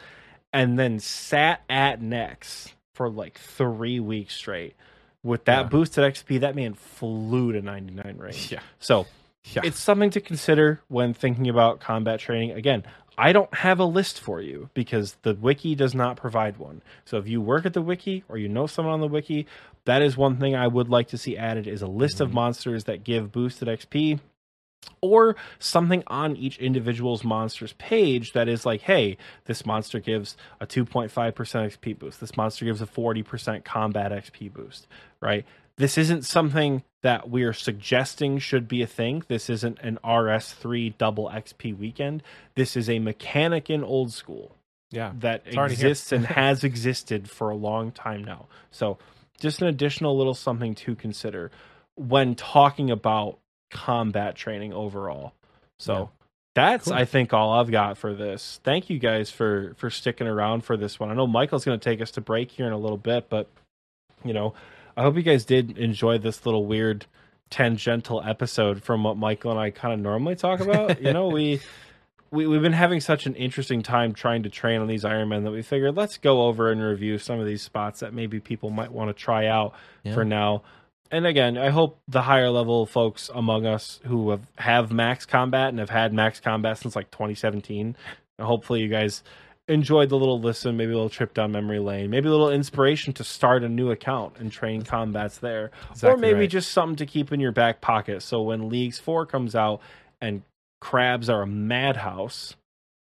and 0.53 0.79
then 0.79 1.01
sat 1.01 1.63
at 1.69 2.01
Nex 2.01 2.69
for 2.95 3.09
like 3.11 3.39
three 3.39 3.99
weeks 3.99 4.35
straight. 4.37 4.75
With 5.25 5.47
that 5.47 5.63
Yeah. 5.63 5.69
boosted 5.69 6.05
XP, 6.05 6.39
that 6.43 6.55
man 6.55 6.75
flew 6.75 7.51
to 7.51 7.61
99 7.61 8.17
range. 8.19 8.53
yeah, 8.53 8.61
So 8.79 9.07
yeah. 9.47 9.63
it's 9.65 9.81
something 9.81 10.11
to 10.11 10.21
consider 10.21 10.81
when 10.87 11.13
thinking 11.15 11.49
about 11.49 11.81
combat 11.81 12.21
training. 12.21 12.53
Again, 12.53 12.85
I 13.19 13.33
don't 13.33 13.53
have 13.55 13.81
a 13.81 13.85
list 13.85 14.21
for 14.21 14.41
you 14.41 14.69
because 14.75 15.17
the 15.23 15.35
wiki 15.35 15.75
does 15.75 15.95
not 15.95 16.17
provide 16.17 16.59
one. 16.59 16.83
So 17.05 17.17
if 17.17 17.27
you 17.27 17.41
work 17.41 17.65
at 17.65 17.73
the 17.73 17.83
wiki 17.83 18.25
or 18.29 18.37
you 18.37 18.49
know 18.49 18.67
someone 18.67 18.95
on 18.95 19.01
the 19.01 19.09
wiki, 19.09 19.47
that 19.85 20.03
is 20.03 20.17
one 20.17 20.37
thing 20.37 20.55
I 20.55 20.67
would 20.67 20.89
like 20.89 21.09
to 21.09 21.19
see 21.19 21.37
added 21.37 21.67
is 21.67 21.83
a 21.83 21.87
list 21.87 22.21
of 22.21 22.29
mm-hmm. 22.29 22.37
monsters 22.37 22.85
that 22.85 23.05
give 23.05 23.33
boosted 23.33 23.69
XP 23.69 24.21
or 25.01 25.37
something 25.59 26.03
on 26.07 26.37
each 26.37 26.59
individual's 26.59 27.25
monster's 27.25 27.73
page 27.75 28.33
that 28.33 28.49
is 28.49 28.67
like, 28.67 28.83
hey, 28.83 29.17
this 29.47 29.65
monster 29.65 29.99
gives 29.99 30.37
a 30.61 30.67
2.5% 30.67 31.11
XP 31.11 31.99
boost. 31.99 32.21
This 32.21 32.37
monster 32.37 32.65
gives 32.65 32.83
a 32.83 32.87
40% 32.87 33.65
combat 33.65 34.13
XP 34.13 34.53
boost, 34.53 34.87
right? 35.21 35.45
This 35.77 35.99
isn't 35.99 36.25
something 36.25 36.83
that 37.07 37.31
we're 37.31 37.53
suggesting 37.53 38.37
should 38.41 38.67
be 38.67 38.83
a 38.83 38.87
thing. 38.89 39.23
This 39.29 39.49
isn't 39.49 39.79
an 39.79 39.97
RS3 40.05 40.99
double 40.99 41.31
XP 41.33 41.79
weekend. 41.79 42.21
This 42.57 42.77
is 42.77 42.91
a 42.91 42.99
mechanic 42.99 43.71
in 43.71 43.85
old 43.85 44.13
school 44.13 44.57
yeah. 44.91 45.13
that 45.21 45.43
It's 45.47 45.57
already 45.57 45.77
here. 45.77 45.87
exists 45.87 46.11
and 46.11 46.27
has 46.43 46.65
existed 46.65 47.31
for 47.31 47.51
a 47.51 47.55
long 47.55 47.93
time 47.93 48.25
now. 48.25 48.47
So, 48.73 48.99
just 49.39 49.63
an 49.63 49.69
additional 49.69 50.19
little 50.19 50.35
something 50.35 50.75
to 50.75 50.97
consider 50.97 51.53
when 51.95 52.35
talking 52.35 52.91
about 52.91 53.39
combat 53.71 54.35
training 54.35 54.73
overall. 54.73 55.33
So, 55.79 55.95
Yeah. 55.95 56.07
that's 56.57 56.85
Cool. 56.87 56.95
I 56.95 57.05
think 57.05 57.33
all 57.33 57.53
I've 57.53 57.71
got 57.71 57.99
for 57.99 58.15
this. 58.15 58.59
Thank 58.65 58.91
you 58.91 58.99
guys 58.99 59.31
for 59.31 59.75
for 59.77 59.91
sticking 59.91 60.27
around 60.27 60.65
for 60.65 60.77
this 60.77 60.99
one. 60.99 61.13
I 61.13 61.15
know 61.15 61.29
Michael's 61.29 61.65
going 61.65 61.79
to 61.79 61.85
take 61.85 62.01
us 62.01 62.11
to 62.13 62.21
break 62.21 62.51
here 62.51 62.67
in 62.67 62.73
a 62.73 62.79
little 62.79 62.99
bit, 62.99 63.29
but 63.29 63.49
you 64.25 64.33
know, 64.33 64.55
I 64.97 65.03
hope 65.03 65.17
you 65.17 65.23
guys 65.23 65.45
did 65.45 65.77
enjoy 65.79 66.19
this 66.19 66.47
little 66.47 66.65
weird 66.67 67.07
tangential 67.51 68.23
episode 68.23 68.83
from 68.83 69.05
what 69.05 69.17
Michael 69.17 69.51
and 69.53 69.61
I 69.61 69.71
kind 69.71 69.95
of 69.95 70.01
normally 70.01 70.37
talk 70.37 70.61
about. 70.61 71.01
you 71.03 71.13
know, 71.13 71.29
we 71.29 71.61
we, 72.31 72.47
we've 72.47 72.63
been 72.63 72.73
having 72.73 73.01
such 73.01 73.27
an 73.27 73.35
interesting 73.35 73.83
time 73.83 74.13
trying 74.15 74.43
to 74.45 74.51
train 74.51 74.81
on 74.81 74.89
these 74.89 75.05
Ironmen 75.05 75.45
that 75.45 75.53
we 75.53 75.63
figured 75.63 75.97
let's 75.97 76.19
go 76.19 76.43
over 76.47 76.71
and 76.73 76.83
review 76.83 77.19
some 77.19 77.39
of 77.39 77.47
these 77.47 77.63
spots 77.63 78.01
that 78.01 78.13
maybe 78.13 78.41
people 78.41 78.71
might 78.71 78.91
want 78.91 79.09
to 79.09 79.15
try 79.15 79.47
out 79.47 79.75
Yeah. 80.03 80.15
for 80.15 80.25
now. 80.25 80.63
And 81.11 81.25
again, 81.25 81.57
I 81.57 81.71
hope 81.71 82.01
the 82.09 82.23
higher 82.23 82.51
level 82.51 82.85
folks 82.85 83.31
among 83.33 83.65
us 83.65 84.01
who 84.07 84.31
have, 84.31 84.41
have 84.59 84.91
max 84.91 85.25
combat 85.25 85.69
and 85.69 85.79
have 85.79 85.91
had 85.91 86.13
max 86.13 86.41
combat 86.41 86.79
since 86.79 86.97
like 86.97 87.13
2017, 87.13 87.95
hopefully 88.41 88.81
you 88.81 88.89
guys 88.89 89.23
enjoyed 89.69 90.09
the 90.09 90.17
little 90.17 90.41
listen, 90.41 90.77
maybe 90.77 90.93
a 90.93 90.95
little 90.95 91.11
trip 91.11 91.35
down 91.35 91.53
memory 91.53 91.81
lane, 91.81 92.11
maybe 92.11 92.29
a 92.29 92.31
little 92.31 92.51
inspiration 92.51 93.13
to 93.15 93.25
start 93.25 93.65
a 93.65 93.69
new 93.69 93.91
account 93.91 94.37
and 94.39 94.53
train 94.53 94.83
combats 94.83 95.39
there, 95.39 95.71
or 96.03 96.17
maybe 96.17 96.41
right. 96.41 96.51
just 96.51 96.71
something 96.71 96.97
to 96.97 97.07
keep 97.07 97.33
in 97.33 97.41
your 97.41 97.53
back 97.53 97.81
pocket. 97.81 98.23
So 98.23 98.43
when 98.43 98.69
Leagues 98.69 98.99
Four 98.99 99.27
comes 99.27 99.55
out 99.55 99.81
and 100.21 100.43
crabs 100.81 101.29
are 101.29 101.43
a 101.43 101.47
madhouse, 101.47 102.55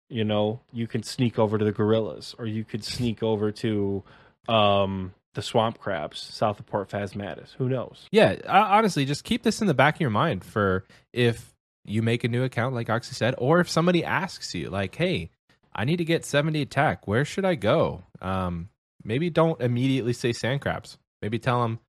you 0.08 0.24
know, 0.24 0.60
you 0.72 0.86
can 0.86 1.02
sneak 1.02 1.38
over 1.38 1.58
to 1.58 1.64
the 1.64 1.72
gorillas, 1.72 2.34
or 2.38 2.46
you 2.46 2.64
could 2.64 2.82
sneak 2.82 3.22
over 3.22 3.52
to 3.52 4.02
um, 4.48 5.12
the 5.34 5.42
swamp 5.42 5.78
crabs 5.78 6.20
south 6.20 6.58
of 6.58 6.66
Port 6.66 6.88
Phasmatys. 6.88 7.54
Who 7.58 7.68
knows? 7.68 8.06
Yeah, 8.10 8.36
honestly, 8.48 9.04
just 9.04 9.24
keep 9.24 9.42
this 9.42 9.60
in 9.60 9.66
the 9.66 9.74
back 9.74 9.96
of 9.96 10.00
your 10.00 10.10
mind 10.10 10.44
for 10.44 10.86
if 11.12 11.54
you 11.84 12.02
make 12.02 12.24
a 12.24 12.28
new 12.28 12.42
account, 12.42 12.74
like 12.74 12.88
Oxy 12.88 13.14
said, 13.14 13.34
or 13.36 13.60
if 13.60 13.68
somebody 13.68 14.02
asks 14.02 14.54
you, 14.54 14.70
like, 14.70 14.94
"Hey, 14.94 15.30
I 15.74 15.84
need 15.84 15.98
to 15.98 16.04
get 16.04 16.24
seventy 16.24 16.62
attack. 16.62 17.06
Where 17.06 17.24
should 17.24 17.44
I 17.44 17.54
go?" 17.54 18.02
Um, 18.20 18.68
maybe 19.04 19.30
don't 19.30 19.60
immediately 19.60 20.12
say 20.12 20.32
sand 20.32 20.60
crabs. 20.60 20.98
Maybe 21.22 21.38
tell 21.38 21.62
them 21.62 21.80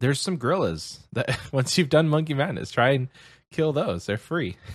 there's 0.00 0.20
some 0.20 0.36
gorillas 0.36 1.00
that 1.12 1.38
once 1.52 1.78
you've 1.78 1.88
done 1.88 2.08
Monkey 2.08 2.34
Madness, 2.34 2.70
try 2.70 2.90
and 2.90 3.08
kill 3.52 3.72
those. 3.72 4.06
They're 4.06 4.18
free. 4.18 4.56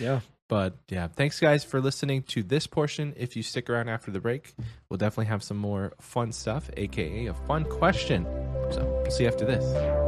Yeah. 0.00 0.20
But 0.48 0.78
yeah, 0.88 1.08
thanks 1.08 1.38
guys 1.40 1.62
for 1.62 1.78
listening 1.78 2.22
to 2.28 2.42
this 2.42 2.66
portion. 2.66 3.12
If 3.18 3.36
you 3.36 3.42
stick 3.42 3.68
around 3.68 3.90
after 3.90 4.10
the 4.10 4.18
break, 4.18 4.54
we'll 4.88 4.96
definitely 4.96 5.26
have 5.26 5.42
some 5.42 5.58
more 5.58 5.92
fun 6.00 6.32
stuff, 6.32 6.70
aka 6.74 7.26
a 7.26 7.34
fun 7.34 7.64
question. 7.64 8.24
So 8.70 8.82
we'll 9.02 9.10
see 9.10 9.24
you 9.24 9.28
after 9.28 9.44
this. 9.44 10.07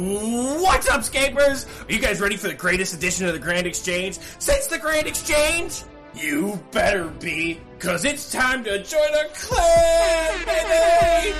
What's 0.00 0.88
up, 0.88 1.04
Scapers? 1.04 1.66
Are 1.86 1.92
you 1.92 1.98
guys 1.98 2.22
ready 2.22 2.38
for 2.38 2.48
the 2.48 2.54
greatest 2.54 2.94
edition 2.94 3.26
of 3.26 3.34
the 3.34 3.38
Grand 3.38 3.66
Exchange 3.66 4.18
since 4.38 4.66
the 4.66 4.78
Grand 4.78 5.06
Exchange? 5.06 5.82
You 6.14 6.58
better 6.70 7.08
be, 7.08 7.60
cause 7.78 8.06
it's 8.06 8.32
time 8.32 8.64
to 8.64 8.82
join 8.82 9.12
a 9.12 9.28
clan, 9.34 10.46
baby! 10.46 11.36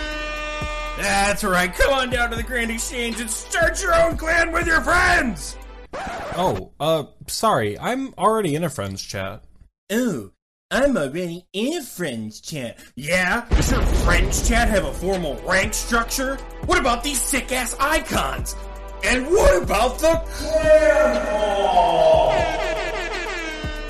That's 0.98 1.42
right, 1.42 1.72
come 1.74 1.94
on 1.94 2.10
down 2.10 2.28
to 2.30 2.36
the 2.36 2.42
Grand 2.42 2.70
Exchange 2.70 3.18
and 3.18 3.30
start 3.30 3.82
your 3.82 3.94
own 3.94 4.18
clan 4.18 4.52
with 4.52 4.66
your 4.66 4.82
friends! 4.82 5.56
Oh, 5.94 6.72
uh, 6.78 7.04
sorry, 7.28 7.78
I'm 7.78 8.12
already 8.18 8.54
in 8.56 8.62
a 8.62 8.68
friend's 8.68 9.02
chat. 9.02 9.42
Oh, 9.90 10.32
I'm 10.72 10.96
already 10.96 11.44
in 11.52 11.78
a 11.78 11.82
friends 11.82 12.40
chat. 12.40 12.78
Yeah? 12.94 13.44
Does 13.50 13.72
your 13.72 13.82
friends 13.82 14.48
chat 14.48 14.68
have 14.68 14.84
a 14.84 14.92
formal 14.92 15.34
rank 15.44 15.74
structure? 15.74 16.36
What 16.66 16.78
about 16.78 17.02
these 17.02 17.20
sick 17.20 17.50
ass 17.50 17.74
icons? 17.80 18.54
And 19.02 19.26
what 19.26 19.64
about 19.64 19.98
the 19.98 20.22
clan? 20.26 21.16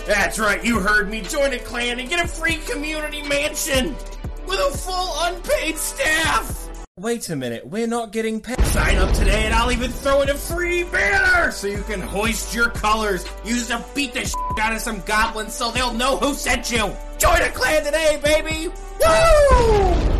That's 0.07 0.39
right, 0.39 0.65
you 0.65 0.81
heard 0.81 1.11
me. 1.11 1.21
Join 1.21 1.53
a 1.53 1.59
clan 1.59 2.01
and 2.01 2.09
get 2.09 2.25
a 2.25 2.29
free 2.29 2.57
community 2.57 3.21
mansion 3.25 3.95
with 4.47 4.59
a 4.59 4.79
full 4.79 5.13
unpaid 5.25 5.77
staff. 5.77 6.70
Wait 7.01 7.31
a 7.31 7.37
minute, 7.37 7.67
we're 7.67 7.87
not 7.87 8.13
getting 8.13 8.43
paid. 8.43 8.61
Sign 8.61 8.99
up 8.99 9.11
today 9.15 9.47
and 9.47 9.55
I'll 9.55 9.73
even 9.73 9.91
throw 9.91 10.21
in 10.21 10.29
a 10.29 10.35
free 10.35 10.83
banner 10.83 11.51
so 11.51 11.67
you 11.67 11.83
can 11.85 11.99
hoist 11.99 12.55
your 12.55 12.69
colors. 12.69 13.25
Use 13.43 13.69
to 13.69 13.83
beat 13.95 14.13
the 14.13 14.21
shit 14.21 14.59
out 14.61 14.75
of 14.75 14.83
some 14.83 15.01
goblins 15.07 15.55
so 15.55 15.71
they'll 15.71 15.95
know 15.95 16.19
who 16.19 16.35
sent 16.35 16.71
you. 16.71 16.95
Join 17.17 17.41
a 17.41 17.49
clan 17.53 17.85
today, 17.85 18.21
baby! 18.23 18.69
Woo! 18.69 20.20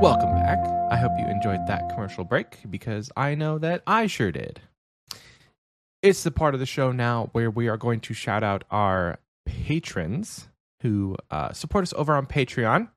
Welcome 0.00 0.32
back. 0.36 0.64
I 0.92 0.96
hope 0.96 1.10
you 1.18 1.26
enjoyed 1.26 1.66
that 1.66 1.88
commercial 1.88 2.22
break 2.22 2.58
because 2.70 3.10
I 3.16 3.34
know 3.34 3.58
that 3.58 3.82
I 3.84 4.06
sure 4.06 4.30
did. 4.30 4.60
It's 6.02 6.22
the 6.22 6.30
part 6.30 6.54
of 6.54 6.60
the 6.60 6.66
show 6.66 6.92
now 6.92 7.30
where 7.32 7.50
we 7.50 7.66
are 7.66 7.76
going 7.76 7.98
to 8.02 8.14
shout 8.14 8.44
out 8.44 8.62
our 8.70 9.18
patrons 9.44 10.46
who 10.82 11.16
uh, 11.32 11.52
support 11.52 11.82
us 11.82 11.92
over 11.96 12.14
on 12.14 12.26
Patreon. 12.26 12.90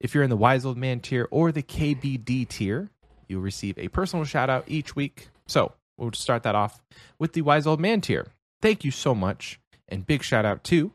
If 0.00 0.14
you're 0.14 0.24
in 0.24 0.30
the 0.30 0.36
Wise 0.36 0.64
Old 0.66 0.76
Man 0.76 0.98
tier 0.98 1.28
or 1.30 1.52
the 1.52 1.62
KBD 1.62 2.48
tier, 2.48 2.90
you'll 3.28 3.40
receive 3.40 3.78
a 3.78 3.86
personal 3.86 4.24
shout 4.24 4.50
out 4.50 4.64
each 4.66 4.96
week. 4.96 5.28
So 5.46 5.74
we'll 5.96 6.10
start 6.10 6.42
that 6.42 6.56
off 6.56 6.82
with 7.20 7.34
the 7.34 7.42
Wise 7.42 7.68
Old 7.68 7.78
Man 7.78 8.00
tier. 8.00 8.32
Thank 8.60 8.82
you 8.82 8.90
so 8.90 9.14
much. 9.14 9.60
And 9.86 10.04
big 10.04 10.24
shout 10.24 10.44
out 10.44 10.64
to 10.64 10.90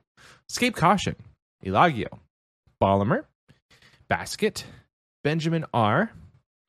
Escape 0.50 0.76
Caution, 0.76 1.16
Elagio, 1.64 2.20
Bollimer, 2.82 3.24
Basket, 4.10 4.66
Benjamin 5.24 5.66
R, 5.74 6.12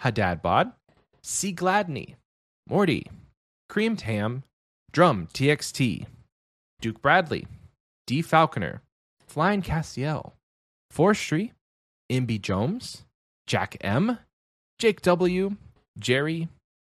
Haddadbod, 0.02 0.72
C. 1.22 1.52
Gladney, 1.54 2.16
Morty, 2.68 3.06
Cream 3.68 3.96
Tam, 3.96 4.42
Drum 4.92 5.28
TXT, 5.32 6.06
Duke 6.80 7.00
Bradley, 7.00 7.46
D. 8.06 8.20
Falconer, 8.20 8.82
Flying 9.26 9.62
Castiel, 9.62 10.32
Forestry, 10.90 11.52
MB 12.10 12.42
Jones, 12.42 13.04
Jack 13.46 13.76
M, 13.80 14.18
Jake 14.78 15.00
W, 15.02 15.56
Jerry, 15.98 16.48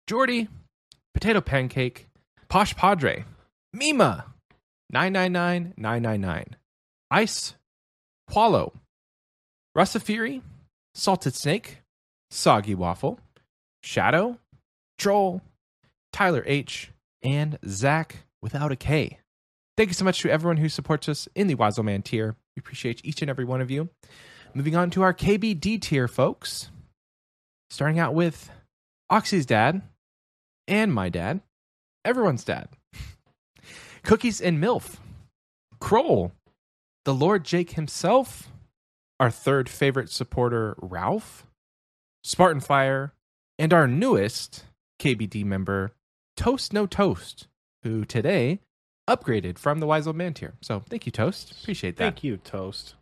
Jordy, 0.07 0.47
Potato 1.13 1.41
Pancake, 1.41 2.07
Posh 2.49 2.75
Padre, 2.75 3.25
Mima, 3.73 4.25
999999, 4.91 6.55
Ice, 7.11 7.55
Qualo, 8.29 8.73
Russafiri, 9.77 10.41
Salted 10.93 11.35
Snake, 11.35 11.79
Soggy 12.29 12.75
Waffle, 12.75 13.19
Shadow, 13.83 14.39
Troll, 14.97 15.41
Tyler 16.13 16.43
H, 16.45 16.91
and 17.23 17.57
Zach 17.65 18.25
without 18.41 18.71
a 18.71 18.75
K. 18.75 19.19
Thank 19.77 19.89
you 19.89 19.93
so 19.93 20.05
much 20.05 20.21
to 20.21 20.29
everyone 20.29 20.57
who 20.57 20.69
supports 20.69 21.07
us 21.07 21.27
in 21.35 21.47
the 21.47 21.55
Wazzle 21.55 21.83
Man 21.83 22.01
tier. 22.01 22.35
We 22.55 22.59
appreciate 22.59 23.01
each 23.03 23.21
and 23.21 23.29
every 23.29 23.45
one 23.45 23.61
of 23.61 23.71
you. 23.71 23.89
Moving 24.53 24.75
on 24.75 24.89
to 24.91 25.01
our 25.01 25.13
KBD 25.13 25.81
tier, 25.81 26.07
folks. 26.07 26.69
Starting 27.69 27.99
out 27.99 28.13
with 28.13 28.51
Oxy's 29.09 29.45
dad 29.45 29.81
and 30.67 30.93
my 30.93 31.07
dad, 31.09 31.39
everyone's 32.03 32.43
dad. 32.43 32.67
Cookies 34.03 34.41
and 34.41 34.61
MILF, 34.61 34.97
Kroll, 35.79 36.33
the 37.05 37.13
Lord 37.13 37.45
Jake 37.45 37.71
himself, 37.71 38.49
our 39.21 39.29
third 39.29 39.69
favorite 39.69 40.09
supporter, 40.09 40.75
Ralph, 40.81 41.45
Spartan 42.23 42.59
Fire, 42.59 43.13
and 43.59 43.71
our 43.71 43.87
newest 43.87 44.65
KBD 44.99 45.45
member, 45.45 45.91
Toast 46.35 46.73
No 46.73 46.87
Toast, 46.87 47.47
who 47.83 48.03
today 48.03 48.61
upgraded 49.07 49.59
from 49.59 49.79
the 49.79 49.85
Wise 49.85 50.07
Old 50.07 50.15
Man 50.15 50.33
tier. 50.33 50.55
So 50.61 50.83
thank 50.89 51.05
you, 51.05 51.11
Toast. 51.11 51.51
Appreciate 51.51 51.97
that. 51.97 52.03
Thank 52.03 52.23
you, 52.23 52.37
Toast. 52.37 52.95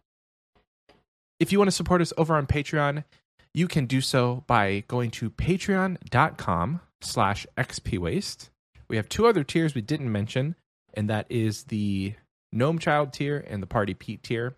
If 1.39 1.53
you 1.53 1.57
want 1.57 1.69
to 1.69 1.75
support 1.75 2.01
us 2.01 2.11
over 2.17 2.35
on 2.35 2.47
Patreon, 2.47 3.05
you 3.53 3.69
can 3.69 3.85
do 3.85 4.01
so 4.01 4.43
by 4.45 4.83
going 4.89 5.11
to 5.11 5.29
patreon.com 5.29 6.81
slash 6.99 7.47
xpwaste. 7.57 8.49
We 8.89 8.97
have 8.97 9.07
two 9.07 9.25
other 9.25 9.45
tiers 9.45 9.73
we 9.73 9.81
didn't 9.81 10.11
mention, 10.11 10.55
and 10.93 11.09
that 11.09 11.27
is 11.29 11.63
the 11.65 12.15
Gnome 12.51 12.79
Child 12.79 13.13
tier 13.13 13.37
and 13.47 13.63
the 13.63 13.67
Party 13.67 13.93
Pete 13.93 14.21
tier. 14.21 14.57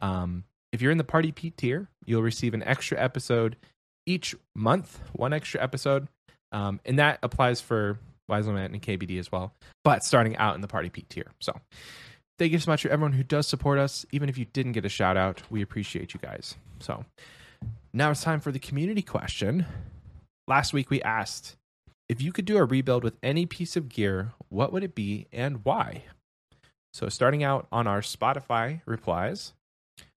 Um, 0.00 0.42
if 0.72 0.82
you're 0.82 0.92
in 0.92 0.98
the 0.98 1.04
Party 1.04 1.32
Pete 1.32 1.56
tier, 1.56 1.88
you'll 2.04 2.22
receive 2.22 2.54
an 2.54 2.62
extra 2.62 3.00
episode 3.00 3.56
each 4.06 4.34
month, 4.54 5.00
one 5.12 5.32
extra 5.32 5.62
episode. 5.62 6.08
Um, 6.52 6.80
and 6.84 6.98
that 6.98 7.18
applies 7.22 7.60
for 7.60 7.98
Wiseman 8.28 8.72
and 8.72 8.82
KBD 8.82 9.18
as 9.18 9.32
well, 9.32 9.54
but 9.84 10.04
starting 10.04 10.36
out 10.36 10.54
in 10.54 10.60
the 10.60 10.68
Party 10.68 10.90
Pete 10.90 11.08
tier. 11.08 11.30
So 11.40 11.52
thank 12.38 12.52
you 12.52 12.58
so 12.58 12.70
much 12.70 12.82
to 12.82 12.90
everyone 12.90 13.12
who 13.12 13.22
does 13.22 13.46
support 13.46 13.78
us. 13.78 14.06
Even 14.12 14.28
if 14.28 14.38
you 14.38 14.46
didn't 14.46 14.72
get 14.72 14.84
a 14.84 14.90
shout 14.90 15.16
out, 15.16 15.42
we 15.50 15.62
appreciate 15.62 16.14
you 16.14 16.20
guys. 16.20 16.54
So 16.80 17.04
now 17.92 18.10
it's 18.10 18.22
time 18.22 18.40
for 18.40 18.52
the 18.52 18.58
community 18.58 19.02
question. 19.02 19.66
Last 20.46 20.72
week 20.72 20.90
we 20.90 21.02
asked 21.02 21.56
if 22.08 22.22
you 22.22 22.32
could 22.32 22.46
do 22.46 22.56
a 22.56 22.64
rebuild 22.64 23.04
with 23.04 23.18
any 23.22 23.44
piece 23.44 23.76
of 23.76 23.88
gear, 23.88 24.32
what 24.48 24.72
would 24.72 24.82
it 24.82 24.94
be 24.94 25.26
and 25.32 25.64
why? 25.64 26.04
So 26.94 27.08
starting 27.08 27.44
out 27.44 27.66
on 27.70 27.86
our 27.86 28.00
Spotify 28.00 28.80
replies, 28.86 29.52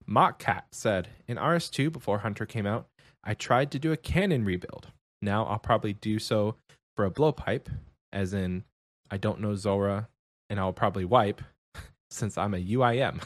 Mockcat 0.09 0.63
said, 0.71 1.09
In 1.27 1.37
RS2 1.37 1.91
before 1.91 2.19
Hunter 2.19 2.45
came 2.45 2.65
out, 2.65 2.87
I 3.23 3.33
tried 3.33 3.71
to 3.71 3.79
do 3.79 3.91
a 3.91 3.97
cannon 3.97 4.43
rebuild. 4.45 4.87
Now 5.21 5.45
I'll 5.45 5.59
probably 5.59 5.93
do 5.93 6.17
so 6.19 6.55
for 6.95 7.05
a 7.05 7.11
blowpipe, 7.11 7.67
as 8.11 8.33
in 8.33 8.63
I 9.09 9.17
don't 9.17 9.39
know 9.41 9.55
Zulrah 9.55 10.07
and 10.49 10.59
I'll 10.59 10.73
probably 10.73 11.05
wipe 11.05 11.41
since 12.11 12.37
I'm 12.37 12.53
a 12.53 12.57
UIM. 12.57 13.21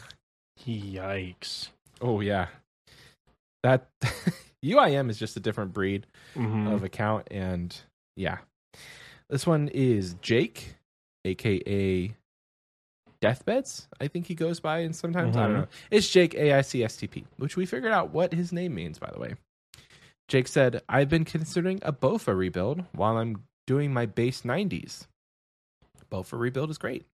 Yikes. 0.68 1.70
Oh 2.02 2.20
yeah. 2.22 2.48
That 3.64 3.88
UIM 4.64 5.10
is 5.10 5.18
just 5.18 5.38
a 5.38 5.40
different 5.40 5.74
breed 5.74 6.06
Mhm. 6.36 6.74
of 6.74 6.84
account 6.84 7.28
and 7.32 7.76
yeah. 8.16 8.40
This 9.30 9.48
one 9.48 9.70
is 9.70 10.16
Jake, 10.22 10.76
aka 11.24 12.14
Deathbeds, 13.26 13.88
I 14.00 14.08
think 14.08 14.28
he 14.28 14.36
goes 14.36 14.60
by 14.60 14.80
and 14.80 14.96
sometimes 14.96 15.36
I 15.36 15.44
don't 15.44 15.52
Mhm. 15.52 15.60
know. 15.62 15.68
It's 15.92 16.10
Jake 16.10 16.34
AICSTP, 16.34 17.26
which 17.38 17.56
we 17.58 17.66
figured 17.66 17.92
out 17.92 18.12
what 18.12 18.34
his 18.34 18.52
name 18.54 18.76
means 18.76 19.00
by 19.00 19.10
the 19.12 19.20
way. 19.20 19.36
Jake 20.28 20.48
said, 20.48 20.82
I've 20.90 21.10
been 21.10 21.26
considering 21.26 21.80
a 21.84 21.94
Bofa 21.94 22.36
rebuild 22.36 22.86
while 22.94 23.18
I'm 23.18 23.44
doing 23.68 23.94
my 23.94 24.06
base 24.06 24.44
90s. 24.44 25.08
Bofa 26.12 26.40
rebuild 26.40 26.70
is 26.70 26.78
great. 26.78 27.06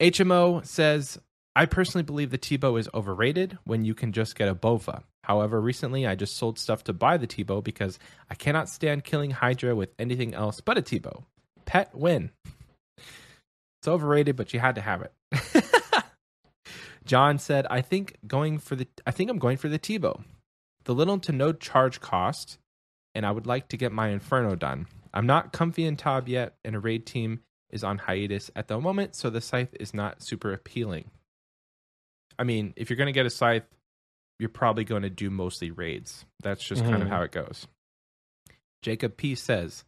HMO 0.00 0.60
says, 0.64 1.18
I 1.56 1.66
personally 1.66 2.02
believe 2.02 2.30
the 2.30 2.38
Tbow 2.38 2.78
is 2.78 2.88
overrated 2.92 3.58
when 3.64 3.84
you 3.84 3.94
can 3.94 4.12
just 4.12 4.34
get 4.36 4.48
a 4.48 4.54
Bofa. 4.54 5.04
However, 5.24 5.60
recently 5.60 6.06
I 6.06 6.14
just 6.14 6.36
sold 6.36 6.58
stuff 6.58 6.84
to 6.84 6.92
buy 6.92 7.16
the 7.16 7.26
Tbow 7.26 7.62
because 7.62 7.98
I 8.28 8.34
cannot 8.34 8.68
stand 8.68 9.04
killing 9.04 9.30
Hydra 9.30 9.74
with 9.74 9.90
anything 9.98 10.34
else 10.34 10.60
but 10.60 10.76
a 10.78 10.82
Tbow. 10.82 11.24
Pet 11.64 11.94
win. 11.94 12.30
It's 13.84 13.88
overrated, 13.90 14.34
but 14.36 14.54
you 14.54 14.60
had 14.60 14.76
to 14.76 14.80
have 14.80 15.02
it. 15.02 15.12
John 17.04 17.38
said, 17.38 17.66
I 17.68 17.82
think 17.82 18.16
going 18.26 18.56
for 18.58 18.76
the 18.76 18.88
I 19.06 19.10
think 19.10 19.28
I'm 19.28 19.38
going 19.38 19.58
for 19.58 19.68
the 19.68 19.78
Tbow. 19.78 20.24
The 20.84 20.94
little 20.94 21.18
to 21.18 21.32
no 21.32 21.52
charge 21.52 22.00
cost, 22.00 22.56
and 23.14 23.26
I 23.26 23.30
would 23.30 23.46
like 23.46 23.68
to 23.68 23.76
get 23.76 23.92
my 23.92 24.08
Inferno 24.08 24.54
done. 24.54 24.86
I'm 25.12 25.26
not 25.26 25.52
comfy 25.52 25.84
in 25.84 25.96
Tob 25.98 26.28
yet, 26.30 26.54
and 26.64 26.74
a 26.74 26.80
raid 26.80 27.04
team 27.04 27.40
is 27.68 27.84
on 27.84 27.98
hiatus 27.98 28.50
at 28.56 28.68
the 28.68 28.80
moment, 28.80 29.14
so 29.16 29.28
the 29.28 29.42
scythe 29.42 29.76
is 29.78 29.92
not 29.92 30.22
super 30.22 30.54
appealing. 30.54 31.10
I 32.38 32.44
mean, 32.44 32.72
if 32.76 32.88
you're 32.88 32.96
going 32.96 33.08
to 33.08 33.12
get 33.12 33.26
a 33.26 33.30
scythe, 33.30 33.66
you're 34.38 34.48
probably 34.48 34.84
going 34.84 35.02
to 35.02 35.10
do 35.10 35.28
mostly 35.28 35.70
raids. 35.70 36.24
That's 36.42 36.64
just 36.64 36.82
kind 36.84 37.02
of 37.02 37.08
Mhm. 37.08 37.10
how 37.10 37.20
it 37.20 37.32
goes. 37.32 37.66
Jacob 38.80 39.18
P 39.18 39.34
says, 39.34 39.84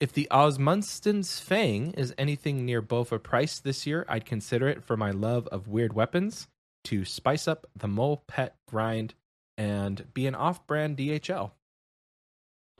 if 0.00 0.12
the 0.12 0.26
Osmumten's 0.30 1.38
Fang 1.40 1.92
is 1.92 2.14
anything 2.16 2.64
near 2.64 2.80
Bofa 2.82 3.22
price 3.22 3.58
this 3.58 3.86
year, 3.86 4.04
I'd 4.08 4.24
consider 4.24 4.68
it 4.68 4.82
for 4.82 4.96
my 4.96 5.10
love 5.10 5.46
of 5.48 5.68
weird 5.68 5.92
weapons 5.92 6.48
to 6.84 7.04
spice 7.04 7.46
up 7.46 7.66
the 7.76 7.86
mole 7.88 8.24
pet 8.26 8.56
grind 8.66 9.14
and 9.58 10.12
be 10.14 10.26
an 10.26 10.34
off-brand 10.34 10.96
DHL. 10.96 11.50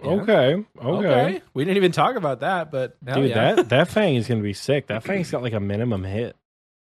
Yeah. 0.03 0.11
Okay. 0.11 0.65
Okay. 0.83 1.43
We 1.53 1.65
didn't 1.65 1.77
even 1.77 1.93
talk 1.93 2.17
about 2.17 2.41
that, 2.41 2.71
but 2.71 2.97
Dude, 3.05 3.29
yeah. 3.29 3.55
that 3.55 3.69
that 3.69 3.89
fang 3.89 4.15
is 4.15 4.27
gonna 4.27 4.41
be 4.41 4.55
sick. 4.55 4.87
That 4.87 5.03
fang's 5.05 5.31
got 5.31 5.43
like 5.43 5.53
a 5.53 5.61
minimum 5.61 6.05
hit. 6.05 6.37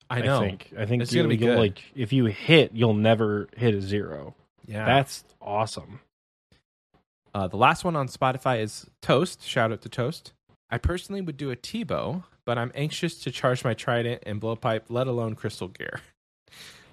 I 0.10 0.20
know. 0.22 0.42
think. 0.42 0.72
I 0.78 0.86
think 0.86 1.02
It's 1.02 1.14
you, 1.14 1.20
gonna 1.20 1.30
be 1.30 1.38
good. 1.38 1.58
like 1.58 1.82
if 1.96 2.12
you 2.12 2.26
hit, 2.26 2.72
you'll 2.74 2.94
never 2.94 3.48
hit 3.56 3.74
a 3.74 3.82
zero. 3.82 4.36
Yeah. 4.68 4.86
That's 4.86 5.24
awesome. 5.42 6.02
Uh, 7.36 7.50
the 7.50 7.58
last 7.58 7.84
one 7.84 7.98
on 7.98 8.08
Spotify 8.08 8.62
is 8.62 8.90
Toast. 9.02 9.46
Shout 9.46 9.74
out 9.74 9.82
to 9.82 9.90
Toast. 9.90 10.32
I 10.70 10.78
personally 10.78 11.20
would 11.20 11.36
do 11.36 11.52
a 11.52 11.56
Tbow, 11.58 12.24
but 12.46 12.58
I'm 12.58 12.72
anxious 12.74 13.20
to 13.24 13.30
charge 13.30 13.66
my 13.66 13.74
Trident 13.74 14.24
and 14.26 14.40
blowpipe, 14.40 14.84
let 14.88 15.08
alone 15.08 15.36
Crystal 15.36 15.68
Gear. 15.68 16.00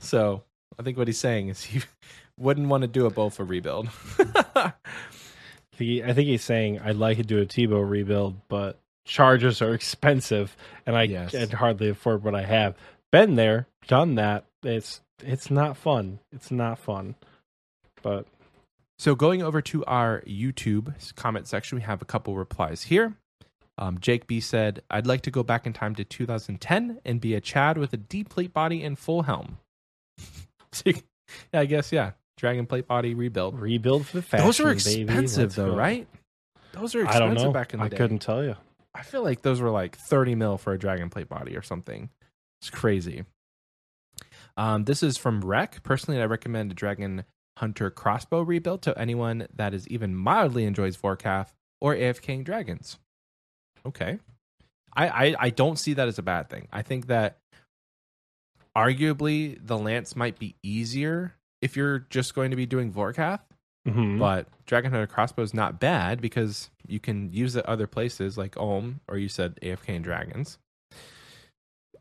So 0.01 0.43
I 0.77 0.83
think 0.83 0.99
what 0.99 1.07
he's 1.07 1.21
saying 1.21 1.47
is 1.49 1.63
he 1.63 1.81
wouldn't 2.37 2.67
want 2.67 2.83
to 2.83 2.89
do 2.89 3.07
a 3.07 3.11
Bofa 3.13 3.49
rebuild. 3.49 3.89
He, 5.79 6.03
I 6.03 6.13
think 6.13 6.27
he's 6.29 6.43
saying 6.45 6.81
I'd 6.81 6.97
like 6.97 7.17
to 7.17 7.23
do 7.23 7.41
a 7.41 7.47
Tbow 7.47 7.89
rebuild, 7.89 8.37
but 8.49 8.79
charges 9.07 9.63
are 9.63 9.73
expensive, 9.75 10.55
and 10.85 10.97
I 10.97 11.05
Yes. 11.05 11.31
can 11.31 11.49
hardly 11.51 11.89
afford 11.89 12.23
what 12.25 12.35
I 12.35 12.43
have. 12.43 12.77
Been 13.11 13.37
there, 13.37 13.67
done 13.87 14.17
that. 14.17 14.45
It's 14.63 15.01
it's 15.25 15.51
not 15.51 15.77
fun. 15.77 16.19
It's 16.33 16.51
not 16.51 16.79
fun. 16.79 17.15
But 18.03 18.27
So 19.03 19.17
going 19.17 19.43
over 19.43 19.61
to 19.63 19.85
our 19.87 20.23
YouTube 20.29 20.95
comment 21.17 21.49
section, 21.49 21.75
we 21.75 21.83
have 21.83 22.03
a 22.03 22.05
couple 22.05 22.37
replies 22.37 22.85
here. 22.85 23.15
Um, 23.77 23.99
Jake 23.99 24.29
B 24.29 24.39
said, 24.39 24.81
"I'd 24.93 25.09
like 25.09 25.23
to 25.23 25.31
go 25.33 25.43
back 25.43 25.67
in 25.67 25.73
time 25.73 25.97
to 25.97 26.05
2010 26.05 27.01
and 27.05 27.21
be 27.21 27.35
a 27.35 27.41
Chad 27.41 27.79
with 27.79 27.93
a 27.93 27.97
deep 27.97 28.29
plate 28.29 28.53
body 28.53 28.85
and 28.85 28.97
full 28.97 29.23
helm." 29.23 29.59
Yeah, 30.85 31.61
I 31.61 31.65
guess 31.65 31.91
yeah, 31.91 32.13
dragon 32.37 32.67
plate 32.67 32.87
body 32.87 33.15
rebuild. 33.15 33.59
rebuild 33.59 34.07
for 34.07 34.19
the 34.19 34.23
fashion. 34.23 34.47
those 34.47 34.61
are 34.61 34.75
baby. 34.75 35.03
expensive 35.03 35.55
though, 35.57 35.71
go. 35.71 35.77
right? 35.77 36.07
Those 36.73 36.95
are 36.95 37.01
I 37.01 37.03
expensive 37.05 37.37
don't 37.37 37.45
know. 37.47 37.53
back 37.53 37.73
in 37.75 37.81
the 37.81 37.87
I 37.87 37.89
day. 37.89 37.97
I 37.97 37.99
couldn't 37.99 38.19
tell 38.21 38.45
you. 38.45 38.55
I 38.95 39.03
feel 39.03 39.25
like 39.25 39.43
those 39.43 39.61
were 39.61 39.71
like 39.71 39.97
30 39.97 40.37
mil 40.37 40.59
for 40.59 40.73
a 40.75 40.79
dragon 40.79 41.11
plate 41.11 41.29
body 41.29 41.57
or 41.57 41.63
something. 41.63 42.11
It's 42.61 42.71
crazy. 42.71 43.25
Um, 44.57 44.85
this 44.85 45.03
is 45.03 45.17
from 45.17 45.41
Rec. 45.41 45.83
Personally, 45.83 46.21
I 46.21 46.27
recommend 46.27 46.71
a 46.71 46.75
Dragon 46.75 47.25
Hunter 47.59 47.91
crossbow 47.91 48.43
rebuild 48.43 48.83
to 48.83 48.99
anyone 48.99 49.47
that 49.55 49.75
is 49.75 49.87
even 49.89 50.15
mildly 50.15 50.65
enjoys 50.65 50.97
Vorkath 50.97 51.53
or 51.81 51.95
AFKing 51.95 52.45
dragons. 52.45 52.99
Okay. 53.85 54.19
I, 54.95 55.09
I, 55.09 55.35
I 55.39 55.51
don't 55.51 55.79
see 55.79 55.95
that 55.95 56.09
as 56.09 56.19
a 56.19 56.23
bad 56.23 56.49
thing. 56.51 56.69
I 56.73 56.83
think 56.83 57.07
that 57.07 57.39
arguably 58.77 59.59
the 59.65 59.79
lance 59.79 60.17
might 60.17 60.39
be 60.39 60.55
easier 60.63 61.35
if 61.61 61.77
you're 61.77 62.01
just 62.11 62.35
going 62.35 62.51
to 62.51 62.57
be 62.57 62.67
doing 62.67 62.93
Vorkath. 62.93 63.41
Mhm. 63.87 64.19
But 64.19 64.47
Dragon 64.67 64.93
Hunter 64.93 65.07
crossbow 65.07 65.43
is 65.43 65.53
not 65.55 65.81
bad 65.81 66.21
because 66.21 66.71
you 66.87 67.01
can 67.01 67.33
use 67.33 67.57
it 67.57 67.67
other 67.67 67.87
places 67.87 68.39
like 68.39 68.57
Olm 68.57 69.01
or 69.09 69.19
you 69.19 69.29
said 69.29 69.59
AFK 69.61 69.97
and 69.97 70.05
Dragons. 70.05 70.59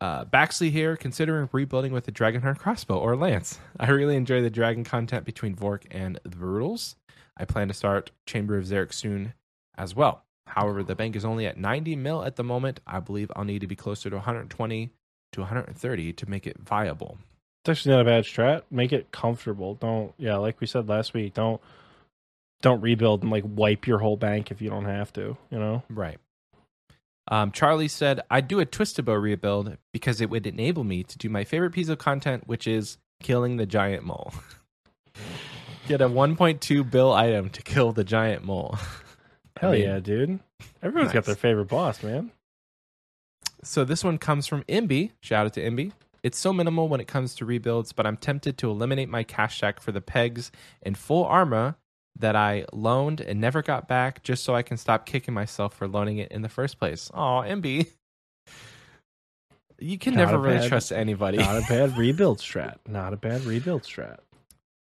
Uh, 0.01 0.25
Baxley 0.25 0.71
here, 0.71 0.97
considering 0.97 1.47
rebuilding 1.51 1.93
with 1.93 2.07
a 2.07 2.11
Dragon 2.11 2.41
Hunter 2.41 2.59
crossbow 2.59 2.97
or 2.97 3.15
lance. 3.15 3.59
I 3.79 3.87
really 3.91 4.15
enjoy 4.15 4.41
the 4.41 4.49
dragon 4.49 4.83
content 4.83 5.25
between 5.25 5.55
Vork 5.55 5.85
and 5.91 6.19
the 6.23 6.35
Brutals. 6.35 6.95
I 7.37 7.45
plan 7.45 7.67
to 7.67 7.73
start 7.75 8.09
Chamber 8.25 8.57
of 8.57 8.65
Xeric 8.65 8.93
soon 8.93 9.33
as 9.77 9.95
well. 9.95 10.23
However, 10.47 10.81
the 10.81 10.95
bank 10.95 11.15
is 11.15 11.23
only 11.23 11.45
at 11.45 11.55
90 11.55 11.95
mil 11.97 12.23
at 12.23 12.35
the 12.35 12.43
moment. 12.43 12.79
I 12.87 12.99
believe 12.99 13.31
I'll 13.35 13.45
need 13.45 13.61
to 13.61 13.67
be 13.67 13.75
closer 13.75 14.09
to 14.09 14.15
120 14.15 14.89
to 15.33 15.39
130 15.39 16.13
to 16.13 16.29
make 16.29 16.47
it 16.47 16.57
viable. 16.59 17.19
It's 17.63 17.69
actually 17.69 17.93
not 17.93 18.01
a 18.01 18.05
bad 18.05 18.23
strat. 18.23 18.63
Make 18.71 18.91
it 18.91 19.11
comfortable. 19.11 19.75
Don't 19.75 20.13
yeah, 20.17 20.37
like 20.37 20.59
we 20.59 20.65
said 20.65 20.89
last 20.89 21.13
week, 21.13 21.35
don't 21.35 21.61
don't 22.63 22.81
rebuild 22.81 23.21
and 23.21 23.31
like 23.31 23.43
wipe 23.45 23.85
your 23.85 23.99
whole 23.99 24.17
bank 24.17 24.49
if 24.49 24.63
you 24.63 24.69
don't 24.71 24.85
have 24.85 25.13
to, 25.13 25.37
you 25.51 25.59
know? 25.59 25.83
Right. 25.89 26.17
Um, 27.31 27.53
Charlie 27.53 27.87
said, 27.87 28.19
I'd 28.29 28.49
do 28.49 28.59
a 28.59 28.65
Twistabo 28.65 29.13
rebuild 29.13 29.77
because 29.93 30.19
it 30.19 30.29
would 30.29 30.45
enable 30.45 30.83
me 30.83 31.03
to 31.03 31.17
do 31.17 31.29
my 31.29 31.45
favorite 31.45 31.71
piece 31.71 31.87
of 31.87 31.97
content, 31.97 32.45
which 32.45 32.67
is 32.67 32.97
killing 33.23 33.55
the 33.55 33.65
giant 33.65 34.03
mole. 34.03 34.33
Get 35.87 36.01
a 36.01 36.09
1.2 36.09 36.91
bill 36.91 37.13
item 37.13 37.49
to 37.51 37.61
kill 37.63 37.93
the 37.93 38.03
giant 38.03 38.43
mole. 38.43 38.77
I 39.57 39.59
Hell 39.61 39.71
mean, 39.71 39.81
yeah, 39.83 39.99
dude. 39.99 40.39
Everyone's 40.83 41.07
nice. 41.07 41.13
got 41.13 41.25
their 41.25 41.35
favorite 41.35 41.69
boss, 41.69 42.03
man. 42.03 42.31
So 43.63 43.85
this 43.85 44.03
one 44.03 44.17
comes 44.17 44.45
from 44.45 44.63
Imby. 44.63 45.11
Shout 45.21 45.45
out 45.45 45.53
to 45.53 45.61
Imby. 45.61 45.93
It's 46.23 46.37
so 46.37 46.51
minimal 46.51 46.87
when 46.89 46.99
it 46.99 47.07
comes 47.07 47.33
to 47.35 47.45
rebuilds, 47.45 47.93
but 47.93 48.05
I'm 48.05 48.17
tempted 48.17 48.57
to 48.59 48.69
eliminate 48.69 49.09
my 49.09 49.23
cash 49.23 49.57
stack 49.57 49.79
for 49.79 49.91
the 49.91 50.01
pegs 50.01 50.51
and 50.83 50.97
full 50.97 51.23
armor 51.23 51.75
that 52.19 52.35
I 52.35 52.65
loaned 52.73 53.21
and 53.21 53.39
never 53.41 53.61
got 53.61 53.88
back 53.88 54.21
just 54.23 54.43
so 54.43 54.53
I 54.55 54.61
can 54.61 54.77
stop 54.77 55.05
kicking 55.05 55.33
myself 55.33 55.73
for 55.73 55.88
loaning 55.88 56.17
it 56.17 56.31
in 56.31 56.41
the 56.41 56.49
first 56.49 56.77
place. 56.79 57.09
Oh, 57.13 57.43
MB. 57.45 57.88
You 59.79 59.97
can 59.97 60.13
Not 60.13 60.25
never 60.25 60.38
really 60.38 60.57
bad- 60.59 60.69
trust 60.69 60.91
anybody. 60.91 61.38
Not 61.39 61.57
a 61.57 61.65
bad 61.67 61.97
rebuild 61.97 62.38
strat. 62.39 62.75
Not 62.88 63.13
a 63.13 63.17
bad 63.17 63.43
rebuild 63.45 63.83
strat. 63.83 64.17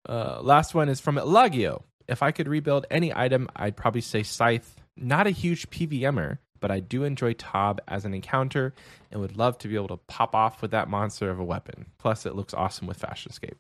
Uh, 0.09 0.41
last 0.43 0.75
one 0.75 0.89
is 0.89 1.01
from 1.01 1.17
Elagio. 1.17 1.83
If 2.09 2.23
I 2.23 2.31
could 2.33 2.49
rebuild 2.49 2.85
any 2.91 3.15
item, 3.15 3.49
I'd 3.57 3.77
probably 3.77 4.01
say 4.03 4.23
Scythe. 4.23 4.75
Not 4.97 5.27
a 5.27 5.31
huge 5.31 5.71
PVMer, 5.71 6.39
but 6.61 6.71
I 6.71 6.81
do 6.81 7.05
enjoy 7.05 7.33
Tob 7.35 7.81
as 7.89 8.05
an 8.05 8.13
encounter 8.13 8.75
and 9.11 9.21
would 9.21 9.37
love 9.39 9.57
to 9.59 9.69
be 9.69 9.77
able 9.77 9.89
to 9.89 9.97
pop 9.97 10.35
off 10.35 10.61
with 10.61 10.73
that 10.73 10.89
monster 10.91 11.31
of 11.31 11.39
a 11.39 11.45
weapon. 11.45 11.87
Plus, 11.99 12.27
it 12.27 12.35
looks 12.37 12.53
awesome 12.53 12.87
with 12.87 12.99
Fashionscape. 13.01 13.55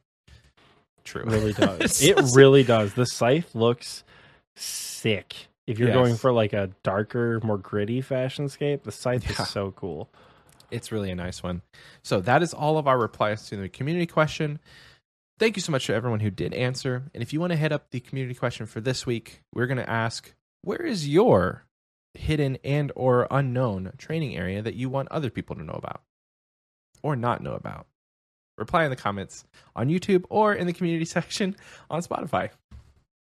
True. 1.05 1.25
Really 1.25 1.53
does. 1.55 2.03
It 2.03 2.19
so 2.19 2.27
really 2.35 2.63
does. 2.63 2.95
The 2.95 3.07
scythe 3.07 3.55
looks 3.55 4.05
sick. 4.57 5.35
If 5.67 5.79
you're 5.79 5.89
Yes. 5.89 5.95
going 5.97 6.17
for 6.17 6.33
like 6.33 6.53
a 6.53 6.71
darker, 6.83 7.41
more 7.43 7.59
gritty 7.59 8.01
fashion 8.01 8.49
scape, 8.49 8.83
the 8.85 8.93
scythe 8.93 9.25
Yeah. 9.25 9.43
is 9.43 9.49
so 9.49 9.71
cool. 9.73 10.11
It's 10.71 10.91
really 10.91 11.11
a 11.11 11.15
nice 11.15 11.43
one. 11.43 11.63
So 12.03 12.21
that 12.23 12.43
is 12.43 12.55
all 12.55 12.79
of 12.79 12.87
our 12.89 12.99
replies 12.99 13.49
to 13.49 13.57
the 13.57 13.69
community 13.69 14.07
question. 14.07 14.59
Thank 15.39 15.57
you 15.57 15.63
so 15.63 15.73
much 15.73 15.87
to 15.87 15.95
everyone 15.95 16.21
who 16.21 16.31
did 16.31 16.55
answer. 16.55 17.05
And 17.15 17.23
if 17.23 17.33
you 17.33 17.41
want 17.41 17.51
to 17.53 17.57
head 17.57 17.73
up 17.73 17.91
the 17.91 18.01
community 18.01 18.35
question 18.35 18.67
for 18.67 18.81
this 18.81 19.05
week, 19.07 19.43
we're 19.53 19.67
going 19.67 19.79
to 19.79 19.89
ask, 19.91 20.33
where 20.63 20.83
is 20.83 21.09
your 21.09 21.65
hidden 22.15 22.59
and 22.63 22.93
or 22.95 23.27
unknown 23.31 23.93
training 23.99 24.37
area 24.37 24.63
that 24.63 24.75
you 24.75 24.89
want 24.89 25.09
other 25.11 25.31
people 25.31 25.57
to 25.57 25.65
know 25.65 25.73
about 25.75 26.03
or 27.03 27.17
not 27.17 27.43
know 27.43 27.55
about? 27.55 27.87
Reply 28.59 28.85
in 28.85 28.91
the 28.91 28.97
comments 28.97 29.45
on 29.75 29.89
YouTube 29.89 30.25
or 30.29 30.55
in 30.55 30.67
the 30.67 30.73
community 30.73 31.05
section 31.17 31.57
on 31.91 32.03
Spotify. 32.03 32.51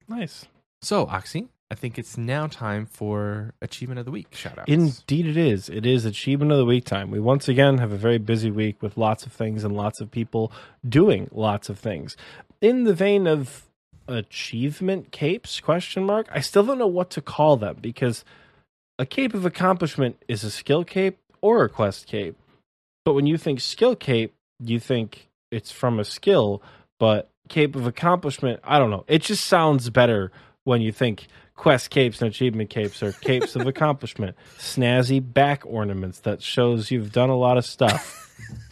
Nice. 0.08 0.46
So, 0.82 1.08
Oxy, 1.08 1.48
I 1.72 1.76
think 1.76 1.98
it's 1.98 2.18
now 2.18 2.46
time 2.46 2.86
for 2.86 3.54
achievement 3.62 4.00
of 4.00 4.06
the 4.06 4.12
week 4.12 4.28
shout 4.36 4.60
outs. 4.60 4.70
Indeed, 4.70 5.26
it 5.26 5.38
is. 5.38 5.68
It 5.68 5.86
is 5.86 6.06
achievement 6.06 6.52
of 6.52 6.60
the 6.60 6.66
week 6.66 6.86
time. 6.86 7.10
We 7.10 7.20
once 7.20 7.48
again 7.48 7.80
have 7.80 7.92
a 7.92 7.98
very 7.98 8.20
busy 8.20 8.52
week 8.52 8.82
with 8.82 8.98
lots 8.98 9.26
of 9.26 9.32
things 9.32 9.64
and 9.64 9.76
lots 9.76 10.00
of 10.00 10.12
people 10.12 10.52
doing 10.88 11.28
lots 11.32 11.70
of 11.70 11.80
things. 11.80 12.16
In 12.62 12.84
the 12.84 12.94
vein 12.94 13.26
of 13.26 13.66
achievement 14.08 15.12
capes? 15.12 15.60
Question 15.60 16.06
mark. 16.06 16.28
I 16.32 16.40
still 16.40 16.64
don't 16.64 16.78
know 16.78 16.88
what 16.88 17.10
to 17.12 17.22
call 17.22 17.58
them 17.58 17.78
because 17.82 18.24
a 19.00 19.06
cape 19.06 19.34
of 19.34 19.46
accomplishment 19.46 20.22
is 20.28 20.44
a 20.44 20.52
skill 20.52 20.84
cape 20.84 21.18
or 21.42 21.64
a 21.64 21.70
quest 21.70 22.08
cape. 22.08 22.38
But 23.04 23.14
when 23.14 23.28
you 23.28 23.38
think 23.38 23.60
skill 23.60 23.96
cape, 23.96 24.34
you 24.60 24.80
think 24.80 25.30
it's 25.52 25.72
from 25.72 26.00
a 26.00 26.06
skill. 26.06 26.62
But 27.00 27.30
cape 27.50 27.76
of 27.76 27.88
accomplishment, 27.88 28.60
I 28.64 28.80
don't 28.80 28.92
know. 28.92 29.06
It 29.08 29.22
just 29.22 29.46
sounds 29.46 29.90
better 29.90 30.32
when 30.64 30.82
you 30.82 30.92
think 30.92 31.28
quest 31.56 31.90
capes 31.90 32.22
and 32.22 32.30
achievement 32.30 32.70
capes 32.70 33.02
are 33.04 33.12
capes 33.12 33.56
of 33.56 33.68
accomplishment. 33.68 34.36
Snazzy 34.58 35.22
back 35.22 35.64
ornaments 35.66 36.20
that 36.22 36.42
shows 36.42 36.92
you've 36.92 37.12
done 37.12 37.30
a 37.30 37.38
lot 37.38 37.58
of 37.58 37.66
stuff. 37.66 38.22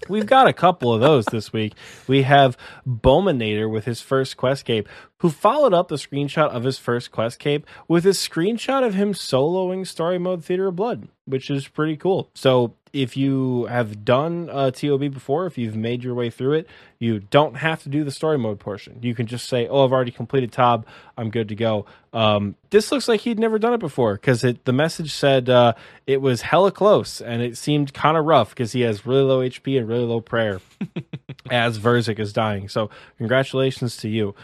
We've 0.09 0.25
got 0.25 0.47
a 0.47 0.53
couple 0.53 0.93
of 0.93 0.99
those 0.99 1.25
this 1.25 1.53
week. 1.53 1.73
We 2.07 2.23
have 2.23 2.57
Bowmanator 2.85 3.71
with 3.71 3.85
his 3.85 4.01
first 4.01 4.35
quest 4.35 4.65
cape, 4.65 4.89
who 5.19 5.29
followed 5.29 5.73
up 5.73 5.87
the 5.87 5.95
screenshot 5.95 6.49
of 6.49 6.65
his 6.65 6.77
first 6.77 7.11
quest 7.11 7.39
cape 7.39 7.65
with 7.87 8.05
a 8.05 8.09
screenshot 8.09 8.85
of 8.85 8.93
him 8.93 9.13
soloing 9.13 9.87
story 9.87 10.17
mode 10.17 10.43
Theater 10.43 10.67
of 10.67 10.75
Blood, 10.75 11.07
which 11.25 11.49
is 11.49 11.67
pretty 11.69 11.95
cool. 11.95 12.29
So 12.35 12.75
if 12.93 13.17
you 13.17 13.65
have 13.65 14.05
done 14.05 14.49
a 14.53 14.71
TOB 14.71 15.11
before, 15.11 15.47
if 15.47 15.57
you've 15.57 15.75
made 15.75 16.03
your 16.03 16.13
way 16.13 16.29
through 16.29 16.53
it, 16.53 16.67
you 16.99 17.19
don't 17.19 17.55
have 17.55 17.81
to 17.83 17.89
do 17.89 18.03
the 18.03 18.11
story 18.11 18.37
mode 18.37 18.59
portion. 18.59 18.99
You 19.01 19.15
can 19.15 19.25
just 19.25 19.49
say, 19.49 19.67
"Oh, 19.67 19.83
I've 19.83 19.91
already 19.91 20.11
completed 20.11 20.51
Tob. 20.51 20.85
I'm 21.17 21.31
good 21.31 21.49
to 21.49 21.55
go." 21.55 21.87
Um, 22.13 22.55
this 22.69 22.91
looks 22.91 23.07
like 23.07 23.21
he'd 23.21 23.39
never 23.39 23.57
done 23.57 23.73
it 23.73 23.79
before 23.79 24.13
because 24.13 24.41
the 24.41 24.73
message 24.73 25.11
said 25.11 25.49
uh, 25.49 25.73
it 26.05 26.21
was 26.21 26.43
hella 26.43 26.71
close 26.71 27.19
and 27.19 27.41
it 27.41 27.57
seemed 27.57 27.93
kind 27.93 28.15
of 28.15 28.25
rough 28.25 28.49
because 28.49 28.71
he 28.71 28.81
has 28.81 29.05
really 29.05 29.23
low 29.23 29.39
HP 29.39 29.79
and 29.79 29.87
really 29.87 30.05
low 30.05 30.21
prayer 30.21 30.61
as 31.51 31.79
Verzik 31.79 32.19
is 32.19 32.31
dying. 32.31 32.69
So 32.69 32.91
congratulations 33.17 33.97
to 33.97 34.09
you. 34.09 34.35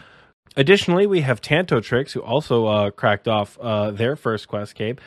Additionally, 0.56 1.06
we 1.06 1.20
have 1.20 1.40
Tanto 1.40 1.80
Tricks, 1.80 2.12
who 2.12 2.20
also 2.20 2.66
uh, 2.66 2.90
cracked 2.90 3.28
off 3.28 3.56
uh, 3.60 3.92
their 3.92 4.16
first 4.16 4.48
quest 4.48 4.74
cape. 4.74 5.00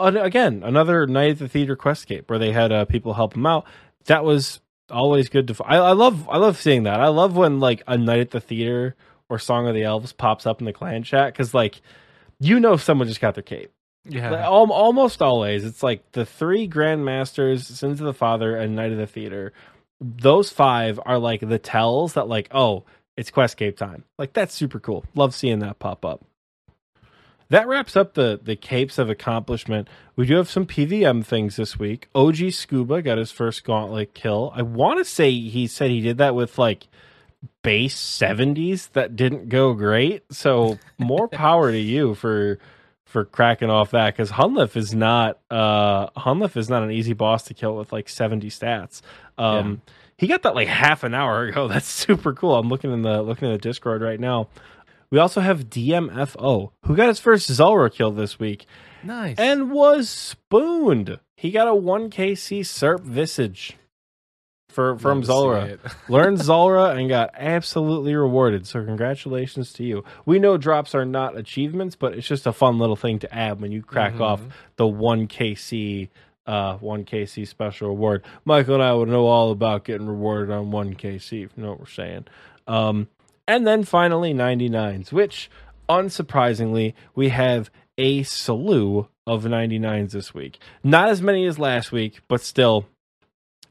Again, 0.00 0.62
another 0.64 1.06
Night 1.06 1.32
at 1.32 1.38
the 1.38 1.48
Theater 1.48 1.76
quest 1.76 2.06
cape 2.06 2.28
where 2.30 2.38
they 2.38 2.52
had 2.52 2.72
uh, 2.72 2.84
people 2.84 3.14
help 3.14 3.34
them 3.34 3.46
out. 3.46 3.66
That 4.06 4.24
was 4.24 4.60
always 4.90 5.28
good 5.28 5.46
to. 5.48 5.64
I, 5.64 5.76
I 5.76 5.92
love. 5.92 6.28
I 6.28 6.38
love 6.38 6.56
seeing 6.58 6.84
that. 6.84 7.00
I 7.00 7.08
love 7.08 7.36
when 7.36 7.60
like 7.60 7.82
a 7.86 7.96
Night 7.98 8.20
at 8.20 8.30
the 8.30 8.40
Theater 8.40 8.96
or 9.28 9.38
Song 9.38 9.68
of 9.68 9.74
the 9.74 9.84
Elves 9.84 10.12
pops 10.12 10.46
up 10.46 10.60
in 10.60 10.64
the 10.64 10.72
clan 10.72 11.02
chat 11.02 11.32
because 11.32 11.54
like 11.54 11.80
you 12.40 12.58
know 12.58 12.76
someone 12.76 13.06
just 13.06 13.20
got 13.20 13.34
their 13.34 13.42
cape. 13.42 13.70
yeah. 14.04 14.30
Like, 14.30 14.40
al- 14.40 14.72
almost 14.72 15.20
always, 15.20 15.64
it's 15.64 15.82
like 15.82 16.10
the 16.12 16.24
three 16.24 16.66
Grandmasters, 16.66 17.64
Sins 17.64 18.00
of 18.00 18.06
the 18.06 18.14
Father, 18.14 18.56
and 18.56 18.74
Night 18.74 18.92
of 18.92 18.98
the 18.98 19.06
Theater. 19.06 19.52
Those 20.00 20.50
five 20.50 20.98
are 21.04 21.18
like 21.18 21.46
the 21.46 21.58
tells 21.58 22.14
that, 22.14 22.26
like, 22.26 22.48
oh, 22.52 22.84
it's 23.18 23.30
Questcape 23.30 23.76
time. 23.76 24.04
Like, 24.18 24.32
that's 24.32 24.54
super 24.54 24.80
cool. 24.80 25.04
Love 25.14 25.34
seeing 25.34 25.58
that 25.58 25.78
pop 25.78 26.06
up. 26.06 26.24
That 27.50 27.66
wraps 27.66 27.96
up 27.96 28.14
the 28.14 28.40
the 28.42 28.56
capes 28.56 28.96
of 28.96 29.10
accomplishment. 29.10 29.88
We 30.16 30.26
do 30.26 30.36
have 30.36 30.48
some 30.48 30.66
PVM 30.66 31.24
things 31.24 31.56
this 31.56 31.78
week. 31.78 32.08
OG 32.14 32.52
Scuba 32.52 33.02
got 33.02 33.18
his 33.18 33.32
first 33.32 33.64
gauntlet 33.64 34.14
kill. 34.14 34.52
I 34.54 34.62
want 34.62 34.98
to 34.98 35.04
say 35.04 35.32
he 35.32 35.66
said 35.66 35.90
he 35.90 36.00
did 36.00 36.18
that 36.18 36.34
with 36.34 36.58
like 36.58 36.86
base 37.62 37.96
70s 37.96 38.92
that 38.92 39.16
didn't 39.16 39.48
go 39.48 39.74
great. 39.74 40.32
So 40.32 40.78
more 40.96 41.28
power 41.28 41.72
to 41.72 41.78
you 41.78 42.14
for 42.14 42.58
for 43.04 43.24
cracking 43.24 43.70
off 43.70 43.90
that 43.90 44.14
because 44.14 44.30
Hunllef 44.30 44.76
is 44.76 44.94
not 44.94 45.40
uh 45.50 46.10
Hunllef 46.10 46.56
is 46.56 46.70
not 46.70 46.84
an 46.84 46.92
easy 46.92 47.14
boss 47.14 47.42
to 47.44 47.54
kill 47.54 47.76
with 47.76 47.92
like 47.92 48.08
70 48.08 48.48
stats. 48.48 49.02
Um 49.36 49.82
he 50.16 50.26
got 50.28 50.42
that 50.42 50.54
like 50.54 50.68
half 50.68 51.02
an 51.02 51.14
hour 51.14 51.46
ago. 51.46 51.66
That's 51.68 51.88
super 51.88 52.32
cool. 52.32 52.54
I'm 52.54 52.68
looking 52.68 52.92
in 52.92 53.02
the 53.02 53.22
looking 53.22 53.48
in 53.48 53.52
the 53.52 53.58
Discord 53.58 54.02
right 54.02 54.20
now. 54.20 54.48
We 55.10 55.18
also 55.18 55.40
have 55.40 55.68
DMFO, 55.68 56.70
who 56.86 56.96
got 56.96 57.08
his 57.08 57.18
first 57.20 57.48
Zulrah 57.50 57.90
kill 57.90 58.12
this 58.12 58.38
week 58.38 58.66
nice. 59.02 59.36
and 59.38 59.70
was 59.72 60.08
spooned. 60.08 61.18
He 61.36 61.50
got 61.50 61.66
a 61.68 61.72
1KC 61.72 62.60
Serp 62.60 63.00
Visage 63.00 63.76
for 64.68 64.96
from 64.98 65.22
Love 65.22 65.22
to 65.22 65.26
see 65.26 65.32
Zulrah. 65.32 65.78
Learned 66.08 66.38
Zulrah 66.38 66.90
and 66.96 67.08
got 67.08 67.30
absolutely 67.34 68.14
rewarded. 68.14 68.68
So 68.68 68.84
congratulations 68.84 69.72
to 69.74 69.84
you. 69.84 70.04
We 70.26 70.38
know 70.38 70.56
drops 70.56 70.94
are 70.94 71.04
not 71.04 71.36
achievements, 71.36 71.96
but 71.96 72.14
it's 72.14 72.28
just 72.28 72.46
a 72.46 72.52
fun 72.52 72.78
little 72.78 72.94
thing 72.94 73.18
to 73.20 73.34
add 73.34 73.60
when 73.60 73.72
you 73.72 73.82
crack 73.82 74.14
Mhm. 74.14 74.20
off 74.20 74.42
the 74.76 74.86
1KC 74.86 76.08
uh 76.46 76.76
1KC 76.78 77.44
special 77.46 77.88
reward. 77.88 78.24
Michael 78.44 78.74
and 78.74 78.82
I 78.82 78.92
would 78.94 79.08
know 79.08 79.26
all 79.26 79.50
about 79.50 79.84
getting 79.84 80.06
rewarded 80.06 80.50
on 80.54 80.70
1KC, 80.70 81.42
if 81.44 81.50
you 81.56 81.62
know 81.64 81.70
what 81.70 81.80
we're 81.80 81.86
saying. 81.86 82.26
Um 82.68 83.08
and 83.46 83.66
then 83.66 83.84
finally 83.84 84.32
99s, 84.32 85.12
which 85.12 85.50
unsurprisingly 85.88 86.94
we 87.14 87.30
have 87.30 87.70
a 87.98 88.22
slew 88.22 89.08
of 89.26 89.44
99s 89.44 90.12
this 90.12 90.32
week. 90.32 90.58
Not 90.82 91.08
as 91.08 91.20
many 91.20 91.46
as 91.46 91.58
last 91.58 91.92
week, 91.92 92.20
but 92.28 92.40
still 92.40 92.86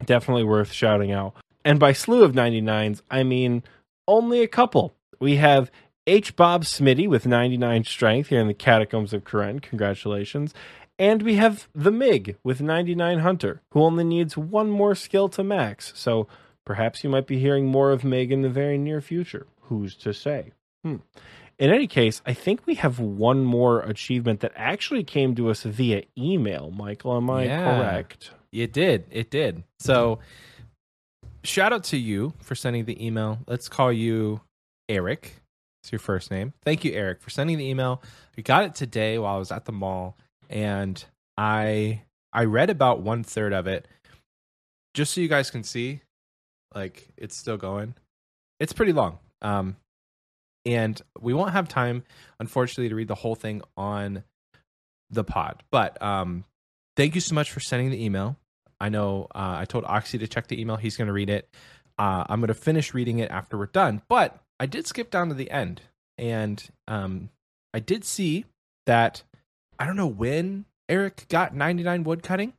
definitely 0.05 0.43
worth 0.43 0.71
shouting 0.71 1.11
out. 1.11 1.33
And 1.65 1.79
by 1.79 1.93
slew 1.93 2.23
of 2.23 2.33
99s, 2.33 3.01
I 3.09 3.23
mean 3.23 3.63
only 4.07 4.41
a 4.41 4.47
couple. 4.47 4.93
We 5.19 5.35
have 5.37 5.71
H. 6.07 6.35
Bob 6.35 6.63
Smitty 6.63 7.07
with 7.07 7.27
99 7.27 7.83
strength 7.83 8.29
here 8.29 8.39
in 8.39 8.47
the 8.47 8.53
Catacombs 8.53 9.13
of 9.13 9.23
Kourend. 9.23 9.61
Congratulations. 9.61 10.53
And 10.97 11.21
we 11.21 11.35
have 11.35 11.69
the 11.73 11.91
Mig 11.91 12.37
with 12.43 12.61
99 12.61 13.19
Hunter, 13.19 13.61
who 13.71 13.81
only 13.81 14.03
needs 14.03 14.35
one 14.35 14.69
more 14.69 14.95
skill 14.95 15.29
to 15.29 15.43
max. 15.43 15.93
So 15.95 16.27
perhaps 16.65 17.03
you 17.03 17.09
might 17.09 17.27
be 17.27 17.39
hearing 17.39 17.67
more 17.67 17.91
of 17.91 18.03
Mig 18.03 18.31
in 18.31 18.41
the 18.41 18.49
very 18.49 18.77
near 18.77 19.01
future. 19.01 19.47
Who's 19.69 19.95
to 19.97 20.13
say? 20.13 20.51
Hmm. 20.83 20.97
In 21.57 21.71
any 21.71 21.87
case, 21.87 22.21
I 22.25 22.33
think 22.33 22.65
we 22.65 22.75
have 22.75 22.99
one 22.99 23.43
more 23.43 23.81
achievement 23.81 24.39
that 24.41 24.53
actually 24.55 25.03
came 25.03 25.35
to 25.35 25.49
us 25.49 25.63
via 25.63 26.03
email. 26.17 26.71
Michael, 26.71 27.15
am 27.17 27.29
I 27.29 27.43
Yeah. 27.45 27.63
correct? 27.79 28.31
It 28.51 28.73
did. 28.73 29.05
It 29.11 29.29
did. 29.29 29.63
So, 29.79 30.19
shout 31.43 31.73
out 31.73 31.83
to 31.85 31.97
you 31.97 32.33
for 32.39 32.55
sending 32.55 32.85
the 32.85 33.05
email. 33.05 33.39
Let's 33.47 33.67
call 33.69 33.91
you 33.91 34.41
Eric. 34.87 35.35
It's 35.83 35.91
your 35.91 35.99
first 35.99 36.31
name. 36.31 36.53
Thank 36.63 36.83
you, 36.83 36.93
Eric, 36.93 37.21
for 37.21 37.29
sending 37.29 37.57
the 37.57 37.65
email. 37.65 38.01
We 38.35 38.43
got 38.43 38.63
it 38.65 38.75
today 38.75 39.17
while 39.19 39.35
I 39.35 39.39
was 39.39 39.51
at 39.51 39.65
the 39.65 39.71
mall, 39.71 40.17
and 40.49 41.03
I 41.37 42.01
I 42.33 42.45
read 42.45 42.69
about 42.69 43.01
one 43.01 43.23
third 43.23 43.53
of 43.53 43.67
it. 43.67 43.87
Just 44.93 45.13
so 45.13 45.21
you 45.21 45.27
guys 45.27 45.51
can 45.51 45.63
see, 45.63 46.01
like 46.73 47.09
it's 47.17 47.35
still 47.35 47.57
going. 47.57 47.95
It's 48.59 48.73
pretty 48.73 48.93
long. 48.93 49.19
Um, 49.41 49.75
and 50.65 51.01
we 51.19 51.33
won't 51.33 51.51
have 51.51 51.67
time, 51.67 52.03
unfortunately, 52.39 52.89
to 52.89 52.95
read 52.95 53.07
the 53.07 53.15
whole 53.15 53.35
thing 53.35 53.61
on 53.77 54.23
the 55.09 55.23
pod. 55.23 55.63
But 55.71 56.01
um, 56.01 56.43
thank 56.95 57.15
you 57.15 57.21
so 57.21 57.33
much 57.35 57.51
for 57.51 57.59
sending 57.59 57.89
the 57.89 58.03
email. 58.03 58.37
I 58.79 58.89
know 58.89 59.27
uh, 59.35 59.57
I 59.59 59.65
told 59.65 59.85
Oxy 59.85 60.17
to 60.19 60.27
check 60.27 60.47
the 60.47 60.59
email. 60.59 60.77
He's 60.77 60.97
going 60.97 61.07
to 61.07 61.13
read 61.13 61.29
it. 61.29 61.49
Uh, 61.97 62.23
I'm 62.29 62.39
going 62.39 62.47
to 62.47 62.53
finish 62.53 62.93
reading 62.93 63.19
it 63.19 63.29
after 63.31 63.57
we're 63.57 63.65
done. 63.67 64.01
But 64.07 64.39
I 64.59 64.65
did 64.65 64.87
skip 64.87 65.09
down 65.09 65.29
to 65.29 65.33
the 65.33 65.51
end, 65.51 65.81
and 66.17 66.63
um, 66.87 67.29
I 67.73 67.79
did 67.79 68.05
see 68.05 68.45
that 68.85 69.23
I 69.77 69.85
don't 69.85 69.95
know 69.95 70.07
when 70.07 70.65
Eric 70.87 71.25
got 71.29 71.55
99 71.55 72.03
wood 72.03 72.23
cutting, 72.23 72.53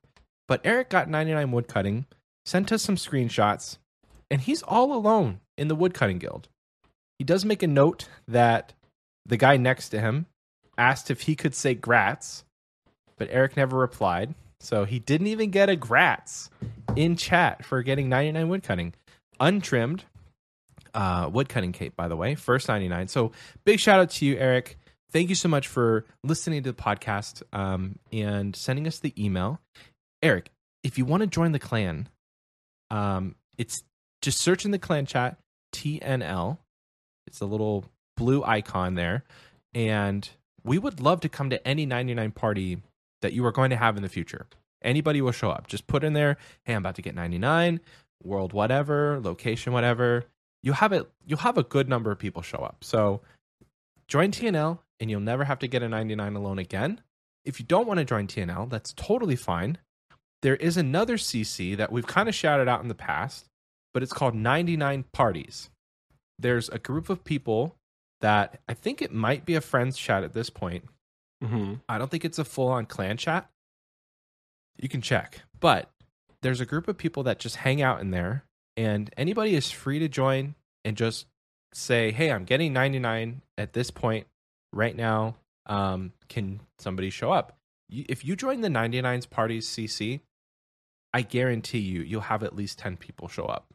but 0.46 0.60
Eric 0.64 0.90
got 0.90 1.08
99 1.08 1.52
wood 1.52 1.68
cutting, 1.68 2.06
sent 2.44 2.72
us 2.72 2.82
some 2.82 2.96
screenshots, 2.96 3.78
and 4.30 4.40
he's 4.40 4.62
all 4.62 4.94
alone 4.94 5.40
in 5.56 5.68
the 5.68 5.74
woodcutting 5.74 6.18
guild. 6.18 6.48
He 7.20 7.24
does 7.24 7.44
make 7.44 7.62
a 7.62 7.66
note 7.66 8.08
that 8.28 8.72
the 9.26 9.36
guy 9.36 9.58
next 9.58 9.90
to 9.90 10.00
him 10.00 10.24
asked 10.78 11.10
if 11.10 11.20
he 11.20 11.36
could 11.36 11.54
say 11.54 11.74
grats, 11.74 12.44
but 13.18 13.28
Eric 13.30 13.58
never 13.58 13.76
replied. 13.76 14.34
So 14.58 14.86
he 14.86 15.00
didn't 15.00 15.26
even 15.26 15.50
get 15.50 15.68
a 15.68 15.76
grats 15.76 16.48
in 16.96 17.16
chat 17.16 17.62
for 17.62 17.82
getting 17.82 18.08
99 18.08 18.48
woodcutting. 18.48 18.94
Untrimmed 19.38 20.04
uh, 20.94 21.28
woodcutting 21.30 21.72
cape, 21.72 21.94
by 21.94 22.08
the 22.08 22.16
way, 22.16 22.36
first 22.36 22.68
99. 22.68 23.08
So 23.08 23.32
big 23.66 23.80
shout 23.80 24.00
out 24.00 24.08
to 24.12 24.24
you, 24.24 24.38
Eric. 24.38 24.78
thank 25.12 25.28
you 25.28 25.34
so 25.34 25.50
much 25.50 25.68
for 25.68 26.06
listening 26.24 26.62
to 26.62 26.72
the 26.72 26.82
podcast 26.82 27.42
um, 27.52 27.98
and 28.10 28.56
sending 28.56 28.86
us 28.86 28.98
the 28.98 29.12
email. 29.22 29.60
Eric, 30.22 30.52
if 30.82 30.96
you 30.96 31.04
want 31.04 31.20
to 31.20 31.26
join 31.26 31.52
the 31.52 31.58
clan, 31.58 32.08
um, 32.90 33.34
it's 33.58 33.84
just 34.22 34.40
search 34.40 34.64
in 34.64 34.70
the 34.70 34.78
clan 34.78 35.04
chat 35.04 35.36
TNL. 35.74 36.56
It's 37.30 37.40
a 37.40 37.46
little 37.46 37.84
blue 38.16 38.42
icon 38.44 38.94
there. 38.94 39.24
And 39.72 40.28
we 40.64 40.78
would 40.78 41.00
love 41.00 41.20
to 41.20 41.28
come 41.28 41.50
to 41.50 41.66
any 41.66 41.86
99 41.86 42.32
party 42.32 42.82
that 43.22 43.32
you 43.32 43.44
are 43.46 43.52
going 43.52 43.70
to 43.70 43.76
have 43.76 43.96
in 43.96 44.02
the 44.02 44.08
future. 44.08 44.46
Anybody 44.82 45.22
will 45.22 45.32
show 45.32 45.50
up. 45.50 45.66
Just 45.68 45.86
put 45.86 46.02
in 46.04 46.12
there, 46.12 46.36
hey, 46.64 46.74
I'm 46.74 46.82
about 46.82 46.96
to 46.96 47.02
get 47.02 47.14
99, 47.14 47.80
world 48.22 48.52
whatever, 48.52 49.20
location 49.22 49.72
whatever. 49.72 50.24
You'll 50.62 50.74
have 50.74 50.92
it 50.92 51.10
you'll 51.24 51.38
have 51.38 51.56
a 51.56 51.62
good 51.62 51.88
number 51.88 52.10
of 52.10 52.18
people 52.18 52.42
show 52.42 52.58
up. 52.58 52.82
So 52.82 53.20
join 54.08 54.32
TNL 54.32 54.78
and 54.98 55.10
you'll 55.10 55.20
never 55.20 55.44
have 55.44 55.60
to 55.60 55.68
get 55.68 55.82
a 55.82 55.88
99 55.88 56.34
alone 56.34 56.58
again. 56.58 57.00
If 57.44 57.60
you 57.60 57.66
don't 57.66 57.86
want 57.86 57.98
to 57.98 58.04
join 58.04 58.26
TNL, 58.26 58.68
that's 58.68 58.92
totally 58.92 59.36
fine. 59.36 59.78
There 60.42 60.56
is 60.56 60.76
another 60.76 61.16
CC 61.16 61.76
that 61.76 61.92
we've 61.92 62.06
kind 62.06 62.28
of 62.28 62.34
shouted 62.34 62.68
out 62.68 62.82
in 62.82 62.88
the 62.88 62.94
past, 62.94 63.46
but 63.94 64.02
it's 64.02 64.12
called 64.12 64.34
99 64.34 65.04
Parties. 65.12 65.70
There's 66.40 66.68
a 66.68 66.78
group 66.78 67.10
of 67.10 67.24
people 67.24 67.76
that 68.20 68.60
I 68.68 68.74
think 68.74 69.02
it 69.02 69.12
might 69.12 69.44
be 69.44 69.54
a 69.54 69.60
friends 69.60 69.96
chat 69.96 70.24
at 70.24 70.32
this 70.32 70.50
point. 70.50 70.84
Mm-hmm. 71.42 71.74
I 71.88 71.98
don't 71.98 72.10
think 72.10 72.24
it's 72.24 72.38
a 72.38 72.44
full 72.44 72.68
on 72.68 72.86
clan 72.86 73.16
chat. 73.16 73.48
You 74.78 74.88
can 74.88 75.00
check, 75.00 75.42
but 75.58 75.90
there's 76.42 76.60
a 76.60 76.66
group 76.66 76.88
of 76.88 76.96
people 76.96 77.22
that 77.24 77.38
just 77.38 77.56
hang 77.56 77.82
out 77.82 78.00
in 78.00 78.10
there, 78.10 78.44
and 78.76 79.10
anybody 79.16 79.54
is 79.54 79.70
free 79.70 79.98
to 79.98 80.08
join 80.08 80.54
and 80.84 80.96
just 80.96 81.26
say, 81.72 82.12
"Hey, 82.12 82.30
I'm 82.30 82.44
getting 82.44 82.72
99 82.72 83.42
at 83.58 83.72
this 83.72 83.90
point 83.90 84.26
right 84.72 84.96
now. 84.96 85.36
Um, 85.66 86.12
can 86.28 86.60
somebody 86.78 87.10
show 87.10 87.32
up?" 87.32 87.56
If 87.90 88.24
you 88.24 88.36
join 88.36 88.60
the 88.60 88.68
99s 88.68 89.28
parties 89.28 89.68
CC, 89.68 90.20
I 91.12 91.22
guarantee 91.22 91.80
you, 91.80 92.02
you'll 92.02 92.22
have 92.22 92.42
at 92.42 92.54
least 92.54 92.78
10 92.78 92.96
people 92.96 93.28
show 93.28 93.46
up 93.46 93.66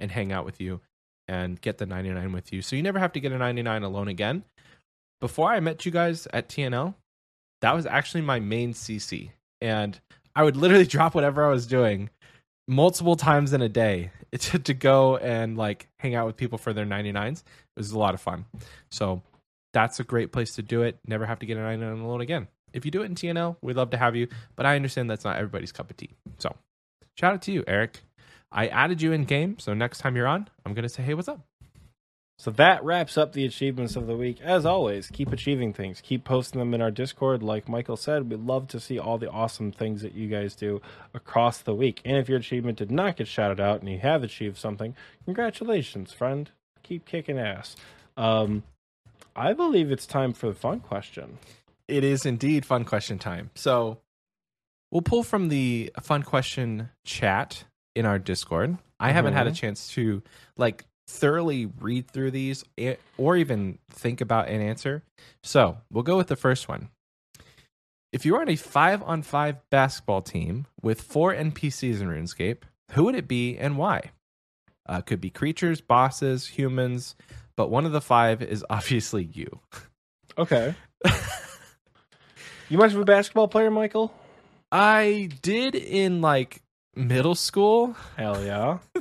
and 0.00 0.10
hang 0.10 0.32
out 0.32 0.44
with 0.44 0.60
you 0.60 0.80
and 1.28 1.60
get 1.60 1.78
the 1.78 1.86
99 1.86 2.32
with 2.32 2.52
you. 2.52 2.62
So 2.62 2.76
you 2.76 2.82
never 2.82 2.98
have 2.98 3.12
to 3.12 3.20
get 3.20 3.32
a 3.32 3.38
99 3.38 3.82
alone 3.82 4.08
again. 4.08 4.44
Before 5.20 5.50
I 5.50 5.60
met 5.60 5.86
you 5.86 5.92
guys 5.92 6.26
at 6.32 6.48
TNL, 6.48 6.94
that 7.60 7.74
was 7.74 7.86
actually 7.86 8.22
my 8.22 8.40
main 8.40 8.74
CC. 8.74 9.30
And 9.60 9.98
I 10.34 10.42
would 10.42 10.56
literally 10.56 10.86
drop 10.86 11.14
whatever 11.14 11.44
I 11.44 11.50
was 11.50 11.66
doing 11.66 12.10
multiple 12.68 13.16
times 13.16 13.52
in 13.52 13.62
a 13.62 13.68
day 13.68 14.10
to, 14.32 14.58
to 14.58 14.74
go 14.74 15.16
and 15.16 15.56
like 15.56 15.88
hang 15.98 16.14
out 16.14 16.26
with 16.26 16.36
people 16.36 16.58
for 16.58 16.72
their 16.72 16.86
99s. 16.86 17.40
It 17.40 17.44
was 17.76 17.92
a 17.92 17.98
lot 17.98 18.14
of 18.14 18.20
fun. 18.20 18.44
So 18.90 19.22
that's 19.72 20.00
a 20.00 20.04
great 20.04 20.32
place 20.32 20.56
to 20.56 20.62
do 20.62 20.82
it. 20.82 20.98
Never 21.06 21.26
have 21.26 21.38
to 21.40 21.46
get 21.46 21.56
a 21.56 21.60
99 21.60 22.00
alone 22.00 22.20
again. 22.20 22.48
If 22.72 22.84
you 22.84 22.90
do 22.90 23.02
it 23.02 23.06
in 23.06 23.14
TNL, 23.14 23.56
we'd 23.60 23.76
love 23.76 23.90
to 23.90 23.96
have 23.98 24.16
you, 24.16 24.28
but 24.56 24.66
I 24.66 24.76
understand 24.76 25.10
that's 25.10 25.24
not 25.24 25.36
everybody's 25.36 25.72
cup 25.72 25.90
of 25.90 25.96
tea. 25.96 26.10
So 26.38 26.54
shout 27.18 27.34
out 27.34 27.42
to 27.42 27.52
you, 27.52 27.64
Eric. 27.66 28.00
I 28.52 28.68
added 28.68 29.00
you 29.00 29.12
in 29.12 29.24
game, 29.24 29.58
so 29.58 29.74
next 29.74 29.98
time 29.98 30.16
you're 30.16 30.26
on, 30.26 30.48
I'm 30.64 30.74
gonna 30.74 30.88
say, 30.88 31.02
"Hey, 31.02 31.14
what's 31.14 31.28
up?" 31.28 31.40
So 32.42 32.50
that 32.50 32.82
wraps 32.82 33.16
up 33.16 33.34
the 33.34 33.44
achievements 33.44 33.94
of 33.94 34.08
the 34.08 34.16
week. 34.16 34.40
As 34.40 34.66
always, 34.66 35.08
keep 35.10 35.32
achieving 35.32 35.72
things. 35.72 36.00
Keep 36.00 36.24
posting 36.24 36.58
them 36.58 36.74
in 36.74 36.82
our 36.82 36.90
Discord. 36.90 37.40
Like 37.40 37.68
Michael 37.68 37.96
said, 37.96 38.28
we'd 38.28 38.40
love 38.40 38.66
to 38.68 38.80
see 38.80 38.98
all 38.98 39.16
the 39.16 39.30
awesome 39.30 39.70
things 39.70 40.02
that 40.02 40.14
you 40.14 40.26
guys 40.26 40.56
do 40.56 40.82
across 41.14 41.58
the 41.58 41.72
week. 41.72 42.00
And 42.04 42.16
if 42.16 42.28
your 42.28 42.38
achievement 42.38 42.78
did 42.78 42.90
not 42.90 43.16
get 43.16 43.28
shouted 43.28 43.60
out 43.60 43.80
and 43.80 43.88
you 43.88 43.98
have 43.98 44.24
achieved 44.24 44.56
something, 44.56 44.96
congratulations, 45.24 46.12
friend. 46.12 46.50
Keep 46.82 47.04
kicking 47.04 47.38
ass. 47.38 47.76
Um, 48.16 48.64
I 49.36 49.52
believe 49.52 49.92
it's 49.92 50.06
time 50.06 50.32
for 50.32 50.48
the 50.48 50.54
fun 50.54 50.80
question. 50.80 51.38
It 51.86 52.02
is 52.02 52.26
indeed 52.26 52.66
fun 52.66 52.84
question 52.84 53.20
time. 53.20 53.50
So 53.54 53.98
we'll 54.90 55.02
pull 55.02 55.22
from 55.22 55.48
the 55.48 55.92
fun 56.02 56.24
question 56.24 56.90
chat 57.04 57.64
in 57.94 58.06
our 58.06 58.18
Discord. 58.18 58.78
I 58.98 59.10
haven't 59.10 59.34
had 59.34 59.46
a 59.46 59.52
chance 59.52 59.88
to 59.94 60.22
like 60.56 60.84
thoroughly 61.08 61.66
read 61.66 62.10
through 62.10 62.30
these 62.30 62.64
or 63.18 63.36
even 63.36 63.78
think 63.90 64.20
about 64.20 64.48
an 64.48 64.60
answer. 64.60 65.02
So 65.42 65.78
we'll 65.90 66.04
go 66.04 66.16
with 66.16 66.28
the 66.28 66.36
first 66.36 66.68
one. 66.68 66.88
If 68.12 68.26
you 68.26 68.34
were 68.34 68.40
on 68.40 68.48
a 68.48 68.56
five 68.56 69.02
on 69.02 69.22
five 69.22 69.56
basketball 69.70 70.22
team 70.22 70.66
with 70.82 71.00
four 71.00 71.34
NPCs 71.34 72.00
in 72.00 72.08
RuneScape, 72.08 72.62
who 72.92 73.04
would 73.04 73.14
it 73.14 73.26
be 73.26 73.56
and 73.56 73.78
why? 73.78 74.12
Uh, 74.86 75.00
could 75.00 75.20
be 75.20 75.30
creatures, 75.30 75.80
bosses, 75.80 76.46
humans, 76.46 77.14
but 77.56 77.70
one 77.70 77.86
of 77.86 77.92
the 77.92 78.00
five 78.00 78.42
is 78.42 78.64
obviously 78.70 79.24
you. 79.32 79.60
Okay. 80.36 80.74
you 82.68 82.78
much 82.78 82.92
of 82.92 83.00
a 83.00 83.04
basketball 83.04 83.48
player, 83.48 83.70
Michael? 83.70 84.12
I 84.70 85.28
did 85.42 85.74
in 85.74 86.20
like 86.20 86.62
middle 86.94 87.34
school. 87.34 87.96
Hell 88.16 88.44
yeah. 88.44 88.78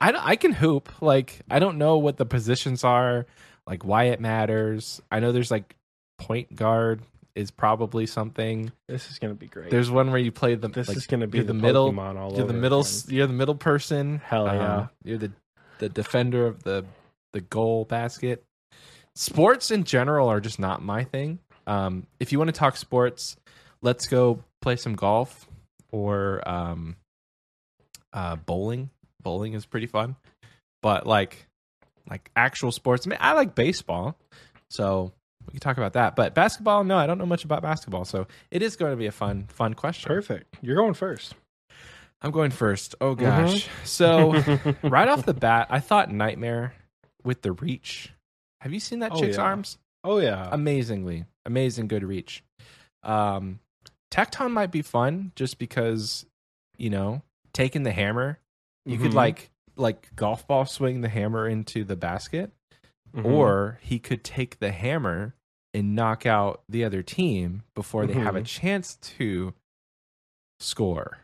I, 0.00 0.12
I 0.32 0.36
can 0.36 0.52
hoop. 0.52 0.90
Like 1.00 1.40
I 1.50 1.58
don't 1.58 1.78
know 1.78 1.98
what 1.98 2.16
the 2.16 2.26
positions 2.26 2.84
are, 2.84 3.26
like 3.66 3.84
why 3.84 4.04
it 4.04 4.20
matters. 4.20 5.00
I 5.10 5.20
know 5.20 5.32
there's 5.32 5.50
like 5.50 5.76
point 6.18 6.54
guard 6.54 7.00
is 7.34 7.50
probably 7.50 8.06
something. 8.06 8.70
This 8.88 9.10
is 9.10 9.18
gonna 9.18 9.34
be 9.34 9.46
great. 9.46 9.70
There's 9.70 9.90
one 9.90 10.10
where 10.10 10.20
you 10.20 10.32
play 10.32 10.54
the 10.54 10.68
this 10.68 10.88
like, 10.88 10.96
is 10.96 11.06
gonna 11.06 11.26
be 11.26 11.38
the, 11.38 11.46
the 11.46 11.54
middle- 11.54 11.92
Pokemon 11.92 12.16
all 12.16 12.36
you're 12.36 12.46
the 12.46 12.52
middle 12.52 12.80
again. 12.80 13.02
you're 13.08 13.26
the 13.26 13.32
middle 13.32 13.54
person. 13.54 14.20
Hell 14.24 14.46
yeah. 14.46 14.76
Um, 14.76 14.90
you're 15.04 15.18
the 15.18 15.32
the 15.78 15.88
defender 15.88 16.46
of 16.46 16.62
the 16.62 16.84
the 17.32 17.40
goal 17.40 17.84
basket. 17.84 18.44
Sports 19.16 19.70
in 19.70 19.84
general 19.84 20.28
are 20.28 20.40
just 20.40 20.58
not 20.58 20.82
my 20.82 21.04
thing. 21.04 21.38
Um, 21.66 22.06
if 22.20 22.32
you 22.32 22.38
want 22.38 22.48
to 22.48 22.52
talk 22.52 22.76
sports, 22.76 23.36
let's 23.80 24.06
go 24.06 24.42
play 24.60 24.76
some 24.76 24.94
golf 24.94 25.46
or 25.94 26.46
um, 26.48 26.96
uh, 28.12 28.36
bowling. 28.36 28.90
Bowling 29.22 29.54
is 29.54 29.64
pretty 29.64 29.86
fun, 29.86 30.16
but 30.82 31.06
like 31.06 31.46
like 32.10 32.30
actual 32.36 32.72
sports. 32.72 33.06
I 33.06 33.10
mean, 33.10 33.18
I 33.20 33.32
like 33.32 33.54
baseball, 33.54 34.16
so 34.68 35.12
we 35.46 35.52
can 35.52 35.60
talk 35.60 35.78
about 35.78 35.94
that. 35.94 36.14
But 36.16 36.34
basketball, 36.34 36.84
no, 36.84 36.96
I 36.98 37.06
don't 37.06 37.16
know 37.18 37.24
much 37.26 37.44
about 37.44 37.62
basketball, 37.62 38.04
so 38.04 38.26
it 38.50 38.60
is 38.62 38.76
going 38.76 38.90
to 38.92 38.96
be 38.96 39.06
a 39.06 39.12
fun 39.12 39.44
fun 39.48 39.74
question. 39.74 40.08
Perfect. 40.08 40.56
You're 40.60 40.76
going 40.76 40.94
first. 40.94 41.34
I'm 42.20 42.32
going 42.32 42.50
first. 42.50 42.94
Oh 43.00 43.14
Mm-hmm. 43.14 43.24
gosh. 43.24 43.68
So 43.84 44.32
right 44.88 45.08
off 45.08 45.24
the 45.24 45.32
bat, 45.34 45.68
I 45.70 45.80
thought 45.80 46.10
Nightmare 46.12 46.74
with 47.22 47.40
the 47.42 47.52
reach. 47.52 48.10
Have 48.60 48.72
you 48.74 48.80
seen 48.80 48.98
that 48.98 49.12
Oh, 49.12 49.20
chick's 49.20 49.36
yeah. 49.36 49.42
arms? 49.42 49.78
Oh 50.02 50.18
yeah. 50.18 50.48
Amazingly, 50.52 51.24
amazing 51.46 51.88
good 51.88 52.02
reach. 52.04 52.42
Um, 53.02 53.58
Tecton 54.14 54.52
might 54.52 54.70
be 54.70 54.82
fun 54.82 55.32
just 55.34 55.58
because 55.58 56.24
you 56.76 56.88
know 56.90 57.22
taking 57.52 57.82
the 57.82 57.90
hammer, 57.92 58.38
you 58.86 58.96
could 58.98 59.10
Mhm. 59.10 59.14
like 59.14 59.50
like 59.76 60.14
golf 60.14 60.46
ball 60.46 60.66
swing 60.66 61.00
the 61.00 61.08
hammer 61.08 61.48
into 61.48 61.82
the 61.82 61.96
basket, 61.96 62.52
Mhm. 63.12 63.24
or 63.24 63.78
he 63.82 63.98
could 63.98 64.22
take 64.22 64.60
the 64.60 64.70
hammer 64.70 65.34
and 65.72 65.96
knock 65.96 66.26
out 66.26 66.62
the 66.68 66.84
other 66.84 67.02
team 67.02 67.64
before 67.74 68.06
they 68.06 68.12
have 68.14 68.36
a 68.36 68.40
Mhm. 68.42 68.46
chance 68.46 68.94
to 68.96 69.52
score 70.60 71.18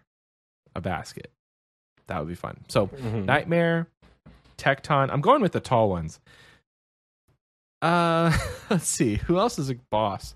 a 0.74 0.80
basket. 0.80 1.30
That 2.08 2.18
would 2.18 2.26
be 2.28 2.34
fun. 2.34 2.64
So 2.66 2.88
Mhm. 2.88 3.24
Nightmare, 3.24 3.86
Tecton. 4.58 5.10
I'm 5.12 5.20
going 5.20 5.42
with 5.42 5.52
the 5.52 5.60
tall 5.60 5.88
ones. 5.88 6.18
Uh, 7.80 8.36
let's 8.70 8.88
see. 8.88 9.14
Who 9.16 9.38
else 9.38 9.60
is 9.60 9.70
a 9.70 9.76
boss? 9.76 10.34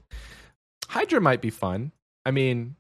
Hydra 0.89 1.21
might 1.21 1.41
be 1.41 1.51
fun. 1.51 1.91
I 2.25 2.31
mean, 2.31 2.77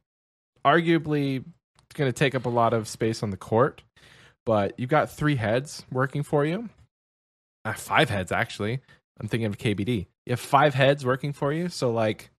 arguably 0.64 1.44
it's 1.84 1.94
going 1.94 2.08
to 2.08 2.12
take 2.12 2.34
up 2.34 2.46
a 2.46 2.50
lot 2.50 2.72
of 2.72 2.88
space 2.88 3.22
on 3.22 3.30
the 3.30 3.36
court, 3.36 3.82
but 4.44 4.74
you've 4.78 4.90
got 4.90 5.10
three 5.10 5.36
heads 5.36 5.84
working 5.90 6.22
for 6.22 6.44
you. 6.44 6.68
Uh, 7.64 7.74
five 7.74 8.10
heads, 8.10 8.32
actually. 8.32 8.80
I'm 9.20 9.28
thinking 9.28 9.46
of 9.46 9.58
KBD. 9.58 10.06
You 10.26 10.30
have 10.30 10.40
five 10.40 10.74
heads 10.74 11.04
working 11.04 11.32
for 11.32 11.52
you. 11.52 11.68
So, 11.68 11.90
like, 11.90 12.30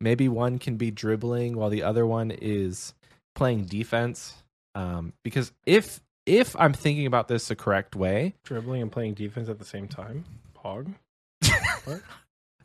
maybe 0.00 0.28
one 0.28 0.58
can 0.58 0.76
be 0.76 0.90
dribbling 0.90 1.56
while 1.56 1.70
the 1.70 1.82
other 1.82 2.06
one 2.06 2.30
is 2.30 2.94
playing 3.34 3.64
defense. 3.64 4.34
Um, 4.74 5.12
because 5.22 5.52
if 5.66 6.00
if 6.24 6.54
I'm 6.58 6.72
thinking 6.72 7.06
about 7.06 7.28
this 7.28 7.48
the 7.48 7.56
correct 7.56 7.96
way, 7.96 8.34
dribbling 8.44 8.82
and 8.82 8.92
playing 8.92 9.14
defense 9.14 9.48
at 9.48 9.58
the 9.58 9.64
same 9.64 9.88
time. 9.88 10.24
Pog. 10.56 10.94
what? 11.84 12.02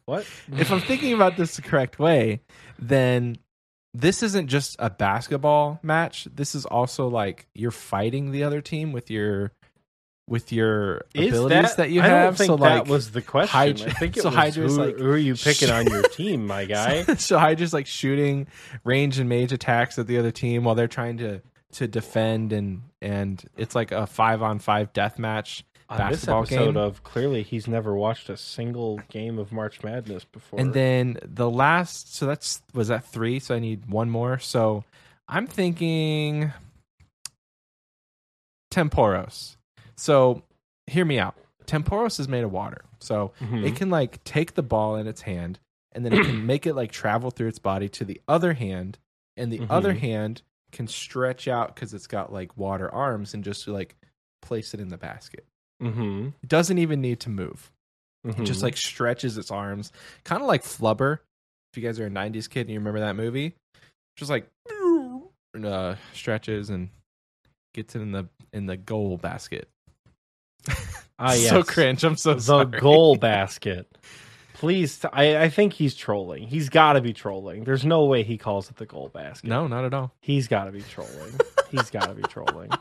What? 0.06 0.26
if 0.54 0.72
I'm 0.72 0.80
thinking 0.80 1.14
about 1.14 1.36
this 1.36 1.56
the 1.56 1.62
correct 1.62 2.00
way, 2.00 2.42
then 2.80 3.38
this 3.99 4.22
isn't 4.24 4.48
just 4.48 4.76
a 4.80 4.90
basketball 4.90 5.80
match. 5.82 6.28
This 6.34 6.53
is 6.56 6.65
also 6.65 7.07
like 7.07 7.48
you're 7.56 7.72
fighting 7.72 8.32
the 8.32 8.44
other 8.44 8.61
team 8.61 8.91
with 8.91 9.10
your 9.10 9.52
with 10.28 10.52
your 10.52 11.02
Is 11.14 11.30
abilities 11.30 11.76
that, 11.76 11.90
you 11.90 12.02
I 12.02 12.07
have. 12.07 12.24
don't 12.26 12.38
think 12.38 12.48
so 12.48 12.56
like 12.56 12.86
that 12.86 12.91
was 12.91 13.11
the 13.11 13.22
question. 13.22 13.49
Hydra- 13.57 13.88
I 13.90 13.94
think 13.94 14.18
it 14.18 14.22
so 14.24 14.28
was 14.30 14.36
Hydra's 14.36 14.76
who, 14.76 14.84
like- 14.86 14.98
who 14.98 15.10
are 15.10 15.18
you 15.18 15.36
picking 15.36 15.69
on 15.69 15.88
your 15.88 16.03
team, 16.10 16.45
my 16.45 16.65
guy? 16.65 17.03
so 17.15 17.40
Hydra's 17.40 17.74
like 17.74 17.88
shooting 17.88 18.48
range 18.84 19.19
and 19.19 19.30
mage 19.30 19.53
attacks 19.53 19.98
at 19.98 20.06
the 20.07 20.18
other 20.18 20.32
team 20.32 20.64
while 20.65 20.76
they're 20.76 20.88
trying 20.88 21.18
to 21.19 21.41
to 21.74 21.88
defend 21.88 22.53
and 22.53 22.82
and 23.02 23.44
it's 23.57 23.76
like 23.76 23.91
a 23.91 24.06
five 24.07 24.41
on 24.41 24.60
five 24.60 24.91
death 24.94 25.18
match 25.19 25.64
On 25.90 26.12
this 26.12 26.28
episode 26.28 26.74
game. 26.74 26.78
of 26.78 27.04
clearly 27.04 27.44
he's 27.44 27.68
never 27.68 27.96
watched 27.96 28.30
a 28.30 28.36
single 28.36 29.00
game 29.10 29.40
of 29.40 29.52
March 29.54 29.84
Madness 29.84 30.26
before. 30.26 30.60
And 30.60 30.74
then 30.74 31.18
the 31.24 31.50
last, 31.50 32.14
so 32.16 32.26
that's 32.26 32.62
was 32.74 32.90
that 32.90 33.06
three. 33.06 33.40
So 33.40 33.56
I 33.56 33.60
need 33.60 33.86
one 33.90 34.10
more. 34.10 34.38
So 34.38 34.84
I'm 35.30 35.48
thinking 35.48 36.52
Tempoross. 38.72 39.56
So 39.96 40.44
hear 40.88 41.06
me 41.06 41.20
out. 41.20 41.36
Tempoross 41.66 42.20
is 42.20 42.28
made 42.28 42.44
of 42.44 42.52
water, 42.52 42.86
so 43.00 43.32
Mhm. 43.42 43.66
it 43.66 43.76
can 43.76 43.90
like 43.90 44.24
take 44.24 44.54
the 44.56 44.64
ball 44.64 44.96
in 44.96 45.06
its 45.08 45.22
hand, 45.22 45.60
and 45.92 46.06
then 46.06 46.14
it 46.14 46.26
can 46.26 46.46
make 46.46 46.66
it 46.66 46.76
like 46.76 46.92
travel 46.92 47.30
through 47.32 47.48
its 47.50 47.60
body 47.60 47.90
to 47.90 48.06
the 48.06 48.22
other 48.28 48.54
hand, 48.54 48.98
and 49.36 49.52
the 49.52 49.66
other 49.70 49.94
Mhm. 49.94 50.00
hand 50.00 50.42
can 50.72 50.88
stretch 50.88 51.48
out 51.48 51.76
because 51.76 51.94
it's 51.94 52.08
got 52.08 52.32
like 52.32 52.56
water 52.58 52.94
arms 52.94 53.34
and 53.34 53.44
just 53.44 53.68
like 53.68 53.96
place 54.42 54.74
it 54.74 54.80
in 54.80 54.88
the 54.90 54.98
basket. 54.98 55.46
Mhm. 55.82 56.34
It 56.41 56.49
doesn't 56.49 56.78
even 56.78 57.02
need 57.02 57.20
to 57.22 57.30
move. 57.30 57.72
It 58.24 58.44
just 58.44 58.64
like 58.64 58.76
stretches 58.76 59.38
its 59.38 59.52
arms, 59.52 59.91
kind 60.26 60.41
of 60.41 60.48
like 60.48 60.64
Flubber. 60.64 61.20
If 61.72 61.78
you 61.82 61.84
guys 61.88 61.99
are 61.99 62.08
a 62.08 62.10
'90s 62.10 62.49
kid 62.49 62.62
and 62.62 62.72
you 62.72 62.80
remember 62.80 62.99
that 62.99 63.16
movie, 63.16 63.54
just 64.18 64.30
like 64.32 64.49
uh, 65.64 65.95
stretches 66.14 66.70
and 66.70 66.90
gets 67.74 67.95
it 67.95 68.02
in 68.02 68.12
the 68.12 68.28
in 68.52 68.66
the 68.66 68.76
goal 68.78 69.18
basket. 69.18 69.70
Ah, 71.20 71.32
So 71.36 71.64
cringe. 71.64 72.04
I'm 72.04 72.18
so 72.18 72.34
the 72.34 72.41
sorry. 72.41 72.66
goal 72.80 73.16
basket. 73.20 73.88
Please, 74.56 74.98
t- 74.99 75.08
I, 75.14 75.44
I 75.44 75.49
think 75.49 75.74
he's 75.74 75.94
trolling. 75.94 76.48
He's 76.48 76.68
got 76.70 76.94
to 76.94 77.02
be 77.02 77.14
trolling. 77.14 77.64
There's 77.64 77.86
no 77.86 78.06
way 78.06 78.24
he 78.24 78.38
calls 78.40 78.70
it 78.72 78.78
the 78.78 78.88
goal 78.88 79.10
basket. 79.10 79.48
No, 79.48 79.68
not 79.68 79.86
at 79.86 79.94
all. 79.94 80.14
He's 80.20 80.48
got 80.48 80.64
to 80.66 80.72
be 80.72 80.82
trolling. 80.82 81.40
he's 81.70 81.91
got 81.91 82.08
to 82.08 82.16
be 82.16 82.24
trolling. 82.24 82.72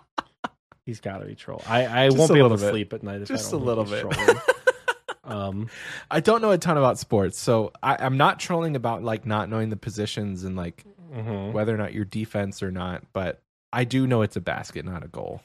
He's 0.86 1.00
got 1.00 1.18
to 1.18 1.26
be 1.26 1.34
troll. 1.34 1.62
I, 1.66 2.04
I 2.04 2.06
Just 2.06 2.18
won't 2.18 2.32
be 2.32 2.38
able 2.38 2.50
to 2.50 2.56
bit. 2.58 2.70
sleep 2.70 2.92
at 2.92 3.02
night 3.02 3.20
if 3.20 3.28
Just 3.28 3.52
I 3.52 3.56
a 3.56 3.58
don't 3.58 3.66
little 3.66 3.84
think 3.84 4.08
bit. 4.08 4.36
um, 5.24 5.68
I 6.08 6.20
don't 6.20 6.40
know 6.40 6.52
a 6.52 6.58
ton 6.58 6.78
about 6.78 7.00
sports, 7.00 7.38
so 7.38 7.72
I, 7.82 7.96
I'm 7.98 8.16
not 8.16 8.38
trolling 8.38 8.76
about 8.76 9.02
like 9.02 9.26
not 9.26 9.50
knowing 9.50 9.68
the 9.68 9.76
positions 9.76 10.44
and 10.44 10.54
like 10.54 10.84
mhm. 11.12 11.52
whether 11.52 11.74
or 11.74 11.76
not 11.76 11.92
you're 11.92 12.04
defense 12.04 12.62
or 12.62 12.70
not. 12.70 13.02
But 13.12 13.42
I 13.72 13.82
do 13.82 14.06
know 14.06 14.22
it's 14.22 14.36
a 14.36 14.40
basket, 14.40 14.84
not 14.84 15.04
a 15.04 15.08
goal. 15.08 15.42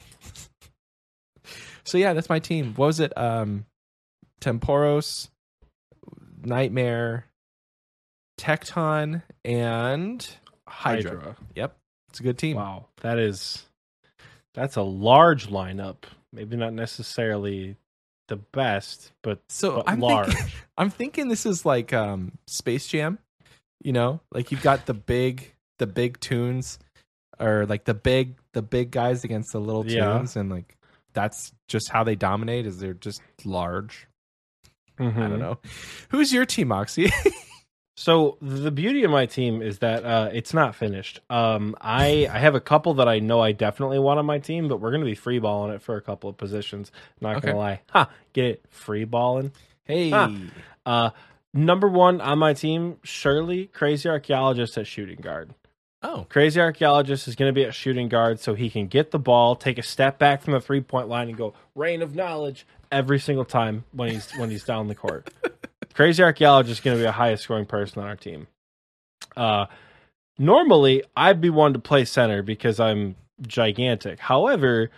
so 1.84 1.98
yeah, 1.98 2.12
that's 2.12 2.28
my 2.28 2.38
team. 2.38 2.74
What 2.76 2.86
was 2.86 3.00
it? 3.00 3.12
Um, 3.18 3.66
Tempoross, 4.40 5.28
Nightmare, 6.44 7.26
Tecton, 8.38 9.24
and 9.44 10.28
Hydra. 10.68 11.10
Hydra. 11.16 11.36
Yep, 11.56 11.76
it's 12.10 12.20
a 12.20 12.22
good 12.22 12.38
team. 12.38 12.58
Wow, 12.58 12.86
that 13.00 13.18
is 13.18 13.66
that's 14.54 14.76
a 14.76 14.82
large 14.82 15.48
lineup. 15.48 15.96
Maybe 16.32 16.56
not 16.56 16.72
necessarily 16.72 17.76
the 18.28 18.36
best, 18.36 19.12
but 19.22 19.40
So 19.48 19.76
but 19.76 19.84
I'm 19.88 20.00
large. 20.00 20.26
thinking, 20.28 20.46
I'm 20.78 20.90
thinking 20.90 21.28
this 21.28 21.44
is 21.46 21.64
like 21.66 21.92
um 21.92 22.32
Space 22.46 22.86
Jam, 22.86 23.18
you 23.82 23.92
know, 23.92 24.20
like 24.32 24.50
you've 24.50 24.62
got 24.62 24.86
the 24.86 24.94
big 24.94 25.52
the 25.78 25.86
big 25.86 26.20
tunes, 26.20 26.78
or 27.40 27.66
like 27.66 27.84
the 27.84 27.94
big 27.94 28.36
the 28.52 28.62
big 28.62 28.90
guys 28.90 29.24
against 29.24 29.52
the 29.52 29.58
little 29.60 29.84
Yeah. 29.86 30.16
tunes, 30.18 30.36
and 30.36 30.50
like 30.50 30.76
that's 31.12 31.52
just 31.68 31.90
how 31.90 32.04
they 32.04 32.14
dominate. 32.16 32.66
Is 32.66 32.78
they're 32.78 32.94
just 32.94 33.20
large. 33.44 34.06
I 34.98 35.04
Mhm. 35.04 35.28
don't 35.30 35.38
know. 35.40 35.58
Who's 36.10 36.32
your 36.32 36.44
team, 36.46 36.68
Moxie? 36.68 37.10
So 37.94 38.38
the 38.40 38.70
beauty 38.70 39.04
of 39.04 39.10
my 39.10 39.26
team 39.26 39.60
is 39.60 39.80
that 39.80 40.04
uh, 40.04 40.30
it's 40.32 40.54
not 40.54 40.74
finished. 40.74 41.20
Um, 41.28 41.76
I 41.80 42.26
I 42.32 42.38
have 42.38 42.54
a 42.54 42.60
couple 42.60 42.94
that 42.94 43.08
I 43.08 43.18
know 43.18 43.40
I 43.40 43.52
definitely 43.52 43.98
want 43.98 44.18
on 44.18 44.24
my 44.26 44.38
team, 44.38 44.66
but 44.68 44.80
we're 44.80 44.90
going 44.90 45.02
to 45.02 45.06
be 45.06 45.14
free 45.14 45.38
balling 45.38 45.74
it 45.74 45.82
for 45.82 45.96
a 45.96 46.00
couple 46.00 46.30
of 46.30 46.36
positions. 46.38 46.90
Not 47.20 47.36
Okay. 47.36 47.48
gonna 47.48 47.58
lie, 47.58 47.80
ha, 47.90 48.08
get 48.32 48.46
it 48.46 48.64
free 48.70 49.04
balling. 49.04 49.52
hey, 49.84 50.10
Ah. 50.12 50.30
Uh, 50.86 51.10
number 51.52 51.86
one 51.86 52.20
on 52.22 52.38
my 52.38 52.54
team, 52.54 52.96
Shirley, 53.02 53.66
crazy 53.66 54.08
archaeologist 54.08 54.78
at 54.78 54.86
shooting 54.86 55.20
guard. 55.20 55.52
oh, 56.02 56.26
Crazy 56.30 56.60
archaeologist 56.60 57.28
is 57.28 57.36
going 57.36 57.48
to 57.48 57.52
be 57.52 57.64
at 57.64 57.74
shooting 57.74 58.08
guard 58.08 58.40
so 58.40 58.54
he 58.54 58.68
can 58.70 58.86
get 58.88 59.10
the 59.12 59.18
ball, 59.18 59.54
take 59.54 59.78
a 59.78 59.82
step 59.82 60.18
back 60.18 60.42
from 60.42 60.54
the 60.54 60.60
three 60.60 60.80
point 60.80 61.08
line, 61.08 61.28
and 61.28 61.36
go 61.36 61.52
rain 61.76 62.00
of 62.02 62.16
knowledge 62.16 62.66
every 62.90 63.20
single 63.20 63.44
time 63.44 63.84
when 63.92 64.10
he's 64.10 64.32
when 64.38 64.50
he's 64.50 64.64
down 64.64 64.88
the 64.88 64.94
court. 64.94 65.28
Crazy 65.94 66.22
archaeologist 66.22 66.78
is 66.78 66.84
going 66.84 66.96
to 66.96 67.00
be 67.00 67.06
the 67.06 67.12
highest 67.12 67.44
scoring 67.44 67.66
person 67.66 68.02
on 68.02 68.08
our 68.08 68.16
team. 68.16 68.46
Uh, 69.36 69.66
normally 70.38 71.02
I'd 71.16 71.40
be 71.40 71.50
one 71.50 71.72
to 71.74 71.78
play 71.78 72.04
center 72.04 72.42
because 72.42 72.80
I'm 72.80 73.16
gigantic. 73.46 74.18
However, 74.18 74.90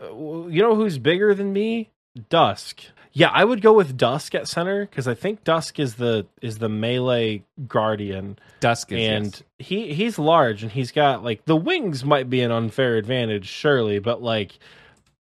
uh, 0.00 0.06
you 0.48 0.62
know 0.62 0.74
who's 0.74 0.98
bigger 0.98 1.34
than 1.34 1.52
me? 1.52 1.90
Dusk. 2.28 2.82
Yeah, 3.16 3.30
I 3.32 3.44
would 3.44 3.62
go 3.62 3.72
with 3.72 3.96
Dusk 3.96 4.34
at 4.34 4.48
center 4.48 4.86
because 4.86 5.06
I 5.06 5.14
think 5.14 5.44
Dusk 5.44 5.78
is 5.78 5.94
the 5.94 6.26
is 6.42 6.58
the 6.58 6.68
melee 6.68 7.44
guardian 7.68 8.38
Dusk 8.58 8.90
is 8.90 9.08
and 9.08 9.26
yes. 9.26 9.42
he 9.58 9.94
he's 9.94 10.18
large 10.18 10.64
and 10.64 10.72
he's 10.72 10.90
got 10.90 11.22
like 11.22 11.44
the 11.44 11.56
wings 11.56 12.04
might 12.04 12.28
be 12.28 12.40
an 12.40 12.50
unfair 12.50 12.96
advantage 12.96 13.46
surely 13.46 14.00
but 14.00 14.20
like 14.20 14.58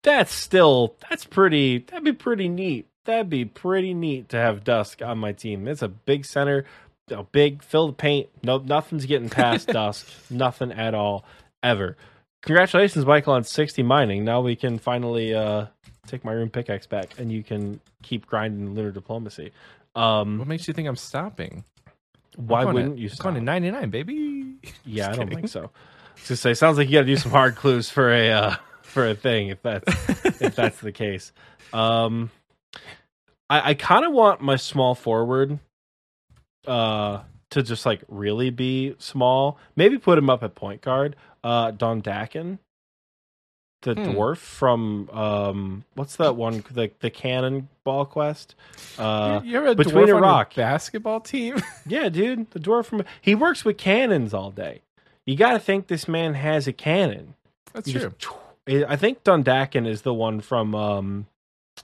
that's 0.04 0.34
still 0.34 0.96
that's 1.10 1.24
pretty 1.24 1.80
that'd 1.80 2.04
be 2.04 2.12
pretty 2.12 2.50
neat 2.50 2.86
that'd 3.06 3.30
be 3.30 3.46
pretty 3.46 3.94
neat 3.94 4.30
to 4.30 4.38
have 4.38 4.64
dusk 4.64 5.02
on 5.02 5.18
my 5.18 5.32
team 5.32 5.68
it's 5.68 5.82
a 5.82 5.88
big 5.88 6.26
center 6.26 6.66
a 7.12 7.24
big 7.24 7.64
fill 7.64 7.88
the 7.88 7.94
paint 7.94 8.30
no 8.44 8.58
nothing's 8.60 9.06
getting 9.06 9.30
past 9.30 9.68
dusk 9.72 10.08
nothing 10.30 10.72
at 10.72 10.94
all 10.94 11.26
ever 11.64 11.98
congratulations 12.42 13.06
michael 13.06 13.34
on 13.34 13.44
60 13.44 13.82
mining 13.84 14.24
now 14.24 14.42
we 14.42 14.56
can 14.56 14.78
finally 14.78 15.34
uh 15.34 15.66
take 16.08 16.24
my 16.24 16.32
rune 16.32 16.50
pickaxe 16.50 16.86
back 16.88 17.18
and 17.20 17.32
you 17.32 17.44
can 17.44 17.80
keep 18.04 18.26
grinding 18.28 18.74
lunar 18.76 18.92
diplomacy 18.92 19.52
um 19.96 20.38
What 20.38 20.48
makes 20.48 20.68
you 20.68 20.74
think 20.74 20.88
I'm 20.88 20.96
stopping? 20.96 21.64
why 22.36 22.62
I'm 22.62 22.74
wouldn't 22.74 22.96
to, 22.98 23.02
you 23.02 23.10
I'm 23.10 23.24
going 23.24 23.36
to 23.36 23.42
99, 23.42 23.90
baby. 23.90 24.56
Yeah, 24.86 25.08
Just 25.08 25.10
I 25.10 25.16
don't 25.16 25.26
kidding. 25.30 25.36
think 25.40 25.48
so. 25.50 25.72
Gonna 26.28 26.38
say, 26.38 26.54
sounds 26.54 26.78
like 26.78 26.88
you 26.88 26.94
got 26.94 27.02
to 27.02 27.08
do 27.08 27.18
some 27.18 27.32
hard 27.32 27.56
clues 27.58 27.90
for 27.90 28.10
a 28.14 28.32
uh, 28.32 28.56
for 28.84 29.08
a 29.10 29.16
thing 29.16 29.50
if 29.50 29.62
that's 29.62 30.40
if 30.42 30.56
that's 30.56 30.80
the 30.80 30.92
case. 30.94 31.34
Um, 31.74 32.30
I 33.50 33.70
I 33.72 33.74
kind 33.74 34.06
of 34.06 34.12
want 34.14 34.42
my 34.42 34.56
small 34.56 34.96
forward, 34.96 35.60
uh, 36.68 37.22
to 37.52 37.64
just 37.64 37.86
like 37.86 38.04
really 38.08 38.50
be 38.50 38.96
small. 39.00 39.58
Maybe 39.76 39.98
put 39.98 40.18
him 40.18 40.30
up 40.30 40.44
at 40.44 40.56
point 40.56 40.82
guard. 40.82 41.16
Uh, 41.44 41.72
Dondakan, 41.72 42.60
the 43.82 43.94
Hmm. 43.94 44.02
dwarf 44.10 44.38
from 44.38 45.10
um, 45.12 45.86
what's 45.96 46.16
that 46.18 46.36
one? 46.36 46.64
The 46.72 46.92
the 47.00 47.10
Cannon 47.10 47.70
Ball 47.84 48.06
Quest. 48.06 48.56
Uh, 48.98 49.42
you're 49.44 49.68
a 49.68 49.76
between 49.76 50.08
dwarf 50.08 50.18
a 50.18 50.22
rock. 50.22 50.56
basketball 50.56 51.22
team. 51.22 51.58
yeah, 51.88 52.10
dude, 52.10 52.52
the 52.52 52.60
dwarf 52.60 52.86
from 52.86 53.04
he 53.22 53.36
works 53.36 53.64
with 53.66 53.78
cannons 53.78 54.34
all 54.34 54.52
day. 54.52 54.82
You 55.26 55.36
got 55.36 55.54
to 55.54 55.60
think 55.60 55.88
this 55.88 56.08
man 56.08 56.34
has 56.34 56.68
a 56.68 56.74
cannon. 56.74 57.36
That's 57.74 57.88
You 57.88 58.00
true. 58.00 58.14
just- 58.18 58.36
I 58.68 58.96
think 58.98 59.24
Dondakan 59.24 59.88
is 59.88 60.04
the 60.04 60.14
one 60.14 60.42
from 60.42 60.76
um, 60.76 61.26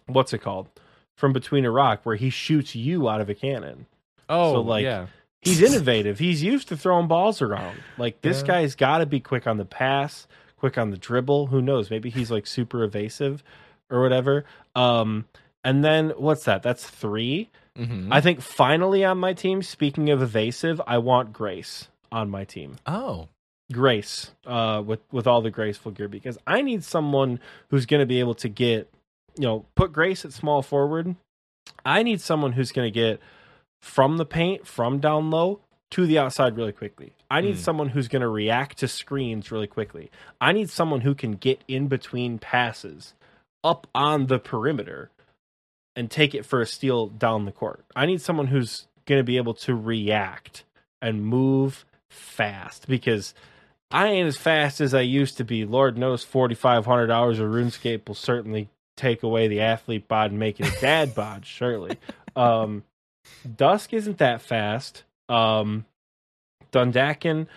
what's 0.06 0.34
it 0.34 0.40
called? 0.40 0.68
From 1.16 1.32
Between 1.34 1.66
a 1.66 1.72
Rock, 1.72 2.02
where 2.04 2.16
he 2.16 2.30
shoots 2.30 2.76
you 2.76 3.08
out 3.10 3.22
of 3.22 3.30
a 3.30 3.34
cannon. 3.36 3.86
Oh, 4.30 4.54
so, 4.56 4.62
like, 4.62 4.84
yeah. 4.84 5.08
He's 5.42 5.62
innovative. 5.62 6.18
He's 6.18 6.42
used 6.42 6.68
to 6.70 6.78
throwing 6.78 7.08
balls 7.08 7.40
around. 7.42 7.78
Like 8.00 8.22
this 8.22 8.42
Yeah. 8.42 8.48
guy's 8.48 8.74
got 8.76 8.98
to 8.98 9.06
be 9.06 9.20
quick 9.20 9.46
on 9.46 9.58
the 9.58 9.66
pass, 9.66 10.28
quick 10.58 10.76
on 10.78 10.90
the 10.90 10.98
dribble. 10.98 11.48
Who 11.48 11.62
knows? 11.62 11.92
Maybe 11.92 12.10
he's 12.10 12.32
like 12.32 12.48
super 12.48 12.84
evasive 12.84 13.44
or 13.92 14.02
whatever. 14.02 14.44
Um, 14.76 15.26
and 15.64 15.86
then 15.86 16.10
what's 16.18 16.46
that? 16.46 16.64
That's 16.64 16.90
3 16.90 17.50
Mhm. 17.78 18.08
I 18.10 18.22
think 18.22 18.42
finally 18.42 19.06
on 19.06 19.20
my 19.20 19.34
team. 19.34 19.62
Speaking 19.62 20.10
of 20.10 20.22
evasive, 20.24 20.82
I 20.88 20.98
want 20.98 21.32
Grace 21.34 21.90
on 22.12 22.30
my 22.32 22.44
team. 22.44 22.78
oh, 22.88 23.28
Grace, 23.72 24.32
uh, 24.48 24.82
with 24.86 25.02
with 25.12 25.28
all 25.28 25.42
the 25.42 25.52
graceful 25.52 25.92
gear 25.92 26.08
because 26.08 26.38
I 26.48 26.62
need 26.64 26.84
someone 26.84 27.40
who's 27.70 27.86
going 27.86 28.00
to 28.00 28.06
be 28.08 28.20
able 28.20 28.36
to 28.36 28.48
get, 28.50 28.92
you 29.38 29.44
know, 29.44 29.66
put 29.76 29.92
Grace 29.94 30.26
at 30.26 30.34
small 30.34 30.62
forward. 30.62 31.16
I 31.86 32.04
need 32.04 32.22
someone 32.22 32.54
who's 32.54 32.72
going 32.72 32.88
to 32.88 32.92
get 32.92 33.20
from 33.82 34.18
the 34.18 34.26
paint, 34.26 34.66
from 34.68 35.00
down 35.00 35.30
low 35.32 35.60
to 35.92 36.06
the 36.08 36.18
outside 36.20 36.58
really 36.58 36.72
quickly. 36.72 37.14
I 37.30 37.42
need 37.42 37.56
Hmm. 37.56 37.62
someone 37.62 37.90
who's 37.90 38.08
going 38.08 38.22
to 38.22 38.28
react 38.28 38.78
to 38.80 38.88
screens 38.88 39.52
really 39.52 39.68
quickly. 39.68 40.10
I 40.42 40.52
need 40.52 40.70
someone 40.70 41.02
who 41.02 41.14
can 41.16 41.34
get 41.34 41.62
in 41.68 41.88
between 41.88 42.40
passes 42.40 43.14
up 43.64 43.88
on 43.96 44.28
the 44.28 44.40
perimeter 44.40 45.10
and 45.96 46.10
take 46.12 46.36
it 46.36 46.46
for 46.46 46.62
a 46.62 46.66
steal 46.66 47.08
down 47.08 47.46
the 47.46 47.52
court. 47.52 47.86
I 47.96 48.06
need 48.06 48.22
someone 48.22 48.48
who's 48.48 48.88
going 49.06 49.20
to 49.20 49.24
be 49.24 49.38
able 49.38 49.54
to 49.56 49.76
react 49.76 50.64
and 51.02 51.26
move 51.26 51.86
fast 52.10 52.88
because 52.88 53.34
I 53.92 54.08
ain't 54.08 54.28
as 54.28 54.38
fast 54.38 54.82
as 54.82 54.94
I 54.94 55.02
used 55.02 55.38
to 55.38 55.44
be. 55.46 55.64
Lord 55.66 55.98
knows 55.98 56.24
4,500 56.24 57.12
hours 57.12 57.40
of 57.40 57.50
RuneScape 57.52 58.08
will 58.08 58.16
certainly 58.16 58.70
take 58.96 59.24
away 59.24 59.48
the 59.48 59.62
athlete 59.62 60.08
bod 60.08 60.32
and 60.32 60.40
make 60.40 60.60
it 60.60 60.68
a 60.68 60.82
dad 60.82 61.16
bod, 61.16 61.46
surely. 61.46 61.98
Um, 62.36 62.84
Dusk 63.56 63.94
isn't 63.94 64.18
that 64.18 64.42
fast. 64.42 65.04
Um, 65.30 65.86
Dondakan 66.72 67.48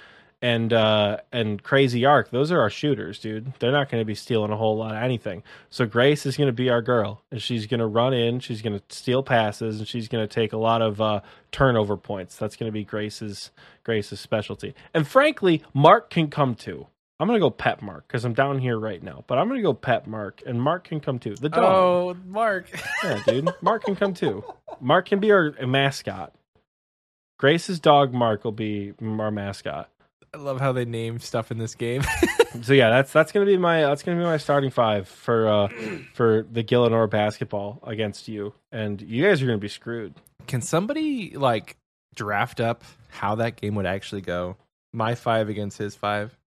and 0.40 0.72
uh 0.72 1.18
and 1.32 1.62
Crazy 1.62 2.04
Arc. 2.04 2.30
Those 2.30 2.52
are 2.52 2.60
our 2.60 2.70
shooters, 2.70 3.18
dude. 3.18 3.52
They're 3.58 3.72
not 3.72 3.90
going 3.90 4.00
to 4.00 4.04
be 4.04 4.14
stealing 4.14 4.52
a 4.52 4.56
whole 4.56 4.76
lot 4.76 4.94
of 4.94 5.02
anything. 5.02 5.42
So 5.70 5.86
Grace 5.86 6.26
is 6.26 6.36
going 6.36 6.48
to 6.48 6.52
be 6.52 6.70
our 6.70 6.82
girl, 6.82 7.22
and 7.30 7.42
she's 7.42 7.66
going 7.66 7.80
to 7.80 7.86
run 7.86 8.14
in. 8.14 8.40
She's 8.40 8.62
going 8.62 8.78
to 8.78 8.84
steal 8.94 9.22
passes, 9.22 9.78
and 9.78 9.88
she's 9.88 10.08
going 10.08 10.26
to 10.26 10.32
take 10.32 10.52
a 10.52 10.56
lot 10.58 10.82
of 10.82 11.00
uh 11.00 11.20
turnover 11.50 11.96
points. 11.96 12.36
That's 12.36 12.56
going 12.56 12.68
to 12.68 12.72
be 12.72 12.84
Grace's 12.84 13.50
Grace's 13.84 14.20
specialty. 14.20 14.74
And 14.94 15.06
frankly, 15.06 15.62
Mark 15.74 16.10
can 16.10 16.28
come 16.28 16.54
too. 16.54 16.86
I'm 17.20 17.26
gonna 17.26 17.40
go 17.40 17.50
pet 17.50 17.82
Mark 17.82 18.06
because 18.06 18.24
I'm 18.24 18.34
down 18.34 18.58
here 18.58 18.78
right 18.78 19.02
now. 19.02 19.24
But 19.26 19.38
I'm 19.38 19.48
gonna 19.48 19.62
go 19.62 19.74
pet 19.74 20.06
Mark, 20.06 20.42
and 20.46 20.60
Mark 20.62 20.84
can 20.84 21.00
come 21.00 21.18
too. 21.18 21.34
The 21.34 21.48
dog. 21.48 21.64
Oh, 21.64 22.16
Mark. 22.26 22.70
Yeah, 23.02 23.22
dude. 23.26 23.48
Mark 23.60 23.84
can 23.84 23.96
come 23.96 24.14
too. 24.14 24.44
Mark 24.80 25.06
can 25.08 25.18
be 25.20 25.30
our 25.32 25.52
mascot. 25.66 26.32
Grace's 27.38 27.78
dog 27.80 28.12
Mark 28.12 28.44
will 28.44 28.52
be 28.52 28.92
our 29.00 29.30
mascot. 29.30 29.88
I 30.34 30.38
love 30.38 30.60
how 30.60 30.72
they 30.72 30.84
name 30.84 31.18
stuff 31.20 31.50
in 31.50 31.58
this 31.58 31.74
game. 31.74 32.02
So 32.62 32.72
yeah, 32.72 32.88
that's 32.88 33.12
that's 33.12 33.30
gonna 33.30 33.44
be 33.44 33.58
my 33.58 33.82
that's 33.82 34.02
gonna 34.02 34.16
be 34.18 34.24
my 34.24 34.38
starting 34.38 34.70
five 34.70 35.06
for 35.06 35.46
uh 35.46 35.68
for 36.14 36.46
the 36.50 36.64
Gielinor 36.64 37.08
basketball 37.08 37.78
against 37.82 38.26
you, 38.26 38.54
and 38.72 39.02
you 39.02 39.22
guys 39.22 39.42
are 39.42 39.46
gonna 39.46 39.58
be 39.58 39.68
screwed. 39.68 40.14
Can 40.46 40.62
somebody 40.62 41.36
like 41.36 41.76
draft 42.14 42.58
up 42.58 42.84
how 43.10 43.34
that 43.34 43.56
game 43.56 43.74
would 43.74 43.84
actually 43.84 44.22
go? 44.22 44.56
My 44.94 45.14
five 45.14 45.50
against 45.50 45.76
his 45.76 45.94
five. 45.94 46.37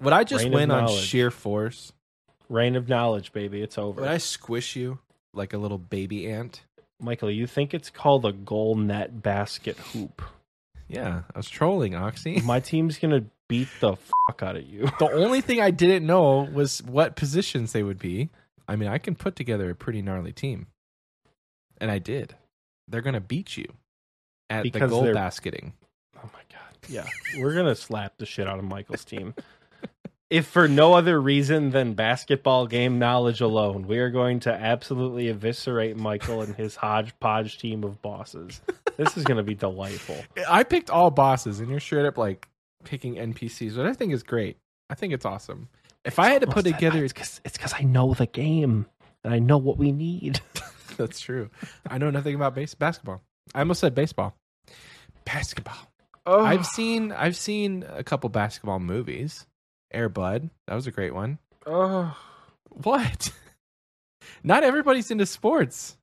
Would 0.00 0.12
I 0.12 0.24
just 0.24 0.46
of 0.46 0.52
win 0.52 0.70
on 0.70 0.84
knowledge. 0.84 1.04
sheer 1.04 1.30
force? 1.30 1.92
Reign 2.48 2.76
of 2.76 2.88
knowledge, 2.88 3.32
baby, 3.32 3.62
it's 3.62 3.78
over. 3.78 4.02
Would 4.02 4.10
I 4.10 4.18
squish 4.18 4.76
you 4.76 4.98
like 5.32 5.52
a 5.52 5.58
little 5.58 5.78
baby 5.78 6.30
ant? 6.30 6.62
Michael, 7.00 7.30
you 7.30 7.46
think 7.46 7.74
it's 7.74 7.90
called 7.90 8.24
a 8.24 8.32
goal 8.32 8.76
net 8.76 9.22
basket 9.22 9.76
hoop? 9.76 10.22
Yeah, 10.88 11.22
I 11.34 11.38
was 11.38 11.48
trolling 11.48 11.94
Oxy. 11.94 12.40
My 12.44 12.60
team's 12.60 12.98
gonna 12.98 13.24
beat 13.48 13.68
the 13.80 13.96
fuck 13.96 14.42
out 14.42 14.56
of 14.56 14.64
you. 14.64 14.88
the 14.98 15.10
only 15.10 15.40
thing 15.40 15.60
I 15.60 15.70
didn't 15.70 16.06
know 16.06 16.42
was 16.42 16.82
what 16.82 17.16
positions 17.16 17.72
they 17.72 17.82
would 17.82 17.98
be. 17.98 18.30
I 18.68 18.76
mean, 18.76 18.88
I 18.88 18.98
can 18.98 19.14
put 19.14 19.36
together 19.36 19.70
a 19.70 19.74
pretty 19.74 20.02
gnarly 20.02 20.32
team, 20.32 20.66
and 21.78 21.90
I 21.90 21.98
did. 21.98 22.34
They're 22.88 23.02
gonna 23.02 23.20
beat 23.20 23.56
you 23.56 23.66
at 24.48 24.62
the 24.72 24.86
goal 24.86 25.12
basketing. 25.12 25.72
Oh 26.16 26.30
my 26.32 26.40
god. 26.50 26.78
Yeah. 26.88 27.06
We're 27.38 27.54
gonna 27.54 27.74
slap 27.74 28.18
the 28.18 28.26
shit 28.26 28.46
out 28.46 28.58
of 28.58 28.64
Michael's 28.64 29.04
team. 29.04 29.34
if 30.30 30.46
for 30.46 30.66
no 30.66 30.94
other 30.94 31.20
reason 31.20 31.70
than 31.70 31.94
basketball 31.94 32.66
game 32.66 32.98
knowledge 32.98 33.40
alone, 33.40 33.86
we 33.86 33.98
are 33.98 34.10
going 34.10 34.40
to 34.40 34.52
absolutely 34.52 35.28
eviscerate 35.28 35.96
Michael 35.96 36.42
and 36.42 36.54
his 36.56 36.76
hodgepodge 36.76 37.58
team 37.58 37.84
of 37.84 38.02
bosses. 38.02 38.60
This 38.96 39.16
is 39.16 39.24
gonna 39.24 39.42
be 39.42 39.54
delightful. 39.54 40.16
I 40.48 40.62
picked 40.64 40.90
all 40.90 41.10
bosses, 41.10 41.60
and 41.60 41.68
you're 41.70 41.80
straight 41.80 42.06
up 42.06 42.18
like 42.18 42.48
picking 42.84 43.14
NPCs, 43.16 43.76
which 43.76 43.86
I 43.86 43.92
think 43.92 44.12
is 44.12 44.22
great. 44.22 44.56
I 44.90 44.94
think 44.94 45.12
it's 45.12 45.24
awesome. 45.26 45.68
If 46.04 46.18
I 46.18 46.28
had 46.30 46.40
to 46.42 46.46
put 46.46 46.64
Almost- 46.66 46.74
together, 46.74 47.04
it's 47.04 47.12
because 47.12 47.40
it's 47.44 47.56
because 47.56 47.74
I 47.74 47.82
know 47.82 48.14
the 48.14 48.26
game 48.26 48.86
and 49.24 49.34
I 49.34 49.38
know 49.38 49.58
what 49.58 49.76
we 49.76 49.92
need. 49.92 50.40
that's 50.96 51.20
true. 51.20 51.50
I 51.88 51.98
know 51.98 52.10
nothing 52.10 52.34
about 52.34 52.54
base 52.54 52.74
basketball. 52.74 53.22
I 53.54 53.60
almost 53.60 53.80
said 53.80 53.94
baseball. 53.94 54.34
Basketball. 55.24 55.76
Oh, 56.24 56.44
I've 56.44 56.66
seen 56.66 57.12
I've 57.12 57.36
seen 57.36 57.84
a 57.88 58.02
couple 58.02 58.28
basketball 58.30 58.80
movies. 58.80 59.46
Air 59.96 60.08
Bud, 60.08 60.50
that 60.66 60.74
was 60.74 60.86
a 60.86 60.92
great 60.92 61.14
one. 61.14 61.38
oh, 61.66 62.16
What? 62.68 63.32
Not 64.44 64.62
everybody's 64.62 65.10
into 65.10 65.26
sports. 65.26 65.96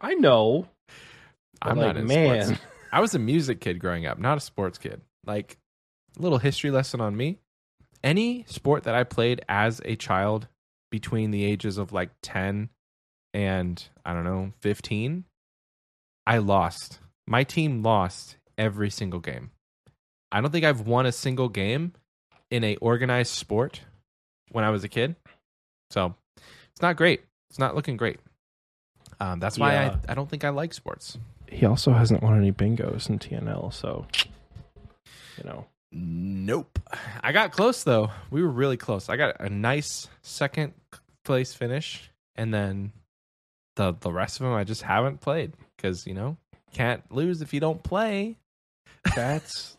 I 0.00 0.14
know. 0.14 0.68
I'm 1.62 1.76
like, 1.76 1.86
not 1.88 1.96
into 1.96 2.14
man. 2.14 2.44
sports. 2.44 2.62
I 2.92 3.00
was 3.00 3.14
a 3.14 3.18
music 3.18 3.60
kid 3.60 3.80
growing 3.80 4.06
up, 4.06 4.18
not 4.18 4.38
a 4.38 4.40
sports 4.40 4.78
kid. 4.78 5.00
Like, 5.26 5.58
a 6.18 6.22
little 6.22 6.38
history 6.38 6.70
lesson 6.70 7.00
on 7.00 7.16
me. 7.16 7.38
Any 8.04 8.44
sport 8.46 8.84
that 8.84 8.94
I 8.94 9.04
played 9.04 9.42
as 9.48 9.80
a 9.84 9.96
child 9.96 10.46
between 10.90 11.30
the 11.30 11.44
ages 11.44 11.76
of 11.78 11.92
like 11.92 12.10
10 12.22 12.70
and, 13.34 13.84
I 14.04 14.12
don't 14.14 14.24
know, 14.24 14.52
15, 14.60 15.24
I 16.26 16.38
lost. 16.38 17.00
My 17.26 17.44
team 17.44 17.82
lost 17.82 18.36
every 18.56 18.90
single 18.90 19.20
game. 19.20 19.50
I 20.30 20.40
don't 20.40 20.50
think 20.50 20.64
I've 20.64 20.86
won 20.86 21.06
a 21.06 21.12
single 21.12 21.48
game 21.48 21.92
in 22.50 22.64
a 22.64 22.76
organized 22.76 23.32
sport 23.32 23.80
when 24.50 24.64
I 24.64 24.70
was 24.70 24.84
a 24.84 24.88
kid. 24.88 25.16
So, 25.90 26.14
it's 26.36 26.82
not 26.82 26.96
great. 26.96 27.22
It's 27.50 27.58
not 27.58 27.74
looking 27.74 27.96
great. 27.96 28.18
Um, 29.20 29.40
that's 29.40 29.58
why 29.58 29.72
Yeah. 29.72 29.96
I, 30.08 30.12
I 30.12 30.14
don't 30.14 30.28
think 30.28 30.44
I 30.44 30.50
like 30.50 30.72
sports. 30.74 31.18
He 31.50 31.64
also 31.66 31.92
hasn't 31.92 32.22
won 32.22 32.36
any 32.36 32.52
bingos 32.52 33.08
in 33.08 33.18
TNL, 33.18 33.72
so 33.72 34.06
you 35.36 35.44
know. 35.44 35.66
Nope. 35.90 36.78
I 37.22 37.32
got 37.32 37.52
close 37.52 37.82
though. 37.84 38.10
We 38.30 38.42
were 38.42 38.50
really 38.50 38.76
close. 38.76 39.08
I 39.08 39.16
got 39.16 39.40
a 39.40 39.48
nice 39.48 40.06
second 40.22 40.74
place 41.24 41.54
finish, 41.54 42.10
and 42.36 42.52
then 42.52 42.92
the 43.76 43.94
the 43.98 44.12
rest 44.12 44.38
of 44.40 44.44
them 44.44 44.52
I 44.54 44.64
just 44.64 44.82
haven't 44.82 45.20
played 45.22 45.54
because 45.76 46.06
you 46.06 46.12
know 46.12 46.36
can't 46.72 47.02
lose 47.10 47.40
if 47.40 47.54
you 47.54 47.60
don't 47.60 47.82
play. 47.82 48.36
That's 49.16 49.78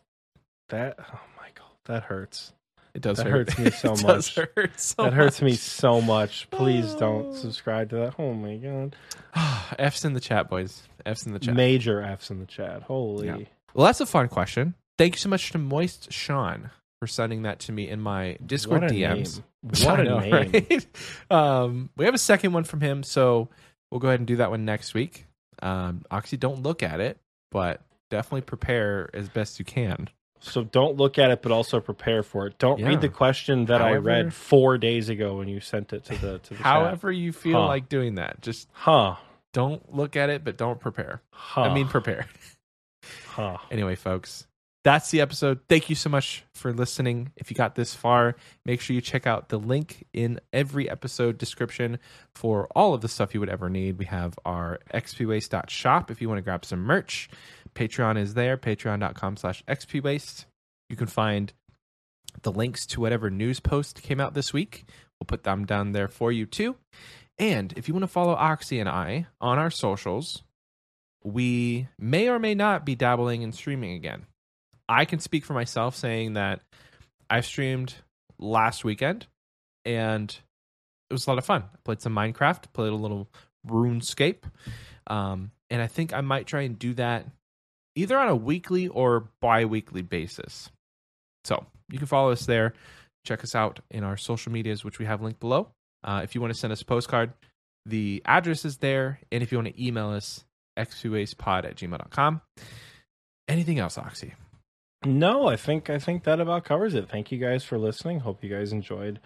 that. 0.69 0.95
Oh, 0.99 1.19
my 1.37 1.49
god, 1.53 1.67
that 1.85 2.03
hurts. 2.03 2.53
It 2.99 3.03
does 3.03 3.17
That 3.17 3.27
hurt. 3.27 3.49
hurts 3.49 3.59
me 3.59 3.69
so 3.71 3.93
It 3.93 4.03
much. 4.03 4.35
hurt 4.35 4.77
so 4.79 5.03
that 5.03 5.13
hurts 5.13 5.41
me 5.41 5.53
so 5.53 6.01
much. 6.01 6.49
Please 6.51 6.93
don't 6.95 7.27
Oh. 7.27 7.33
subscribe 7.33 7.89
to 7.91 7.95
that. 7.95 8.15
Oh 8.19 8.33
my 8.33 8.57
god. 8.57 8.93
F's 9.79 10.03
in 10.03 10.13
the 10.13 10.19
chat, 10.19 10.49
boys. 10.49 10.83
F's 11.05 11.25
in 11.25 11.31
the 11.31 11.39
chat. 11.39 11.55
Major 11.55 12.01
F's 12.01 12.29
in 12.29 12.39
the 12.39 12.45
chat. 12.45 12.83
Holy. 12.83 13.27
Yeah. 13.27 13.37
Well, 13.73 13.85
that's 13.85 14.01
a 14.01 14.05
fun 14.05 14.27
question. 14.27 14.73
Thank 14.97 15.13
you 15.15 15.19
so 15.19 15.29
much 15.29 15.51
to 15.51 15.57
Moist 15.57 16.11
Sean 16.11 16.71
for 16.99 17.07
sending 17.07 17.43
that 17.43 17.59
to 17.61 17.71
me 17.71 17.87
in 17.87 18.01
my 18.01 18.37
Discord 18.45 18.81
What 18.81 18.91
a 18.91 18.93
DMs. 18.93 19.35
name. 19.37 19.43
What 19.61 19.87
I 19.99 20.01
a 20.01 20.03
know, 20.03 20.19
name. 20.19 20.31
right? 20.33 20.87
um, 21.31 21.89
we 21.95 22.03
have 22.03 22.13
a 22.13 22.17
second 22.17 22.51
one 22.51 22.65
from 22.65 22.81
him, 22.81 23.03
so 23.03 23.47
we'll 23.91 23.99
go 23.99 24.09
ahead 24.09 24.19
and 24.19 24.27
do 24.27 24.35
that 24.37 24.49
one 24.49 24.65
next 24.65 24.93
week. 24.93 25.25
Um, 25.61 26.03
Oxy, 26.11 26.35
don't 26.35 26.63
look 26.63 26.83
at 26.83 26.99
it, 26.99 27.17
but 27.49 27.81
definitely 28.09 28.41
prepare 28.41 29.09
as 29.13 29.29
best 29.29 29.57
you 29.59 29.63
can. 29.63 30.09
So 30.41 30.63
don't 30.63 30.95
look 30.97 31.17
at 31.19 31.31
it, 31.31 31.41
but 31.41 31.51
also 31.51 31.79
prepare 31.79 32.23
for 32.23 32.47
it. 32.47 32.57
Don't 32.59 32.79
Yeah. 32.79 32.87
read 32.87 33.01
the 33.01 33.09
question 33.09 33.65
that 33.65 33.81
I 33.81 33.95
read 33.95 34.33
four 34.33 34.77
days 34.77 35.09
ago 35.09 35.37
when 35.37 35.47
you 35.47 35.59
sent 35.59 35.91
it 35.93 36.05
to 36.05 36.15
the 36.15 36.39
to 36.39 36.49
the 36.51 36.55
chat. 36.57 36.65
However, 36.65 37.11
you 37.11 37.31
feel 37.33 37.61
Huh. 37.61 37.67
like 37.67 37.89
doing 37.89 38.15
that, 38.15 38.41
just 38.41 38.69
Huh. 38.71 39.15
don't 39.53 39.93
look 39.93 40.15
at 40.15 40.29
it, 40.29 40.43
but 40.43 40.57
don't 40.57 40.79
prepare. 40.79 41.21
Huh. 41.31 41.61
I 41.63 41.73
mean, 41.73 41.87
prepare. 41.87 42.27
huh. 43.27 43.57
Anyway, 43.71 43.95
folks, 43.95 44.47
that's 44.85 45.11
the 45.11 45.19
episode. 45.19 45.59
Thank 45.67 45.89
you 45.89 45.95
so 45.95 46.09
much 46.09 46.45
for 46.53 46.71
listening. 46.73 47.33
If 47.35 47.51
you 47.51 47.55
got 47.55 47.75
this 47.75 47.93
far, 47.93 48.35
make 48.65 48.79
sure 48.79 48.93
you 48.93 49.01
check 49.01 49.27
out 49.27 49.49
the 49.49 49.59
link 49.59 50.05
in 50.13 50.39
every 50.53 50.89
episode 50.89 51.37
description 51.37 51.99
for 52.33 52.67
all 52.75 52.93
of 52.93 53.01
the 53.01 53.09
stuff 53.09 53.33
you 53.33 53.41
would 53.41 53.49
ever 53.49 53.69
need. 53.69 53.97
We 53.97 54.05
have 54.05 54.39
our 54.45 54.79
xpwaste.shop 54.93 56.09
if 56.11 56.21
you 56.21 56.29
want 56.29 56.37
to 56.37 56.43
grab 56.43 56.63
some 56.63 56.79
merch. 56.79 57.29
Patreon 57.75 58.17
is 58.17 58.33
there, 58.33 58.57
patreon.com 58.57 59.37
slash 59.37 59.63
xpwaste. 59.65 60.45
You 60.89 60.95
can 60.95 61.07
find 61.07 61.53
the 62.41 62.51
links 62.51 62.85
to 62.87 63.01
whatever 63.01 63.29
news 63.29 63.59
post 63.59 64.01
came 64.01 64.19
out 64.19 64.33
this 64.33 64.53
week. 64.53 64.85
We'll 65.19 65.25
put 65.25 65.43
them 65.43 65.65
down 65.65 65.91
there 65.91 66.07
for 66.07 66.31
you 66.31 66.45
too. 66.45 66.75
And 67.37 67.73
if 67.75 67.87
you 67.87 67.93
want 67.93 68.03
to 68.03 68.07
follow 68.07 68.33
Oxy 68.33 68.79
and 68.79 68.89
I 68.89 69.27
on 69.39 69.57
our 69.57 69.71
socials, 69.71 70.43
we 71.23 71.87
may 71.97 72.29
or 72.29 72.39
may 72.39 72.55
not 72.55 72.85
be 72.85 72.95
dabbling 72.95 73.41
in 73.41 73.51
streaming 73.51 73.93
again. 73.93 74.25
I 74.87 75.05
can 75.05 75.19
speak 75.19 75.45
for 75.45 75.53
myself 75.53 75.95
saying 75.95 76.33
that 76.33 76.61
I 77.29 77.41
streamed 77.41 77.95
last 78.39 78.83
weekend 78.83 79.27
and 79.85 80.35
it 81.09 81.13
was 81.13 81.27
a 81.27 81.29
lot 81.29 81.37
of 81.37 81.45
fun. 81.45 81.63
I 81.63 81.77
played 81.83 82.01
some 82.01 82.15
Minecraft, 82.15 82.71
played 82.73 82.91
a 82.91 82.95
little 82.95 83.29
RuneScape. 83.67 84.43
Um, 85.07 85.51
and 85.69 85.81
I 85.81 85.87
think 85.87 86.13
I 86.13 86.21
might 86.21 86.47
try 86.47 86.61
and 86.61 86.77
do 86.77 86.93
that 86.95 87.25
either 87.95 88.17
on 88.17 88.29
a 88.29 88.35
weekly 88.35 88.87
or 88.87 89.29
bi 89.41 89.65
weekly 89.65 90.01
basis. 90.01 90.69
So 91.43 91.65
you 91.89 91.97
can 91.97 92.07
follow 92.07 92.31
us 92.31 92.45
there. 92.45 92.73
Check 93.25 93.43
us 93.43 93.55
out 93.55 93.79
in 93.91 94.03
our 94.03 94.17
social 94.17 94.51
medias, 94.51 94.83
which 94.83 94.99
we 94.99 95.05
have 95.05 95.21
linked 95.21 95.39
below. 95.39 95.69
Uh, 96.03 96.21
if 96.23 96.35
you 96.35 96.41
want 96.41 96.53
to 96.53 96.59
send 96.59 96.71
us 96.71 96.81
a 96.81 96.85
postcard, 96.85 97.33
the 97.85 98.21
address 98.25 98.65
is 98.65 98.77
there. 98.77 99.19
And 99.31 99.43
if 99.43 99.51
you 99.51 99.57
want 99.57 99.67
to 99.75 99.85
email 99.85 100.09
us, 100.09 100.45
xpwastepod 100.77 101.65
at 101.65 101.75
gmail.com. 101.75 102.41
Anything 103.47 103.79
else, 103.79 103.97
Oxy? 103.97 104.33
No, 105.05 105.47
I 105.47 105.55
think 105.55 105.89
I 105.89 105.97
think 105.97 106.25
that 106.25 106.39
about 106.39 106.65
covers 106.65 106.93
it. 106.93 107.09
Thank 107.09 107.31
you 107.31 107.39
guys 107.39 107.63
for 107.63 107.77
listening. 107.77 108.19
Hope 108.19 108.43
you 108.43 108.49
guys 108.49 108.73
enjoyed 108.73 109.19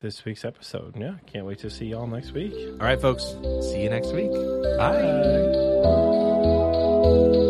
this 0.00 0.24
week's 0.24 0.44
episode. 0.46 0.96
Yeah, 0.96 1.14
can't 1.26 1.44
wait 1.44 1.58
to 1.60 1.68
see 1.70 1.86
y'all 1.86 2.06
next 2.06 2.32
week. 2.32 2.54
All 2.54 2.86
right, 2.86 3.00
folks. 3.00 3.24
See 3.70 3.82
you 3.82 3.90
next 3.90 4.12
week. 4.12 4.30
Bye. 4.78 5.02
Bye. 5.84 7.46